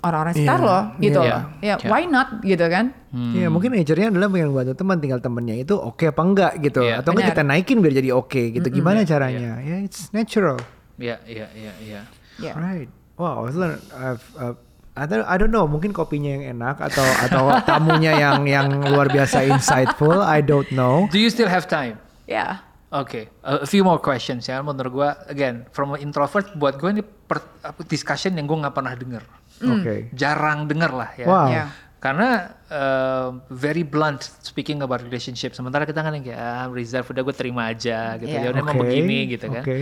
orang-orang 0.01 0.33
sekitar 0.33 0.59
Iya, 0.59 0.67
lo 0.67 0.79
gitu 0.99 1.21
iya. 1.21 1.31
loh. 1.31 1.43
Ya, 1.61 1.75
Iya. 1.77 1.87
why 1.87 2.03
not 2.05 2.29
gitu 2.41 2.67
kan? 2.67 2.85
Iya 3.11 3.47
mungkin 3.47 3.71
nature-nya 3.71 4.09
adalah 4.09 4.29
pengen 4.29 4.51
bantu 4.51 4.73
teman 4.73 4.97
tinggal 4.97 5.19
temennya 5.19 5.57
itu 5.59 5.75
oke 5.75 6.05
apa 6.05 6.23
enggak 6.23 6.53
gitu 6.59 6.81
Iya. 6.81 7.03
atau 7.03 7.11
enggak 7.11 7.31
kita 7.31 7.43
naikin 7.43 7.79
biar 7.79 7.95
jadi 7.95 8.11
oke 8.11 8.43
gitu 8.55 8.69
gimana 8.71 9.03
caranya 9.03 9.59
ya 9.61 9.77
it's 9.79 10.09
natural 10.11 10.57
Iya, 10.95 11.19
iya, 11.27 11.47
iya, 11.53 11.73
iya. 11.83 12.01
Ya. 12.39 12.53
right 12.55 12.87
wow 13.19 13.45
I 13.45 13.51
learn 13.51 13.77
I've, 13.93 14.25
uh, 14.39 14.55
I 14.95 15.05
don't, 15.05 15.27
I 15.27 15.37
don't 15.37 15.51
know 15.51 15.67
mungkin 15.67 15.91
kopinya 15.91 16.33
yang 16.33 16.55
enak 16.55 16.79
atau 16.81 17.03
atau 17.03 17.45
tamunya 17.67 18.15
yang 18.15 18.47
yang 18.47 18.67
luar 18.81 19.11
biasa 19.11 19.43
insightful 19.45 20.23
I 20.23 20.39
don't 20.41 20.71
know 20.71 21.11
Do 21.11 21.19
you 21.19 21.29
still 21.29 21.51
have 21.51 21.67
time? 21.67 21.99
Ya. 22.31 22.63
Oke, 22.91 23.31
a 23.47 23.63
a 23.63 23.69
few 23.71 23.87
more 23.87 24.03
questions 24.03 24.51
ya. 24.51 24.59
Menurut 24.67 24.91
gua, 24.91 25.11
again, 25.31 25.63
from 25.71 25.95
an 25.95 26.03
introvert, 26.03 26.51
buat 26.59 26.75
gue 26.75 26.91
ini 26.91 27.03
per- 27.07 27.63
apa, 27.63 27.87
discussion 27.87 28.35
yang 28.35 28.51
gue 28.51 28.59
nggak 28.59 28.75
pernah 28.75 28.95
denger. 28.99 29.23
oke 29.61 30.11
Jarang 30.11 30.67
denger 30.67 30.91
lah 30.91 31.11
ya. 31.15 31.27
wow 31.29 31.47
Ya. 31.47 31.65
Karena 32.01 32.49
uh, 32.73 33.29
very 33.53 33.85
blunt 33.85 34.25
speaking 34.41 34.81
about 34.81 35.05
relationship. 35.05 35.53
Sementara 35.53 35.85
kita 35.85 36.01
kan 36.01 36.17
yang 36.17 36.25
kayak 36.25 36.41
ah, 36.41 36.67
reserve 36.73 37.05
udah 37.13 37.23
gue 37.23 37.37
terima 37.37 37.69
aja 37.69 38.17
gitu. 38.17 38.33
Iya. 38.33 38.49
Ya 38.49 38.57
udah 38.57 38.65
mau 38.65 38.73
Oke, 38.73 38.89
begini 38.89 39.37
gitu 39.37 39.53
kan. 39.53 39.63
oke. 39.63 39.79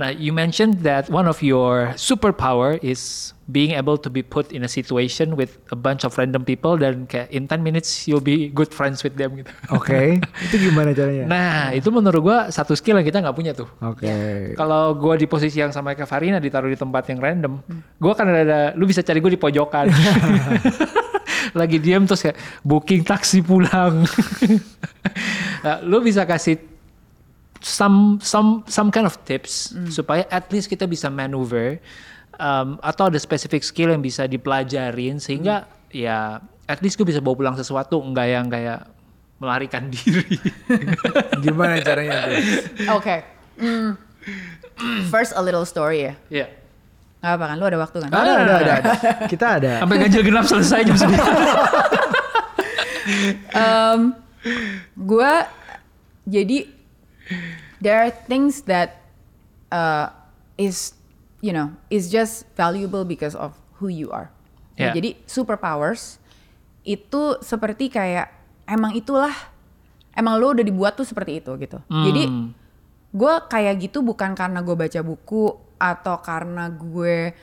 Nah, 0.00 0.16
you 0.16 0.32
mentioned 0.32 0.80
that 0.88 1.12
one 1.12 1.28
of 1.28 1.44
your 1.44 1.92
superpower 2.00 2.80
is 2.80 3.36
being 3.52 3.76
able 3.76 4.00
to 4.00 4.08
be 4.08 4.24
put 4.24 4.48
in 4.48 4.64
a 4.64 4.70
situation 4.70 5.36
with 5.36 5.60
a 5.68 5.76
bunch 5.76 6.08
of 6.08 6.16
random 6.16 6.40
people 6.40 6.80
dan 6.80 7.04
kayak 7.04 7.28
in 7.28 7.44
10 7.44 7.60
minutes 7.60 8.08
you'll 8.08 8.24
be 8.24 8.48
good 8.48 8.72
friends 8.72 9.04
with 9.04 9.20
them 9.20 9.36
gitu. 9.36 9.52
oke 9.76 10.24
itu 10.40 10.56
gimana 10.56 10.96
caranya 10.96 11.28
Nah, 11.28 11.76
itu 11.76 11.92
menurut 11.92 12.20
gua 12.24 12.38
satu 12.48 12.72
skill 12.72 12.96
yang 12.96 13.04
kita 13.04 13.20
nggak 13.20 13.36
punya 13.36 13.52
tuh. 13.52 13.68
oke 13.84 14.56
Kalau 14.56 14.96
gua 14.96 15.20
di 15.20 15.28
posisi 15.28 15.60
yang 15.60 15.68
sama 15.68 15.92
kayak 15.92 16.08
Farina 16.08 16.40
ditaruh 16.40 16.72
di 16.72 16.80
tempat 16.80 17.04
yang 17.12 17.20
random, 17.20 17.60
gua 18.00 18.16
kan 18.16 18.24
ada, 18.24 18.72
lu 18.80 18.88
bisa 18.88 19.04
cari 19.04 19.20
gua 19.20 19.36
di 19.36 19.40
pojokan. 19.40 19.92
Lagi 21.60 21.76
diam 21.76 22.08
terus 22.08 22.24
kayak 22.24 22.40
booking 22.64 23.04
taksi 23.04 23.44
pulang. 23.44 24.08
nah, 25.66 25.76
lu 25.84 26.00
bisa 26.00 26.24
kasih 26.24 26.79
some 27.60 28.18
some 28.24 28.64
some 28.66 28.88
kind 28.88 29.04
of 29.04 29.16
tips 29.28 29.76
supaya 29.92 30.24
at 30.32 30.48
least 30.48 30.68
kita 30.72 30.88
bisa 30.88 31.12
maneuver 31.12 31.76
um, 32.40 32.80
atau 32.80 33.12
ada 33.12 33.20
specific 33.20 33.60
skill 33.60 33.92
yang 33.92 34.00
bisa 34.00 34.24
dipelajarin 34.24 35.20
sehingga 35.20 35.68
ya 35.92 36.40
at 36.64 36.80
least 36.80 36.96
gue 36.96 37.04
bisa 37.04 37.20
bawa 37.20 37.36
pulang 37.36 37.56
sesuatu 37.56 38.00
enggak 38.00 38.26
yang 38.32 38.46
kayak 38.48 38.80
melarikan 39.40 39.88
diri. 39.92 40.36
gimana 41.40 41.80
caranya 41.80 42.28
tuh 42.28 42.36
Oke. 43.00 43.16
Hmm. 43.60 43.96
First 45.12 45.36
a 45.36 45.42
little 45.44 45.64
story 45.64 46.12
ya. 46.12 46.14
Iya. 46.28 46.46
Gak 47.20 47.32
apa 47.36 47.44
kan? 47.52 47.56
Lu 47.60 47.64
ada 47.68 47.78
waktu 47.80 47.96
kan? 48.04 48.08
ada 48.12 48.32
ada 48.32 48.54
ada, 48.56 48.72
ada. 48.80 48.92
kita 49.32 49.46
ada 49.60 49.72
Sampai 49.84 49.96
ganjil 50.00 50.22
genap 50.24 50.44
selesai 50.48 50.80
jam 50.88 50.96
segini. 50.96 51.20
um, 53.60 54.00
gue 54.96 55.32
jadi 56.24 56.58
there 57.78 57.98
are 57.98 58.12
things 58.26 58.62
that 58.64 59.00
uh, 59.68 60.10
is 60.54 60.94
you 61.40 61.50
know 61.50 61.72
is 61.88 62.08
just 62.08 62.44
valuable 62.52 63.02
because 63.02 63.32
of 63.32 63.52
who 63.78 63.88
you 63.88 64.10
are. 64.10 64.28
Nah, 64.74 64.90
Yeah. 64.90 64.94
jadi 64.96 65.10
superpowers 65.24 66.16
itu 66.82 67.36
seperti 67.40 67.88
kayak 67.88 68.32
emang 68.64 68.92
itulah 68.92 69.32
emang 70.10 70.36
lo 70.36 70.52
udah 70.52 70.64
dibuat 70.64 70.96
tuh 70.96 71.04
seperti 71.04 71.38
itu 71.38 71.52
gitu. 71.56 71.76
Jadi 71.86 72.22
gue 73.10 73.34
kayak 73.46 73.74
gitu 73.82 74.00
bukan 74.00 74.32
karena 74.32 74.60
gue 74.60 74.72
baca 74.72 75.00
buku 75.02 75.52
atau 75.76 76.16
karena 76.20 76.68
gue 76.68 77.34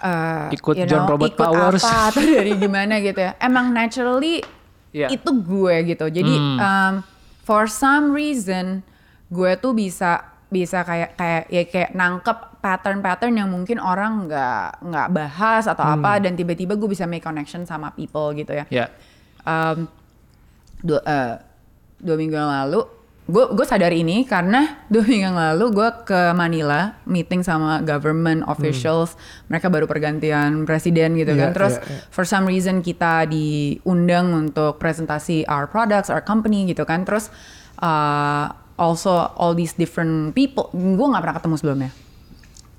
uh, 0.00 0.48
Ikut 0.48 0.74
you 0.76 0.86
John 0.86 1.04
know, 1.04 1.12
Robert 1.12 1.32
ikut 1.32 1.40
Powers. 1.44 1.84
apa 1.84 2.08
atau 2.08 2.22
dari 2.36 2.52
gimana 2.56 3.00
gitu 3.00 3.20
ya. 3.20 3.36
Emang 3.36 3.68
naturally 3.68 4.40
Iya. 4.92 5.08
itu 5.08 5.30
gue 5.32 5.74
gitu. 5.88 6.04
Jadi 6.06 6.34
um, 6.56 7.00
for 7.42 7.64
some 7.64 8.12
reason 8.12 8.84
gue 9.32 9.52
tuh 9.56 9.72
bisa 9.72 10.32
bisa 10.52 10.84
kayak 10.84 11.16
kayak 11.16 11.44
ya 11.48 11.62
kayak 11.64 11.90
nangkep 11.96 12.60
pattern-pattern 12.60 13.32
yang 13.32 13.48
mungkin 13.48 13.80
orang 13.80 14.28
nggak 14.28 14.84
nggak 14.84 15.08
bahas 15.08 15.64
atau 15.64 15.82
apa 15.82 16.20
dan 16.20 16.36
tiba-tiba 16.36 16.76
gue 16.76 16.86
bisa 16.92 17.08
make 17.08 17.24
connection 17.24 17.64
sama 17.64 17.88
people 17.96 18.36
gitu 18.36 18.52
ya. 18.52 18.68
ya. 18.68 18.86
Um, 19.42 19.88
dua, 20.84 21.00
eh, 21.02 21.34
dua 21.98 22.16
minggu 22.20 22.36
yang 22.36 22.52
lalu 22.52 22.84
gue 23.22 23.44
gue 23.54 23.66
sadar 23.66 23.94
ini 23.94 24.26
karena 24.28 24.76
dua 24.92 25.02
minggu 25.06 25.24
yang 25.32 25.38
lalu 25.38 25.72
gue 25.72 25.88
ke 26.04 26.20
Manila 26.36 27.00
meeting 27.08 27.40
sama 27.40 27.80
government 27.80 28.44
officials 28.50 29.14
mereka 29.48 29.72
baru 29.72 29.88
pergantian 29.88 30.68
presiden 30.68 31.16
gitu 31.16 31.32
Iya, 31.32 31.48
kan 31.48 31.50
terus 31.54 31.74
iya, 31.80 31.86
iya. 31.86 31.98
for 32.12 32.26
some 32.28 32.44
reason 32.44 32.82
kita 32.84 33.24
diundang 33.30 34.34
untuk 34.34 34.76
presentasi 34.82 35.46
our 35.46 35.70
products 35.70 36.10
our 36.10 36.20
company 36.20 36.66
gitu 36.66 36.82
kan 36.82 37.06
terus 37.06 37.30
uh, 37.78 38.50
also 38.76 39.32
all 39.36 39.52
these 39.52 39.74
different 39.76 40.32
people. 40.36 40.68
Gue 40.72 41.06
nggak 41.08 41.22
pernah 41.22 41.36
ketemu 41.40 41.54
sebelumnya. 41.60 41.90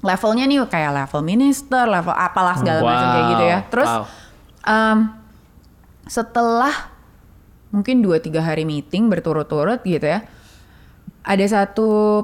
Levelnya 0.03 0.45
nih 0.49 0.57
kayak 0.67 0.91
level 0.91 1.21
minister 1.23 1.87
level 1.87 2.11
apalah 2.11 2.59
segala 2.59 2.79
macam 2.83 3.07
kayak 3.07 3.25
gitu 3.31 3.43
ya. 3.43 3.57
Wow, 3.57 3.69
terus 3.71 3.91
wow. 3.91 4.03
um, 4.67 4.97
setelah 6.03 6.75
mungkin 7.71 8.03
2-3 8.05 8.29
hari 8.43 8.63
meeting 8.67 9.09
berturut-turut 9.09 9.81
gitu 9.81 10.05
ya 10.05 10.21
ada 11.23 11.45
satu 11.47 12.21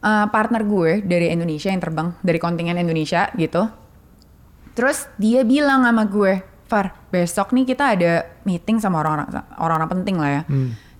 uh, 0.00 0.26
partner 0.32 0.64
gue 0.64 1.04
dari 1.04 1.28
Indonesia 1.30 1.68
yang 1.68 1.78
terbang 1.78 2.16
dari 2.24 2.40
kontingen 2.40 2.80
Indonesia 2.80 3.28
gitu. 3.36 3.68
Terus 4.72 5.04
dia 5.20 5.44
bilang 5.44 5.84
sama 5.84 6.08
gue 6.08 6.42
Far 6.64 6.96
besok 7.12 7.52
nih 7.52 7.68
kita 7.68 7.92
ada 7.92 8.24
meeting 8.48 8.80
sama 8.80 9.04
orang-orang 9.04 9.28
orang-orang 9.60 9.90
penting 9.92 10.16
lah 10.16 10.30
ya 10.40 10.42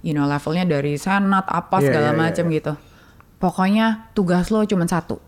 you 0.03 0.13
know 0.13 0.25
levelnya 0.25 0.67
dari 0.69 0.95
senat 0.95 1.47
apa 1.47 1.79
Iya, 1.79 1.85
segala 1.85 2.05
iya, 2.05 2.13
iya, 2.13 2.21
macam 2.21 2.45
gitu. 2.49 2.73
Pokoknya 3.39 3.87
tugas 4.13 4.51
lo 4.51 4.63
cuma 4.63 4.85
satu 4.85 5.19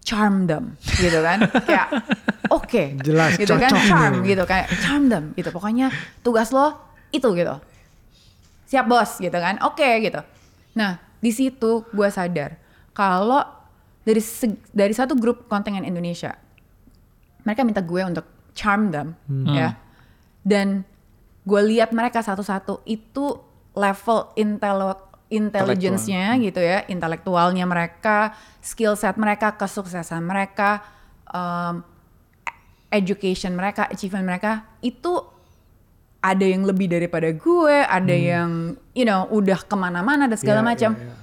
charm 0.00 0.46
them 0.46 0.74
gitu 0.96 1.18
kan? 1.18 1.38
Kayak 1.68 1.88
oke 2.48 2.84
Jelas, 3.00 3.34
gitu 3.36 3.54
kan? 3.54 3.70
charm 3.70 4.12
nih. 4.20 4.34
gitu 4.34 4.42
kayak 4.44 4.66
charm 4.78 5.06
them 5.06 5.30
gitu. 5.32 5.50
Pokoknya 5.50 5.90
tugas 6.20 6.50
lo 6.50 6.74
itu 7.10 7.26
gitu. 7.32 7.54
Siap 8.66 8.84
bos 8.84 9.10
gitu 9.16 9.34
kan? 9.34 9.62
Oke 9.62 9.86
gitu. 10.00 10.18
Nah 10.74 10.98
di 11.18 11.30
situ 11.30 11.86
gue 11.86 12.08
sadar 12.08 12.58
kalau 12.90 13.46
dari 14.02 14.18
seg- 14.18 14.58
dari 14.68 14.90
satu 14.90 15.14
grup 15.14 15.46
kontingen 15.46 15.82
Indonesia 15.82 16.34
mereka 17.42 17.62
minta 17.62 17.78
gue 17.78 18.02
untuk 18.02 18.26
charm 18.52 18.90
them 18.90 19.14
ya. 19.48 19.78
Dan 20.42 20.82
gue 21.42 21.60
lihat 21.64 21.90
mereka 21.90 22.18
satu-satu 22.18 22.82
itu 22.84 23.38
level 23.72 24.32
intelo 24.34 24.92
intelligence-nya 25.28 26.36
gitu 26.38 26.60
ya 26.60 26.84
intelektualnya 26.86 27.64
mereka 27.64 28.36
skill 28.60 28.92
set 28.94 29.16
mereka 29.16 29.56
kesuksesan 29.56 30.20
mereka 30.20 30.84
um, 31.26 31.80
education 32.88 33.56
mereka 33.56 33.88
achievement 33.88 34.28
mereka 34.28 34.52
itu 34.80 35.24
ada 36.20 36.44
yang 36.44 36.62
lebih 36.62 36.86
daripada 36.86 37.32
gue 37.32 37.76
ada 37.80 38.12
yang 38.12 38.50
you 38.92 39.02
know 39.02 39.24
udah 39.28 39.58
ke 39.58 39.72
mana-mana 39.72 40.28
dan 40.28 40.36
segala 40.36 40.60
Iya, 40.60 40.68
macam 40.68 40.90
iya, 40.94 41.02
iya. 41.02 41.14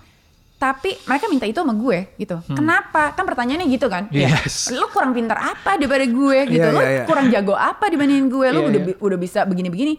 tapi 0.59 0.91
mereka 1.05 1.25
minta 1.29 1.45
itu 1.45 1.55
sama 1.55 1.71
gue 1.71 2.11
gitu. 2.17 2.35
Kenapa? 2.51 3.15
Kan 3.15 3.23
pertanyaannya 3.23 3.63
gitu 3.69 3.87
kan? 3.87 4.11
Ya, 4.11 4.27
Yes. 4.27 4.67
Lu 4.69 4.91
kurang 4.91 5.15
pintar 5.15 5.39
apa 5.39 5.79
daripada 5.79 6.03
gue 6.03 6.37
gitu? 6.51 6.59
Iya, 6.59 6.75
lu 6.75 6.81
iya, 6.81 6.91
iya. 6.91 7.03
kurang 7.07 7.31
jago 7.31 7.55
apa 7.55 7.87
dibandingin 7.87 8.27
gue? 8.27 8.47
Lu 8.51 8.59
Iya, 8.59 8.67
udah 8.67 8.81
bi- 8.83 8.99
udah 8.99 9.17
bisa 9.17 9.39
begini-begini. 9.45 9.93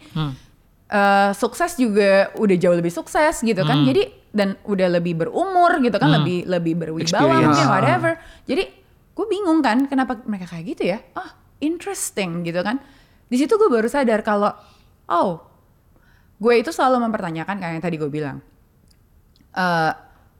Eh, 0.91 1.31
sukses 1.31 1.79
juga 1.79 2.35
udah 2.35 2.57
jauh 2.57 2.75
lebih 2.75 2.91
sukses 2.91 3.39
gitu 3.39 3.63
kan. 3.63 3.87
Jadi 3.87 4.03
dan 4.29 4.59
udah 4.63 4.91
lebih 4.91 5.15
berumur 5.17 5.79
gitu 5.79 5.95
kan, 5.95 6.11
lebih 6.19 6.43
lebih 6.45 6.73
berwibawa 6.75 7.07
mungkin 7.41 7.63
Ah. 7.63 7.71
whatever. 7.71 8.11
Jadi 8.43 8.63
gue 9.11 9.25
bingung 9.25 9.59
kan 9.59 9.87
kenapa 9.87 10.19
mereka 10.25 10.51
kayak 10.51 10.65
gitu 10.69 10.83
ya? 10.89 10.99
Ah, 11.13 11.31
interesting 11.59 12.43
gitu 12.43 12.59
kan. 12.59 12.83
Di 13.25 13.35
situ 13.35 13.55
gue 13.55 13.67
baru 13.67 13.87
sadar 13.87 14.19
kalau 14.19 14.51
oh, 15.07 15.39
gue 16.37 16.53
itu 16.57 16.69
selalu 16.69 17.07
mempertanyakan 17.07 17.55
kayak 17.55 17.73
yang 17.73 17.83
tadi 17.83 17.95
gue 17.95 18.11
bilang 18.11 18.43
eh 19.53 19.91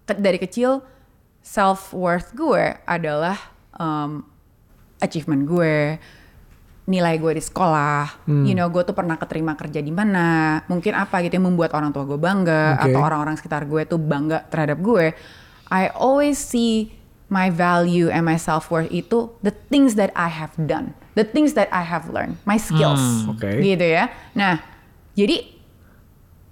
ke- 0.03 0.17
dari 0.17 0.35
kecil 0.35 0.83
self 1.39 1.91
worth 1.91 2.31
gue 2.33 2.75
adalah 2.83 3.39
um, 3.73 4.23
achievement 4.99 5.43
gue, 5.43 5.95
nilai 6.91 7.15
gue 7.15 7.31
di 7.31 7.39
sekolah, 7.39 8.27
you 8.43 8.51
know 8.51 8.67
gue 8.67 8.83
tuh 8.83 8.91
pernah 8.91 9.15
keterima 9.15 9.55
kerja 9.55 9.79
di 9.79 9.89
mana, 9.89 10.59
mungkin 10.67 10.91
apa 10.93 11.23
gitu 11.23 11.39
yang 11.39 11.47
membuat 11.47 11.71
orang 11.71 11.89
tua 11.89 12.03
gue 12.03 12.19
bangga 12.19 12.75
Oke. 12.75 12.91
atau 12.91 12.99
orang-orang 12.99 13.35
sekitar 13.35 13.63
gue 13.63 13.87
tuh 13.87 13.95
bangga 13.95 14.43
terhadap 14.45 14.77
gue. 14.77 15.15
I 15.65 15.87
always 15.89 16.35
see 16.35 16.91
my 17.31 17.47
value 17.47 18.11
and 18.11 18.21
my 18.21 18.35
self 18.35 18.67
worth 18.67 18.91
itu 18.91 19.31
the 19.39 19.55
things 19.71 19.95
that 19.95 20.11
I 20.11 20.27
have 20.27 20.51
done, 20.59 20.91
the 21.15 21.23
things 21.23 21.55
that 21.55 21.71
I 21.71 21.81
have 21.81 22.11
learned, 22.11 22.35
my 22.43 22.59
skills, 22.59 22.99
Oke. 23.25 23.47
gitu 23.55 23.87
ya. 23.87 24.11
Nah, 24.35 24.59
jadi 25.15 25.47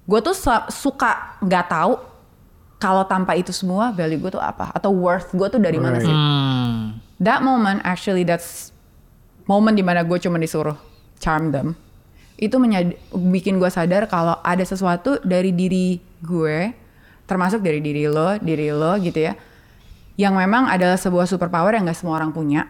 gue 0.06 0.20
tuh 0.22 0.34
su- 0.34 0.70
suka 0.72 1.36
nggak 1.40 1.66
tahu 1.68 1.94
kalau 2.80 3.04
tanpa 3.04 3.36
itu 3.36 3.52
semua 3.52 3.92
value 3.92 4.18
gue 4.18 4.32
tuh 4.32 4.40
apa 4.40 4.72
atau 4.72 4.90
worth 4.90 5.30
gue 5.30 5.48
tuh 5.48 5.60
dari 5.60 5.76
mana 5.76 6.00
Right. 6.00 6.08
sih 6.08 6.16
Hmm. 6.16 6.98
that 7.20 7.44
moment 7.44 7.84
actually 7.84 8.24
that's 8.24 8.72
moment 9.50 9.74
di 9.74 9.82
mana 9.82 10.06
gue 10.06 10.16
cuma 10.16 10.38
disuruh 10.38 10.78
charm 11.18 11.50
them 11.50 11.74
itu 12.38 12.56
menyad- 12.56 12.96
bikin 13.12 13.58
gue 13.58 13.68
sadar 13.68 14.06
kalau 14.06 14.38
ada 14.40 14.62
sesuatu 14.62 15.18
dari 15.20 15.52
diri 15.52 15.98
gue 16.22 16.72
termasuk 17.26 17.60
dari 17.60 17.82
diri 17.82 18.06
lo 18.06 18.38
diri 18.38 18.70
lo 18.70 18.96
gitu 18.96 19.20
ya 19.20 19.34
yang 20.16 20.36
memang 20.36 20.68
adalah 20.68 20.96
sebuah 20.96 21.26
superpower 21.26 21.74
yang 21.74 21.84
gak 21.84 21.96
semua 21.96 22.16
orang 22.16 22.30
punya 22.30 22.68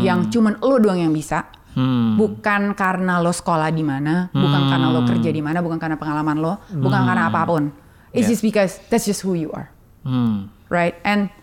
yang 0.00 0.28
cuman 0.28 0.56
lo 0.58 0.78
doang 0.78 1.00
yang 1.00 1.10
bisa 1.10 1.50
Hmm. 1.74 2.14
bukan 2.14 2.70
karena 2.72 3.18
lo 3.18 3.34
sekolah 3.34 3.66
di 3.68 3.82
mana 3.82 4.30
bukan 4.30 4.62
karena 4.64 4.86
lo 4.88 5.02
kerja 5.02 5.26
di 5.28 5.42
mana 5.42 5.58
bukan 5.58 5.74
karena 5.74 5.98
pengalaman 5.98 6.38
lo 6.38 6.62
bukan 6.70 7.02
karena 7.02 7.26
apa 7.26 7.42
pun 7.42 7.74
it's 8.14 8.24
Yeah. 8.24 8.30
just 8.30 8.42
because 8.42 8.72
that's 8.86 9.02
just 9.02 9.20
who 9.20 9.34
you 9.34 9.50
are 9.50 9.74
Hmm. 10.06 10.54
right? 10.70 10.94
And 11.02 11.34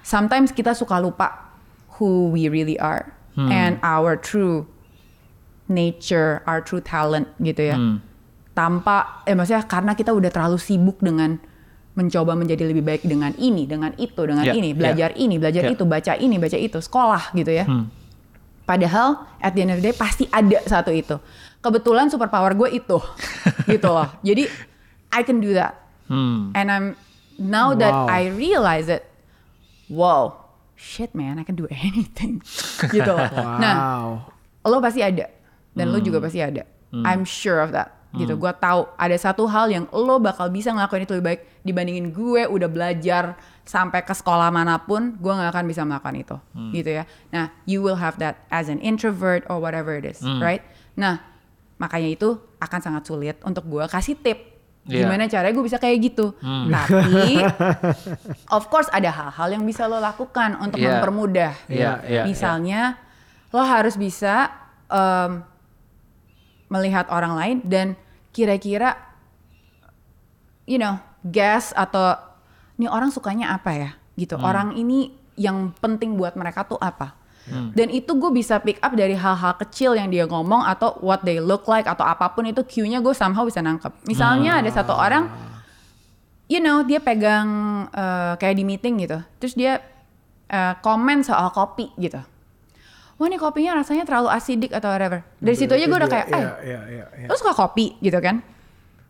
sometimes 0.00 0.48
kita 0.50 0.72
suka 0.72 0.96
lupa 0.96 1.52
who 1.92 2.32
we 2.32 2.48
really 2.48 2.80
are 2.80 3.12
and 3.36 3.76
our 3.84 4.16
true 4.16 4.64
nature, 5.68 6.40
our 6.46 6.64
true 6.64 6.80
talent 6.80 7.28
gitu 7.38 7.70
ya. 7.70 7.76
Tanpa, 8.56 9.20
eh 9.28 9.36
maksudnya 9.36 9.68
karena 9.68 9.92
kita 9.92 10.16
udah 10.16 10.32
terlalu 10.32 10.56
sibuk 10.56 10.96
dengan 11.04 11.36
mencoba 11.92 12.32
menjadi 12.32 12.64
lebih 12.68 12.84
baik 12.84 13.02
dengan 13.04 13.32
ini, 13.36 13.64
dengan 13.64 13.92
itu, 13.96 14.20
dengan 14.24 14.44
Yeah, 14.44 14.56
ini, 14.56 14.72
belajar 14.72 15.12
ini, 15.16 15.36
belajar 15.36 15.64
Yeah. 15.68 15.76
itu, 15.76 15.84
baca 15.84 16.12
ini, 16.16 16.36
baca 16.36 16.56
itu, 16.56 16.78
sekolah 16.80 17.32
gitu 17.32 17.52
ya. 17.52 17.64
Padahal 18.64 19.28
at 19.40 19.52
the 19.52 19.60
end 19.62 19.72
of 19.72 19.78
the 19.80 19.92
day 19.92 19.94
pasti 19.96 20.24
ada 20.28 20.60
satu 20.64 20.92
itu. 20.92 21.16
Kebetulan 21.60 22.08
superpower 22.08 22.52
gue 22.52 22.80
itu, 22.80 22.96
gitu 23.72 23.88
loh. 23.92 24.08
Jadi 24.20 24.48
I 25.12 25.20
can 25.24 25.40
do 25.40 25.52
that. 25.56 25.76
Hmm. 26.08 26.52
And 26.52 26.68
I'm 26.68 26.86
now 27.36 27.72
that 27.76 27.92
Wow. 27.92 28.08
I 28.08 28.28
realize 28.28 28.88
it, 28.88 29.04
wow, 29.88 30.45
shit 30.76 31.10
man, 31.12 31.40
I 31.40 31.44
can 31.44 31.56
do 31.56 31.66
anything. 31.68 32.44
gitu 32.94 33.10
loh. 33.10 33.28
Nah, 33.58 33.76
Wow. 33.76 34.68
lo 34.68 34.78
pasti 34.78 35.00
ada 35.00 35.26
dan 35.72 35.90
lo 35.90 35.98
juga 35.98 36.20
pasti 36.20 36.38
ada. 36.38 36.62
I'm 36.92 37.26
sure 37.26 37.60
of 37.60 37.72
that. 37.72 37.92
Gitu. 38.16 38.32
Gua 38.32 38.56
tahu 38.56 38.88
ada 38.96 39.12
satu 39.14 39.44
hal 39.44 39.68
yang 39.68 39.84
lo 39.92 40.16
bakal 40.16 40.48
bisa 40.48 40.72
ngelakuin 40.72 41.04
itu 41.04 41.12
lebih 41.12 41.26
baik 41.36 41.40
dibandingin 41.60 42.06
gue 42.08 42.48
udah 42.48 42.64
belajar 42.64 43.36
sampai 43.60 44.00
ke 44.00 44.14
sekolah 44.16 44.48
mana 44.48 44.80
pun, 44.80 45.20
gue 45.20 45.28
nggak 45.28 45.52
akan 45.52 45.64
bisa 45.68 45.84
melakukan 45.84 46.16
itu. 46.16 46.36
Gitu 46.72 46.90
ya. 46.96 47.04
Nah, 47.28 47.52
you 47.68 47.84
will 47.84 48.00
have 48.00 48.16
that 48.16 48.48
as 48.48 48.72
an 48.72 48.80
introvert 48.80 49.44
or 49.52 49.60
whatever 49.60 49.92
it 49.92 50.08
is, 50.08 50.24
right? 50.40 50.64
Nah, 50.96 51.20
makanya 51.76 52.08
itu 52.08 52.40
akan 52.56 52.80
sangat 52.80 53.04
sulit 53.04 53.36
untuk 53.44 53.68
gue 53.68 53.84
kasih 53.84 54.16
tip 54.16 54.55
Iya. 54.86 55.02
gimana 55.02 55.26
caranya 55.26 55.50
gue 55.50 55.66
bisa 55.66 55.78
kayak 55.78 55.98
gitu. 55.98 56.30
Tapi 56.38 57.42
of 58.56 58.70
course 58.70 58.86
ada 58.88 59.10
hal-hal 59.10 59.48
yang 59.50 59.66
bisa 59.66 59.84
lo 59.84 59.98
lakukan 59.98 60.54
untuk 60.58 60.78
Iya. 60.78 61.02
mempermudah. 61.02 61.52
Iya, 61.66 61.90
iya, 62.06 62.22
Misalnya 62.22 62.94
lo 63.50 63.60
harus 63.60 63.98
bisa 63.98 64.46
em, 64.86 65.42
melihat 66.68 67.10
orang 67.10 67.34
lain 67.34 67.56
dan 67.66 67.98
kira-kira 68.30 68.94
you 70.62 70.78
know, 70.78 70.98
guess 71.24 71.74
atau 71.74 72.14
ini 72.76 72.86
orang 72.86 73.10
sukanya 73.10 73.50
apa 73.50 73.74
ya? 73.74 73.90
Gitu. 74.14 74.38
Orang 74.38 74.76
ini 74.76 75.10
yang 75.34 75.74
penting 75.74 76.14
buat 76.14 76.38
mereka 76.38 76.62
tuh 76.62 76.78
apa? 76.78 77.15
Dan 77.46 77.94
itu 77.94 78.10
gue 78.18 78.30
bisa 78.34 78.58
pick 78.58 78.82
up 78.82 78.90
dari 78.98 79.14
hal-hal 79.14 79.54
kecil 79.62 79.94
yang 79.94 80.10
dia 80.10 80.26
ngomong 80.26 80.66
atau 80.66 80.98
what 80.98 81.22
they 81.22 81.38
look 81.38 81.62
like 81.70 81.86
atau 81.86 82.02
apa 82.02 82.34
pun 82.34 82.42
itu 82.42 82.66
cue-nya 82.66 82.98
gue 82.98 83.14
somehow 83.14 83.46
bisa 83.46 83.62
nangkep. 83.62 83.94
Misalnya 84.10 84.58
ada 84.58 84.70
satu 84.74 84.90
orang 84.90 85.30
you 86.50 86.58
know 86.58 86.82
dia 86.82 86.98
pegang 86.98 87.46
eh, 87.94 88.34
kayak 88.38 88.54
di 88.58 88.64
meeting 88.66 88.98
gitu. 88.98 89.22
Terus 89.38 89.54
dia 89.54 89.78
komen 90.82 91.26
soal 91.26 91.50
kopi 91.50 91.90
gitu. 91.98 92.22
Wah 93.16 93.26
ini 93.26 93.40
kopinya 93.40 93.80
rasanya 93.80 94.04
terlalu 94.04 94.28
asidik 94.28 94.76
atau 94.76 94.92
whatever. 94.92 95.24
Dari 95.40 95.56
situ 95.56 95.72
aja 95.72 95.88
gue 95.88 95.98
udah 95.98 96.10
kayak 96.10 96.26
eh 96.30 96.36
Iya, 96.36 96.54
iya, 96.62 96.80
iya, 96.86 97.06
iya. 97.24 97.26
lo 97.26 97.34
suka 97.34 97.56
kopi? 97.56 97.96
gitu 98.04 98.18
kan. 98.20 98.44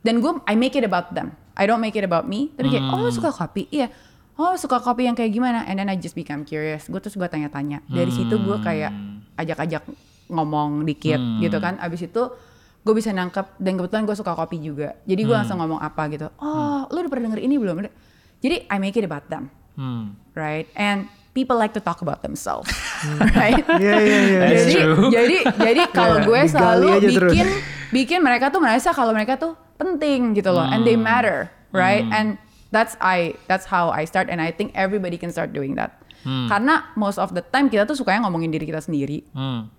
Dan 0.06 0.22
gue 0.22 0.32
I 0.46 0.54
make 0.54 0.78
it 0.78 0.86
about 0.86 1.10
them. 1.10 1.34
I 1.58 1.66
don't 1.66 1.82
make 1.82 1.98
it 1.98 2.06
about 2.06 2.28
me. 2.28 2.54
Tapi 2.54 2.68
kayak 2.70 2.84
oh 2.94 3.02
lo 3.02 3.10
suka 3.10 3.34
kopi? 3.34 3.66
Iya 3.72 3.90
oh 4.36 4.54
suka 4.56 4.80
kopi 4.80 5.08
yang 5.08 5.16
kayak 5.16 5.32
gimana? 5.32 5.64
And 5.64 5.80
then 5.80 5.88
I 5.88 5.96
just 5.96 6.16
become 6.16 6.44
curious. 6.44 6.88
Gue 6.88 7.00
terus 7.00 7.16
gue 7.16 7.28
tanya-tanya. 7.28 7.84
Dari 7.88 8.12
situ 8.12 8.36
gue 8.36 8.58
kayak 8.60 8.92
ajak-ajak 9.36 9.82
ngomong 10.28 10.84
dikit 10.84 11.20
gitu 11.40 11.56
kan. 11.58 11.80
Abis 11.80 12.08
itu 12.08 12.22
gue 12.86 12.94
bisa 12.94 13.10
nangkep 13.10 13.58
dan 13.58 13.72
kebetulan 13.74 14.04
gue 14.06 14.16
suka 14.16 14.32
kopi 14.36 14.62
juga. 14.62 14.94
Jadi 15.08 15.20
gue 15.24 15.36
langsung 15.36 15.58
ngomong 15.58 15.80
apa 15.80 16.02
gitu. 16.12 16.28
Oh 16.38 16.86
lo 16.86 16.96
udah 17.02 17.10
pernah 17.10 17.32
denger 17.32 17.42
ini 17.42 17.54
belum? 17.56 17.76
Jadi 18.44 18.56
I 18.68 18.76
make 18.78 18.96
it 18.96 19.04
about 19.04 19.26
them. 19.32 19.48
Hmm. 19.76 20.16
right? 20.32 20.64
And 20.72 21.04
people 21.36 21.60
like 21.60 21.76
to 21.76 21.84
talk 21.84 22.00
about 22.00 22.24
themselves. 22.24 22.72
Right? 23.36 23.60
Iya, 23.76 23.96
iya, 24.00 24.18
iya. 24.24 24.40
That's 24.40 24.64
jadi, 24.64 24.74
true. 24.80 25.08
jadi 25.12 25.36
jadi 25.52 25.82
kalau 25.92 26.24
gue 26.24 26.40
selalu 26.48 26.88
terus. 26.96 27.12
bikin 27.12 27.46
bikin 27.92 28.18
mereka 28.24 28.48
tuh 28.48 28.64
merasa 28.64 28.88
kalau 28.96 29.12
mereka 29.12 29.36
tuh 29.36 29.52
penting 29.76 30.32
gitu 30.32 30.48
loh. 30.48 30.64
And 30.64 30.88
they 30.88 30.96
matter 30.96 31.52
right? 31.76 32.04
And 32.08 32.40
that's 32.70 32.94
I 32.98 33.34
that's 33.46 33.66
how 33.66 33.90
I 33.90 34.04
start 34.04 34.26
and 34.26 34.38
I 34.38 34.50
think 34.50 34.74
everybody 34.74 35.16
can 35.16 35.30
start 35.30 35.52
doing 35.52 35.74
that 35.76 35.96
karena 36.26 36.82
most 36.98 37.22
of 37.22 37.30
the 37.32 37.42
time 37.42 37.70
kita 37.70 37.86
tuh 37.86 37.94
sukanya 37.94 38.26
ngomongin 38.26 38.50
diri 38.50 38.66
kita 38.66 38.82
sendiri 38.82 39.22
Hmm. 39.30 39.70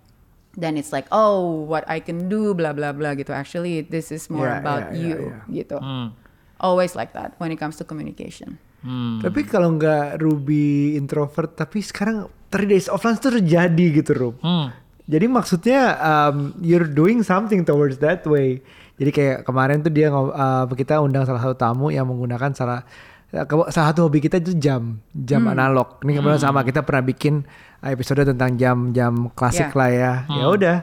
then 0.55 0.79
it's 0.79 0.95
like 0.95 1.05
oh 1.11 1.67
what 1.67 1.83
I 1.85 1.99
can 1.99 2.31
do 2.31 2.55
bla 2.55 2.71
bla 2.71 2.95
bla 2.95 3.13
gitu 3.13 3.35
actually 3.35 3.83
this 3.83 4.09
is 4.09 4.31
more 4.31 4.47
Yeah, 4.47 4.63
about 4.63 4.83
yeah, 4.91 4.95
yeah, 4.95 5.03
you 5.03 5.17
yeah. 5.27 5.43
gitu 5.51 5.77
Hmm. 5.77 6.15
always 6.57 6.95
like 6.95 7.11
that 7.11 7.35
when 7.37 7.51
it 7.51 7.59
comes 7.59 7.75
to 7.77 7.83
communication 7.83 8.55
Hmm. 8.77 9.17
Tapi 9.19 9.41
kalau 9.41 9.73
nggak 9.73 10.21
Ruby 10.21 10.93
introvert, 10.95 11.57
tapi 11.57 11.81
sekarang 11.81 12.29
3 12.53 12.69
days 12.69 12.85
of 12.85 13.01
lunch 13.01 13.19
tuh 13.19 13.33
terjadi 13.33 13.99
gitu, 13.99 14.13
Rub. 14.13 14.35
Hmm. 14.37 14.69
Jadi 15.09 15.25
maksudnya 15.25 15.97
um, 15.97 16.53
you're 16.61 16.85
doing 16.85 17.25
something 17.25 17.65
towards 17.65 17.97
that 17.99 18.21
way. 18.29 18.61
Jadi 18.97 19.11
kayak 19.11 19.37
kemarin 19.41 19.79
tuh 19.79 19.89
dia 19.89 20.09
uh, 20.09 20.65
kita 20.67 20.97
undang 20.99 21.21
salah 21.23 21.39
satu 21.39 21.53
tamu 21.53 21.89
yang 21.89 22.03
menggunakan 22.03 22.49
salah 22.51 22.81
ke- 23.27 23.69
salah 23.69 23.93
satu 23.93 24.05
hobi 24.05 24.19
kita 24.19 24.37
itu 24.37 24.57
jam, 24.57 24.97
jam 25.13 25.45
analog. 25.45 26.01
Ini 26.01 26.17
kebetulan 26.17 26.41
sama 26.41 26.61
kita 26.61 26.81
pernah 26.81 27.03
bikin 27.03 27.45
episode 27.79 28.25
tentang 28.25 28.55
jam-jam 28.55 29.29
klasik 29.31 29.69
Yeah. 29.69 29.77
lah 29.77 29.89
ya. 29.89 30.11
Ya 30.27 30.45
udah. 30.47 30.77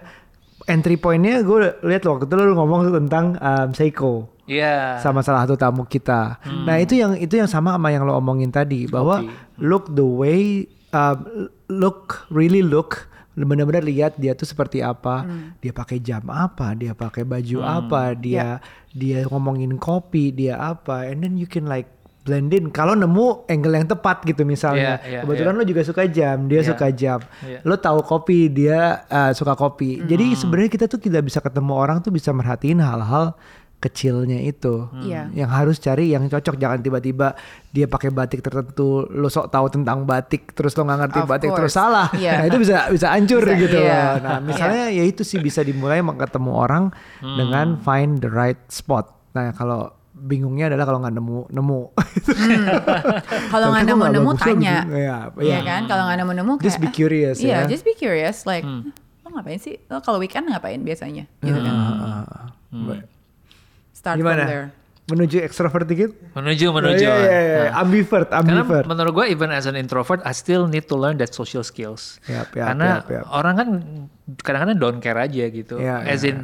Entry 0.65 0.97
pointnya 0.97 1.43
gue 1.43 1.59
lihat 1.82 2.03
waktu 2.03 2.24
itu 2.24 2.35
lu 2.35 2.55
ngomong 2.55 2.89
tentang 2.95 3.36
um, 3.36 3.69
Seiko 3.73 4.32
Iya. 4.45 5.01
sama 5.01 5.20
salah 5.20 5.45
satu 5.45 5.57
tamu 5.57 5.82
kita. 5.82 6.36
Nah 6.65 6.77
itu 6.77 6.95
yang 6.95 7.16
itu 7.16 7.35
yang 7.35 7.49
sama 7.49 7.74
sama 7.74 7.89
yang 7.89 8.05
lo 8.05 8.15
omongin 8.15 8.49
tadi 8.49 8.85
bahwa 8.85 9.24
look 9.57 9.89
the 9.91 10.05
way 10.05 10.65
uh, 10.93 11.16
look 11.66 12.28
really 12.28 12.61
look 12.61 13.09
benar-benar 13.35 13.82
lihat 13.82 14.15
dia 14.15 14.39
tuh 14.39 14.47
seperti 14.47 14.78
apa, 14.78 15.27
dia 15.59 15.74
pakai 15.74 15.98
jam 15.98 16.23
apa, 16.31 16.73
dia 16.78 16.94
pakai 16.94 17.27
baju 17.27 17.59
apa, 17.61 18.15
dia 18.15 18.62
dia 18.94 19.27
ngomongin 19.27 19.74
kopi, 19.77 20.31
dia 20.31 20.55
apa, 20.56 21.11
and 21.11 21.27
then 21.27 21.35
you 21.35 21.51
can 21.51 21.66
like 21.66 21.90
blend 22.24 22.55
in. 22.56 22.73
Kalau 22.73 22.97
nemu 22.97 23.44
angle 23.51 23.74
yang 23.77 23.85
tepat 23.85 24.24
gitu 24.24 24.48
misalnya, 24.48 24.97
Iya, 25.05 25.11
iya, 25.11 25.20
kebetulan 25.27 25.55
lo 25.61 25.65
juga 25.66 25.82
suka 25.85 26.09
jam, 26.09 26.48
dia 26.48 26.65
Iya. 26.65 26.69
suka 26.73 26.86
jam, 26.89 27.20
Iya. 27.44 27.59
lo 27.69 27.77
tahu 27.77 28.01
kopi, 28.01 28.48
dia 28.48 29.05
uh, 29.11 29.31
suka 29.36 29.52
kopi. 29.52 30.01
Jadi 30.09 30.32
sebenarnya 30.32 30.70
kita 30.73 30.86
tuh 30.89 30.97
tidak 30.97 31.28
bisa 31.28 31.44
ketemu 31.44 31.73
orang 31.77 32.01
tuh 32.01 32.09
bisa 32.09 32.32
merhatiin 32.32 32.81
hal-hal 32.81 33.36
kecilnya 33.85 34.40
itu 34.40 34.89
Iya. 35.05 35.28
yang 35.36 35.52
harus 35.52 35.77
cari 35.77 36.09
yang 36.09 36.24
cocok 36.24 36.56
jangan 36.56 36.81
tiba-tiba 36.81 37.36
dia 37.69 37.85
pakai 37.85 38.09
batik 38.09 38.40
tertentu 38.40 39.05
lo 39.05 39.28
sok 39.28 39.52
tahu 39.52 39.69
tentang 39.69 40.09
batik 40.09 40.56
terus 40.56 40.73
lo 40.74 40.89
nggak 40.89 40.98
ngerti 41.05 41.20
Of 41.20 41.28
batik 41.28 41.51
terus 41.52 41.69
course. 41.69 41.77
salah 41.77 42.09
Iya. 42.16 42.32
nah 42.40 42.44
itu 42.48 42.59
bisa 42.59 42.77
bisa 42.89 43.06
hancur 43.12 43.44
Bisa, 43.44 43.61
gitu 43.61 43.78
iya. 43.78 43.93
loh 43.93 44.12
nah 44.24 44.36
misalnya 44.40 44.85
ya 44.89 45.05
itu 45.05 45.20
sih 45.20 45.36
bisa 45.39 45.61
dimulai 45.61 46.01
ketemu 46.01 46.51
orang 46.51 46.85
dengan 47.20 47.77
find 47.78 48.24
the 48.24 48.31
right 48.31 48.61
spot 48.66 49.12
nah 49.36 49.52
kalau 49.52 49.93
bingungnya 50.15 50.70
adalah 50.70 50.86
kalau 50.86 50.98
nggak 50.98 51.15
nemu 51.15 51.39
nemu 51.51 51.81
kalau 53.52 53.66
nggak 53.70 53.85
nemu-nemu 53.85 54.31
bagus, 54.31 54.40
tanya. 54.40 54.77
Iya, 54.86 55.16
Iya 55.36 55.43
iya. 55.43 55.59
kan 55.61 55.81
kalau 55.85 56.06
nggak 56.06 56.19
nemu-nemu 56.23 56.52
Just 56.62 56.78
be 56.78 56.89
curious 56.89 57.36
Iya, 57.39 57.66
ya. 57.66 57.69
just 57.69 57.82
be 57.82 57.93
curious 57.93 58.47
like 58.47 58.65
lo 59.24 59.28
ngapain 59.32 59.59
sih? 59.59 59.81
Lo 59.89 59.98
kalau 60.01 60.16
weekend 60.16 60.47
ngapain 60.47 60.81
biasanya? 60.81 61.24
Gitu 61.40 61.59
kan. 61.59 61.74
Start 64.05 64.17
gimana 64.21 64.37
from 64.39 64.53
there. 64.53 64.69
menuju 65.05 65.37
extrovert 65.41 65.85
dikit 65.85 66.13
Menuju 66.33 66.67
menuju. 66.71 67.05
Iya, 67.05 67.17
iya, 67.19 67.41
iya. 67.41 67.59
Nah, 67.69 67.81
ambivert 67.81 68.29
Karena 68.29 68.61
ambivert 68.61 68.85
menurut 68.85 69.13
gue 69.15 69.27
even 69.29 69.49
as 69.49 69.65
an 69.65 69.77
introvert 69.77 70.21
I 70.23 70.33
still 70.33 70.65
need 70.65 70.89
to 70.89 70.97
learn 70.97 71.17
that 71.19 71.33
social 71.33 71.61
skills. 71.61 72.21
Yap, 72.25 72.53
yap, 72.53 72.73
Karena 72.73 72.89
yap, 73.01 73.09
yap. 73.11 73.25
orang 73.29 73.55
kan 73.55 73.69
kadang-kadang 74.39 74.77
don't 74.79 75.01
care 75.01 75.17
aja 75.17 75.45
gitu. 75.47 75.77
Iya, 75.77 76.05
as 76.05 76.21
iya, 76.21 76.33
in 76.33 76.37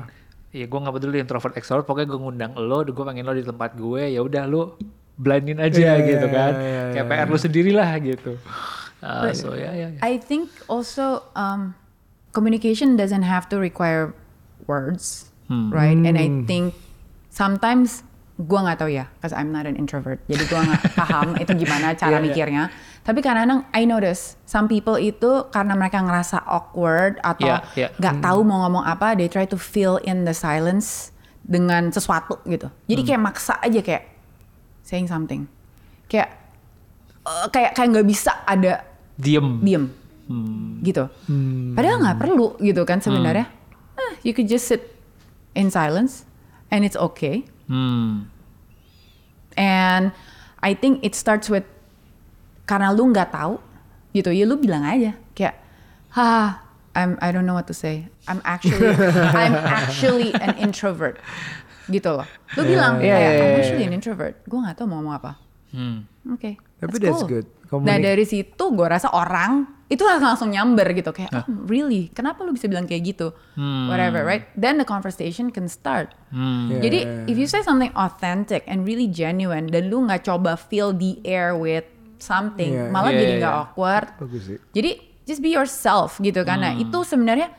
ya 0.51 0.67
gue 0.67 0.77
nggak 0.77 0.93
peduli 0.93 1.17
introvert 1.21 1.55
extrovert 1.55 1.85
pokoknya 1.85 2.09
gue 2.11 2.21
ngundang 2.21 2.53
lo, 2.57 2.83
gue 2.83 3.05
pengen 3.07 3.23
lo 3.23 3.33
di 3.33 3.45
tempat 3.45 3.77
gue 3.77 4.03
ya 4.09 4.21
udah 4.21 4.45
lo 4.45 4.77
blendin 5.15 5.57
aja 5.57 5.97
Iya, 5.97 6.03
gitu 6.03 6.27
iya, 6.27 6.35
kan. 6.35 6.53
iya, 6.57 6.83
Kayak 6.93 7.07
iya, 7.07 7.17
PR 7.17 7.29
lo 7.29 7.39
sendiri 7.39 7.71
lah 7.71 7.91
gitu. 7.97 8.33
Uh, 9.01 9.33
so 9.33 9.53
ya 9.53 9.73
ya. 9.73 9.89
ya. 9.89 10.01
I 10.03 10.17
think 10.17 10.53
also 10.67 11.25
um, 11.33 11.73
communication 12.33 12.93
doesn't 12.93 13.25
have 13.25 13.49
to 13.49 13.57
require 13.57 14.13
words, 14.67 15.33
Hmm. 15.49 15.73
right? 15.73 15.97
And 15.97 16.15
I 16.15 16.29
think 16.45 16.77
sometimes 17.41 18.05
gua 18.37 18.69
nggak 18.69 18.79
tahu 18.81 18.91
ya, 18.93 19.09
cause 19.21 19.33
I'm 19.33 19.49
not 19.49 19.65
an 19.65 19.77
introvert. 19.81 20.21
Jadi 20.29 20.45
gua 20.49 20.61
nggak 20.65 20.83
paham 21.01 21.29
itu 21.41 21.53
gimana 21.57 21.97
cara 21.97 22.17
Iya, 22.17 22.19
iya. 22.21 22.25
mikirnya. 22.25 22.65
Tapi 23.01 23.25
kadang-kadang 23.25 23.65
I 23.73 23.89
notice 23.89 24.37
some 24.45 24.69
people 24.69 25.01
itu 25.01 25.49
karena 25.49 25.73
mereka 25.73 26.05
ngerasa 26.05 26.45
awkward 26.45 27.17
atau 27.25 27.49
Iya, 27.49 27.57
iya. 27.77 27.89
nggak 27.97 28.21
tahu 28.21 28.45
mau 28.45 28.69
ngomong 28.69 28.85
apa, 28.85 29.17
they 29.17 29.29
try 29.29 29.49
to 29.49 29.57
fill 29.57 29.97
in 30.05 30.29
the 30.29 30.37
silence 30.37 31.13
dengan 31.41 31.89
sesuatu 31.89 32.37
gitu. 32.45 32.69
Jadi 32.85 33.01
kayak 33.03 33.21
maksa 33.25 33.57
aja 33.57 33.81
kayak 33.81 34.05
saying 34.85 35.09
something, 35.09 35.49
kayak 36.09 36.29
eh, 37.25 37.47
kayak 37.49 37.73
kayak 37.73 37.89
nggak 37.93 38.09
bisa 38.09 38.45
ada 38.45 38.85
Diem. 39.21 39.61
diem 39.61 39.85
gitu. 40.81 41.11
Padahal 41.75 41.97
nggak 42.01 42.19
perlu 42.23 42.57
gitu 42.57 42.89
kan 42.89 43.05
sebenarnya. 43.05 43.51
Eh, 44.01 44.13
you 44.25 44.33
could 44.33 44.49
just 44.49 44.65
sit 44.65 44.97
in 45.53 45.69
silence 45.69 46.25
and 46.71 46.87
it's 46.87 46.97
okay. 46.97 47.45
Hmm. 47.67 48.31
And 49.59 50.15
I 50.63 50.73
think 50.75 51.03
it 51.05 51.19
starts 51.19 51.51
with 51.51 51.67
karena 52.65 52.95
lu 52.95 53.11
nggak 53.11 53.35
tahu 53.35 53.59
gitu 54.15 54.31
ya 54.31 54.47
lu 54.47 54.59
bilang 54.59 54.87
aja 54.87 55.19
kayak 55.35 55.59
ha 56.15 56.63
I'm 56.95 57.15
I 57.23 57.31
don't 57.31 57.47
know 57.47 57.55
what 57.55 57.71
to 57.71 57.77
say. 57.77 58.11
I'm 58.27 58.43
actually 58.43 58.91
I'm 59.43 59.55
actually 59.55 60.35
an 60.39 60.59
introvert 60.59 61.23
gitu 61.87 62.23
loh. 62.23 62.27
Lu 62.59 62.63
bilang 62.67 62.99
Yeah, 62.99 63.15
kayak 63.15 63.23
yeah, 63.23 63.31
I'm 63.31 63.39
yeah, 63.39 63.59
actually 63.63 63.83
yeah. 63.87 63.91
an 63.91 63.95
introvert. 63.95 64.35
Gue 64.47 64.59
nggak 64.59 64.75
tahu 64.79 64.87
mau 64.91 64.99
ngomong 64.99 65.15
apa. 65.23 65.33
Hmm. 65.71 66.07
Oke. 66.35 66.59
Tapi 66.79 66.97
that's 66.99 67.25
good. 67.25 67.47
Nah 67.71 67.97
dari 68.03 68.27
situ 68.27 68.65
gue 68.75 68.87
rasa 68.87 69.15
orang 69.15 69.79
itu 69.91 70.07
langsung 70.07 70.55
nyamber 70.55 70.87
gitu 70.95 71.11
kayak, 71.11 71.35
oh, 71.35 71.47
really? 71.67 72.15
Kenapa 72.15 72.47
lu 72.47 72.55
bisa 72.55 72.71
bilang 72.71 72.87
kayak 72.87 73.11
gitu? 73.11 73.35
Whatever, 73.91 74.23
right? 74.23 74.47
Then 74.55 74.79
the 74.79 74.87
conversation 74.87 75.51
can 75.51 75.67
start. 75.67 76.15
Hmm. 76.31 76.71
Yeah, 76.71 76.83
Jadi 76.87 76.99
yeah, 77.03 77.17
yeah. 77.27 77.31
if 77.31 77.37
you 77.39 77.51
say 77.51 77.63
something 77.67 77.91
authentic 77.99 78.63
and 78.71 78.87
really 78.87 79.11
genuine 79.11 79.67
dan 79.67 79.91
lu 79.91 80.07
nggak 80.07 80.27
coba 80.27 80.55
fill 80.55 80.95
the 80.95 81.19
air 81.27 81.59
with 81.59 81.87
something, 82.23 82.71
Yeah. 82.71 82.95
malah 82.95 83.11
Yeah, 83.11 83.19
jadi 83.19 83.33
yeah, 83.35 83.41
nggak 83.43 83.55
yeah. 83.55 83.63
awkward. 83.67 84.07
Bagus 84.23 84.43
sih. 84.47 84.59
Jadi 84.71 84.91
just 85.27 85.43
be 85.43 85.51
yourself 85.51 86.23
gitu 86.23 86.43
kan. 86.47 86.63
Nah 86.63 86.75
itu 86.79 86.99
sebenarnya 87.03 87.51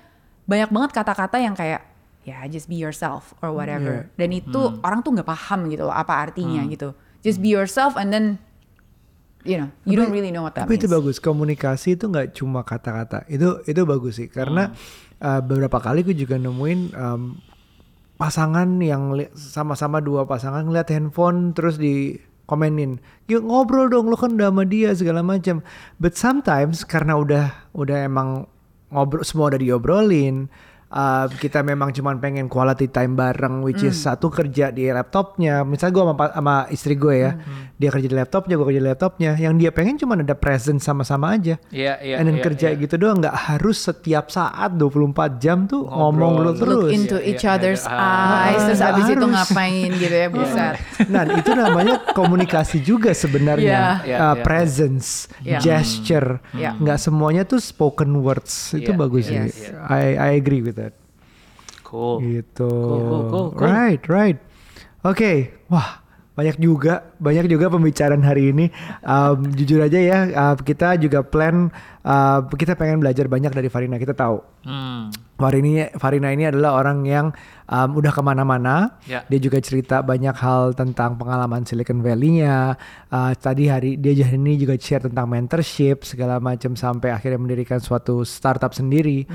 banyak 0.47 0.71
banget 0.71 0.91
kata-kata 0.95 1.35
yang 1.39 1.55
kayak 1.55 1.83
ya 2.23 2.45
just 2.47 2.71
be 2.71 2.79
yourself 2.79 3.35
or 3.43 3.51
whatever. 3.51 4.07
Dan 4.15 4.31
itu 4.31 4.79
orang 4.87 5.03
tuh 5.03 5.11
nggak 5.19 5.27
paham 5.27 5.67
gitu 5.67 5.83
loh 5.83 5.95
apa 5.95 6.31
artinya 6.31 6.63
gitu. 6.67 6.95
Just 7.21 7.39
be 7.41 7.53
yourself 7.53 7.93
and 7.97 8.09
then 8.09 8.41
you 9.41 9.57
know 9.57 9.69
you 9.85 9.97
don't 9.97 10.13
really 10.13 10.29
know 10.29 10.45
what 10.45 10.53
that 10.57 10.65
Tapi 10.65 10.77
means. 10.77 10.85
itu 10.85 10.87
bagus. 10.89 11.17
Komunikasi 11.21 11.97
itu 11.97 12.09
nggak 12.09 12.33
cuma 12.37 12.65
kata-kata. 12.65 13.25
Itu 13.29 13.61
itu 13.65 13.81
bagus 13.85 14.17
sih. 14.17 14.29
Karena 14.29 14.73
uh, 15.21 15.41
beberapa 15.41 15.77
kali 15.77 16.01
gue 16.01 16.17
juga 16.17 16.41
nemuin 16.41 16.79
um, 16.97 17.37
pasangan 18.21 18.77
yang 18.81 19.17
sama-sama 19.33 19.97
dua 19.97 20.29
pasangan 20.29 20.65
ngeliat 20.65 20.93
handphone 20.93 21.57
terus 21.57 21.81
di 21.81 22.21
komenin, 22.45 22.99
yuk 23.31 23.47
ngobrol 23.47 23.87
dong, 23.87 24.11
lo 24.11 24.19
kan 24.19 24.35
udah 24.35 24.51
sama 24.51 24.67
dia 24.67 24.91
segala 24.91 25.23
macam. 25.23 25.63
But 26.03 26.19
sometimes 26.19 26.83
karena 26.83 27.15
udah 27.15 27.45
udah 27.71 28.05
emang 28.05 28.43
ngobrol 28.91 29.23
semua 29.23 29.55
udah 29.55 29.61
diobrolin, 29.61 30.51
uh, 30.91 31.25
kita 31.31 31.59
memang 31.61 31.89
cuman 31.89 32.17
pengen 32.17 32.45
quality 32.45 32.85
time 32.85 33.15
bareng, 33.15 33.59
which 33.61 33.81
is 33.81 33.95
satu 33.97 34.27
kerja 34.27 34.69
di 34.69 34.85
laptopnya. 34.85 35.63
Misalnya 35.63 35.93
gue 35.93 36.03
sama, 36.05 36.25
sama 36.29 36.55
istri 36.67 36.93
gue 36.93 37.15
ya, 37.17 37.31
dia 37.73 37.89
kerja 37.89 38.05
di 38.05 38.13
laptopnya, 38.13 38.53
gue 38.53 38.67
kerja 38.67 38.79
di 38.79 38.87
laptopnya. 38.87 39.31
Yang 39.35 39.53
dia 39.57 39.71
pengen 39.71 39.95
cuman 39.95 40.17
ada 40.21 40.33
presence 40.33 40.83
sama-sama 40.83 41.33
aja. 41.33 41.55
Iya, 41.69 41.97
iya, 41.99 42.15
And 42.17 42.27
then 42.27 42.37
iya, 42.37 42.43
kerja 42.43 42.67
iya. 42.69 42.77
gitu 42.77 42.95
doang, 42.97 43.17
nggak 43.17 43.37
harus 43.49 43.77
setiap 43.79 44.27
saat 44.27 44.75
24 44.75 45.07
jam 45.37 45.63
tuh 45.63 45.81
Ngobrol. 45.81 45.97
ngomong 45.97 46.33
lu 46.37 46.51
terus. 46.53 46.75
Look 46.81 46.91
into 46.91 47.15
Iya, 47.15 47.27
each 47.27 47.43
iya, 47.43 47.55
other's 47.55 47.83
iya. 47.83 47.95
eyes, 47.95 48.57
Ah, 48.57 48.65
terus 48.67 48.81
abis 48.83 49.05
itu 49.05 49.15
harus. 49.17 49.31
ngapain 49.31 49.89
gitu 49.93 50.15
ya, 50.15 50.27
buset. 50.27 50.75
Nah 51.13 51.23
itu 51.27 51.51
namanya 51.51 51.95
komunikasi 52.11 52.77
juga 52.79 53.11
sebenarnya, 53.11 53.77
Iya. 54.01 54.03
Iya, 54.03 54.17
Uh, 54.17 54.35
iya. 54.35 54.43
presence, 54.43 55.07
Iya. 55.41 55.59
gesture, 55.61 56.41
Iya. 56.51 56.75
nggak 56.75 56.97
semuanya 56.97 57.43
tuh 57.43 57.57
spoken 57.57 58.11
words 58.17 58.73
itu 58.73 58.89
Iya, 58.89 58.97
bagus 58.97 59.25
iya, 59.25 59.41
sih. 59.45 59.67
iya. 59.67 59.77
I 59.83 60.03
I 60.13 60.31
agree 60.33 60.59
with 60.59 60.73
that. 60.73 60.80
Cool. 61.91 62.23
Gitu. 62.23 62.71
Cool, 62.71 63.01
cool, 63.03 63.23
cool, 63.27 63.47
cool. 63.51 63.67
Right, 63.67 63.99
right. 64.07 64.39
Oke, 65.03 65.59
wah 65.67 65.99
banyak 66.31 66.63
juga, 66.63 67.11
banyak 67.19 67.51
juga 67.51 67.67
pembicaraan 67.67 68.23
hari 68.23 68.55
ini. 68.55 68.71
Um, 69.03 69.51
jujur 69.51 69.83
aja 69.83 69.99
ya, 69.99 70.19
uh, 70.31 70.55
kita 70.55 70.95
juga 70.95 71.19
plan, 71.19 71.67
uh, 72.07 72.39
kita 72.47 72.79
pengen 72.79 73.03
belajar 73.03 73.27
banyak 73.27 73.51
dari 73.51 73.67
Farina. 73.67 73.99
Kita 73.99 74.15
tahu 74.15 74.39
Hmm. 74.61 75.09
Farina, 75.41 75.89
Farina 75.97 76.29
ini 76.29 76.45
adalah 76.45 76.77
orang 76.77 77.01
yang 77.01 77.33
um, 77.65 77.89
udah 77.97 78.13
ke 78.13 78.21
mana-mana. 78.21 79.01
Ya. 79.09 79.25
Dia 79.25 79.41
juga 79.41 79.57
cerita 79.57 80.05
banyak 80.05 80.37
hal 80.37 80.77
tentang 80.77 81.17
pengalaman 81.17 81.65
Silicon 81.65 82.05
Valley-nya. 82.05 82.77
Uh, 83.09 83.33
tadi 83.33 83.65
hari 83.65 83.97
dia 83.97 84.13
hari 84.21 84.37
ini 84.37 84.61
juga 84.61 84.77
share 84.77 85.09
tentang 85.09 85.25
mentorship 85.27 86.05
segala 86.05 86.37
macam 86.37 86.77
sampai 86.77 87.09
akhirnya 87.09 87.41
mendirikan 87.41 87.81
suatu 87.81 88.21
startup 88.21 88.71
sendiri. 88.77 89.25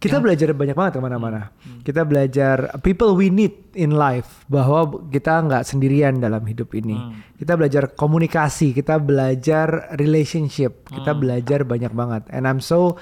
Kita 0.00 0.16
belajar 0.16 0.56
banyak 0.56 0.72
banget 0.72 0.92
ke 0.96 1.00
mana-mana. 1.04 1.52
Kita 1.84 2.08
belajar 2.08 2.72
people 2.80 3.12
we 3.12 3.28
need 3.28 3.52
in 3.76 3.92
life 3.92 4.48
bahwa 4.48 4.88
kita 5.12 5.44
nggak 5.44 5.68
sendirian 5.68 6.16
dalam 6.16 6.40
hidup 6.48 6.72
ini. 6.72 6.96
Kita 7.36 7.52
belajar 7.52 7.92
komunikasi, 7.92 8.72
kita 8.72 8.96
belajar 8.96 9.92
relationship, 10.00 10.88
kita 10.88 11.12
belajar 11.12 11.68
banyak 11.68 11.92
banget. 11.92 12.22
And 12.32 12.48
I'm 12.48 12.64
so 12.64 12.96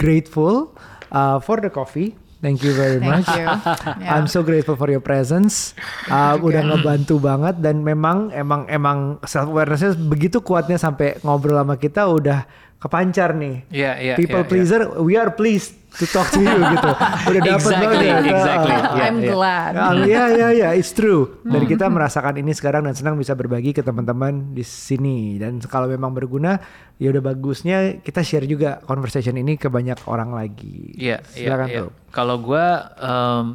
grateful 0.00 0.72
uh, 1.12 1.36
for 1.36 1.60
the 1.60 1.68
coffee. 1.68 2.16
Thank 2.38 2.62
you 2.62 2.72
very 2.72 3.02
Thank 3.02 3.26
much. 3.26 3.28
you. 3.34 3.44
Yeah. 3.98 4.14
I'm 4.14 4.30
so 4.30 4.46
grateful 4.46 4.78
for 4.78 4.86
your 4.88 5.02
presence. 5.02 5.74
Uh, 6.06 6.38
udah 6.38 6.64
ngebantu 6.64 7.18
banget 7.18 7.58
dan 7.58 7.82
memang 7.82 8.30
emang 8.30 8.64
emang 8.70 9.18
self 9.26 9.50
awarenessnya 9.50 9.98
begitu 9.98 10.38
kuatnya 10.38 10.78
sampai 10.78 11.18
ngobrol 11.26 11.58
sama 11.58 11.74
kita 11.76 12.06
udah 12.06 12.46
kepancar 12.78 13.34
nih. 13.34 13.66
Iya, 13.74 13.92
iya, 13.98 14.14
People 14.14 14.38
iya, 14.38 14.46
iya. 14.46 14.50
pleaser, 14.54 14.82
we 15.02 15.18
are 15.18 15.34
pleased 15.34 15.77
to 15.90 16.04
talk 16.06 16.28
to 16.28 16.38
you 16.38 16.52
gitu. 16.52 16.90
Udah 17.24 17.40
dapat 17.40 17.56
Exactly, 17.56 18.08
banget. 18.08 18.30
exactly. 18.30 18.70
Uh, 18.70 18.82
Iya, 18.88 19.04
I'm 19.04 19.18
iya. 19.18 19.30
glad. 19.30 19.72
Ah, 19.72 19.92
Iya 19.94 20.24
iya 20.30 20.48
iya, 20.52 20.68
it's 20.72 20.90
true. 20.90 21.40
Dan 21.42 21.64
kita 21.64 21.88
merasakan 21.88 22.36
ini 22.36 22.52
sekarang 22.52 22.84
dan 22.84 22.92
senang 22.92 23.14
bisa 23.14 23.32
berbagi 23.32 23.70
ke 23.70 23.80
teman-teman 23.80 24.52
di 24.52 24.60
sini. 24.60 25.36
Dan 25.36 25.58
kalau 25.62 25.86
memang 25.86 26.12
berguna, 26.12 26.60
ya 26.96 27.08
udah 27.08 27.22
bagusnya 27.24 27.78
kita 27.98 28.20
share 28.20 28.44
juga 28.44 28.78
conversation 28.80 29.34
ini 29.34 29.54
ke 29.54 29.66
banyak 29.66 30.04
orang 30.04 30.30
lagi. 30.30 30.92
Iya, 30.94 31.24
iya, 31.32 31.48
Silakan 31.48 31.66
iya. 31.66 31.80
bro. 31.82 31.90
Kalau 32.08 32.36
gue 32.38 32.66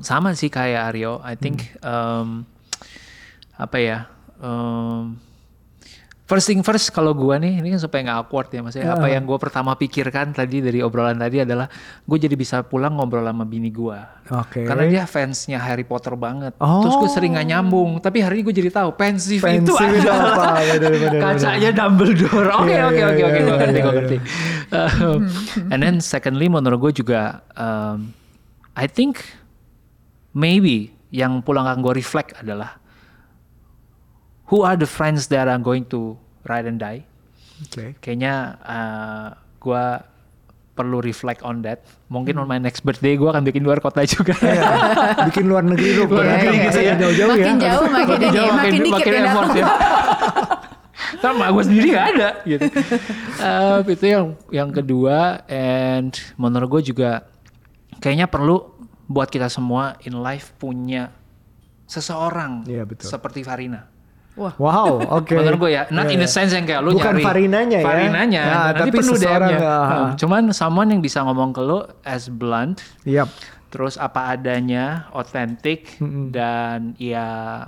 sama 0.01 0.33
sih 0.33 0.47
kayak 0.47 0.89
Aryo, 0.89 1.21
I 1.21 1.33
think 1.33 1.73
Hmm. 1.79 1.85
em, 1.85 2.27
apa 3.55 3.77
ya? 3.77 3.99
em, 4.39 5.15
first 6.23 6.47
thing 6.47 6.63
first 6.63 6.87
kalau 6.95 7.11
gue 7.11 7.35
nih, 7.35 7.59
ini 7.59 7.75
kan 7.75 7.79
supaya 7.83 8.01
nggak 8.07 8.19
awkward 8.23 8.47
ya, 8.51 8.59
maksudnya 8.63 8.95
apa 8.95 9.07
yang 9.11 9.23
gue 9.27 9.37
pertama 9.39 9.75
pikirkan 9.75 10.31
tadi 10.31 10.63
dari 10.63 10.79
obrolan 10.79 11.19
tadi 11.19 11.43
adalah 11.43 11.67
gue 12.03 12.17
jadi 12.17 12.35
bisa 12.35 12.63
pulang 12.63 12.95
ngobrol 12.95 13.27
sama 13.27 13.43
bini 13.43 13.67
gue. 13.67 13.99
Oke. 14.31 14.63
Karena 14.63 14.87
dia 14.87 15.03
fansnya 15.03 15.59
Harry 15.59 15.83
Potter 15.83 16.15
banget. 16.15 16.55
Oh. 16.63 16.83
Terus 16.83 16.95
gue 17.03 17.09
sering 17.11 17.35
nggak 17.35 17.47
nyambung, 17.47 17.99
tapi 17.99 18.23
hari 18.23 18.39
ini 18.39 18.43
gue 18.47 18.55
jadi 18.55 18.69
tahu 18.71 18.95
pensive 18.95 19.43
itu 19.43 19.73
apa? 19.75 20.63
Bener, 20.63 20.79
bener, 20.79 20.91
bener. 21.11 21.21
kacanya 21.21 21.69
Dumbledore. 21.75 22.49
Oke 22.55 22.71
Iya, 22.73 22.89
oke 22.89 22.97
iya, 22.97 23.05
oke 23.05 23.19
iya, 23.19 23.25
oke, 23.27 23.39
gue 23.39 23.43
iya, 23.43 23.55
ngerti 23.59 23.77
iya, 23.77 23.83
gue 23.83 23.91
iya. 23.91 23.99
ngerti. 23.99 24.17
Um, 24.73 25.21
and 25.69 25.79
then 25.83 25.95
secondly 25.99 26.47
menurut 26.47 26.79
gue 26.89 27.03
juga, 27.03 27.43
um, 27.53 28.15
I 28.73 28.89
think 28.89 29.21
maybe 30.33 30.95
yang 31.13 31.45
pulang 31.45 31.69
gue 31.83 31.93
reflect 31.93 32.33
adalah 32.41 32.81
who 34.47 34.61
are 34.61 34.75
the 34.75 34.87
friends 34.87 35.27
that 35.27 35.45
are 35.45 35.59
going 35.59 35.85
to 35.87 36.15
ride 36.43 36.65
and 36.65 36.77
die. 36.77 37.03
Oke. 37.63 37.95
Kayaknya 37.99 38.33
uh, 38.59 39.27
gue 39.57 39.85
perlu 40.73 40.99
reflect 40.99 41.45
on 41.45 41.61
that. 41.61 41.85
Mungkin 42.09 42.33
on 42.35 42.49
my 42.49 42.57
next 42.57 42.81
birthday 42.81 43.13
gue 43.13 43.29
akan 43.29 43.45
bikin 43.45 43.61
luar 43.61 43.77
kota 43.77 44.01
juga. 44.03 44.33
Iya, 44.41 44.65
bikin 45.29 45.45
luar 45.45 45.61
negeri 45.61 45.89
lu, 45.95 46.09
Luar 46.09 46.25
negeri 46.25 46.57
gitu 46.65 46.79
ya. 46.81 46.93
jauh-jauh 46.97 47.33
ya. 47.33 47.45
Makin 47.45 47.57
jauh 47.61 47.85
makin 47.87 48.17
ini, 48.17 48.27
jauh, 48.33 48.51
makin 48.51 48.71
dikit 48.81 49.05
yang 49.05 49.25
effort 49.29 49.47
datang. 49.53 49.59
ya. 49.61 49.67
Sama 51.21 51.45
gue 51.49 51.63
sendiri 51.63 51.87
gak 51.93 52.07
ada 52.17 52.29
gitu. 52.43 52.65
Eh, 53.37 53.77
itu 53.91 54.05
yang 54.07 54.25
yang 54.49 54.69
kedua 54.69 55.45
and 55.47 56.11
menurut 56.35 56.79
gue 56.79 56.91
juga 56.91 57.29
kayaknya 57.99 58.25
perlu 58.25 58.65
buat 59.05 59.29
kita 59.29 59.47
semua 59.47 59.95
in 60.03 60.17
life 60.17 60.51
punya 60.57 61.13
seseorang 61.85 62.65
Iya, 62.65 62.83
betul. 62.83 63.07
seperti 63.07 63.45
Farina. 63.45 63.92
Wow, 64.33 64.97
oke. 65.21 65.29
Menurut 65.29 65.59
gue 65.59 65.71
ya, 65.71 65.85
not 65.89 66.09
in 66.09 66.17
the 66.17 66.25
sense 66.25 66.49
yang 66.51 66.65
kayak 66.65 66.81
lu 66.81 66.97
Bukan 66.97 67.13
nyari 67.13 67.21
Farinanya 67.21 67.77
ya. 67.79 67.85
Farinanya, 67.85 68.41
Ya, 68.41 68.57
nanti 68.73 68.79
tapi 68.81 68.97
penuh 68.97 69.15
DM-nya. 69.15 69.57
ah, 69.59 69.69
ah. 69.69 69.85
Hmm, 69.85 70.09
Cuman 70.17 70.41
someone 70.49 70.89
yang 70.89 71.01
bisa 71.01 71.21
ngomong 71.21 71.53
ke 71.53 71.61
lu 71.61 71.79
as 72.01 72.27
blunt, 72.27 72.81
Yap. 73.05 73.29
terus 73.69 73.93
apa 73.95 74.33
adanya, 74.33 75.05
authentic 75.13 75.93
dan 76.29 76.97
ya 76.97 77.61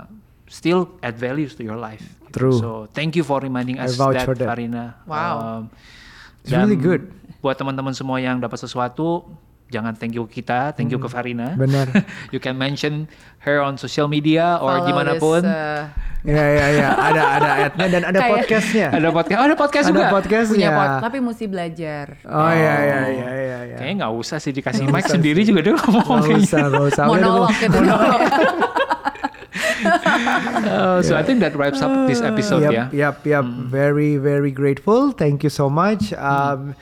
still 0.46 0.90
add 1.00 1.14
values 1.14 1.54
to 1.54 1.62
your 1.62 1.78
life. 1.78 2.02
gitu. 2.26 2.34
True. 2.34 2.58
So 2.58 2.68
thank 2.90 3.14
you 3.14 3.22
for 3.22 3.38
reminding 3.38 3.78
us 3.78 3.94
that, 3.94 4.26
for 4.26 4.34
that. 4.34 4.44
Farina. 4.44 4.98
Wow. 5.06 5.34
Um, 5.38 5.62
It's 6.42 6.50
really 6.50 6.78
good. 6.78 7.10
Buat 7.38 7.58
teman-teman 7.58 7.90
semua 7.90 8.18
yang 8.18 8.38
dapat 8.38 8.58
sesuatu, 8.58 9.22
jangan 9.66 9.92
thank 9.98 10.14
you 10.14 10.24
kita, 10.26 10.72
thank 10.74 10.90
you 10.90 10.98
ke 10.98 11.08
Farina. 11.10 11.54
Hmm. 11.54 11.66
Benar. 11.66 11.86
you 12.34 12.38
can 12.38 12.54
mention 12.54 13.10
her 13.42 13.58
on 13.62 13.78
social 13.78 14.06
media 14.06 14.58
or 14.62 14.78
Follow 14.78 14.86
di 14.86 14.92
mana 14.94 15.12
pun. 15.18 15.42
this, 15.42 15.50
uh, 15.50 15.86
Ya 16.26 16.42
ya 16.42 16.66
ya, 16.74 16.88
ada 16.90 17.22
ada 17.38 17.50
ad-nya 17.70 17.86
dan 17.86 18.02
ada 18.02 18.18
Kayak- 18.18 18.34
podcastnya. 18.34 18.86
ada 18.98 19.08
podcast, 19.14 19.38
oh, 19.38 19.46
ada 19.46 19.54
podcast 19.54 19.86
Ada 19.86 19.94
juga. 19.94 20.06
podcastnya. 20.10 20.50
punya 20.58 20.70
pod, 20.74 20.90
tapi 21.06 21.18
mesti 21.22 21.44
belajar. 21.46 22.06
Oh 22.26 22.50
ya 22.50 22.74
ya 22.82 23.00
ya 23.06 23.30
ya 23.30 23.58
ya. 23.62 23.76
Kayaknya 23.78 23.94
nggak 24.02 24.12
usah 24.18 24.38
sih 24.42 24.50
dikasih 24.50 24.90
mic 24.90 25.06
sendiri 25.06 25.46
juga 25.46 25.62
dia 25.62 25.78
ngomong 25.78 26.02
Gak 26.02 26.26
kayaknya. 26.26 26.46
usah, 26.50 26.62
gak 26.66 26.84
usah. 26.90 27.04
Udah, 27.06 27.10
Monolog 27.14 27.50
gitu. 27.62 27.78
Uh, 30.66 30.98
so 31.06 31.14
I 31.14 31.22
think 31.22 31.38
that 31.46 31.54
wraps 31.54 31.78
up 31.78 32.10
this 32.10 32.18
episode 32.18 32.66
yep, 32.66 32.74
ya. 32.74 32.84
Yep, 32.90 33.16
yep. 33.22 33.46
Very, 33.70 34.18
very 34.18 34.50
grateful. 34.50 35.14
Thank 35.14 35.46
you 35.46 35.50
so 35.50 35.70
much. 35.70 36.10
Um, 36.18 36.74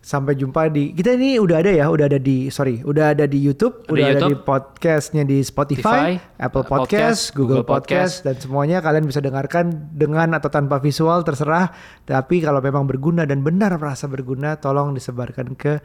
Sampai 0.00 0.32
jumpa 0.32 0.72
di 0.72 0.96
kita 0.96 1.12
ini 1.12 1.36
udah 1.36 1.60
ada 1.60 1.68
ya, 1.76 1.92
udah 1.92 2.08
ada 2.08 2.16
di 2.16 2.48
sorry, 2.48 2.80
udah 2.80 3.12
ada 3.12 3.28
di 3.28 3.36
YouTube, 3.36 3.84
Ada 3.84 3.92
udah 3.92 4.06
ada 4.08 4.16
di 4.16 4.32
YouTube. 4.32 4.48
podcastnya 4.48 5.22
di 5.28 5.44
Spotify, 5.44 6.16
Spotify, 6.16 6.40
Apple 6.40 6.64
uh, 6.64 6.68
Podcast, 6.72 6.88
Podcast, 6.88 7.20
Google 7.36 7.60
Google 7.60 7.68
Podcast, 7.68 8.14
dan 8.24 8.34
semuanya 8.40 8.80
kalian 8.80 9.04
bisa 9.04 9.20
dengarkan 9.20 9.92
dengan 9.92 10.32
atau 10.40 10.48
tanpa 10.48 10.80
visual 10.80 11.20
terserah. 11.20 11.76
Tapi 12.08 12.40
kalau 12.40 12.64
memang 12.64 12.88
berguna 12.88 13.28
dan 13.28 13.44
benar 13.44 13.76
merasa 13.76 14.08
berguna, 14.08 14.56
tolong 14.56 14.96
disebarkan 14.96 15.52
ke 15.52 15.84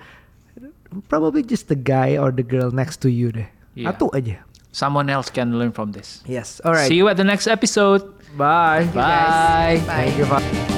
probably 1.11 1.43
just 1.43 1.67
the 1.67 1.75
guy 1.75 2.15
or 2.15 2.31
the 2.31 2.43
girl 2.43 2.71
next 2.71 3.03
to 3.03 3.11
you 3.11 3.35
deh. 3.35 3.51
Iya. 3.75 3.91
Satu 3.91 4.07
aja. 4.15 4.47
Someone 4.71 5.11
else 5.11 5.31
can 5.31 5.55
learn 5.55 5.71
from 5.71 5.91
this. 5.91 6.23
Yes. 6.27 6.59
Alright. 6.63 6.87
See 6.87 6.99
you 6.99 7.07
at 7.07 7.15
the 7.19 7.27
next 7.27 7.47
episode. 7.47 8.03
Bye. 8.35 8.87
Bye. 8.91 9.79
Bye. 9.83 9.83
Thank 9.87 10.19
you. 10.19 10.27
Pak. 10.27 10.74